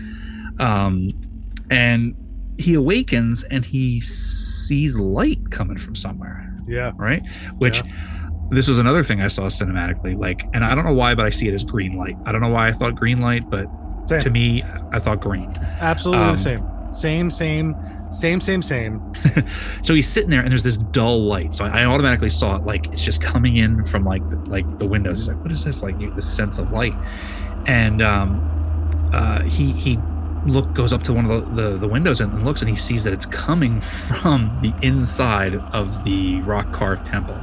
Um 0.60 1.12
and 1.70 2.16
he 2.58 2.74
awakens 2.76 3.44
and 3.44 3.66
he 3.66 4.00
sees 4.00 4.98
light 4.98 5.52
coming 5.52 5.78
from 5.78 5.96
somewhere 5.96 6.42
yeah. 6.68 6.92
right? 6.96 7.22
Which 7.58 7.84
this 8.52 8.68
was 8.68 8.78
another 8.78 9.02
thing 9.04 9.22
i 9.22 9.28
saw 9.28 9.44
cinematically 9.46 10.16
like 10.16 10.44
and 10.54 10.64
i 10.64 10.76
don't 10.76 10.86
know 10.86 10.94
why 10.94 11.16
but 11.16 11.26
i 11.26 11.32
see 11.32 11.48
it 11.48 11.54
as 11.56 11.64
green 11.64 11.98
light. 11.98 12.16
I 12.28 12.32
don't 12.32 12.42
know 12.42 12.50
why 12.50 12.68
i 12.68 12.72
thought 12.72 12.94
green 12.94 13.18
light 13.18 13.50
but 13.50 13.66
Same. 14.08 14.20
to 14.20 14.30
me 14.30 14.64
i 14.92 15.00
thought 15.00 15.20
green. 15.20 15.52
Absolutely 15.82 16.26
um, 16.26 16.32
the 16.36 16.42
same. 16.42 16.64
Same, 16.96 17.30
same, 17.30 17.76
same, 18.10 18.40
same, 18.40 18.62
same. 18.62 19.14
so 19.82 19.94
he's 19.94 20.08
sitting 20.08 20.30
there 20.30 20.42
and 20.42 20.50
there's 20.52 20.64
this 20.64 20.78
dull 20.78 21.26
light. 21.26 21.54
So 21.54 21.66
i 21.66 21.84
automatically 21.84 22.30
saw 22.30 22.56
it 22.56 22.64
like 22.66 22.88
it's 22.94 23.04
just 23.04 23.22
coming 23.22 23.58
in 23.58 23.84
from 23.84 24.06
like 24.06 24.28
the, 24.30 24.38
like 24.38 24.78
the 24.78 24.86
windows. 24.86 25.18
He's 25.18 25.28
like 25.28 25.42
what 25.42 25.52
is 25.52 25.64
this? 25.64 25.84
Like 25.84 26.00
you- 26.00 26.14
this 26.14 26.34
sense 26.34 26.58
of 26.58 26.72
light. 26.72 26.94
And 27.68 28.02
um 28.02 28.42
uh, 29.14 29.44
he 29.44 29.72
he 29.74 30.00
look 30.46 30.74
goes 30.74 30.94
up 30.94 31.02
to 31.04 31.14
one 31.14 31.26
of 31.30 31.56
the, 31.56 31.62
the, 31.62 31.78
the 31.78 31.88
windows 31.88 32.22
and 32.22 32.44
looks 32.46 32.62
and 32.62 32.70
he 32.70 32.76
sees 32.76 33.04
that 33.04 33.14
it's 33.14 33.26
coming 33.26 33.82
from 33.82 34.56
the 34.62 34.74
inside 34.86 35.56
of 35.74 36.04
the 36.04 36.40
rock 36.42 36.72
carved 36.72 37.06
temple. 37.06 37.40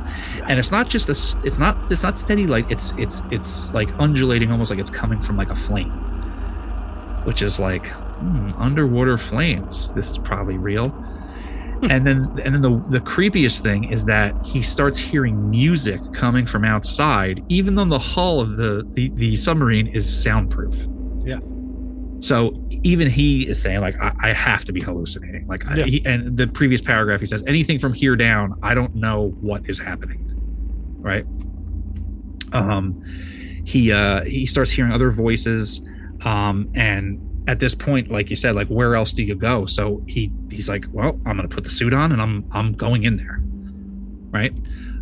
And 0.49 0.59
it's 0.59 0.71
not 0.71 0.89
just 0.89 1.09
a 1.09 1.47
it's 1.47 1.59
not 1.59 1.77
it's 1.93 2.03
not 2.03 2.19
steady 2.19 2.47
light. 2.47 2.67
It's 2.71 2.93
it's 2.97 3.23
it's 3.31 3.75
like 3.75 3.89
undulating 3.99 4.51
almost 4.51 4.71
like 4.71 4.81
it's 4.81 4.91
coming 4.91 5.21
from 5.21 5.37
like 5.37 5.51
a 5.51 5.57
flame. 5.57 5.91
Which 7.25 7.43
is 7.43 7.59
like 7.59 7.87
hmm, 8.23 8.53
underwater 8.57 9.19
flames. 9.19 9.93
This 9.95 10.11
is 10.11 10.19
probably 10.19 10.57
real. 10.59 10.87
And 11.91 12.07
then 12.07 12.39
and 12.45 12.55
then 12.55 12.63
the 12.63 12.85
the 12.91 13.01
creepiest 13.01 13.61
thing 13.61 13.85
is 13.91 14.05
that 14.05 14.35
he 14.47 14.63
starts 14.63 15.01
hearing 15.01 15.51
music 15.51 16.01
coming 16.13 16.47
from 16.47 16.65
outside 16.65 17.45
even 17.49 17.75
though 17.75 17.85
the 17.85 17.99
hull 17.99 18.39
of 18.41 18.57
the 18.57 18.87
the, 18.93 19.09
the 19.15 19.37
submarine 19.37 19.89
is 19.89 20.23
soundproof. 20.23 20.87
Yeah. 21.25 21.41
so 22.21 22.53
even 22.85 23.09
he 23.11 23.49
is 23.49 23.61
saying 23.61 23.81
like 23.81 23.95
i, 24.01 24.13
I 24.23 24.33
have 24.33 24.65
to 24.67 24.73
be 24.73 24.81
hallucinating. 24.81 25.47
Like 25.49 25.67
I- 25.67 25.83
he, 25.83 26.05
and 26.07 26.37
the 26.37 26.47
previous 26.47 26.81
paragraph 26.81 27.19
he 27.19 27.27
says 27.27 27.43
anything 27.49 27.81
from 27.81 27.93
here 27.95 28.15
down 28.15 28.55
i 28.63 28.75
don't 28.75 28.95
know 28.95 29.31
what 29.41 29.69
is 29.69 29.81
happening. 29.81 30.21
Right? 31.01 31.27
Um 32.53 33.03
he 33.67 33.91
uh 33.91 34.23
he 34.25 34.47
starts 34.47 34.71
hearing 34.71 34.93
other 34.93 35.11
voices 35.11 35.83
um 36.25 36.69
and 36.77 37.21
at 37.49 37.59
this 37.59 37.75
point 37.75 38.11
like 38.11 38.31
you 38.31 38.37
said 38.37 38.55
like 38.55 38.69
where 38.69 38.95
else 38.95 39.13
do 39.13 39.23
you 39.23 39.35
go? 39.35 39.67
So 39.67 40.03
he 40.07 40.33
he's 40.51 40.69
like 40.69 40.87
well 40.93 41.21
i'm 41.27 41.37
gonna 41.37 41.49
put 41.49 41.65
the 41.65 41.71
suit 41.71 41.93
on 41.93 42.13
and 42.13 42.21
i'm 42.21 42.45
i'm 42.53 42.73
going 42.73 43.05
in 43.05 43.17
there 43.17 43.41
right? 44.31 44.53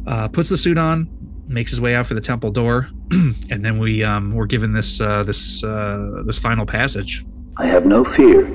Uh 0.06 0.28
puts 0.28 0.48
the 0.48 0.56
suit 0.56 0.78
on 0.78 1.08
makes 1.46 1.70
his 1.70 1.80
way 1.80 1.94
out 1.94 2.06
for 2.06 2.14
the 2.14 2.20
temple 2.20 2.50
door 2.50 2.88
and 3.10 3.64
then 3.64 3.78
we 3.78 4.04
um 4.04 4.34
we're 4.34 4.46
given 4.46 4.72
this 4.72 5.00
uh 5.00 5.22
this 5.24 5.62
uh 5.64 6.22
this 6.24 6.38
final 6.38 6.64
passage. 6.64 7.24
I 7.56 7.66
have 7.66 7.84
no 7.84 8.04
fear, 8.04 8.48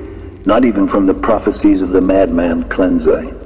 not 0.45 0.65
even 0.65 0.87
from 0.87 1.05
the 1.05 1.13
prophecies 1.13 1.81
of 1.81 1.89
the 1.89 2.01
madman 2.01 2.63
Klenze. 2.65 3.44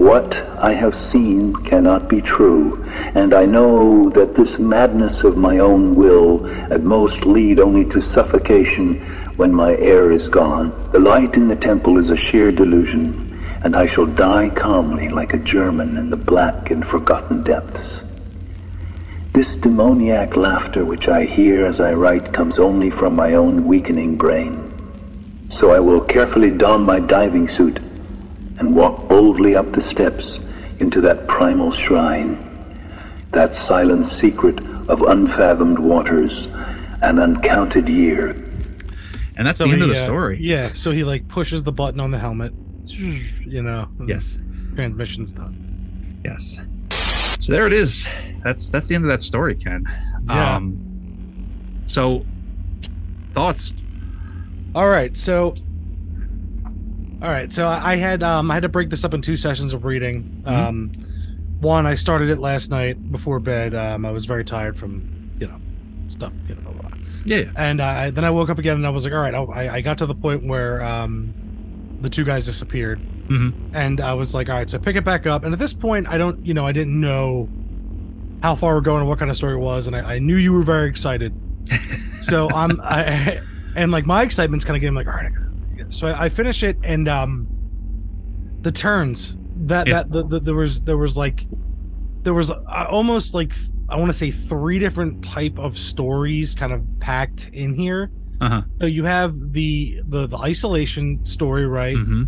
What 0.00 0.34
I 0.58 0.72
have 0.72 0.96
seen 0.96 1.54
cannot 1.56 2.08
be 2.08 2.22
true, 2.22 2.82
and 3.14 3.34
I 3.34 3.44
know 3.44 4.08
that 4.14 4.34
this 4.34 4.58
madness 4.58 5.24
of 5.24 5.36
my 5.36 5.58
own 5.58 5.94
will 5.94 6.46
at 6.72 6.82
most 6.82 7.26
lead 7.26 7.60
only 7.60 7.84
to 7.90 8.00
suffocation 8.00 8.94
when 9.36 9.54
my 9.54 9.76
air 9.76 10.10
is 10.10 10.26
gone. 10.26 10.72
The 10.92 11.00
light 11.00 11.34
in 11.34 11.48
the 11.48 11.54
temple 11.54 11.98
is 11.98 12.08
a 12.08 12.16
sheer 12.16 12.50
delusion, 12.50 13.38
and 13.62 13.76
I 13.76 13.86
shall 13.86 14.06
die 14.06 14.48
calmly 14.48 15.10
like 15.10 15.34
a 15.34 15.44
German 15.44 15.98
in 15.98 16.08
the 16.08 16.16
black 16.16 16.70
and 16.70 16.82
forgotten 16.86 17.42
depths. 17.42 18.00
This 19.34 19.54
demoniac 19.56 20.34
laughter 20.34 20.82
which 20.82 21.08
I 21.08 21.26
hear 21.26 21.66
as 21.66 21.78
I 21.78 21.92
write 21.92 22.32
comes 22.32 22.58
only 22.58 22.88
from 22.88 23.14
my 23.14 23.34
own 23.34 23.66
weakening 23.66 24.16
brain. 24.16 24.66
So 25.50 25.72
I 25.72 25.80
will 25.80 26.00
carefully 26.00 26.52
don 26.52 26.84
my 26.86 27.00
diving 27.00 27.50
suit 27.50 27.80
and 28.60 28.74
walk 28.76 29.08
boldly 29.08 29.56
up 29.56 29.72
the 29.72 29.82
steps 29.82 30.38
into 30.78 31.00
that 31.00 31.26
primal 31.26 31.72
shrine, 31.72 32.38
that 33.32 33.54
silent 33.66 34.10
secret 34.12 34.58
of 34.88 35.02
unfathomed 35.02 35.78
waters 35.78 36.46
and 37.02 37.18
uncounted 37.18 37.88
year. 37.88 38.30
and 39.36 39.46
that's 39.46 39.58
So 39.58 39.64
the 39.64 39.72
end 39.72 39.82
he, 39.82 39.88
of 39.90 39.94
the 39.96 40.00
uh, 40.00 40.04
story 40.04 40.38
Yeah, 40.40 40.72
so 40.74 40.90
he 40.90 41.02
like 41.04 41.26
pushes 41.28 41.62
the 41.62 41.72
button 41.72 41.98
on 42.00 42.10
the 42.10 42.18
helmet. 42.18 42.52
You 43.46 43.62
know. 43.62 43.88
yes 44.06 44.38
Transmission's 44.76 45.32
done. 45.32 46.20
yes 46.24 46.60
so 47.40 47.52
there 47.52 47.66
it 47.66 47.72
is 47.72 48.06
that's 48.44 48.68
that's 48.68 48.86
the 48.88 48.94
end 48.94 49.04
of 49.04 49.08
that 49.10 49.22
story 49.22 49.54
ken 49.56 49.84
Yeah. 50.26 50.56
um 50.56 51.82
so 51.86 52.24
thoughts 53.32 53.72
All 54.74 54.88
right, 54.88 55.16
so 55.16 55.54
all 57.22 57.30
right, 57.30 57.52
so 57.52 57.66
I 57.68 57.96
had 57.96 58.22
um 58.22 58.50
I 58.50 58.54
had 58.54 58.62
to 58.62 58.68
break 58.68 58.90
this 58.90 59.04
up 59.04 59.14
in 59.14 59.20
two 59.22 59.36
sessions 59.36 59.72
of 59.72 59.84
reading. 59.84 60.42
Mhm. 60.46 60.52
Um 60.52 60.92
one 61.60 61.86
I 61.86 61.94
started 61.94 62.30
it 62.30 62.38
last 62.38 62.70
night 62.70 63.12
before 63.12 63.38
bed. 63.40 63.74
Um 63.74 64.06
I 64.06 64.10
was 64.10 64.24
very 64.26 64.44
tired 64.44 64.76
from, 64.78 65.30
you 65.38 65.46
know, 65.46 65.60
stuff, 66.08 66.32
you 66.48 66.54
know, 66.54 66.60
blah, 66.62 66.72
blah. 66.88 66.90
yeah 67.24 67.44
and 67.56 67.80
I 67.82 68.10
then 68.10 68.24
I 68.24 68.30
woke 68.30 68.48
up 68.50 68.58
again 68.58 68.76
and 68.76 68.86
I 68.86 68.90
was 68.90 69.04
like, 69.04 69.12
all 69.12 69.20
right, 69.20 69.34
I, 69.34 69.76
I 69.76 69.80
got 69.82 69.98
to 69.98 70.06
the 70.06 70.14
point 70.14 70.46
where 70.46 70.82
um 70.82 71.34
the 72.00 72.08
two 72.08 72.24
guys 72.24 72.46
disappeared, 72.46 72.98
Mhm. 73.28 73.52
and 73.74 74.00
I 74.00 74.14
was 74.14 74.32
like, 74.34 74.48
all 74.48 74.54
right, 74.56 74.70
so 74.70 74.78
pick 74.78 74.96
it 74.96 75.04
back 75.04 75.26
up. 75.26 75.44
And 75.44 75.52
at 75.52 75.58
this 75.58 75.74
point, 75.74 76.08
I 76.08 76.16
don't, 76.16 76.42
you 76.46 76.54
know, 76.54 76.64
I 76.66 76.72
didn't 76.72 76.98
know 76.98 77.46
how 78.42 78.54
far 78.54 78.74
we're 78.74 78.80
going 78.80 79.00
and 79.00 79.08
what 79.10 79.18
kind 79.18 79.30
of 79.30 79.36
story 79.36 79.52
it 79.52 79.58
was, 79.58 79.86
and 79.86 79.94
I, 79.94 80.14
I 80.14 80.18
knew 80.18 80.36
you 80.36 80.54
were 80.54 80.62
very 80.62 80.88
excited. 80.88 81.34
so 82.22 82.48
I'm, 82.52 82.80
I, 82.82 83.40
and 83.76 83.92
like 83.92 84.06
my 84.06 84.22
excitement's 84.22 84.64
kind 84.64 84.76
of 84.78 84.80
getting 84.80 84.94
like, 84.94 85.06
all 85.08 85.12
right, 85.12 85.26
I 85.26 85.28
gotta, 85.28 85.49
so 85.90 86.06
I, 86.06 86.24
I 86.24 86.28
finish 86.28 86.62
it, 86.62 86.78
and 86.82 87.08
um, 87.08 87.46
the 88.62 88.72
turns 88.72 89.36
that 89.66 89.86
Yeah. 89.86 89.94
that 90.04 90.10
the, 90.12 90.26
the, 90.26 90.40
there 90.40 90.54
was 90.54 90.82
there 90.82 90.96
was 90.96 91.16
like 91.16 91.46
there 92.22 92.34
was 92.34 92.50
uh, 92.50 92.86
almost 92.90 93.34
like 93.34 93.54
I 93.88 93.96
want 93.96 94.10
to 94.10 94.16
say 94.16 94.30
three 94.30 94.78
different 94.78 95.22
type 95.24 95.58
of 95.58 95.76
stories 95.76 96.54
kind 96.54 96.72
of 96.72 96.82
packed 97.00 97.50
in 97.52 97.74
here. 97.74 98.10
Uh-huh. 98.40 98.62
So 98.80 98.86
you 98.86 99.04
have 99.04 99.52
the 99.52 100.00
the 100.08 100.26
the 100.26 100.36
isolation 100.38 101.24
story, 101.24 101.66
right? 101.66 101.96
hmm 101.96 102.24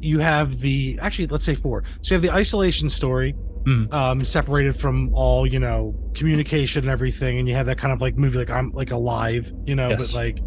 You 0.00 0.18
have 0.20 0.58
the 0.60 0.98
actually 1.00 1.28
let's 1.28 1.44
say 1.44 1.54
four. 1.54 1.84
So 2.02 2.14
you 2.14 2.16
have 2.16 2.22
the 2.22 2.32
isolation 2.36 2.88
story, 2.88 3.34
Mhm. 3.66 3.92
um, 3.94 4.24
separated 4.24 4.74
from 4.76 5.10
all 5.14 5.46
you 5.46 5.58
know 5.60 5.94
communication 6.14 6.82
and 6.84 6.90
everything, 6.90 7.38
and 7.38 7.48
you 7.48 7.54
have 7.54 7.66
that 7.66 7.78
kind 7.78 7.92
of 7.92 8.00
like 8.00 8.16
movie 8.16 8.38
like 8.38 8.50
I'm 8.50 8.70
like 8.72 8.90
alive, 8.90 9.52
you 9.64 9.74
know, 9.74 9.90
Yes. 9.90 10.12
but 10.12 10.16
like 10.18 10.38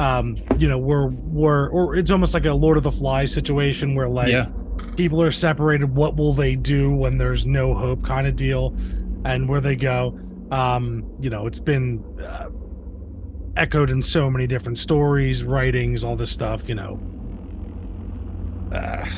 um 0.00 0.34
you 0.56 0.66
know 0.66 0.78
we're 0.78 1.08
we're 1.08 1.68
or 1.68 1.94
it's 1.94 2.10
almost 2.10 2.32
like 2.32 2.46
a 2.46 2.52
lord 2.54 2.78
of 2.78 2.82
the 2.82 2.90
flies 2.90 3.30
situation 3.30 3.94
where 3.94 4.08
like 4.08 4.32
yeah. 4.32 4.46
people 4.96 5.20
are 5.22 5.30
separated 5.30 5.94
what 5.94 6.16
will 6.16 6.32
they 6.32 6.56
do 6.56 6.90
when 6.90 7.18
there's 7.18 7.46
no 7.46 7.74
hope 7.74 8.02
kind 8.02 8.26
of 8.26 8.34
deal 8.34 8.74
and 9.26 9.46
where 9.46 9.60
they 9.60 9.76
go. 9.76 10.18
Um 10.50 11.04
you 11.20 11.28
know 11.28 11.46
it's 11.46 11.58
been 11.58 12.02
uh, 12.18 12.48
echoed 13.56 13.90
in 13.90 14.00
so 14.00 14.30
many 14.30 14.46
different 14.46 14.78
stories 14.78 15.44
writings 15.44 16.02
all 16.02 16.16
this 16.16 16.30
stuff 16.30 16.66
you 16.68 16.74
know. 16.74 16.98
Uh, 18.72 19.08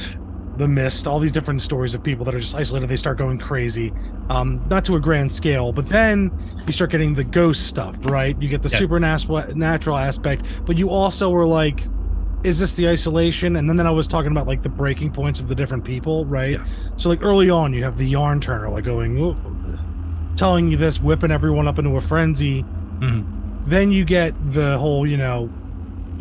the 0.59 0.69
mist 0.69 1.07
all 1.07 1.19
these 1.19 1.33
different 1.33 1.63
stories 1.63 1.95
of 1.95 2.03
people 2.03 2.25
that 2.25 2.35
are 2.35 2.41
just 2.41 2.55
isolated 2.55 2.89
they 2.89 2.97
start 2.97 3.17
going 3.17 3.39
crazy 3.39 3.93
um 4.29 4.63
not 4.69 4.85
to 4.85 4.97
a 4.97 5.01
grand 5.01 5.33
scale 5.33 5.73
but 5.73 5.89
then 5.89 6.31
you 6.67 6.73
start 6.73 6.91
getting 6.91 7.15
the 7.15 7.25
ghost 7.25 7.67
stuff 7.67 7.97
right 8.03 8.41
you 8.41 8.49
get 8.49 8.63
the 8.63 8.69
Yeah. 8.69 8.79
supernatural 8.79 9.43
natural 9.57 9.97
aspect 9.97 10.45
but 10.67 10.77
you 10.77 10.91
also 10.91 11.31
were 11.31 11.47
like 11.47 11.87
is 12.45 12.59
this 12.59 12.75
the 12.77 12.89
isolation 12.89 13.57
and 13.57 13.69
then, 13.69 13.77
then 13.77 13.87
i 13.87 13.91
was 13.91 14.07
talking 14.07 14.31
about 14.31 14.47
like 14.47 14.61
the 14.63 14.69
breaking 14.69 15.11
points 15.11 15.41
of 15.41 15.49
the 15.49 15.55
different 15.55 15.85
people 15.85 16.27
right 16.27 16.53
Yeah. 16.59 16.65
so 16.97 17.09
like 17.09 17.23
early 17.23 17.49
on 17.49 17.73
you 17.73 17.83
have 17.85 17.97
the 17.97 18.07
yarn 18.07 18.39
turner 18.41 18.69
like 18.69 18.85
going 18.85 19.17
telling 20.37 20.71
you 20.71 20.77
this 20.77 21.01
whipping 21.01 21.31
everyone 21.31 21.67
up 21.69 21.79
into 21.79 21.97
a 21.97 22.01
frenzy 22.01 22.63
Mhm. 23.01 23.25
then 23.67 23.91
you 23.91 24.05
get 24.05 24.35
the 24.53 24.77
whole 24.79 25.07
you 25.07 25.17
know 25.17 25.49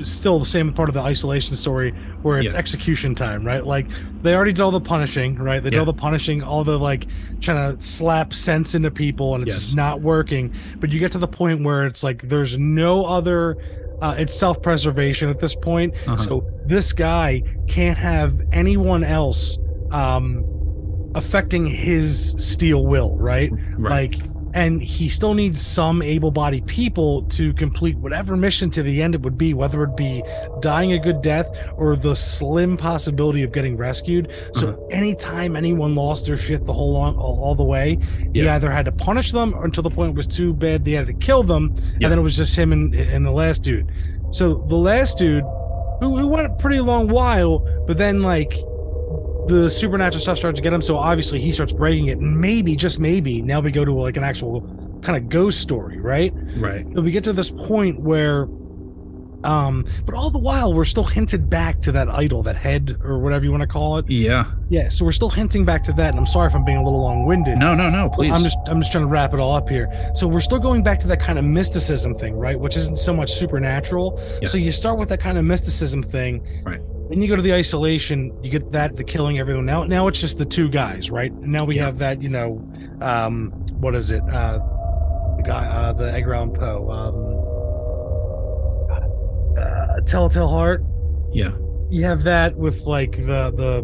still 0.02 0.40
the 0.40 0.46
same 0.46 0.72
part 0.74 0.90
of 0.90 0.96
the 0.96 1.02
isolation 1.02 1.56
story 1.56 1.94
where 2.24 2.39
it's 2.39 2.53
Yeah. 2.53 2.59
execution 2.59 3.15
time 3.15 3.43
right 3.45 3.65
like 3.65 3.88
they 4.22 4.34
already 4.36 4.53
did 4.53 4.61
all 4.61 4.72
the 4.72 4.80
punishing 4.82 5.36
right 5.36 5.61
they 5.63 5.69
did 5.69 5.76
Yeah. 5.76 5.80
all 5.82 5.86
the 5.86 5.93
punishing 5.93 6.41
all 6.43 6.63
the 6.63 6.78
like 6.78 7.07
trying 7.39 7.76
to 7.78 7.82
slap 7.84 8.34
sense 8.34 8.76
into 8.76 8.91
people 8.91 9.36
and 9.36 9.43
it's 9.47 9.67
Yes. 9.67 9.74
not 9.76 10.01
working 10.01 10.53
but 10.80 10.91
you 10.91 10.99
get 10.99 11.11
to 11.13 11.17
the 11.17 11.28
point 11.28 11.63
where 11.63 11.86
it's 11.86 12.03
like 12.03 12.22
there's 12.30 12.57
no 12.59 13.03
other 13.05 13.57
uh, 14.01 14.15
it's 14.17 14.34
self-preservation 14.34 15.30
at 15.30 15.39
this 15.39 15.55
point 15.55 15.93
Uh-huh. 16.07 16.17
so 16.17 16.43
this 16.65 16.91
guy 16.93 17.43
can't 17.67 17.97
have 17.97 18.39
anyone 18.51 19.03
else 19.03 19.57
um 19.91 20.43
affecting 21.15 21.65
his 21.65 22.34
steel 22.38 22.86
will 22.86 23.15
right 23.17 23.51
right 23.78 24.13
like 24.13 24.22
and 24.54 24.82
he 24.82 25.08
still 25.10 25.34
needs 25.34 25.60
some 25.62 26.02
able-bodied 26.02 26.66
people 26.68 27.24
to 27.24 27.54
complete 27.54 27.95
whatever 27.97 28.36
mission 28.36 28.70
to 28.72 28.84
the 28.84 29.02
end 29.02 29.16
it 29.16 29.22
would 29.22 29.38
be 29.38 29.54
whether 29.54 29.84
it 29.84 29.95
be 29.95 30.24
dying 30.60 30.93
a 30.93 30.99
good 30.99 31.22
death 31.22 31.49
or 31.76 31.95
the 31.95 32.16
slim 32.16 32.76
possibility 32.78 33.43
of 33.43 33.52
getting 33.52 33.78
rescued 33.78 34.32
so 34.54 34.70
Uh-huh. 34.70 34.86
anytime 34.89 35.56
anyone 35.56 35.95
lost 35.95 36.26
their 36.26 36.38
shit 36.38 36.66
the 36.66 36.74
whole 36.74 36.91
long 36.93 37.16
all, 37.18 37.39
all 37.41 37.56
the 37.56 37.64
way 37.64 37.97
he 38.34 38.47
either 38.47 38.70
had 38.72 38.86
to 38.86 38.91
punish 38.91 39.32
them 39.32 39.54
or 39.56 39.66
until 39.66 39.84
the 39.84 39.89
point 39.89 40.10
it 40.12 40.16
was 40.16 40.28
too 40.28 40.54
bad 40.54 40.84
they 40.86 40.91
had 40.91 41.08
to 41.08 41.14
kill 41.14 41.43
them 41.43 41.74
Yeah. 41.99 42.06
and 42.08 42.12
then 42.12 42.20
it 42.20 42.24
was 42.24 42.36
just 42.36 42.56
him 42.58 42.72
and, 42.72 42.93
and 42.95 43.26
the 43.26 43.32
last 43.32 43.64
dude 43.64 43.91
so 44.32 44.66
the 44.68 44.76
last 44.76 45.18
dude 45.18 45.43
who, 45.99 46.18
who 46.18 46.28
went 46.28 46.47
a 46.47 46.49
pretty 46.56 46.80
long 46.80 47.08
while 47.08 47.60
but 47.88 47.97
then 47.97 48.22
like 48.24 48.54
the 49.48 49.70
supernatural 49.70 50.22
stuff 50.22 50.38
starts 50.38 50.58
to 50.58 50.64
get 50.64 50.72
him 50.74 50.82
so 50.82 50.98
obviously 50.98 51.39
he 51.39 51.52
starts 51.52 51.74
breaking 51.74 52.08
it 52.08 52.20
maybe 52.20 52.76
just 52.76 53.00
maybe 53.00 53.42
now 53.42 53.60
we 53.60 53.72
go 53.72 53.84
to 53.84 53.94
like 53.94 54.18
an 54.18 54.24
actual 54.24 54.62
kind 55.02 55.18
of 55.18 55.30
ghost 55.30 55.60
story 55.62 56.00
right 56.00 56.34
right 56.58 56.86
but 56.94 57.04
we 57.04 57.12
get 57.12 57.24
to 57.24 57.34
this 57.34 57.50
point 57.52 58.00
where 58.00 58.48
Um, 59.44 59.86
but 60.06 60.14
all 60.14 60.30
the 60.30 60.38
while, 60.38 60.72
we're 60.72 60.86
still 60.86 61.04
hinted 61.04 61.50
back 61.50 61.82
to 61.82 61.92
that 61.94 62.08
idol, 62.10 62.44
that 62.44 62.56
head, 62.56 62.96
or 63.04 63.18
whatever 63.18 63.44
you 63.44 63.50
want 63.50 63.62
to 63.62 63.68
call 63.68 63.98
it. 63.98 64.08
Yeah. 64.08 64.52
Yeah, 64.70 64.88
so 64.89 65.04
we're 65.04 65.12
still 65.14 65.32
hinting 65.32 65.66
back 65.66 65.84
to 65.86 65.94
that. 65.94 66.10
And 66.12 66.20
I'm 66.20 66.28
sorry 66.28 66.46
if 66.46 66.54
I'm 66.54 66.64
being 66.64 66.78
a 66.78 66.84
little 66.84 67.02
long-winded. 67.02 67.58
No, 67.58 67.74
no, 67.74 67.89
no. 67.89 68.08
Please. 68.10 68.32
I'm 68.32 68.44
just 68.44 68.60
I'm 68.68 68.80
just 68.80 68.92
trying 68.92 69.06
to 69.06 69.10
wrap 69.10 69.34
it 69.34 69.39
all 69.39 69.56
up 69.56 69.68
here. 69.68 69.89
So 70.14 70.28
we're 70.28 70.42
still 70.42 70.60
going 70.60 70.84
back 70.84 71.00
to 71.00 71.08
that 71.08 71.20
kind 71.20 71.39
of 71.39 71.46
mysticism 71.46 72.14
thing, 72.14 72.36
right? 72.36 72.60
Which 72.60 72.78
isn't 72.78 73.00
so 73.00 73.16
much 73.16 73.32
supernatural. 73.32 74.22
Yeah. 74.44 74.48
So 74.48 74.60
you 74.60 74.72
start 74.72 75.00
with 75.00 75.10
that 75.10 75.20
kind 75.20 75.39
of 75.39 75.44
mysticism 75.44 76.04
thing. 76.04 76.46
Right. 76.64 76.82
Then 77.12 77.22
you 77.22 77.28
go 77.28 77.36
to 77.36 77.41
the 77.41 77.53
isolation, 77.53 78.32
you 78.41 78.49
get 78.49 78.72
that 78.72 78.95
the 78.95 79.03
killing 79.03 79.38
everyone. 79.38 79.66
Now 79.66 79.84
now 79.84 80.07
it's 80.07 80.22
just 80.22 80.38
the 80.38 80.45
two 80.45 80.70
guys, 80.70 81.12
right? 81.12 81.30
And 81.30 81.51
now 81.51 81.66
we 81.66 81.76
Yeah. 81.76 81.88
have 81.88 81.97
that, 81.97 82.22
you 82.22 82.30
know, 82.30 82.66
um 83.01 83.51
what 83.82 83.95
is 83.95 84.12
it? 84.12 84.24
Uh 84.32 84.59
the 85.36 85.43
guy 85.43 85.66
uh 85.66 85.91
the 85.91 86.09
Edgar 86.14 86.36
Allan 86.36 86.53
Poe. 86.53 86.89
Um 86.89 87.16
uh 89.57 89.99
Telltale 90.05 90.47
Heart. 90.47 90.86
yeah. 91.34 91.51
You 91.89 92.05
have 92.05 92.24
that 92.24 92.55
with 92.55 92.86
like 92.86 93.18
the 93.18 93.51
the 93.51 93.84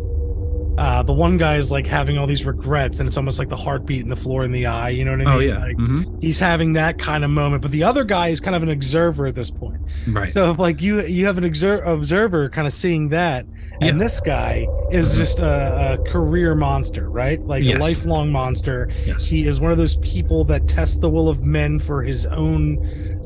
uh 0.77 1.01
the 1.03 1.13
one 1.13 1.37
guy 1.37 1.57
is 1.57 1.71
like 1.71 1.87
having 1.87 2.17
all 2.17 2.27
these 2.27 2.45
regrets 2.45 2.99
and 2.99 3.07
it's 3.07 3.17
almost 3.17 3.39
like 3.39 3.49
the 3.49 3.55
heartbeat 3.57 4.01
in 4.03 4.09
the 4.09 4.15
floor 4.15 4.43
in 4.43 4.51
the 4.51 4.65
eye, 4.65 4.89
you 4.89 5.03
know 5.03 5.11
what 5.11 5.21
I 5.21 5.25
mean? 5.25 5.33
Oh 5.33 5.39
yeah. 5.39 5.59
Like, 5.59 5.77
Mhm. 5.77 6.21
he's 6.21 6.39
having 6.39 6.73
that 6.73 6.97
kind 6.99 7.23
of 7.23 7.29
moment 7.31 7.61
but 7.61 7.71
the 7.71 7.83
other 7.83 8.03
guy 8.03 8.27
is 8.29 8.39
kind 8.39 8.55
of 8.55 8.63
an 8.63 8.69
observer 8.69 9.25
at 9.27 9.35
this 9.35 9.49
point 9.49 9.81
Right. 10.07 10.29
so 10.29 10.51
like 10.57 10.81
you 10.81 11.01
you 11.05 11.25
have 11.25 11.37
an 11.37 11.43
exer- 11.43 11.85
observer 11.87 12.49
kind 12.49 12.67
of 12.67 12.73
seeing 12.73 13.09
that 13.09 13.45
and 13.81 13.97
Yeah. 13.97 14.03
this 14.03 14.19
guy 14.19 14.67
is 14.91 15.17
just 15.17 15.39
a, 15.39 15.93
a 15.99 16.09
career 16.09 16.53
monster 16.55 17.09
right 17.09 17.41
like 17.45 17.63
Yes. 17.63 17.77
a 17.77 17.79
lifelong 17.79 18.31
monster 18.31 18.89
yes. 19.05 19.25
he 19.25 19.47
is 19.47 19.59
one 19.59 19.71
of 19.71 19.77
those 19.77 19.97
people 19.97 20.43
that 20.45 20.67
tests 20.67 20.97
the 20.99 21.09
will 21.09 21.27
of 21.29 21.43
men 21.43 21.79
for 21.79 22.03
his 22.03 22.25
own 22.27 22.77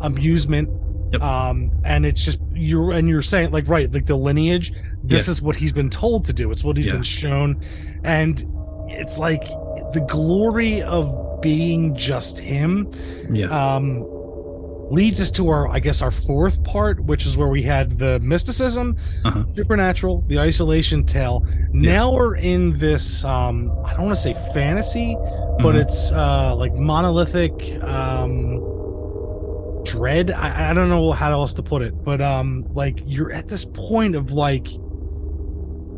amusement 0.02 0.70
Yep. 1.14 1.22
um 1.22 1.72
and 1.84 2.06
it's 2.06 2.24
just 2.24 2.40
you're 2.54 2.92
and 2.92 3.08
you're 3.10 3.22
saying 3.22 3.52
like 3.52 3.68
right 3.68 3.92
like 3.92 4.06
the 4.06 4.16
lineage 4.16 4.72
this 5.04 5.28
Yeah. 5.28 5.32
is 5.32 5.42
what 5.42 5.56
he's 5.56 5.74
been 5.74 5.90
told 5.90 6.26
to 6.26 6.34
do 6.34 6.52
it's 6.52 6.64
what 6.64 6.78
he's 6.78 6.86
Yeah. 6.86 6.94
been 6.94 7.04
shown 7.04 7.62
and 8.04 8.44
it's 8.88 9.18
like 9.18 9.44
the 9.94 10.06
glory 10.10 10.82
of 10.84 11.42
being 11.42 11.96
just 11.96 12.40
him 12.40 12.92
yeah. 13.32 13.48
um 13.48 14.06
leads 14.92 15.22
us 15.22 15.32
to 15.32 15.48
our 15.50 15.68
i 15.70 15.80
guess 15.80 16.02
our 16.02 16.12
fourth 16.12 16.62
part 16.66 17.00
which 17.06 17.26
is 17.26 17.38
where 17.38 17.48
we 17.48 17.62
had 17.64 17.98
the 17.98 18.20
mysticism 18.20 18.96
Uh-huh. 19.26 19.44
supernatural 19.56 20.24
the 20.28 20.38
isolation 20.40 21.06
tale 21.06 21.46
now 21.72 22.12
we're 22.12 22.36
in 22.36 22.78
this 22.78 23.24
um 23.24 23.72
i 23.86 23.92
don't 23.94 24.04
want 24.06 24.16
to 24.16 24.22
say 24.22 24.34
fantasy 24.54 25.16
but 25.62 25.76
Mhm. 25.76 25.82
it's 25.82 26.12
uh 26.12 26.54
like 26.56 26.74
monolithic 26.76 27.82
um 27.84 28.60
dread 29.84 30.32
I, 30.32 30.72
I 30.72 30.74
don't 30.74 30.90
know 30.90 31.12
how 31.12 31.32
else 31.32 31.54
to 31.56 31.64
put 31.64 31.82
it 31.82 32.04
but 32.04 32.22
um 32.22 32.66
like 32.74 33.02
you're 33.06 33.32
at 33.32 33.48
this 33.48 33.66
point 33.66 34.16
of 34.16 34.32
like 34.32 34.68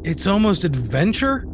it's 0.04 0.28
almost 0.28 0.64
adventure 0.64 1.46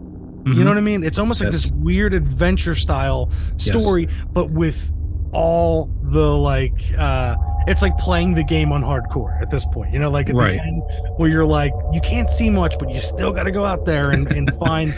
you 0.45 0.53
Mhm. 0.53 0.57
know 0.63 0.71
what 0.71 0.77
I 0.77 0.81
mean? 0.81 1.03
It's 1.03 1.19
almost 1.19 1.41
like 1.41 1.51
Yes. 1.51 1.63
this 1.63 1.71
weird 1.73 2.13
adventure 2.13 2.73
style 2.73 3.29
Yes. 3.59 3.83
story, 3.83 4.07
but 4.31 4.49
with 4.49 4.93
all 5.33 5.91
the 6.01 6.25
like 6.37 6.81
uh 6.97 7.35
it's 7.67 7.81
like 7.81 7.95
playing 7.97 8.33
the 8.33 8.43
game 8.43 8.71
on 8.71 8.81
hardcore 8.81 9.39
at 9.41 9.51
this 9.51 9.65
point. 9.67 9.93
You 9.93 9.99
know, 9.99 10.09
like 10.09 10.29
at 10.29 10.35
Right. 10.35 10.53
the 10.57 10.61
end 10.65 10.81
where 11.17 11.29
you're 11.29 11.45
like, 11.45 11.73
you 11.91 11.99
can't 12.01 12.31
see 12.31 12.49
much, 12.49 12.79
but 12.79 12.89
you 12.89 12.99
still 12.99 13.31
gotta 13.33 13.51
go 13.51 13.65
out 13.65 13.85
there 13.85 14.11
and, 14.11 14.27
and 14.31 14.51
find 14.59 14.93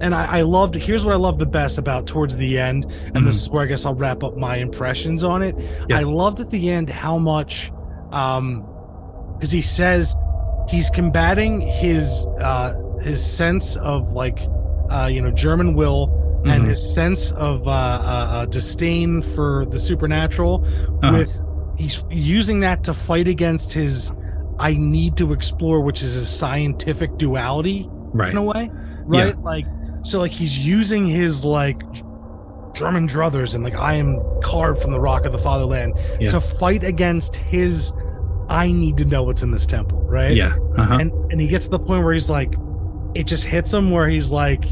and 0.00 0.14
I, 0.14 0.38
I 0.38 0.42
loved 0.42 0.74
here's 0.74 1.04
what 1.04 1.12
I 1.14 1.16
love 1.18 1.38
the 1.38 1.46
best 1.46 1.78
about 1.78 2.06
towards 2.06 2.36
the 2.36 2.58
end, 2.58 2.86
and 3.14 3.26
this 3.26 3.36
is 3.42 3.48
where 3.50 3.62
I 3.62 3.66
guess 3.66 3.84
I'll 3.86 3.94
wrap 3.94 4.22
up 4.22 4.36
my 4.36 4.56
impressions 4.56 5.22
on 5.24 5.42
it. 5.42 5.54
Yeah. 5.88 5.98
I 5.98 6.02
loved 6.02 6.40
at 6.40 6.50
the 6.50 6.70
end 6.70 6.88
how 6.90 7.18
much 7.18 7.72
um 8.12 8.64
because 9.34 9.50
he 9.52 9.62
says 9.62 10.16
he's 10.68 10.90
combating 10.90 11.60
his 11.60 12.26
uh 12.40 12.74
his 13.02 13.24
sense 13.24 13.76
of 13.76 14.12
like 14.12 14.40
uh 14.90 15.08
you 15.12 15.20
know 15.20 15.30
german 15.30 15.74
will 15.74 16.08
and 16.46 16.64
Mhm. 16.64 16.68
his 16.68 16.94
sense 16.94 17.32
of 17.32 17.66
uh, 17.68 17.70
uh, 17.70 17.74
uh 17.74 18.44
disdain 18.46 19.20
for 19.20 19.66
the 19.66 19.78
supernatural 19.78 20.64
Uh-huh. 21.02 21.12
with 21.18 21.42
he's 21.76 22.04
using 22.10 22.60
that 22.60 22.82
to 22.84 22.94
fight 22.94 23.28
against 23.28 23.72
his 23.72 24.12
i 24.58 24.72
need 24.74 25.16
to 25.18 25.32
explore 25.32 25.80
which 25.82 26.02
is 26.02 26.14
his 26.14 26.28
scientific 26.28 27.16
duality 27.18 27.86
right. 28.14 28.30
in 28.30 28.36
a 28.38 28.42
way 28.42 28.70
right 29.04 29.38
like 29.42 29.66
so 30.10 30.18
like 30.18 30.32
he's 30.32 30.58
using 30.58 31.06
his 31.06 31.44
like 31.44 31.80
german 32.74 33.08
druthers 33.08 33.54
and 33.54 33.64
like 33.64 33.74
i 33.74 33.94
am 33.94 34.20
carved 34.42 34.80
from 34.80 34.90
the 34.92 35.00
rock 35.00 35.24
of 35.24 35.32
the 35.32 35.38
fatherland 35.38 35.94
Yeah. 36.20 36.28
to 36.28 36.40
fight 36.40 36.84
against 36.84 37.36
his 37.36 37.92
i 38.48 38.70
need 38.70 38.96
to 38.98 39.04
know 39.04 39.22
what's 39.22 39.42
in 39.42 39.50
this 39.50 39.66
temple 39.66 40.00
right 40.02 40.36
Yeah. 40.36 40.56
Uh-huh. 40.76 40.98
and 41.00 41.12
and 41.32 41.40
he 41.40 41.46
gets 41.48 41.64
to 41.66 41.70
the 41.72 41.78
point 41.78 42.04
where 42.04 42.12
he's 42.12 42.30
like 42.30 42.54
it 43.14 43.26
just 43.26 43.44
hits 43.44 43.72
him 43.72 43.90
where 43.90 44.08
he's 44.08 44.30
like 44.30 44.64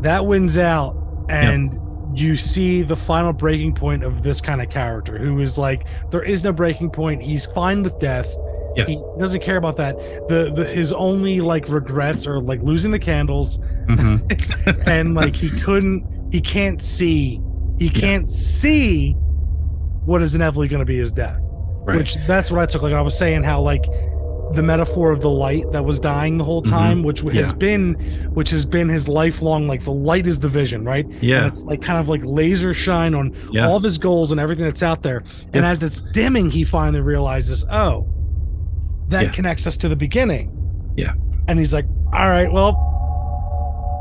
that 0.00 0.26
wins 0.26 0.56
out 0.56 0.96
and 1.28 1.78
you 2.18 2.36
see 2.36 2.82
the 2.82 2.96
final 2.96 3.32
breaking 3.32 3.74
point 3.74 4.02
of 4.02 4.22
this 4.22 4.40
kind 4.40 4.62
of 4.62 4.70
character 4.70 5.18
who 5.18 5.38
is 5.40 5.58
like 5.58 5.86
there 6.10 6.22
is 6.22 6.42
no 6.42 6.52
breaking 6.52 6.88
point 6.90 7.20
he's 7.22 7.46
fine 7.46 7.82
with 7.82 7.98
death 7.98 8.28
Yeah. 8.76 8.84
he 8.86 9.02
doesn't 9.18 9.40
care 9.40 9.56
about 9.56 9.76
that 9.78 9.96
the, 10.28 10.52
the 10.54 10.64
his 10.64 10.92
only 10.92 11.40
like 11.40 11.68
regrets 11.68 12.26
are 12.26 12.38
like 12.40 12.60
losing 12.62 12.90
the 12.90 12.98
candles 12.98 13.58
Mhm. 13.88 14.82
and 14.86 15.14
like 15.14 15.34
he 15.34 15.48
couldn't 15.60 16.04
he 16.30 16.40
can't 16.40 16.80
see 16.82 17.40
he 17.78 17.88
can't 17.90 18.30
see 18.30 19.12
what 20.04 20.22
is 20.22 20.34
inevitably 20.34 20.68
going 20.68 20.80
to 20.80 20.86
be 20.86 20.96
his 20.98 21.12
death 21.12 21.40
Right. 21.42 21.96
which 21.96 22.16
that's 22.26 22.50
what 22.50 22.60
i 22.60 22.66
took 22.66 22.82
like 22.82 22.92
i 22.92 23.00
was 23.00 23.16
saying 23.16 23.42
how 23.42 23.60
like 23.62 23.84
the 24.52 24.62
metaphor 24.62 25.10
of 25.10 25.20
the 25.20 25.28
light 25.30 25.70
that 25.72 25.84
was 25.84 26.00
dying 26.00 26.38
the 26.38 26.44
whole 26.44 26.62
time 26.62 27.02
which 27.02 27.20
has 27.20 27.32
Mm-hmm. 27.32 27.36
Yeah. 27.36 27.52
been 27.52 27.94
which 28.34 28.50
has 28.50 28.64
been 28.66 28.88
his 28.88 29.08
lifelong 29.08 29.66
like 29.66 29.82
the 29.84 29.92
light 29.92 30.26
is 30.26 30.38
the 30.40 30.48
vision 30.48 30.84
right 30.84 31.04
and 31.06 31.22
yeah. 31.22 31.46
it's 31.46 31.62
like 31.64 31.80
kind 31.82 31.98
of 31.98 32.08
like 32.08 32.20
laser 32.24 32.72
shine 32.74 33.14
on 33.14 33.34
Yeah. 33.52 33.66
all 33.66 33.76
of 33.76 33.82
his 33.82 33.98
goals 33.98 34.30
and 34.32 34.40
everything 34.40 34.64
that's 34.64 34.82
out 34.82 35.02
there 35.02 35.18
and 35.52 35.64
Yeah. 35.64 35.70
as 35.70 35.82
it's 35.82 36.00
dimming 36.12 36.50
he 36.50 36.64
finally 36.64 37.00
realizes 37.00 37.64
oh 37.70 38.06
that 39.08 39.24
Yeah. 39.24 39.30
connects 39.30 39.66
us 39.66 39.76
to 39.78 39.88
the 39.88 39.96
beginning 39.96 40.50
Yeah. 40.96 41.12
and 41.46 41.58
he's 41.58 41.72
like 41.74 41.86
all 42.12 42.28
right 42.30 42.50
well 42.52 42.72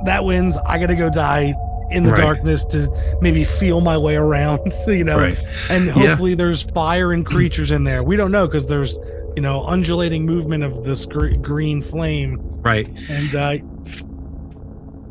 that 0.05 0.23
wins 0.23 0.57
i 0.65 0.77
gotta 0.77 0.95
go 0.95 1.09
die 1.09 1.53
in 1.89 2.03
the 2.03 2.11
Right. 2.11 2.19
darkness 2.21 2.65
to 2.65 2.87
maybe 3.21 3.43
feel 3.43 3.79
my 3.81 3.97
way 3.97 4.15
around 4.15 4.59
you 4.87 5.03
know 5.03 5.17
Right. 5.19 5.43
and 5.69 5.85
Yeah. 5.87 5.93
hopefully 5.93 6.35
there's 6.35 6.61
fire 6.61 7.11
and 7.13 7.25
creatures 7.25 7.71
in 7.71 7.83
there 7.83 8.03
we 8.03 8.15
don't 8.15 8.31
know 8.31 8.45
because 8.45 8.67
there's 8.67 8.97
you 9.35 9.41
know 9.41 9.63
undulating 9.65 10.25
movement 10.25 10.63
of 10.63 10.83
this 10.83 11.05
gr- 11.05 11.33
green 11.41 11.81
flame 11.81 12.39
Right. 12.61 12.87
and 13.09 13.35
uh 13.35 13.57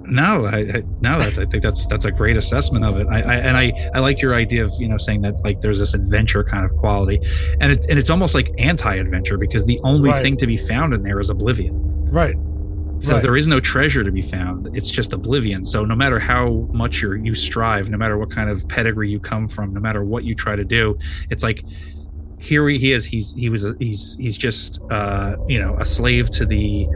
No, 0.08 0.46
I, 0.46 0.58
I 0.58 0.82
no, 1.00 1.18
that's, 1.18 1.38
I 1.38 1.44
think 1.46 1.62
that's 1.62 1.86
that's 1.86 2.04
a 2.04 2.10
great 2.10 2.36
assessment 2.36 2.84
of 2.84 2.96
it. 2.98 3.06
I, 3.08 3.20
I 3.20 3.34
and 3.36 3.56
I 3.56 3.72
I 3.94 4.00
like 4.00 4.22
your 4.22 4.34
idea 4.34 4.64
of 4.64 4.72
you 4.78 4.88
know 4.88 4.96
saying 4.98 5.22
that 5.22 5.34
like 5.44 5.60
there's 5.60 5.78
this 5.78 5.94
adventure 5.94 6.44
kind 6.44 6.64
of 6.64 6.72
quality, 6.76 7.18
and 7.60 7.72
it 7.72 7.86
and 7.88 7.98
it's 7.98 8.10
almost 8.10 8.34
like 8.34 8.50
anti-adventure 8.58 9.38
because 9.38 9.64
the 9.66 9.80
only 9.84 10.10
Right. 10.10 10.22
thing 10.22 10.36
to 10.38 10.46
be 10.46 10.56
found 10.56 10.94
in 10.94 11.02
there 11.02 11.18
is 11.20 11.30
oblivion. 11.30 11.74
right 12.10 12.36
So 13.00 13.14
Right. 13.14 13.22
there 13.22 13.36
is 13.36 13.46
no 13.48 13.60
treasure 13.60 14.02
to 14.04 14.12
be 14.12 14.22
found. 14.22 14.68
It's 14.74 14.90
just 14.90 15.12
oblivion. 15.12 15.64
So 15.64 15.84
no 15.84 15.94
matter 15.96 16.18
how 16.18 16.68
much 16.72 17.02
you 17.02 17.12
you 17.14 17.34
strive, 17.34 17.90
no 17.90 17.98
matter 17.98 18.16
what 18.18 18.30
kind 18.30 18.48
of 18.48 18.66
pedigree 18.68 19.10
you 19.10 19.20
come 19.20 19.48
from, 19.48 19.74
no 19.74 19.80
matter 19.80 20.02
what 20.04 20.24
you 20.24 20.34
try 20.34 20.56
to 20.56 20.64
do, 20.64 20.96
it's 21.30 21.42
like 21.42 21.60
here 22.38 22.68
he, 22.68 22.92
is. 22.92 23.04
He's 23.04 23.34
he 23.34 23.48
was 23.48 23.72
he's 23.78 24.16
he's 24.20 24.36
just 24.36 24.80
uh, 24.90 25.36
you 25.48 25.58
know 25.58 25.76
a 25.78 25.84
slave 25.84 26.30
to 26.32 26.46
the 26.46 26.86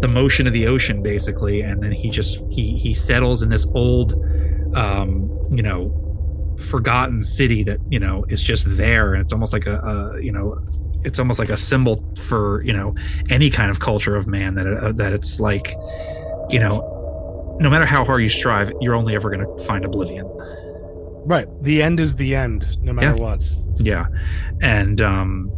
the 0.00 0.08
motion 0.08 0.46
of 0.46 0.52
the 0.52 0.66
ocean 0.66 1.02
basically, 1.02 1.60
and 1.60 1.82
then 1.82 1.92
he 1.92 2.10
just 2.10 2.42
he 2.50 2.76
he 2.78 2.92
settles 2.94 3.42
in 3.42 3.48
this 3.48 3.66
old 3.74 4.12
um, 4.74 5.30
you 5.50 5.62
know 5.62 5.98
forgotten 6.58 7.22
city 7.22 7.64
that 7.64 7.78
you 7.90 7.98
know 7.98 8.24
is 8.28 8.42
just 8.42 8.76
there, 8.76 9.14
and 9.14 9.22
it's 9.22 9.32
almost 9.32 9.52
like 9.52 9.66
a, 9.66 9.78
a 9.78 10.22
you 10.22 10.32
know 10.32 10.58
it's 11.04 11.18
almost 11.18 11.38
like 11.38 11.50
a 11.50 11.56
symbol 11.56 12.04
for 12.16 12.62
you 12.62 12.72
know 12.72 12.94
any 13.30 13.50
kind 13.50 13.70
of 13.70 13.80
culture 13.80 14.16
of 14.16 14.26
man 14.26 14.54
that 14.54 14.66
uh, 14.66 14.92
that 14.92 15.12
it's 15.12 15.40
like 15.40 15.74
you 16.50 16.58
know 16.58 17.56
no 17.60 17.68
matter 17.68 17.86
how 17.86 18.04
hard 18.04 18.22
you 18.22 18.28
strive 18.28 18.72
you're 18.80 18.94
only 18.94 19.14
ever 19.14 19.30
going 19.30 19.44
to 19.44 19.64
find 19.64 19.84
oblivion 19.84 20.26
right. 21.24 21.46
The 21.62 21.82
end 21.82 22.00
is 22.00 22.16
the 22.16 22.34
end 22.34 22.66
no 22.82 22.92
matter 22.92 23.16
Yeah. 23.16 23.22
what. 23.22 23.42
Yeah. 23.78 24.06
And 24.60 25.00
um 25.00 25.50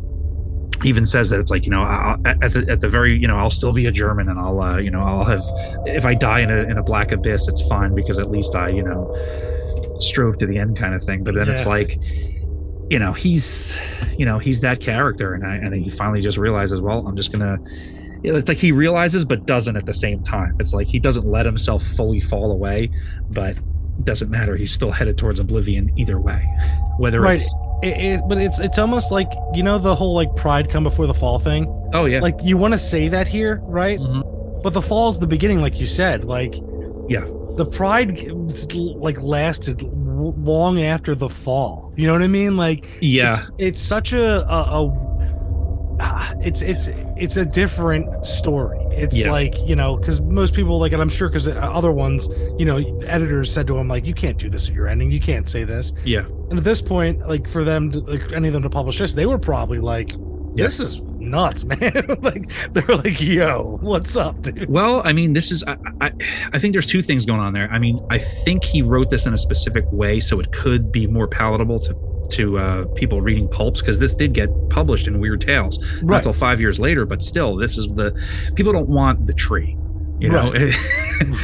even 0.85 1.07
says 1.07 1.31
that 1.31 1.41
it's 1.41 1.51
like 1.51 1.65
you 1.65 1.71
know 1.71 1.83
I'll, 1.83 2.21
at 2.27 2.53
the 2.53 2.67
at 2.69 2.81
the 2.81 2.89
very 2.89 3.17
you 3.19 3.27
know 3.29 3.37
I'll 3.37 3.51
still 3.51 3.73
be 3.73 3.87
a 3.87 3.93
German 3.93 4.29
and 4.29 4.39
I'll 4.39 4.61
uh, 4.61 4.77
you 4.79 4.91
know 4.91 5.01
I'll 5.03 5.25
have 5.25 5.43
if 5.87 6.05
I 6.05 6.15
die 6.15 6.41
in 6.41 6.51
a 6.51 6.62
in 6.71 6.77
a 6.79 6.83
black 6.83 7.12
abyss 7.12 7.49
it's 7.49 7.67
fine 7.69 7.95
because 7.95 8.19
at 8.19 8.31
least 8.31 8.55
I 8.55 8.69
you 8.69 8.83
know 8.83 9.15
strove 10.01 10.37
to 10.39 10.47
the 10.47 10.59
end 10.59 10.77
kind 10.77 10.95
of 10.95 11.03
thing. 11.03 11.25
But 11.25 11.35
then 11.37 11.49
it's 11.49 11.65
like 11.67 11.99
you 12.91 12.99
know 12.99 13.12
he's 13.12 13.79
you 14.19 14.27
know 14.27 14.39
he's 14.39 14.61
that 14.61 14.81
character 14.81 15.33
and 15.35 15.47
I, 15.47 15.57
and 15.57 15.75
he 15.75 15.89
finally 15.89 16.21
just 16.21 16.37
realizes 16.37 16.81
well 16.83 17.07
I'm 17.07 17.17
just 17.17 17.33
gonna 17.33 17.57
it's 18.23 18.49
like 18.49 18.59
he 18.59 18.73
realizes 18.73 19.25
but 19.25 19.47
doesn't 19.47 19.77
at 19.77 19.87
the 19.87 19.95
same 19.95 20.23
time. 20.23 20.57
It's 20.59 20.75
like 20.75 20.87
he 20.89 20.99
doesn't 20.99 21.27
let 21.27 21.47
himself 21.47 21.83
fully 21.83 22.21
fall 22.21 22.51
away 22.53 22.91
but 23.31 23.57
doesn't 24.03 24.28
matter 24.30 24.57
he's 24.57 24.72
still 24.72 24.90
headed 24.90 25.16
towards 25.16 25.38
oblivion 25.38 25.90
either 25.97 26.18
way 26.18 26.45
whether 26.99 27.20
Right. 27.20 27.34
it's 27.34 27.55
it, 27.82 27.88
it, 28.01 28.20
but 28.28 28.38
it's 28.38 28.59
it's 28.61 28.78
almost 28.78 29.12
like 29.12 29.30
you 29.53 29.62
know 29.62 29.78
the 29.78 29.95
whole 29.95 30.14
like 30.14 30.34
pride 30.36 30.70
come 30.70 30.84
before 30.84 31.07
the 31.07 31.12
fall 31.14 31.38
thing. 31.38 31.66
Oh 31.92 32.07
yeah. 32.07 32.20
Like 32.20 32.36
you 32.42 32.57
want 32.57 32.72
to 32.72 32.78
say 32.78 33.09
that 33.09 33.28
here, 33.28 33.61
right? 33.64 33.99
Mhm. 33.99 34.62
But 34.62 34.72
the 34.72 34.80
fall's 34.80 35.18
the 35.18 35.26
beginning, 35.26 35.61
like 35.61 35.78
you 35.80 35.84
said. 35.86 36.24
Like 36.24 36.55
Yeah. 37.09 37.26
the 37.57 37.66
pride 37.66 38.18
like 38.97 39.20
lasted 39.20 39.82
long 39.82 40.80
after 40.80 41.14
the 41.14 41.28
fall. 41.28 41.92
You 41.97 42.07
know 42.07 42.14
what 42.14 42.22
I 42.22 42.28
mean? 42.28 42.57
Like 42.57 42.86
yeah. 43.03 43.28
it's, 43.34 43.51
it's 43.59 43.80
such 43.82 44.12
a, 44.14 44.49
a, 44.51 44.84
a 44.84 45.97
ah, 46.01 46.32
it's 46.40 46.62
it's 46.62 46.88
it's 47.16 47.36
a 47.36 47.45
different 47.45 48.24
story. 48.26 48.78
It's 48.97 49.18
Yeah. 49.18 49.30
like 49.32 49.55
you 49.68 49.76
know 49.76 49.97
because 49.97 50.20
most 50.20 50.55
people 50.55 50.78
like, 50.78 50.92
and 50.92 51.01
I'm 51.03 51.09
sure 51.09 51.28
because 51.28 51.49
uh, 51.49 51.53
other 51.53 51.92
ones, 51.92 52.28
you 52.59 52.64
know, 52.64 52.78
editors 53.07 53.53
said 53.53 53.66
to 53.68 53.76
him 53.78 53.88
like, 53.88 54.05
you 54.07 54.14
can't 54.14 54.38
do 54.38 54.49
this 54.49 54.68
at 54.68 54.74
your 54.74 54.88
ending. 54.88 55.11
You 55.11 55.20
can't 55.20 55.47
say 55.49 55.64
this. 55.64 55.92
yeah. 56.05 56.24
And 56.51 56.59
at 56.59 56.64
this 56.64 56.82
point, 56.82 57.26
like 57.26 57.49
for 57.49 57.64
them, 57.64 57.90
to, 57.92 58.01
like 58.01 58.32
any 58.32 58.49
of 58.49 58.55
them 58.55 58.62
to 58.62 58.70
publish 58.70 58.99
this, 58.99 59.14
they 59.14 59.26
were 59.26 59.38
probably 59.38 59.78
like, 59.78 60.12
"This 60.55 60.78
is 60.78 61.01
nuts, 61.18 61.64
man!" 61.70 62.18
like 62.22 62.47
they're 62.74 62.97
like, 62.97 63.20
"Yo, 63.20 63.78
what's 63.80 64.16
up, 64.16 64.42
dude?" 64.42 64.68
Well, 64.68 65.01
I 65.05 65.12
mean, 65.14 65.32
this 65.32 65.51
is 65.51 65.64
I, 65.64 65.76
I 66.03 66.12
I 66.53 66.59
think 66.59 66.74
there's 66.74 66.86
two 66.86 67.01
things 67.03 67.24
going 67.24 67.40
on 67.40 67.55
there. 67.55 67.68
I 67.72 67.78
mean, 67.78 67.99
I 68.11 68.18
think 68.18 68.62
he 68.62 68.82
wrote 68.82 69.09
this 69.11 69.26
in 69.26 69.32
a 69.32 69.38
specific 69.38 69.84
way 69.90 70.20
so 70.20 70.38
it 70.38 70.53
could 70.53 70.92
be 70.92 71.07
more 71.07 71.26
palatable 71.26 71.80
to 71.80 71.95
to 72.35 72.59
uh, 72.59 72.85
people 72.95 73.20
reading 73.22 73.49
pulps 73.49 73.80
because 73.80 73.99
this 73.99 74.14
did 74.14 74.32
get 74.32 74.49
published 74.70 75.07
in 75.09 75.18
Weird 75.20 75.41
Tales 75.41 75.78
Right. 76.03 76.18
until 76.18 76.32
five 76.32 76.61
years 76.61 76.78
later. 76.78 77.05
But 77.07 77.22
still, 77.22 77.57
this 77.57 77.76
is 77.78 77.87
the 77.89 78.14
people 78.55 78.72
don't 78.72 78.89
want 78.89 79.26
the 79.26 79.35
tree. 79.35 79.76
You 80.20 80.28
know, 80.30 80.53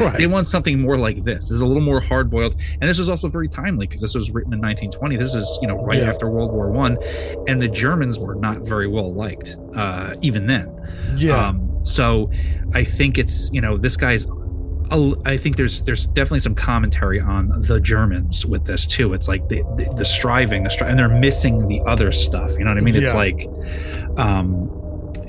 Right. 0.01 0.17
they 0.17 0.29
want 0.29 0.47
something 0.47 0.81
more 0.81 0.97
like 0.97 1.25
this. 1.25 1.49
This 1.49 1.57
is 1.57 1.61
a 1.61 1.67
little 1.67 1.83
more 1.83 2.01
hard 2.01 2.31
boiled, 2.31 2.55
and 2.81 2.89
this 2.89 2.99
was 2.99 3.09
also 3.09 3.27
very 3.29 3.49
timely 3.49 3.87
because 3.87 4.01
this 4.01 4.15
was 4.15 4.31
written 4.31 4.53
in 4.53 4.61
1920. 4.61 5.17
This 5.17 5.35
is 5.35 5.59
you 5.61 5.67
know 5.69 5.83
right 5.85 5.99
Yeah. 6.01 6.09
after 6.09 6.31
World 6.31 6.53
War 6.53 6.71
One, 6.71 6.97
and 7.49 7.61
the 7.61 7.67
Germans 7.69 8.19
were 8.19 8.37
not 8.37 8.59
very 8.61 8.87
well 8.87 9.13
liked 9.13 9.57
uh, 9.75 10.15
even 10.23 10.47
then. 10.47 10.71
Yeah, 11.17 11.49
Um, 11.49 11.81
so 11.83 12.31
I 12.73 12.85
think 12.85 13.19
it's 13.19 13.51
you 13.53 13.61
know 13.61 13.77
this 13.77 13.97
guy's. 13.97 14.27
A- 14.91 15.15
I 15.25 15.37
think 15.37 15.57
there's 15.57 15.83
there's 15.83 16.07
definitely 16.07 16.41
some 16.41 16.55
commentary 16.55 17.21
on 17.21 17.63
the 17.63 17.81
Germans 17.81 18.45
with 18.47 18.65
this 18.65 18.87
too. 18.87 19.13
It's 19.15 19.29
like 19.29 19.49
the 19.49 19.63
the, 19.77 19.93
the 19.97 20.05
striving, 20.05 20.63
the 20.65 20.71
stri- 20.71 20.89
and 20.89 20.99
they're 20.99 21.09
missing 21.09 21.67
the 21.69 21.81
other 21.83 22.13
stuff. 22.13 22.53
You 22.59 22.65
know 22.65 22.71
what 22.71 22.79
I 22.79 22.81
mean? 22.83 22.97
It's 22.97 23.13
Yeah. 23.13 23.17
like, 23.17 23.49
um, 24.19 24.69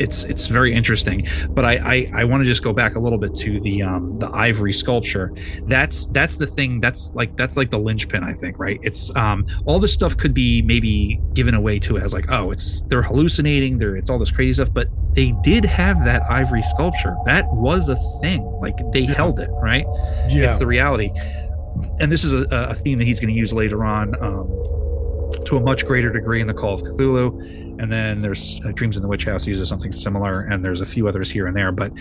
it's 0.01 0.23
it's 0.25 0.47
very 0.47 0.73
interesting. 0.75 1.27
But 1.49 1.63
I 1.65 1.73
I, 1.95 2.21
I 2.21 2.23
want 2.25 2.41
to 2.41 2.45
just 2.45 2.63
go 2.63 2.73
back 2.73 2.95
a 2.95 2.99
little 2.99 3.17
bit 3.19 3.33
to 3.35 3.59
the 3.61 3.83
um 3.83 4.17
the 4.19 4.29
ivory 4.31 4.73
sculpture. 4.73 5.31
That's 5.67 6.07
that's 6.07 6.37
the 6.37 6.47
thing. 6.47 6.81
That's 6.81 7.13
like 7.15 7.35
that's 7.37 7.55
like 7.57 7.69
the 7.71 7.79
linchpin. 7.79 8.23
I 8.23 8.33
think 8.33 8.57
right. 8.59 8.79
It's 8.81 9.15
um 9.15 9.45
all 9.65 9.79
this 9.79 9.93
stuff 9.93 10.17
could 10.17 10.33
be 10.33 10.61
maybe 10.61 11.19
given 11.33 11.53
away 11.55 11.79
to 11.79 11.97
as 11.97 12.13
like 12.13 12.25
oh 12.31 12.51
it's 12.51 12.81
they're 12.89 13.03
hallucinating. 13.03 13.77
They're 13.77 13.95
it's 13.95 14.09
all 14.09 14.19
this 14.19 14.31
crazy 14.31 14.53
stuff, 14.55 14.73
but 14.73 14.87
they 15.13 15.33
did 15.43 15.65
have 15.65 16.03
that 16.05 16.23
ivory 16.29 16.63
sculpture. 16.63 17.15
That 17.25 17.45
was 17.53 17.89
a 17.89 17.95
thing. 18.21 18.43
Like 18.61 18.77
they 18.93 19.01
Yeah. 19.01 19.13
held 19.15 19.39
it, 19.39 19.49
right? 19.61 19.85
yeah, 20.29 20.45
It's 20.45 20.57
the 20.57 20.67
reality. 20.67 21.11
And 21.99 22.11
this 22.11 22.23
is 22.23 22.33
a, 22.33 22.45
a 22.71 22.75
theme 22.75 22.97
that 22.99 23.05
he's 23.05 23.19
going 23.19 23.33
to 23.33 23.39
use 23.39 23.53
later 23.53 23.83
on 23.85 24.13
um, 24.21 24.47
to 25.45 25.57
a 25.57 25.59
much 25.59 25.85
greater 25.85 26.11
degree 26.11 26.41
in 26.41 26.47
the 26.47 26.53
Call 26.53 26.73
of 26.73 26.81
Cthulhu. 26.81 27.29
And 27.81 27.91
then 27.91 28.21
there's 28.21 28.61
uh, 28.63 28.71
Dreams 28.73 28.95
in 28.95 29.01
the 29.01 29.07
Witch 29.07 29.25
House 29.25 29.47
uses 29.47 29.67
something 29.67 29.91
similar, 29.91 30.41
and 30.41 30.63
there's 30.63 30.81
a 30.81 30.85
few 30.85 31.07
others 31.07 31.31
here 31.31 31.47
and 31.47 31.55
there. 31.57 31.71
But 31.71 31.91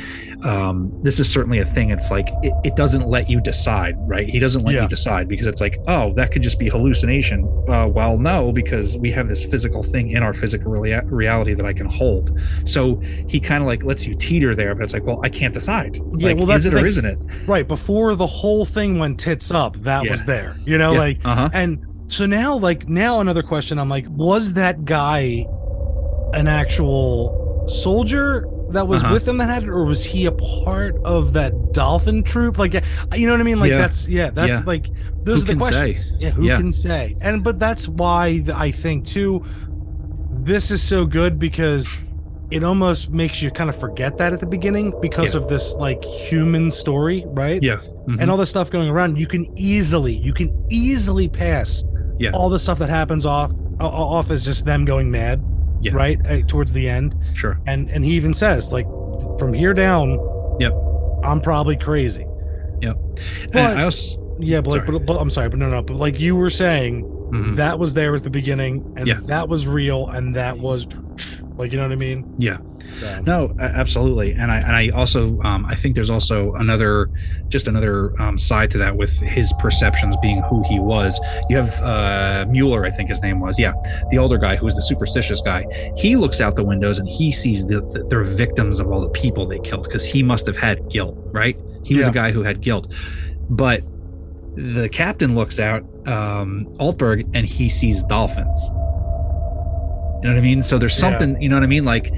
um, 0.44 0.92
this 1.02 1.18
is 1.18 1.30
certainly 1.32 1.58
a 1.60 1.64
thing. 1.64 1.88
It's 1.90 2.10
like 2.10 2.28
it, 2.42 2.52
it 2.64 2.76
doesn't 2.76 3.08
let 3.08 3.30
you 3.30 3.40
decide, 3.40 3.94
right? 4.00 4.28
He 4.28 4.38
doesn't 4.38 4.62
let 4.62 4.74
Yeah. 4.74 4.82
you 4.82 4.88
decide 4.88 5.26
because 5.26 5.46
it's 5.46 5.60
like, 5.60 5.78
oh, 5.88 6.12
that 6.14 6.32
could 6.32 6.42
just 6.42 6.58
be 6.58 6.68
hallucination. 6.68 7.44
Uh, 7.68 7.86
well, 7.88 8.18
no, 8.18 8.52
because 8.52 8.98
we 8.98 9.10
have 9.12 9.26
this 9.26 9.44
physical 9.46 9.82
thing 9.82 10.10
in 10.10 10.22
our 10.22 10.32
physical 10.34 10.70
rea- 10.72 11.00
reality 11.06 11.54
that 11.54 11.64
I 11.64 11.72
can 11.72 11.86
hold. 11.86 12.38
So 12.66 12.96
he 13.28 13.40
kind 13.40 13.62
of 13.62 13.66
like 13.66 13.82
lets 13.82 14.06
you 14.06 14.14
teeter 14.14 14.54
there, 14.54 14.74
but 14.74 14.84
it's 14.84 14.92
like, 14.92 15.04
well, 15.04 15.20
I 15.24 15.30
can't 15.30 15.54
decide. 15.54 15.96
Yeah, 16.18 16.28
like, 16.28 16.36
well, 16.36 16.46
that's 16.46 16.66
it 16.66 16.74
or 16.74 16.84
isn't 16.86 17.04
it? 17.06 17.18
right 17.46 17.66
before 17.66 18.14
the 18.16 18.26
whole 18.26 18.66
thing 18.66 18.98
went 18.98 19.18
tits 19.18 19.50
up. 19.50 19.76
That 19.78 20.04
Yeah. 20.04 20.10
was 20.10 20.24
there. 20.26 20.56
You 20.66 20.76
know, 20.78 20.92
Yeah. 20.92 20.98
like 20.98 21.18
uh 21.24 21.34
huh. 21.34 21.48
and 21.54 21.86
so 22.08 22.26
now, 22.26 22.56
like 22.58 22.88
now, 22.88 23.20
another 23.20 23.42
question. 23.42 23.78
I'm 23.78 23.88
like, 23.88 24.06
was 24.10 24.52
that 24.54 24.84
guy 24.84 25.46
an 26.34 26.48
actual 26.48 27.64
soldier? 27.68 28.46
That 28.70 28.86
was 28.86 29.02
Uh-huh. 29.02 29.14
with 29.14 29.26
him 29.26 29.38
that 29.38 29.48
had 29.48 29.64
it, 29.64 29.68
or 29.68 29.84
was 29.84 30.04
he 30.04 30.26
a 30.26 30.32
part 30.32 30.94
of 31.04 31.32
that 31.32 31.72
dolphin 31.72 32.22
troop? 32.22 32.56
Like, 32.56 32.74
you 33.16 33.26
know 33.26 33.32
what 33.32 33.40
I 33.40 33.44
mean? 33.44 33.58
Like, 33.58 33.72
Yeah. 33.72 33.78
that's 33.78 34.08
yeah, 34.08 34.30
that's 34.32 34.58
Yeah. 34.60 34.64
like 34.64 34.90
those 35.24 35.42
Who 35.42 35.50
are 35.52 35.54
the 35.54 35.60
can 35.60 35.72
say? 35.72 35.80
questions. 35.92 36.12
Yeah, 36.20 36.30
who 36.30 36.44
Yeah. 36.44 36.56
can 36.56 36.70
say? 36.72 37.16
And 37.20 37.42
but 37.42 37.58
that's 37.58 37.88
why 37.88 38.44
I 38.54 38.70
think 38.70 39.06
too. 39.06 39.42
This 40.32 40.70
is 40.70 40.80
so 40.82 41.04
good 41.04 41.38
because 41.38 41.98
it 42.50 42.64
almost 42.64 43.10
makes 43.12 43.42
you 43.42 43.50
kind 43.50 43.68
of 43.70 43.76
forget 43.76 44.18
that 44.18 44.32
at 44.32 44.40
the 44.40 44.46
beginning 44.46 44.92
because 45.02 45.34
Yeah. 45.34 45.40
of 45.40 45.48
this 45.48 45.74
like 45.74 46.04
human 46.04 46.70
story, 46.70 47.24
right? 47.28 47.62
Yeah. 47.62 47.76
Mhm. 48.08 48.20
And 48.20 48.30
all 48.30 48.36
this 48.36 48.50
stuff 48.50 48.70
going 48.70 48.88
around, 48.88 49.18
you 49.18 49.26
can 49.26 49.46
easily, 49.56 50.14
you 50.16 50.32
can 50.32 50.50
easily 50.68 51.28
pass 51.28 51.84
Yeah. 52.18 52.30
all 52.30 52.48
the 52.48 52.58
stuff 52.58 52.78
that 52.78 52.88
happens 52.88 53.26
off 53.26 53.52
off 53.80 54.30
as 54.30 54.44
just 54.44 54.64
them 54.66 54.84
going 54.84 55.10
mad, 55.10 55.40
Yeah. 55.80 55.92
right 55.94 56.18
uh, 56.26 56.42
towards 56.46 56.72
the 56.72 56.88
end. 56.88 57.14
Sure. 57.34 57.58
And 57.66 57.88
and 57.90 58.04
he 58.04 58.12
even 58.12 58.34
says 58.34 58.72
like, 58.72 58.86
from 59.38 59.52
here 59.54 59.72
down, 59.74 60.18
Yep. 60.60 60.72
I'm 61.24 61.40
probably 61.40 61.76
crazy. 61.76 62.26
And 62.82 62.94
But- 63.52 63.76
I 63.76 63.84
also, 63.84 64.36
Yeah, 64.40 64.60
but 64.62 64.70
like, 64.70 64.86
but, 64.86 65.04
but 65.06 65.16
I'm 65.18 65.28
sorry, 65.30 65.48
but 65.50 65.58
no, 65.58 65.68
no, 65.68 65.82
but 65.82 65.96
like 65.96 66.18
you 66.18 66.34
were 66.36 66.48
saying, 66.50 67.04
Mhm. 67.04 67.56
that 67.56 67.78
was 67.78 67.92
there 67.94 68.14
at 68.14 68.24
the 68.24 68.30
beginning, 68.30 68.92
and 68.96 69.06
Yeah. 69.06 69.18
that 69.26 69.48
was 69.48 69.66
real, 69.68 70.08
and 70.08 70.34
that 70.34 70.58
was 70.58 70.86
like, 71.58 71.70
you 71.72 71.76
know 71.78 71.84
what 71.84 71.92
I 71.92 71.96
mean? 71.96 72.24
yeah. 72.38 72.56
So, 72.98 73.20
No, 73.22 73.54
absolutely. 73.60 74.32
And 74.32 74.50
I 74.50 74.58
and 74.58 74.74
I 74.74 74.88
also 74.90 75.40
um, 75.42 75.64
I 75.66 75.74
think 75.74 75.94
there's 75.94 76.10
also 76.10 76.52
another 76.54 77.08
just 77.48 77.68
another 77.68 78.12
um, 78.20 78.36
side 78.36 78.70
to 78.72 78.78
that 78.78 78.96
with 78.96 79.18
his 79.20 79.52
perceptions 79.58 80.16
being 80.22 80.42
who 80.42 80.62
he 80.68 80.78
was. 80.80 81.18
You 81.48 81.56
have 81.56 81.80
uh, 81.82 82.46
Mueller, 82.48 82.84
I 82.84 82.90
think 82.90 83.08
his 83.10 83.22
name 83.22 83.40
was. 83.40 83.58
Yeah, 83.58 83.72
the 84.10 84.18
older 84.18 84.38
guy 84.38 84.56
who 84.56 84.64
was 84.66 84.74
the 84.76 84.82
superstitious 84.82 85.40
guy. 85.42 85.64
He 85.96 86.16
looks 86.16 86.40
out 86.40 86.56
the 86.56 86.64
windows 86.64 86.98
and 86.98 87.08
he 87.08 87.30
sees 87.32 87.68
the, 87.68 87.80
the, 87.80 88.04
they're 88.08 88.22
victims 88.24 88.80
of 88.80 88.90
all 88.90 89.00
the 89.00 89.10
people 89.10 89.46
they 89.46 89.58
killed 89.60 89.84
because 89.84 90.04
he 90.04 90.22
must 90.22 90.46
have 90.46 90.56
had 90.56 90.88
guilt, 90.90 91.16
right? 91.32 91.56
He 91.84 91.94
was 91.94 92.06
Yeah. 92.06 92.10
a 92.10 92.14
guy 92.14 92.30
who 92.32 92.42
had 92.42 92.60
guilt, 92.60 92.92
but 93.48 93.82
the 94.56 94.88
captain 94.88 95.34
looks 95.34 95.58
out 95.60 95.82
um, 96.06 96.66
Altberg 96.78 97.28
and 97.34 97.46
he 97.46 97.68
sees 97.68 98.02
dolphins. 98.04 98.68
You 100.22 100.28
know 100.28 100.34
what 100.34 100.38
I 100.38 100.42
mean? 100.42 100.62
So 100.62 100.76
there's 100.76 100.94
Yeah. 100.96 101.10
something, 101.10 101.40
you 101.40 101.48
know 101.48 101.56
what 101.56 101.62
I 101.62 101.66
mean? 101.68 101.84
Like 101.84 102.12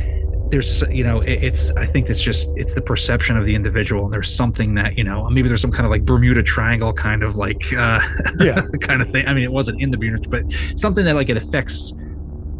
there's, 0.52 0.82
you 0.90 1.02
know, 1.02 1.20
it, 1.22 1.42
it's, 1.42 1.72
I 1.72 1.86
think 1.86 2.08
it's 2.08 2.22
just, 2.22 2.52
it's 2.56 2.74
the 2.74 2.80
perception 2.80 3.36
of 3.36 3.44
the 3.46 3.54
individual. 3.56 4.04
And 4.04 4.12
there's 4.14 4.32
something 4.32 4.74
that, 4.76 4.96
you 4.96 5.02
know, 5.02 5.28
maybe 5.30 5.48
there's 5.48 5.60
some 5.62 5.72
kind 5.72 5.84
of 5.84 5.90
like 5.90 6.04
Bermuda 6.04 6.42
Triangle 6.44 6.92
kind 6.92 7.24
of 7.24 7.36
like, 7.36 7.64
uh, 7.72 8.00
Yeah. 8.38 8.62
kind 8.80 9.02
of 9.02 9.10
thing. 9.10 9.26
I 9.26 9.34
mean, 9.34 9.42
it 9.44 9.52
wasn't 9.52 9.80
in 9.80 9.90
the 9.90 9.96
Bermuda, 9.98 10.28
but 10.28 10.44
something 10.76 11.04
that 11.06 11.16
like 11.16 11.28
it 11.30 11.36
affects 11.36 11.92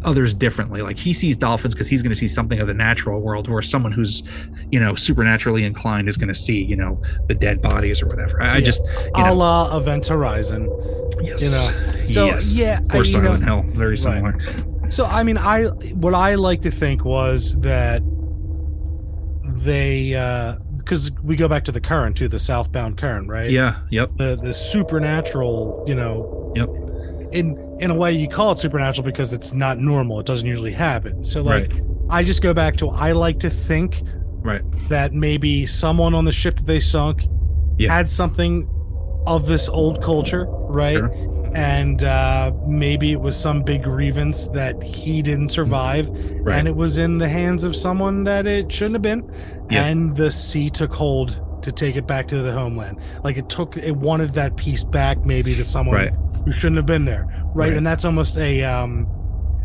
others 0.03 0.33
differently. 0.33 0.81
Like 0.81 0.97
he 0.97 1.13
sees 1.13 1.37
dolphins 1.37 1.73
because 1.73 1.87
he's 1.87 2.01
going 2.01 2.09
to 2.11 2.15
see 2.17 2.27
something 2.27 2.59
of 2.59 2.67
the 2.67 2.73
natural 2.73 3.21
world, 3.21 3.47
where 3.47 3.61
someone 3.61 3.93
who's, 3.93 4.21
you 4.69 4.77
know, 4.79 4.95
supernaturally 4.95 5.63
inclined 5.63 6.09
is 6.09 6.17
going 6.17 6.27
to 6.27 6.35
see, 6.35 6.61
you 6.61 6.75
know, 6.75 7.01
the 7.29 7.35
dead 7.35 7.61
bodies 7.61 8.01
or 8.01 8.07
whatever. 8.07 8.41
I, 8.41 8.55
I 8.57 8.61
just, 8.61 8.81
you 8.83 9.11
a 9.15 9.27
know, 9.27 9.33
la 9.35 9.77
Event 9.77 10.07
Horizon. 10.07 10.67
yes, 11.21 11.41
you 11.41 11.51
know, 11.51 12.03
so, 12.05 12.25
yes. 12.25 12.59
yeah, 12.59 12.81
I- 12.89 12.95
or 12.95 12.99
you 12.99 13.05
Silent 13.05 13.45
know- 13.45 13.61
Hill, 13.61 13.71
very 13.73 13.97
similar. 13.97 14.37
So 14.93 15.05
I 15.05 15.23
mean, 15.23 15.37
I 15.37 15.65
what 15.95 16.13
I 16.13 16.35
like 16.35 16.61
to 16.63 16.71
think 16.71 17.03
was 17.03 17.59
that 17.61 18.01
they 19.63 20.15
uh 20.15 20.55
because 20.77 21.11
we 21.23 21.35
go 21.37 21.47
back 21.47 21.63
to 21.63 21.71
the 21.71 21.79
current 21.79 22.17
to 22.17 22.27
the 22.27 22.39
southbound 22.39 22.97
current, 22.97 23.29
right? 23.29 23.49
Yeah, 23.49 23.77
yep, 23.89 24.11
The 24.17 24.35
the 24.35 24.53
supernatural, 24.53 25.83
you 25.87 25.95
know. 25.95 26.51
Yep. 26.55 26.69
In 27.33 27.77
in 27.79 27.89
a 27.89 27.95
way, 27.95 28.11
you 28.11 28.27
call 28.27 28.51
it 28.51 28.59
supernatural 28.59 29.05
because 29.05 29.33
it's 29.33 29.53
not 29.53 29.79
normal. 29.79 30.19
It 30.19 30.25
doesn't 30.25 30.45
usually 30.45 30.73
happen. 30.73 31.23
So 31.23 31.41
like, 31.41 31.71
right, 31.71 31.81
I 32.09 32.23
just 32.23 32.41
go 32.43 32.53
back 32.53 32.75
to 32.77 32.89
I 32.89 33.13
like 33.13 33.39
to 33.39 33.49
think 33.49 34.03
right, 34.41 34.61
that 34.89 35.13
maybe 35.13 35.65
someone 35.65 36.13
on 36.13 36.25
the 36.25 36.31
ship 36.31 36.57
that 36.57 36.67
they 36.67 36.79
sunk 36.81 37.23
Yeah. 37.79 37.91
had 37.91 38.09
something 38.09 38.67
of 39.25 39.47
this 39.47 39.69
old 39.69 40.03
culture, 40.03 40.45
right? 40.47 40.97
Sure. 40.97 41.32
And 41.55 42.03
uh, 42.03 42.51
maybe 42.65 43.11
it 43.11 43.21
was 43.21 43.39
some 43.39 43.61
big 43.63 43.83
grievance 43.83 44.47
that 44.49 44.81
he 44.81 45.21
didn't 45.21 45.49
survive, 45.49 46.09
right. 46.41 46.57
and 46.57 46.67
it 46.67 46.75
was 46.75 46.97
in 46.97 47.17
the 47.19 47.29
hands 47.29 47.63
of 47.63 47.75
someone 47.75 48.23
that 48.23 48.47
it 48.47 48.71
shouldn't 48.71 48.95
have 48.95 49.01
been, 49.01 49.29
Yeah. 49.69 49.85
and 49.85 50.15
the 50.17 50.31
sea 50.31 50.69
took 50.69 50.93
hold 50.93 51.39
to 51.61 51.71
take 51.71 51.95
it 51.95 52.07
back 52.07 52.27
to 52.29 52.41
the 52.41 52.51
homeland. 52.51 52.99
Like 53.23 53.37
it 53.37 53.49
took, 53.49 53.77
it 53.77 53.95
wanted 53.95 54.33
that 54.33 54.57
piece 54.57 54.83
back, 54.83 55.25
maybe 55.25 55.55
to 55.55 55.63
someone 55.63 55.95
Right. 55.95 56.13
who 56.43 56.51
shouldn't 56.51 56.77
have 56.77 56.85
been 56.85 57.05
there, 57.05 57.25
right? 57.53 57.69
Right. 57.69 57.73
And 57.73 57.85
that's 57.85 58.03
almost 58.03 58.37
a, 58.37 58.63
um, 58.63 59.07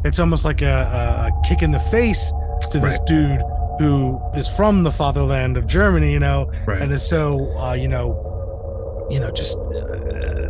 it's 0.04 0.18
almost 0.20 0.44
like 0.44 0.62
a, 0.62 1.30
a 1.32 1.42
kick 1.48 1.62
in 1.62 1.70
the 1.72 1.80
face 1.80 2.32
to 2.70 2.78
this 2.78 3.00
dude 3.00 3.40
who 3.80 4.20
is 4.36 4.48
from 4.48 4.82
the 4.82 4.90
fatherland 4.92 5.56
of 5.56 5.66
Germany, 5.66 6.12
you 6.12 6.18
know, 6.20 6.50
right. 6.66 6.82
and 6.82 6.92
is 6.92 7.06
so 7.06 7.56
uh, 7.58 7.72
you 7.72 7.88
know, 7.88 9.06
you 9.10 9.18
know, 9.20 9.30
just 9.30 9.56
uh, 9.56 10.47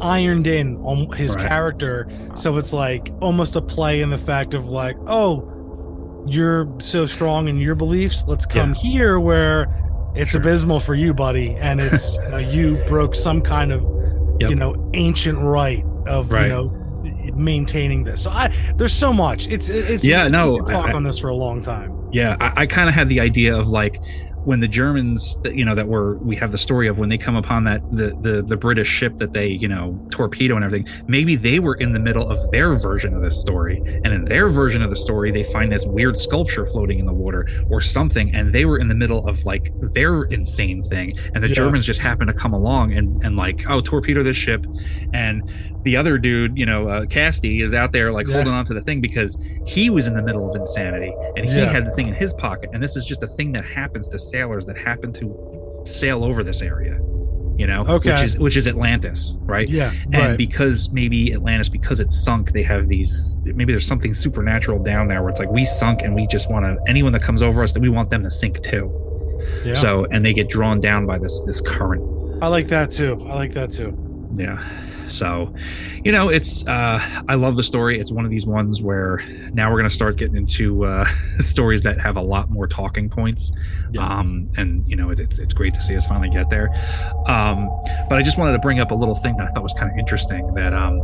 ironed 0.00 0.46
in 0.46 0.76
on 0.78 1.10
his 1.12 1.34
Right. 1.36 1.48
character 1.48 2.08
so 2.34 2.56
it's 2.56 2.72
like 2.72 3.12
almost 3.20 3.56
a 3.56 3.60
play 3.62 4.00
in 4.02 4.10
the 4.10 4.18
fact 4.18 4.54
of 4.54 4.68
like 4.68 4.96
oh 5.06 5.44
you're 6.26 6.68
so 6.78 7.06
strong 7.06 7.48
in 7.48 7.56
your 7.58 7.74
beliefs 7.74 8.24
let's 8.28 8.44
come 8.46 8.74
here 8.74 9.18
where 9.20 9.66
it's 10.14 10.32
Sure. 10.32 10.40
abysmal 10.40 10.80
for 10.80 10.94
you 10.94 11.14
buddy 11.14 11.54
and 11.56 11.80
it's 11.80 12.16
you, 12.22 12.28
know, 12.28 12.36
you 12.38 12.76
broke 12.86 13.14
some 13.14 13.40
kind 13.42 13.72
of 13.72 13.82
Yep. 14.40 14.50
you 14.50 14.56
know 14.56 14.90
ancient 14.94 15.38
right 15.38 15.84
of 16.06 16.30
Right. 16.30 16.44
you 16.44 16.48
know 16.48 16.74
maintaining 17.34 18.04
this 18.04 18.22
so 18.22 18.30
i 18.30 18.48
there's 18.76 18.92
so 18.92 19.12
much 19.12 19.48
it's 19.48 19.68
it's 19.68 20.04
Yeah, 20.04 20.28
no, 20.28 20.58
talk 20.60 20.86
I- 20.90 20.92
on 20.92 21.02
this 21.04 21.18
for 21.18 21.28
a 21.28 21.34
long 21.34 21.62
time 21.62 21.92
Yeah, 22.12 22.36
I, 22.40 22.62
I 22.62 22.66
kind 22.66 22.88
of 22.88 22.94
had 22.94 23.08
the 23.08 23.20
idea 23.20 23.54
of 23.56 23.68
like 23.68 24.00
when 24.44 24.60
the 24.60 24.68
Germans, 24.68 25.36
that, 25.42 25.54
you 25.54 25.64
know, 25.64 25.74
that 25.74 25.88
were 25.88 26.16
we 26.18 26.36
have 26.36 26.52
the 26.52 26.58
story 26.58 26.88
of 26.88 26.98
when 26.98 27.08
they 27.08 27.18
come 27.18 27.36
upon 27.36 27.64
that 27.64 27.82
the 27.90 28.16
the 28.20 28.42
the 28.42 28.56
British 28.56 28.88
ship 28.88 29.18
that 29.18 29.32
they 29.32 29.48
you 29.48 29.68
know 29.68 29.98
torpedo 30.10 30.56
and 30.56 30.64
everything. 30.64 30.86
Maybe 31.06 31.36
they 31.36 31.60
were 31.60 31.74
in 31.74 31.92
the 31.92 32.00
middle 32.00 32.28
of 32.28 32.50
their 32.50 32.74
version 32.76 33.14
of 33.14 33.22
this 33.22 33.40
story, 33.40 33.82
and 34.04 34.08
in 34.08 34.24
their 34.24 34.48
version 34.48 34.82
of 34.82 34.90
the 34.90 34.96
story, 34.96 35.30
they 35.30 35.44
find 35.44 35.70
this 35.70 35.84
weird 35.86 36.18
sculpture 36.18 36.64
floating 36.64 36.98
in 36.98 37.06
the 37.06 37.12
water 37.12 37.48
or 37.70 37.80
something, 37.80 38.34
and 38.34 38.54
they 38.54 38.64
were 38.64 38.78
in 38.78 38.88
the 38.88 38.94
middle 38.94 39.26
of 39.26 39.44
like 39.44 39.72
their 39.94 40.24
insane 40.24 40.82
thing, 40.84 41.12
and 41.34 41.42
the 41.42 41.48
Yeah. 41.48 41.54
Germans 41.54 41.84
just 41.84 42.00
happened 42.00 42.28
to 42.28 42.34
come 42.34 42.52
along 42.52 42.92
and 42.94 43.22
and 43.24 43.36
like 43.36 43.64
oh 43.68 43.80
torpedo 43.80 44.22
this 44.22 44.36
ship, 44.36 44.64
and 45.12 45.42
the 45.88 45.96
other 45.96 46.18
dude, 46.18 46.58
you 46.58 46.66
know, 46.66 46.86
uh, 46.88 47.06
Casti 47.06 47.62
is 47.62 47.72
out 47.72 47.92
there 47.92 48.12
like 48.12 48.26
Yeah. 48.28 48.34
holding 48.34 48.52
on 48.52 48.64
to 48.66 48.74
the 48.74 48.82
thing 48.82 49.00
because 49.00 49.38
he 49.66 49.88
was 49.88 50.06
in 50.06 50.14
the 50.14 50.22
middle 50.22 50.48
of 50.50 50.54
insanity 50.54 51.14
and 51.36 51.46
he 51.46 51.56
Yeah. 51.56 51.72
had 51.72 51.86
the 51.86 51.90
thing 51.92 52.08
in 52.08 52.14
his 52.14 52.34
pocket. 52.34 52.68
And 52.74 52.82
this 52.82 52.94
is 52.94 53.06
just 53.06 53.22
a 53.22 53.26
thing 53.26 53.52
that 53.52 53.64
happens 53.64 54.06
to 54.08 54.18
sailors 54.18 54.66
that 54.66 54.76
happen 54.76 55.12
to 55.14 55.26
sail 55.86 56.24
over 56.24 56.44
this 56.44 56.60
area, 56.60 56.98
you 57.56 57.66
know, 57.66 57.86
Okay. 57.88 58.10
which 58.12 58.22
is 58.22 58.38
which 58.38 58.56
is 58.58 58.68
Atlantis, 58.68 59.38
right? 59.46 59.66
yeah 59.68 59.92
And 60.12 60.14
right 60.14 60.36
because 60.36 60.90
maybe 60.92 61.32
Atlantis, 61.32 61.70
because 61.70 62.00
it's 62.00 62.22
sunk, 62.22 62.52
they 62.52 62.62
have 62.64 62.88
these. 62.88 63.38
Maybe 63.46 63.72
there's 63.72 63.86
something 63.86 64.12
supernatural 64.12 64.82
down 64.82 65.08
there 65.08 65.22
where 65.22 65.30
it's 65.30 65.40
like 65.40 65.50
we 65.50 65.64
sunk 65.64 66.02
and 66.02 66.14
we 66.14 66.26
just 66.26 66.50
want 66.50 66.64
to. 66.66 66.76
Anyone 66.86 67.12
that 67.12 67.22
comes 67.22 67.42
over 67.42 67.62
us, 67.62 67.72
that 67.72 67.80
we 67.80 67.88
want 67.88 68.10
them 68.10 68.22
to 68.24 68.30
sink 68.30 68.60
too. 68.62 68.84
yeah. 69.64 69.72
So 69.72 70.06
and 70.10 70.20
they 70.26 70.34
get 70.34 70.48
drawn 70.50 70.80
down 70.80 71.06
by 71.06 71.16
this 71.18 71.40
this 71.46 71.60
current 71.62 72.02
i 72.42 72.46
like 72.48 72.68
that 72.68 72.88
too 72.90 73.16
i 73.30 73.34
like 73.42 73.52
that 73.52 73.68
too 73.70 73.90
yeah 74.36 74.58
so 75.08 75.54
you 76.04 76.12
know 76.12 76.28
it's 76.28 76.66
uh 76.66 76.98
i 77.28 77.34
love 77.34 77.56
the 77.56 77.62
story. 77.62 77.98
It's 77.98 78.12
one 78.12 78.24
of 78.24 78.30
these 78.30 78.46
ones 78.46 78.80
where 78.82 79.22
now 79.52 79.70
we're 79.70 79.78
going 79.78 79.88
to 79.88 79.94
start 79.94 80.16
getting 80.16 80.36
into 80.36 80.84
uh 80.84 81.04
stories 81.40 81.82
that 81.82 82.00
have 82.00 82.16
a 82.16 82.22
lot 82.22 82.50
more 82.50 82.66
talking 82.66 83.08
points. 83.08 83.52
Yeah. 83.90 84.06
um 84.06 84.48
and 84.56 84.88
you 84.88 84.96
know 84.96 85.10
it, 85.10 85.20
it's 85.20 85.38
it's 85.38 85.54
great 85.54 85.74
to 85.74 85.80
see 85.80 85.96
us 85.96 86.06
finally 86.06 86.30
get 86.30 86.50
there. 86.50 86.68
Um 87.26 87.68
but 88.08 88.18
i 88.18 88.22
just 88.22 88.38
wanted 88.38 88.52
to 88.52 88.58
bring 88.60 88.80
up 88.80 88.90
a 88.90 88.94
little 88.94 89.14
thing 89.14 89.36
that 89.36 89.48
i 89.48 89.52
thought 89.52 89.62
was 89.62 89.74
kind 89.74 89.90
of 89.90 89.98
interesting 89.98 90.52
that 90.54 90.72
um 90.74 91.02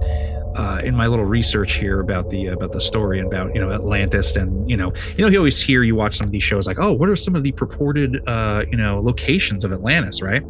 uh, 0.55 0.81
in 0.83 0.95
my 0.95 1.07
little 1.07 1.25
research 1.25 1.75
here 1.75 2.01
about 2.01 2.31
the 2.31 2.47
about 2.47 2.73
the 2.73 2.81
story 2.81 3.19
and 3.19 3.27
about 3.27 3.55
you 3.55 3.61
know 3.61 3.73
Atlantis 3.73 4.37
and 4.37 4.69
you 4.69 4.77
know 4.77 4.93
you 5.17 5.25
know 5.25 5.29
you 5.29 5.39
always 5.39 5.61
hear 5.61 5.83
you 5.83 5.95
watch 5.95 6.17
some 6.17 6.27
of 6.27 6.31
these 6.31 6.43
shows 6.43 6.67
like 6.67 6.79
oh 6.79 6.93
what 6.93 7.09
are 7.09 7.17
some 7.17 7.35
of 7.35 7.43
the 7.43 7.53
purported 7.53 8.27
uh, 8.29 8.65
you 8.71 8.77
know 8.77 9.01
locations 9.01 9.65
of 9.65 9.73
Atlantis 9.73 10.23
right 10.23 10.43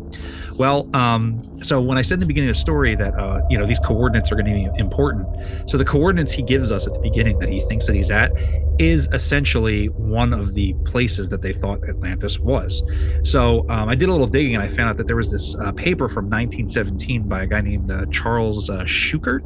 well, 0.57 0.89
um, 0.95 1.63
so 1.65 1.81
when 1.81 1.99
I 1.99 2.03
said 2.03 2.15
in 2.15 2.21
the 2.21 2.27
beginning 2.27 2.51
of 2.51 2.55
the 2.55 2.61
story 2.61 2.95
that 2.95 3.19
uh, 3.19 3.41
you 3.51 3.59
know 3.59 3.67
these 3.67 3.81
coordinates 3.81 4.31
are 4.31 4.37
going 4.37 4.47
to 4.47 4.71
be 4.71 4.79
important, 4.79 5.27
so 5.69 5.77
the 5.77 5.85
coordinates 5.85 6.33
he 6.33 6.43
gives 6.43 6.71
us 6.71 6.87
at 6.87 6.93
the 6.93 7.01
beginning 7.01 7.39
that 7.41 7.49
he 7.49 7.61
thinks 7.61 7.87
that 7.87 7.95
he's 7.95 8.11
at 8.11 8.31
is 8.79 9.09
essentially 9.13 9.89
one 9.89 10.33
of 10.33 10.55
the 10.55 10.75
places 10.85 11.29
that 11.31 11.43
they 11.43 11.53
thought 11.53 11.83
Atlantis 11.89 12.39
was. 12.39 12.83
So 13.25 13.69
um, 13.69 13.89
I 13.89 13.95
did 13.95 14.09
a 14.09 14.13
little 14.13 14.27
digging 14.27 14.55
and 14.55 14.63
I 14.63 14.69
found 14.69 14.91
out 14.91 14.97
that 14.99 15.07
there 15.07 15.17
was 15.17 15.31
this 15.31 15.55
uh, 15.57 15.73
paper 15.73 16.09
from 16.09 16.25
1917 16.27 17.29
by 17.29 17.43
a 17.43 17.47
guy 17.47 17.61
named 17.61 17.91
uh, 17.91 18.07
Charles 18.07 18.71
uh, 18.71 18.85
Schuchert, 18.85 19.43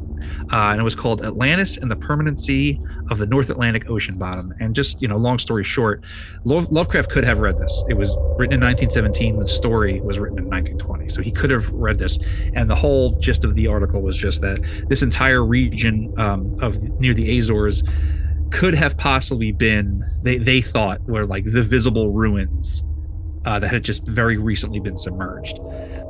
uh, 0.51 0.71
and 0.71 0.79
it 0.79 0.83
was 0.83 0.95
called 0.95 1.23
Atlantis 1.23 1.77
and 1.77 1.91
the 1.91 1.95
Permanency 1.95 2.81
of 3.11 3.17
the 3.17 3.25
North 3.25 3.49
Atlantic 3.49 3.89
Ocean 3.89 4.17
Bottom. 4.17 4.53
And 4.59 4.75
just 4.75 5.01
you 5.01 5.07
know, 5.07 5.17
long 5.17 5.39
story 5.39 5.63
short, 5.63 6.03
Lovecraft 6.43 7.09
could 7.09 7.23
have 7.23 7.39
read 7.39 7.59
this. 7.59 7.83
It 7.87 7.93
was 7.93 8.15
written 8.37 8.53
in 8.53 8.61
1917. 8.61 9.39
The 9.39 9.45
story 9.45 10.01
was 10.01 10.17
written 10.17 10.39
in 10.39 10.45
1920, 10.45 11.09
so 11.09 11.21
he 11.21 11.31
could 11.31 11.51
have 11.51 11.69
read 11.69 11.99
this. 11.99 12.17
And 12.53 12.69
the 12.69 12.75
whole 12.75 13.11
gist 13.19 13.43
of 13.43 13.53
the 13.53 13.67
article 13.67 14.01
was 14.01 14.17
just 14.17 14.41
that 14.41 14.59
this 14.87 15.03
entire 15.03 15.45
region 15.45 16.13
um, 16.17 16.57
of 16.61 16.81
near 16.99 17.13
the 17.13 17.37
Azores 17.37 17.83
could 18.51 18.73
have 18.73 18.97
possibly 18.97 19.51
been 19.51 20.03
they 20.23 20.39
they 20.39 20.59
thought 20.61 21.01
were 21.03 21.25
like 21.25 21.45
the 21.45 21.61
visible 21.61 22.09
ruins 22.09 22.83
uh, 23.45 23.59
that 23.59 23.69
had 23.69 23.83
just 23.83 24.05
very 24.05 24.37
recently 24.37 24.79
been 24.79 24.97
submerged. 24.97 25.59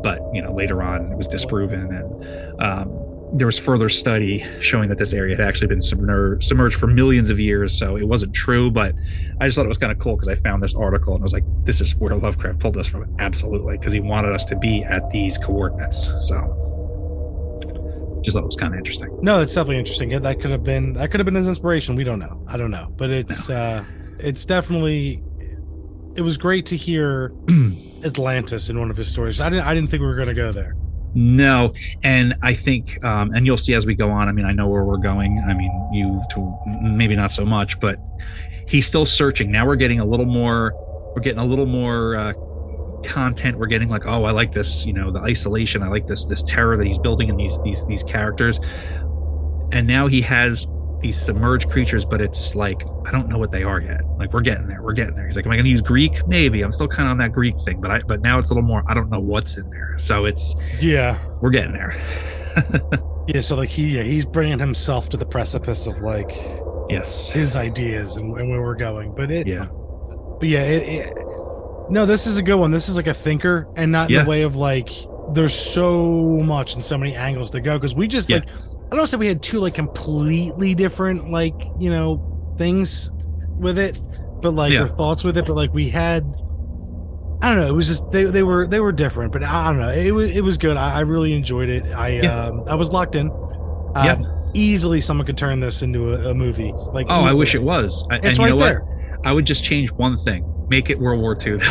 But 0.01 0.21
you 0.33 0.41
know, 0.41 0.53
later 0.53 0.81
on 0.81 1.11
it 1.11 1.17
was 1.17 1.27
disproven, 1.27 1.93
and 1.93 2.61
um, 2.61 2.89
there 3.33 3.45
was 3.45 3.59
further 3.59 3.89
study 3.89 4.43
showing 4.59 4.89
that 4.89 4.97
this 4.97 5.13
area 5.13 5.35
had 5.35 5.45
actually 5.45 5.67
been 5.67 5.79
submer- 5.79 6.41
submerged 6.41 6.75
for 6.77 6.87
millions 6.87 7.29
of 7.29 7.39
years. 7.39 7.77
So 7.77 7.95
it 7.95 8.07
wasn't 8.07 8.33
true, 8.33 8.71
but 8.71 8.95
I 9.39 9.45
just 9.45 9.55
thought 9.55 9.65
it 9.65 9.69
was 9.69 9.77
kind 9.77 9.91
of 9.91 9.99
cool 9.99 10.15
because 10.15 10.27
I 10.27 10.35
found 10.35 10.63
this 10.63 10.73
article 10.73 11.13
and 11.13 11.21
I 11.21 11.23
was 11.23 11.33
like, 11.33 11.43
this 11.63 11.79
is 11.79 11.95
where 11.95 12.15
Lovecraft 12.15 12.59
pulled 12.59 12.77
us 12.77 12.87
from. 12.87 13.05
Absolutely, 13.19 13.77
because 13.77 13.93
he 13.93 13.99
wanted 13.99 14.33
us 14.33 14.45
to 14.45 14.55
be 14.55 14.83
at 14.83 15.09
these 15.11 15.37
coordinates. 15.37 16.09
So 16.21 16.65
just 18.23 18.35
thought 18.35 18.43
it 18.43 18.47
was 18.47 18.55
kind 18.55 18.73
of 18.73 18.77
interesting. 18.79 19.17
No, 19.21 19.41
it's 19.41 19.53
definitely 19.53 19.79
interesting. 19.79 20.11
Yeah, 20.11 20.19
That 20.19 20.39
could 20.41 20.51
have 20.51 20.63
been 20.63 20.93
that 20.93 21.11
could 21.11 21.19
have 21.19 21.25
been 21.25 21.35
his 21.35 21.47
inspiration. 21.47 21.95
We 21.95 22.03
don't 22.03 22.19
know. 22.19 22.43
I 22.47 22.57
don't 22.57 22.71
know, 22.71 22.91
but 22.97 23.11
it's 23.11 23.49
uh 23.49 23.83
it's 24.17 24.43
definitely 24.43 25.23
it 26.15 26.21
was 26.21 26.37
great 26.37 26.65
to 26.65 26.75
hear 26.75 27.31
Atlantis 28.03 28.69
in 28.69 28.79
one 28.79 28.89
of 28.89 28.97
his 28.97 29.09
stories. 29.09 29.39
I 29.39 29.49
didn't 29.49 29.65
I 29.65 29.73
didn't 29.73 29.89
think 29.89 30.01
we 30.01 30.07
were 30.07 30.15
going 30.15 30.27
to 30.27 30.33
go 30.33 30.51
there. 30.51 30.75
No, 31.13 31.73
and 32.03 32.35
I 32.43 32.53
think, 32.53 33.03
um, 33.03 33.33
and 33.33 33.45
you'll 33.45 33.57
see 33.57 33.73
as 33.73 33.85
we 33.85 33.95
go 33.95 34.09
on. 34.11 34.29
I 34.29 34.31
mean, 34.31 34.45
I 34.45 34.51
know 34.51 34.67
where 34.67 34.83
we're 34.83 34.97
going. 34.97 35.43
I 35.47 35.53
mean, 35.53 35.71
you 35.91 36.21
to 36.31 36.57
maybe 36.65 37.15
not 37.15 37.31
so 37.31 37.45
much, 37.45 37.79
but 37.79 37.99
he's 38.67 38.85
still 38.85 39.05
searching. 39.05 39.51
Now 39.51 39.65
we're 39.65 39.75
getting 39.75 39.99
a 39.99 40.05
little 40.05 40.25
more. 40.25 40.73
We're 41.15 41.21
getting 41.21 41.39
a 41.39 41.45
little 41.45 41.65
more 41.65 42.15
uh, 42.15 42.33
content. 43.03 43.57
We're 43.57 43.67
getting 43.67 43.89
like, 43.89 44.05
oh, 44.05 44.23
I 44.23 44.31
like 44.31 44.53
this. 44.53 44.85
You 44.85 44.93
know, 44.93 45.11
the 45.11 45.21
isolation. 45.21 45.81
I 45.81 45.87
like 45.87 46.05
this. 46.05 46.25
This 46.25 46.43
terror 46.43 46.77
that 46.77 46.85
he's 46.85 46.99
building 46.99 47.29
in 47.29 47.37
these 47.37 47.61
these 47.63 47.85
these 47.87 48.03
characters. 48.03 48.59
And 49.71 49.87
now 49.87 50.07
he 50.07 50.21
has 50.21 50.67
these 51.01 51.19
submerged 51.21 51.69
creatures, 51.69 52.05
but 52.05 52.21
it's 52.21 52.55
like 52.55 52.83
I 53.05 53.11
don't 53.11 53.29
know 53.29 53.37
what 53.37 53.51
they 53.51 53.63
are 53.63 53.79
yet. 53.81 54.01
Like 54.17 54.33
we're 54.33 54.41
getting 54.41 54.67
there. 54.67 54.81
We're 54.81 54.93
getting 54.93 55.15
there. 55.15 55.25
He's 55.25 55.35
like, 55.35 55.45
am 55.45 55.51
I 55.51 55.55
going 55.55 55.65
to 55.65 55.71
use 55.71 55.81
Greek? 55.81 56.27
Maybe. 56.27 56.61
I'm 56.61 56.71
still 56.71 56.87
kind 56.87 57.07
of 57.07 57.11
on 57.11 57.17
that 57.19 57.31
Greek 57.31 57.57
thing, 57.59 57.79
but 57.81 57.91
I 57.91 58.01
but 58.01 58.21
now 58.21 58.39
it's 58.39 58.49
a 58.49 58.53
little 58.53 58.67
more. 58.67 58.83
I 58.87 58.93
don't 58.93 59.09
know 59.09 59.19
what's 59.19 59.57
in 59.57 59.69
there. 59.69 59.97
So 59.97 60.25
it's 60.25 60.55
Yeah. 60.79 61.17
we're 61.41 61.51
getting 61.51 61.73
there. 61.73 61.95
Yeah, 63.27 63.41
so 63.41 63.55
like 63.55 63.69
he 63.69 63.95
yeah, 63.95 64.01
he's 64.01 64.25
bringing 64.25 64.57
himself 64.57 65.09
to 65.09 65.17
the 65.17 65.25
precipice 65.25 65.85
of 65.85 66.01
like 66.01 66.31
yes. 66.89 67.29
his 67.29 67.55
ideas 67.55 68.17
and, 68.17 68.35
and 68.39 68.49
where 68.49 68.59
we're 68.59 68.73
going. 68.73 69.13
But 69.13 69.29
it 69.29 69.45
Yeah. 69.45 69.67
But 70.39 70.49
yeah, 70.49 70.63
it, 70.63 71.07
it 71.09 71.13
No, 71.91 72.07
this 72.07 72.25
is 72.25 72.39
a 72.39 72.41
good 72.41 72.55
one. 72.55 72.71
This 72.71 72.89
is 72.89 72.97
like 72.97 73.05
a 73.05 73.13
thinker 73.13 73.67
and 73.75 73.91
not 73.91 74.09
in 74.09 74.15
Yeah. 74.15 74.23
the 74.23 74.29
way 74.31 74.41
of 74.41 74.55
like 74.55 74.89
there's 75.33 75.53
so 75.53 76.39
much 76.43 76.73
and 76.73 76.83
so 76.83 76.97
many 76.97 77.13
angles 77.15 77.51
to 77.51 77.61
go 77.61 77.77
because 77.77 77.93
we 77.93 78.07
just 78.07 78.31
Yeah. 78.31 78.37
like 78.37 78.47
I 78.91 78.95
don't 78.95 79.07
say 79.07 79.17
we 79.17 79.27
had 79.27 79.41
two 79.43 79.59
like 79.59 79.73
completely 79.75 80.73
different 80.75 81.29
like, 81.31 81.53
you 81.79 81.89
know, 81.89 82.53
things 82.57 83.11
with 83.57 83.77
it, 83.79 83.99
but 84.41 84.53
like 84.55 84.71
Yeah. 84.73 84.83
or 84.83 84.87
thoughts 84.87 85.23
with 85.23 85.37
it, 85.37 85.45
but 85.45 85.55
like 85.55 85.73
we 85.73 85.89
had 85.89 86.23
I 87.41 87.47
don't 87.47 87.57
know. 87.57 87.67
It 87.67 87.73
was 87.75 87.87
just 87.87 88.11
they, 88.11 88.23
they 88.25 88.43
were 88.43 88.67
they 88.67 88.79
were 88.81 88.91
different, 88.91 89.31
but 89.31 89.43
I 89.43 89.67
don't 89.67 89.79
know. 89.79 89.89
It 89.91 90.11
was 90.11 90.31
it 90.35 90.43
was 90.43 90.57
good. 90.57 90.75
I, 90.75 90.95
I 90.95 90.99
really 91.01 91.33
enjoyed 91.33 91.69
it. 91.69 91.85
I 91.93 92.09
Yeah. 92.21 92.45
um 92.47 92.63
I 92.67 92.75
was 92.75 92.91
locked 92.91 93.15
in. 93.15 93.29
Uh, 93.29 94.03
Yeah. 94.05 94.21
Easily, 94.55 94.99
someone 94.99 95.27
could 95.27 95.37
turn 95.37 95.59
this 95.59 95.83
into 95.83 96.13
a, 96.15 96.31
a 96.31 96.33
movie. 96.33 96.73
Like 96.91 97.05
Oh, 97.09 97.21
I 97.21 97.33
wish 97.33 97.53
it 97.53 97.61
was. 97.61 98.03
I, 98.09 98.15
and 98.15 98.25
It's 98.25 98.39
you 98.39 98.45
right 98.45 98.49
know 98.49 98.57
there. 98.57 98.79
what? 98.81 99.27
I 99.27 99.31
would 99.31 99.45
just 99.45 99.63
change 99.63 99.91
one 99.91 100.17
thing. 100.17 100.43
Make 100.69 100.89
it 100.89 100.99
World 100.99 101.21
War 101.21 101.37
II. 101.45 101.59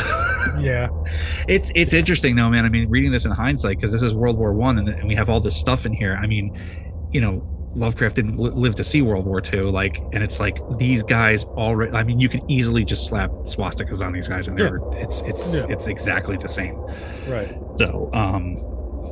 Yeah. 0.60 0.88
it's 1.46 1.70
it's 1.74 1.92
interesting 1.92 2.34
though, 2.34 2.48
man. 2.48 2.64
I 2.64 2.68
mean, 2.68 2.88
reading 2.88 3.12
this 3.12 3.24
in 3.26 3.30
hindsight 3.32 3.76
because 3.76 3.92
this 3.92 4.02
is 4.02 4.14
World 4.14 4.38
War 4.38 4.52
One, 4.54 4.78
and, 4.78 4.88
and 4.88 5.06
we 5.06 5.14
have 5.14 5.28
all 5.28 5.40
this 5.40 5.56
stuff 5.56 5.84
in 5.86 5.92
here. 5.92 6.18
I 6.20 6.26
mean, 6.26 6.56
you 7.12 7.20
know, 7.20 7.42
Lovecraft 7.74 8.16
didn't 8.16 8.38
li- 8.38 8.50
live 8.50 8.74
to 8.76 8.84
see 8.84 9.02
World 9.02 9.26
War 9.26 9.40
II. 9.52 9.60
Like, 9.70 9.98
and 10.12 10.22
it's 10.24 10.40
like 10.40 10.58
these 10.78 11.02
guys 11.02 11.44
already. 11.44 11.92
I 11.92 12.02
mean, 12.02 12.18
you 12.18 12.28
can 12.28 12.48
easily 12.50 12.84
just 12.84 13.06
slap 13.06 13.30
swastikas 13.44 14.04
on 14.04 14.12
these 14.12 14.26
guys, 14.28 14.48
and 14.48 14.58
they're 14.58 14.80
it's 14.92 15.20
it's 15.22 15.56
Yeah. 15.64 15.72
it's 15.74 15.86
exactly 15.86 16.36
the 16.36 16.48
same. 16.48 16.76
Right. 17.28 17.56
So, 17.78 18.10
um, 18.14 18.56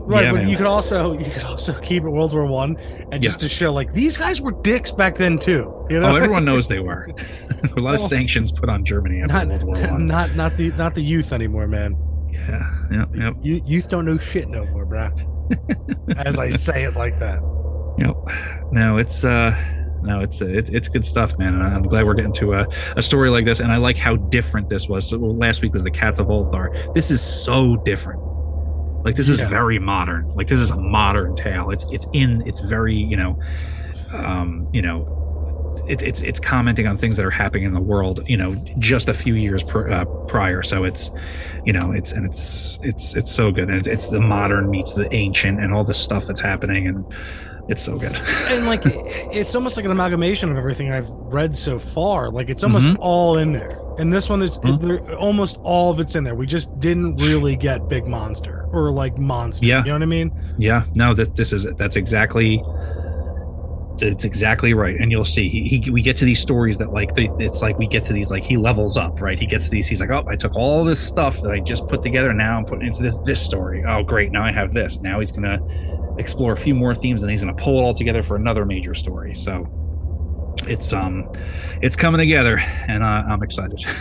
Right, 0.08 0.26
yeah, 0.26 0.30
but 0.32 0.42
man. 0.42 0.48
you 0.48 0.56
could 0.56 0.66
also 0.66 1.18
you 1.18 1.28
could 1.28 1.42
also 1.42 1.78
keep 1.80 2.04
it 2.04 2.08
World 2.08 2.32
War 2.32 2.46
One, 2.46 2.76
and 3.10 3.20
just 3.20 3.40
to 3.40 3.48
show 3.48 3.72
like 3.72 3.92
these 3.92 4.16
guys 4.16 4.40
were 4.40 4.52
dicks 4.62 4.92
back 4.92 5.16
then 5.16 5.36
too. 5.36 5.84
You 5.90 5.98
know, 5.98 6.12
oh, 6.12 6.16
everyone 6.16 6.44
knows 6.44 6.68
they 6.68 6.78
were. 6.78 7.08
A 7.76 7.80
lot 7.80 7.94
of 7.94 8.00
sanctions 8.00 8.52
put 8.52 8.68
on 8.68 8.84
Germany 8.84 9.20
after 9.22 9.34
not 9.46 9.48
World 9.48 9.64
War 9.64 9.90
One. 9.92 10.06
not 10.16 10.36
not 10.36 10.56
the 10.56 10.70
not 10.72 10.94
the 10.94 11.02
youth 11.02 11.32
anymore, 11.32 11.66
man. 11.66 11.96
Yeah, 12.30 12.86
yep, 12.92 13.08
yep, 13.16 13.34
You, 13.42 13.60
youth 13.66 13.88
don't 13.88 14.04
know 14.04 14.16
shit 14.18 14.48
no 14.48 14.64
more, 14.66 14.86
bruh. 14.86 15.10
As 16.24 16.38
I 16.38 16.50
say 16.50 16.84
it 16.84 16.94
like 16.94 17.18
that. 17.18 17.40
Yep. 17.98 18.16
No, 18.72 18.96
it's 18.98 19.24
uh, 19.24 19.54
no, 20.02 20.20
it's 20.20 20.42
uh, 20.42 20.46
it's 20.46 20.70
it's 20.70 20.88
good 20.88 21.04
stuff, 21.04 21.36
man. 21.38 21.54
And 21.54 21.62
I'm 21.62 21.82
glad 21.82 22.04
we're 22.06 22.14
getting 22.14 22.32
to 22.34 22.52
a, 22.54 22.66
a 22.96 23.02
story 23.02 23.30
like 23.30 23.44
this. 23.44 23.60
And 23.60 23.72
I 23.72 23.76
like 23.76 23.96
how 23.98 24.16
different 24.16 24.68
this 24.68 24.88
was. 24.88 25.08
So 25.08 25.18
well, 25.18 25.34
last 25.34 25.62
week 25.62 25.72
was 25.72 25.84
the 25.84 25.90
Cats 25.90 26.18
of 26.18 26.26
Ulthar. 26.28 26.92
This 26.94 27.10
is 27.10 27.20
so 27.20 27.76
different. 27.76 28.20
Like 29.04 29.14
this 29.16 29.28
is 29.28 29.38
Yeah. 29.38 29.48
very 29.48 29.78
modern. 29.78 30.32
Like 30.34 30.48
this 30.48 30.58
is 30.60 30.70
a 30.70 30.76
modern 30.76 31.34
tale. 31.36 31.70
It's 31.70 31.86
it's 31.92 32.06
in. 32.12 32.42
It's 32.46 32.60
very 32.60 32.96
you 32.96 33.16
know, 33.16 33.38
um, 34.12 34.68
you 34.72 34.82
know, 34.82 35.12
it, 35.88 36.02
it's 36.02 36.22
it's 36.22 36.40
commenting 36.40 36.88
on 36.88 36.98
things 36.98 37.16
that 37.16 37.24
are 37.26 37.30
happening 37.30 37.64
in 37.64 37.72
the 37.72 37.80
world. 37.80 38.20
You 38.26 38.36
know, 38.36 38.54
just 38.80 39.08
a 39.08 39.14
few 39.14 39.34
years 39.34 39.62
pr- 39.62 39.90
uh, 39.90 40.04
prior. 40.26 40.62
So 40.64 40.82
it's, 40.84 41.12
you 41.64 41.72
know, 41.72 41.92
it's 41.92 42.10
and 42.12 42.26
it's 42.26 42.80
it's 42.82 43.14
it's 43.14 43.30
so 43.30 43.52
good. 43.52 43.68
And 43.68 43.78
it's, 43.78 43.88
it's 43.88 44.08
the 44.08 44.20
modern 44.20 44.70
meets 44.70 44.94
the 44.94 45.12
ancient 45.14 45.60
and 45.60 45.72
all 45.72 45.84
the 45.84 45.94
stuff 45.94 46.26
that's 46.26 46.40
happening 46.40 46.88
and. 46.88 47.04
It's 47.68 47.82
so 47.82 47.98
good. 47.98 48.16
and 48.50 48.66
like 48.66 48.82
it's 48.84 49.54
almost 49.54 49.76
like 49.76 49.84
an 49.84 49.90
amalgamation 49.90 50.50
of 50.50 50.56
everything 50.56 50.92
I've 50.92 51.08
read 51.10 51.54
so 51.56 51.78
far. 51.78 52.30
Like 52.30 52.48
it's 52.48 52.62
almost 52.62 52.86
Mhm. 52.86 52.96
all 53.00 53.38
in 53.38 53.52
there. 53.52 53.80
And 53.98 54.12
this 54.12 54.28
one, 54.28 54.38
there's 54.38 54.58
Mhm. 54.58 54.80
there, 54.80 55.16
almost 55.16 55.58
all 55.62 55.90
of 55.90 55.98
it's 56.00 56.14
in 56.14 56.22
there. 56.24 56.34
We 56.34 56.46
just 56.46 56.78
didn't 56.78 57.16
really 57.16 57.56
get 57.56 57.88
big 57.88 58.06
monster 58.06 58.66
or 58.72 58.90
like 58.92 59.18
monster. 59.18 59.66
Yeah. 59.66 59.78
you 59.80 59.86
know 59.86 59.92
what 59.94 60.02
I 60.02 60.06
mean? 60.06 60.30
Yeah, 60.58 60.84
no, 60.94 61.12
this 61.14 61.28
this 61.28 61.52
is 61.52 61.66
that's 61.76 61.96
exactly 61.96 62.62
it's 64.02 64.24
exactly 64.24 64.74
right, 64.74 64.96
and 64.98 65.10
you'll 65.10 65.24
see. 65.24 65.48
He, 65.48 65.68
he 65.80 65.90
we 65.90 66.02
get 66.02 66.16
to 66.18 66.24
these 66.24 66.40
stories 66.40 66.76
that 66.78 66.92
like 66.92 67.14
the, 67.14 67.28
it's 67.38 67.62
like 67.62 67.78
we 67.78 67.86
get 67.86 68.04
to 68.06 68.12
these 68.12 68.30
like 68.30 68.44
he 68.44 68.56
levels 68.56 68.96
up, 68.96 69.20
right? 69.20 69.38
He 69.38 69.46
gets 69.46 69.68
these. 69.68 69.86
He's 69.86 70.00
like, 70.00 70.10
oh, 70.10 70.24
I 70.28 70.36
took 70.36 70.56
all 70.56 70.84
this 70.84 71.00
stuff 71.00 71.40
that 71.42 71.52
I 71.52 71.60
just 71.60 71.86
put 71.86 72.02
together. 72.02 72.32
Now 72.32 72.56
I'm 72.58 72.64
putting 72.64 72.86
into 72.86 73.02
this 73.02 73.16
this 73.18 73.42
story. 73.44 73.84
Oh, 73.86 74.02
great! 74.02 74.32
Now 74.32 74.44
I 74.44 74.52
have 74.52 74.72
this. 74.74 75.00
Now 75.00 75.20
he's 75.20 75.32
gonna 75.32 75.58
explore 76.18 76.52
a 76.52 76.56
few 76.56 76.74
more 76.74 76.94
themes, 76.94 77.22
and 77.22 77.30
he's 77.30 77.42
gonna 77.42 77.54
pull 77.54 77.78
it 77.78 77.82
all 77.82 77.94
together 77.94 78.22
for 78.22 78.36
another 78.36 78.64
major 78.64 78.94
story. 78.94 79.34
So 79.34 79.66
it's 80.66 80.92
um, 80.92 81.30
it's 81.82 81.96
coming 81.96 82.18
together, 82.18 82.58
and 82.88 83.02
uh, 83.02 83.24
I'm 83.28 83.42
excited. 83.42 83.84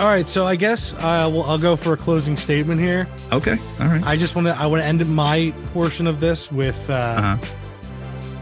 All 0.00 0.06
right, 0.06 0.26
so 0.26 0.46
I 0.46 0.56
guess 0.56 0.94
uh, 0.94 1.28
well, 1.30 1.42
I'll 1.42 1.58
go 1.58 1.76
for 1.76 1.92
a 1.92 1.96
closing 1.96 2.34
statement 2.34 2.80
here. 2.80 3.06
okay, 3.32 3.58
all 3.78 3.86
right. 3.86 4.02
I 4.02 4.16
just 4.16 4.34
want 4.34 4.46
to 4.46 4.56
I 4.56 4.64
want 4.64 4.80
to 4.80 4.86
end 4.86 5.06
my 5.14 5.52
portion 5.74 6.06
of 6.06 6.20
this 6.20 6.50
with 6.50 6.88
uh, 6.88 6.94
Uh-huh. 6.94 7.36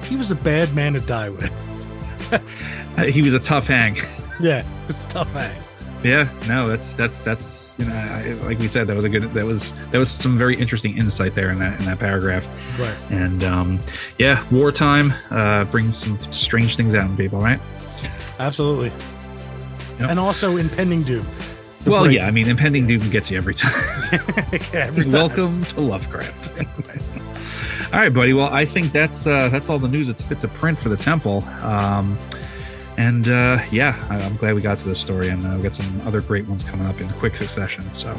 He 0.09 0.17
was 0.17 0.31
a 0.31 0.35
bad 0.35 0.75
man 0.75 0.95
to 0.95 1.01
die 1.01 1.29
with. 1.31 1.53
He 2.99 3.23
was 3.23 3.33
a 3.33 3.39
tough 3.39 3.69
hang. 3.69 3.95
yeah, 4.41 4.65
it's 4.89 5.05
a 5.05 5.09
tough 5.11 5.33
hang. 5.33 5.57
Yeah, 6.03 6.29
no, 6.49 6.69
that's 6.69 6.95
that's 6.95 7.21
that's 7.21 7.79
you 7.79 7.85
know, 7.85 7.95
I, 7.95 8.33
like 8.45 8.59
we 8.59 8.67
said, 8.67 8.89
that 8.89 8.97
was 8.97 9.05
a 9.05 9.09
good 9.09 9.23
that 9.35 9.45
was 9.45 9.73
that 9.93 9.99
was 9.99 10.11
some 10.11 10.37
very 10.37 10.57
interesting 10.57 10.99
insight 10.99 11.37
there 11.37 11.51
in 11.51 11.61
that 11.61 11.79
in 11.79 11.87
that 11.87 12.01
paragraph. 12.01 12.45
Right. 12.77 12.97
And 13.11 13.45
um, 13.45 13.79
yeah, 14.19 14.45
wartime 14.51 15.15
uh, 15.31 15.65
brings 15.67 15.97
some 15.97 16.17
strange 16.33 16.75
things 16.75 16.97
out 16.97 17.09
in 17.09 17.17
people, 17.17 17.41
right? 17.41 17.61
Absolutely. 18.41 18.91
Yep. 20.01 20.11
And 20.11 20.19
also 20.19 20.57
impending 20.57 21.05
doom. 21.05 21.27
Well, 21.87 22.05
break. 22.05 22.17
yeah, 22.17 22.27
I 22.27 22.33
mean, 22.33 22.49
impending 22.49 22.87
doom 22.87 23.09
gets 23.11 23.31
you 23.31 23.37
every 23.37 23.55
time. 23.55 23.73
Every 24.73 25.05
time. 25.05 25.13
Welcome 25.13 25.65
to 25.67 25.81
Lovecraft. 25.81 26.51
All 27.93 27.99
right, 28.01 28.13
buddy. 28.13 28.35
Well, 28.35 28.53
I 28.53 28.65
think 28.65 28.93
that's 28.93 29.27
uh, 29.27 29.49
that's 29.49 29.69
all 29.69 29.79
the 29.79 29.89
news 29.89 30.07
that's 30.07 30.23
fit 30.23 30.41
to 30.41 30.49
print 30.49 30.79
for 30.79 30.89
the 30.89 30.97
temple. 30.97 31.43
Um, 31.63 32.19
and 32.99 33.29
uh, 33.29 33.59
yeah, 33.71 33.97
I'm 34.11 34.37
glad 34.37 34.55
we 34.55 34.61
got 34.61 34.79
to 34.79 34.85
this 34.89 35.01
story, 35.01 35.29
and 35.29 35.47
uh, 35.47 35.55
we 35.57 35.63
got 35.63 35.75
some 35.75 36.01
other 36.07 36.21
great 36.21 36.47
ones 36.49 36.65
coming 36.65 36.87
up 36.87 37.01
in 37.01 37.09
quick 37.11 37.37
succession. 37.37 37.85
So 37.95 38.15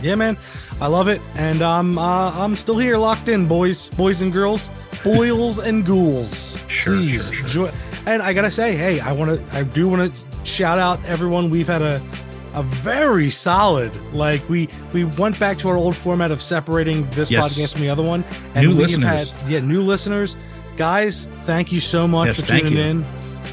Yeah, 0.00 0.14
man, 0.14 0.38
I 0.80 0.86
love 0.86 1.08
it, 1.08 1.20
and 1.34 1.60
I'm 1.60 1.98
uh, 1.98 2.30
I'm 2.32 2.56
still 2.56 2.78
here, 2.78 2.96
locked 2.96 3.28
in, 3.28 3.46
boys, 3.46 3.88
boys 3.90 4.22
and 4.22 4.32
girls, 4.32 4.70
boils 5.04 5.58
and 5.58 5.84
ghouls. 5.84 6.56
Sure, 6.70 6.94
Please, 6.96 7.32
sure, 7.32 7.48
join. 7.48 7.72
And 8.06 8.22
I 8.22 8.32
gotta 8.32 8.50
say, 8.50 8.76
hey, 8.76 9.00
I 9.00 9.12
want 9.12 9.30
to, 9.30 9.56
I 9.56 9.64
do 9.64 9.88
want 9.88 10.10
to 10.10 10.46
shout 10.46 10.78
out 10.78 11.04
everyone. 11.04 11.50
We've 11.50 11.66
had 11.66 11.82
a 11.82 12.00
a 12.54 12.62
very 12.62 13.30
solid, 13.30 13.92
like 14.12 14.46
we 14.48 14.68
we 14.92 15.04
went 15.04 15.38
back 15.38 15.58
to 15.58 15.68
our 15.68 15.76
old 15.76 15.96
format 15.96 16.30
of 16.30 16.42
separating 16.42 17.08
this 17.10 17.30
Yes. 17.30 17.56
podcast 17.58 17.72
from 17.72 17.82
the 17.82 17.88
other 17.90 18.02
one, 18.02 18.24
and 18.54 18.68
New 18.68 18.76
we've 18.76 19.02
had 19.02 19.30
yeah 19.48 19.60
new 19.60 19.82
listeners, 19.82 20.36
guys. 20.76 21.26
Thank 21.44 21.70
you 21.72 21.80
so 21.80 22.08
much 22.08 22.28
Yes, 22.28 22.40
for 22.40 22.46
tuning 22.48 22.76
in. 22.76 23.04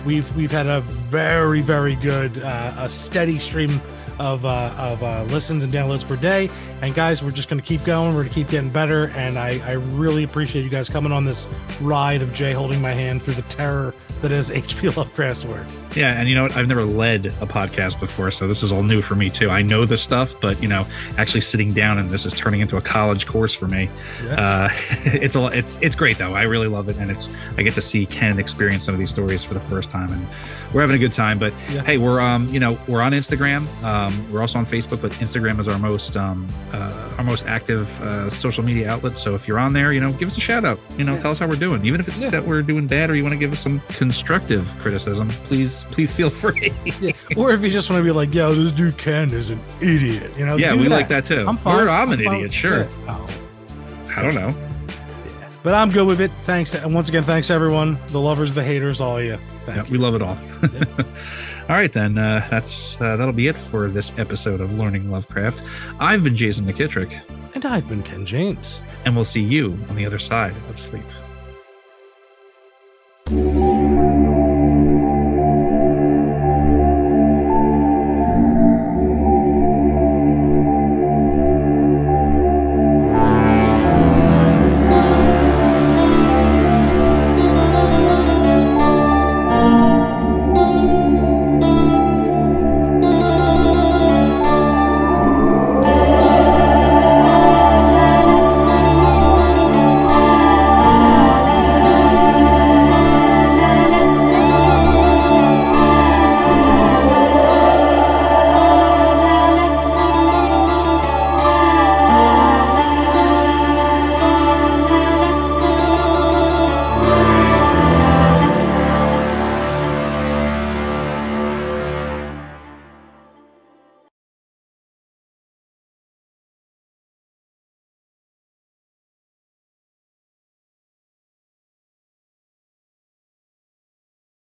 We've 0.05 0.35
we've 0.35 0.51
had 0.51 0.67
a 0.67 0.81
very 0.81 1.61
very 1.61 1.95
good 1.95 2.41
uh, 2.41 2.73
a 2.77 2.89
steady 2.89 3.39
stream 3.39 3.81
of 4.19 4.45
uh, 4.45 4.73
of 4.77 5.03
uh, 5.03 5.23
listens 5.25 5.63
and 5.63 5.71
downloads 5.71 6.07
per 6.07 6.15
day. 6.15 6.49
And 6.81 6.95
guys, 6.95 7.21
we're 7.21 7.29
just 7.31 7.49
going 7.49 7.61
to 7.61 7.65
keep 7.67 7.83
going. 7.83 8.15
We're 8.15 8.21
going 8.23 8.29
to 8.29 8.33
keep 8.35 8.49
getting 8.49 8.71
better. 8.71 9.09
And 9.15 9.37
I, 9.37 9.59
I 9.63 9.73
really 9.73 10.23
appreciate 10.23 10.63
you 10.63 10.69
guys 10.69 10.89
coming 10.89 11.11
on 11.11 11.23
this 11.23 11.47
ride 11.81 12.23
of 12.23 12.33
Jay 12.33 12.51
holding 12.51 12.81
my 12.81 12.91
hand 12.93 13.21
through 13.21 13.35
the 13.35 13.41
terror 13.43 13.93
that 14.21 14.31
is 14.31 14.49
HP 14.51 14.95
Lovecraft's 14.95 15.45
work. 15.45 15.67
Yeah, 15.97 16.19
and 16.19 16.29
you 16.29 16.35
know 16.35 16.43
what? 16.43 16.55
I've 16.55 16.67
never 16.67 16.83
led 16.85 17.25
a 17.27 17.45
podcast 17.45 17.99
before, 17.99 18.31
so 18.31 18.47
this 18.47 18.63
is 18.63 18.71
all 18.71 18.83
new 18.83 19.01
for 19.01 19.15
me 19.15 19.29
too. 19.29 19.49
I 19.49 19.61
know 19.61 19.85
this 19.85 20.01
stuff, 20.01 20.35
but 20.41 20.61
you 20.61 20.67
know, 20.67 20.85
actually 21.17 21.41
sitting 21.41 21.73
down 21.73 21.97
and 21.97 22.09
this 22.09 22.25
is 22.25 22.33
turning 22.33 22.61
into 22.61 22.77
a 22.77 22.81
college 22.81 23.25
course 23.25 23.53
for 23.53 23.67
me. 23.67 23.89
Uh, 24.29 24.69
it's 25.05 25.35
a 25.35 25.45
it's 25.47 25.77
it's 25.81 25.95
great 25.95 26.17
though. 26.17 26.33
I 26.33 26.43
really 26.43 26.67
love 26.67 26.89
it, 26.89 26.97
and 26.97 27.09
it's 27.09 27.29
I 27.57 27.63
get 27.63 27.73
to 27.75 27.81
see 27.81 28.05
Ken 28.05 28.39
experience 28.39 28.85
some 28.85 28.93
of 28.93 28.99
these 28.99 29.09
stories 29.09 29.43
for 29.43 29.53
the 29.53 29.59
first 29.59 29.89
time, 29.89 30.11
and 30.13 30.25
we're 30.73 30.81
having 30.81 30.95
a 30.95 30.99
good 30.99 31.13
time. 31.13 31.39
But 31.39 31.53
Yeah. 31.71 31.81
hey, 31.83 31.97
we're 31.97 32.19
um 32.21 32.47
you 32.49 32.59
know 32.59 32.77
we're 32.87 33.01
on 33.01 33.13
Instagram. 33.13 33.65
Um, 33.83 34.31
we're 34.31 34.41
also 34.41 34.59
on 34.59 34.65
Facebook, 34.65 35.01
but 35.01 35.11
Instagram 35.13 35.59
is 35.59 35.67
our 35.67 35.79
most 35.79 36.15
um 36.15 36.47
uh, 36.73 37.13
our 37.17 37.23
most 37.23 37.47
active 37.47 37.99
uh, 38.03 38.29
social 38.29 38.63
media 38.63 38.89
outlet. 38.91 39.17
So 39.17 39.33
if 39.33 39.47
you're 39.47 39.59
on 39.59 39.73
there, 39.73 39.93
you 39.93 39.99
know, 39.99 40.11
give 40.13 40.27
us 40.27 40.37
a 40.37 40.41
shout 40.41 40.63
out. 40.65 40.79
You 40.97 41.03
know, 41.05 41.13
Yeah. 41.15 41.21
tell 41.21 41.31
us 41.31 41.39
how 41.39 41.47
we're 41.47 41.55
doing, 41.55 41.83
even 41.85 41.99
if 41.99 42.07
it's 42.07 42.21
Yeah. 42.21 42.29
that 42.29 42.45
we're 42.45 42.61
doing 42.61 42.85
bad 42.85 43.09
or 43.09 43.15
you 43.15 43.23
want 43.23 43.33
to 43.33 43.39
give 43.39 43.51
us 43.51 43.59
some 43.59 43.79
constructive 43.89 44.71
criticism. 44.79 45.29
Please 45.47 45.86
please 45.91 46.13
feel 46.13 46.29
free. 46.29 46.71
Yeah. 46.99 47.11
Or 47.35 47.51
if 47.51 47.61
you 47.63 47.69
just 47.69 47.89
want 47.89 47.99
to 47.99 48.03
be 48.03 48.11
like, 48.11 48.33
yo, 48.33 48.53
this 48.53 48.71
dude 48.71 48.97
Ken 48.97 49.31
is 49.31 49.49
an 49.49 49.59
idiot. 49.81 50.31
You 50.37 50.45
know, 50.45 50.55
yeah, 50.57 50.73
we 50.73 50.87
like 50.87 51.07
that 51.09 51.25
too. 51.25 51.45
I'm 51.47 51.57
fine. 51.57 51.87
Or 51.87 51.89
I'm 51.89 52.11
an 52.11 52.23
fine. 52.23 52.35
idiot, 52.35 52.53
sure. 52.53 52.81
Yeah. 52.81 52.87
Oh. 53.07 53.29
I 54.15 54.21
don't 54.21 54.35
know. 54.35 54.55
But 55.63 55.73
I'm 55.73 55.89
good 55.89 56.07
with 56.07 56.21
it. 56.21 56.31
Thanks. 56.43 56.75
And 56.75 56.93
once 56.95 57.09
again, 57.09 57.23
thanks 57.23 57.49
everyone. 57.51 57.97
The 58.09 58.19
lovers, 58.21 58.53
the 58.53 58.63
haters, 58.63 59.01
all 59.01 59.17
of 59.17 59.23
you. 59.25 59.37
Yeah, 59.67 59.83
you. 59.85 59.91
we 59.91 59.97
love 59.97 60.15
it 60.15 60.21
all. 60.21 60.37
all 61.69 61.75
right, 61.75 61.91
then. 61.91 62.17
Uh, 62.17 62.45
that's 62.49 62.99
uh, 63.01 63.17
that'll 63.17 63.33
be 63.33 63.47
it 63.47 63.55
for 63.57 63.89
this 63.89 64.17
episode 64.17 64.61
of 64.61 64.77
Learning 64.79 65.11
Lovecraft. 65.11 65.61
I've 65.99 66.23
been 66.23 66.37
Jason 66.37 66.65
McKittrick, 66.65 67.19
And 67.53 67.65
I've 67.65 67.87
been 67.89 68.01
Ken 68.03 68.25
James. 68.25 68.79
and 69.03 69.15
we'll 69.15 69.25
see 69.25 69.41
you 69.41 69.77
on 69.89 69.95
the 69.95 70.05
other 70.05 70.19
side 70.19 70.55
of 70.69 70.79
sleep. 70.79 71.03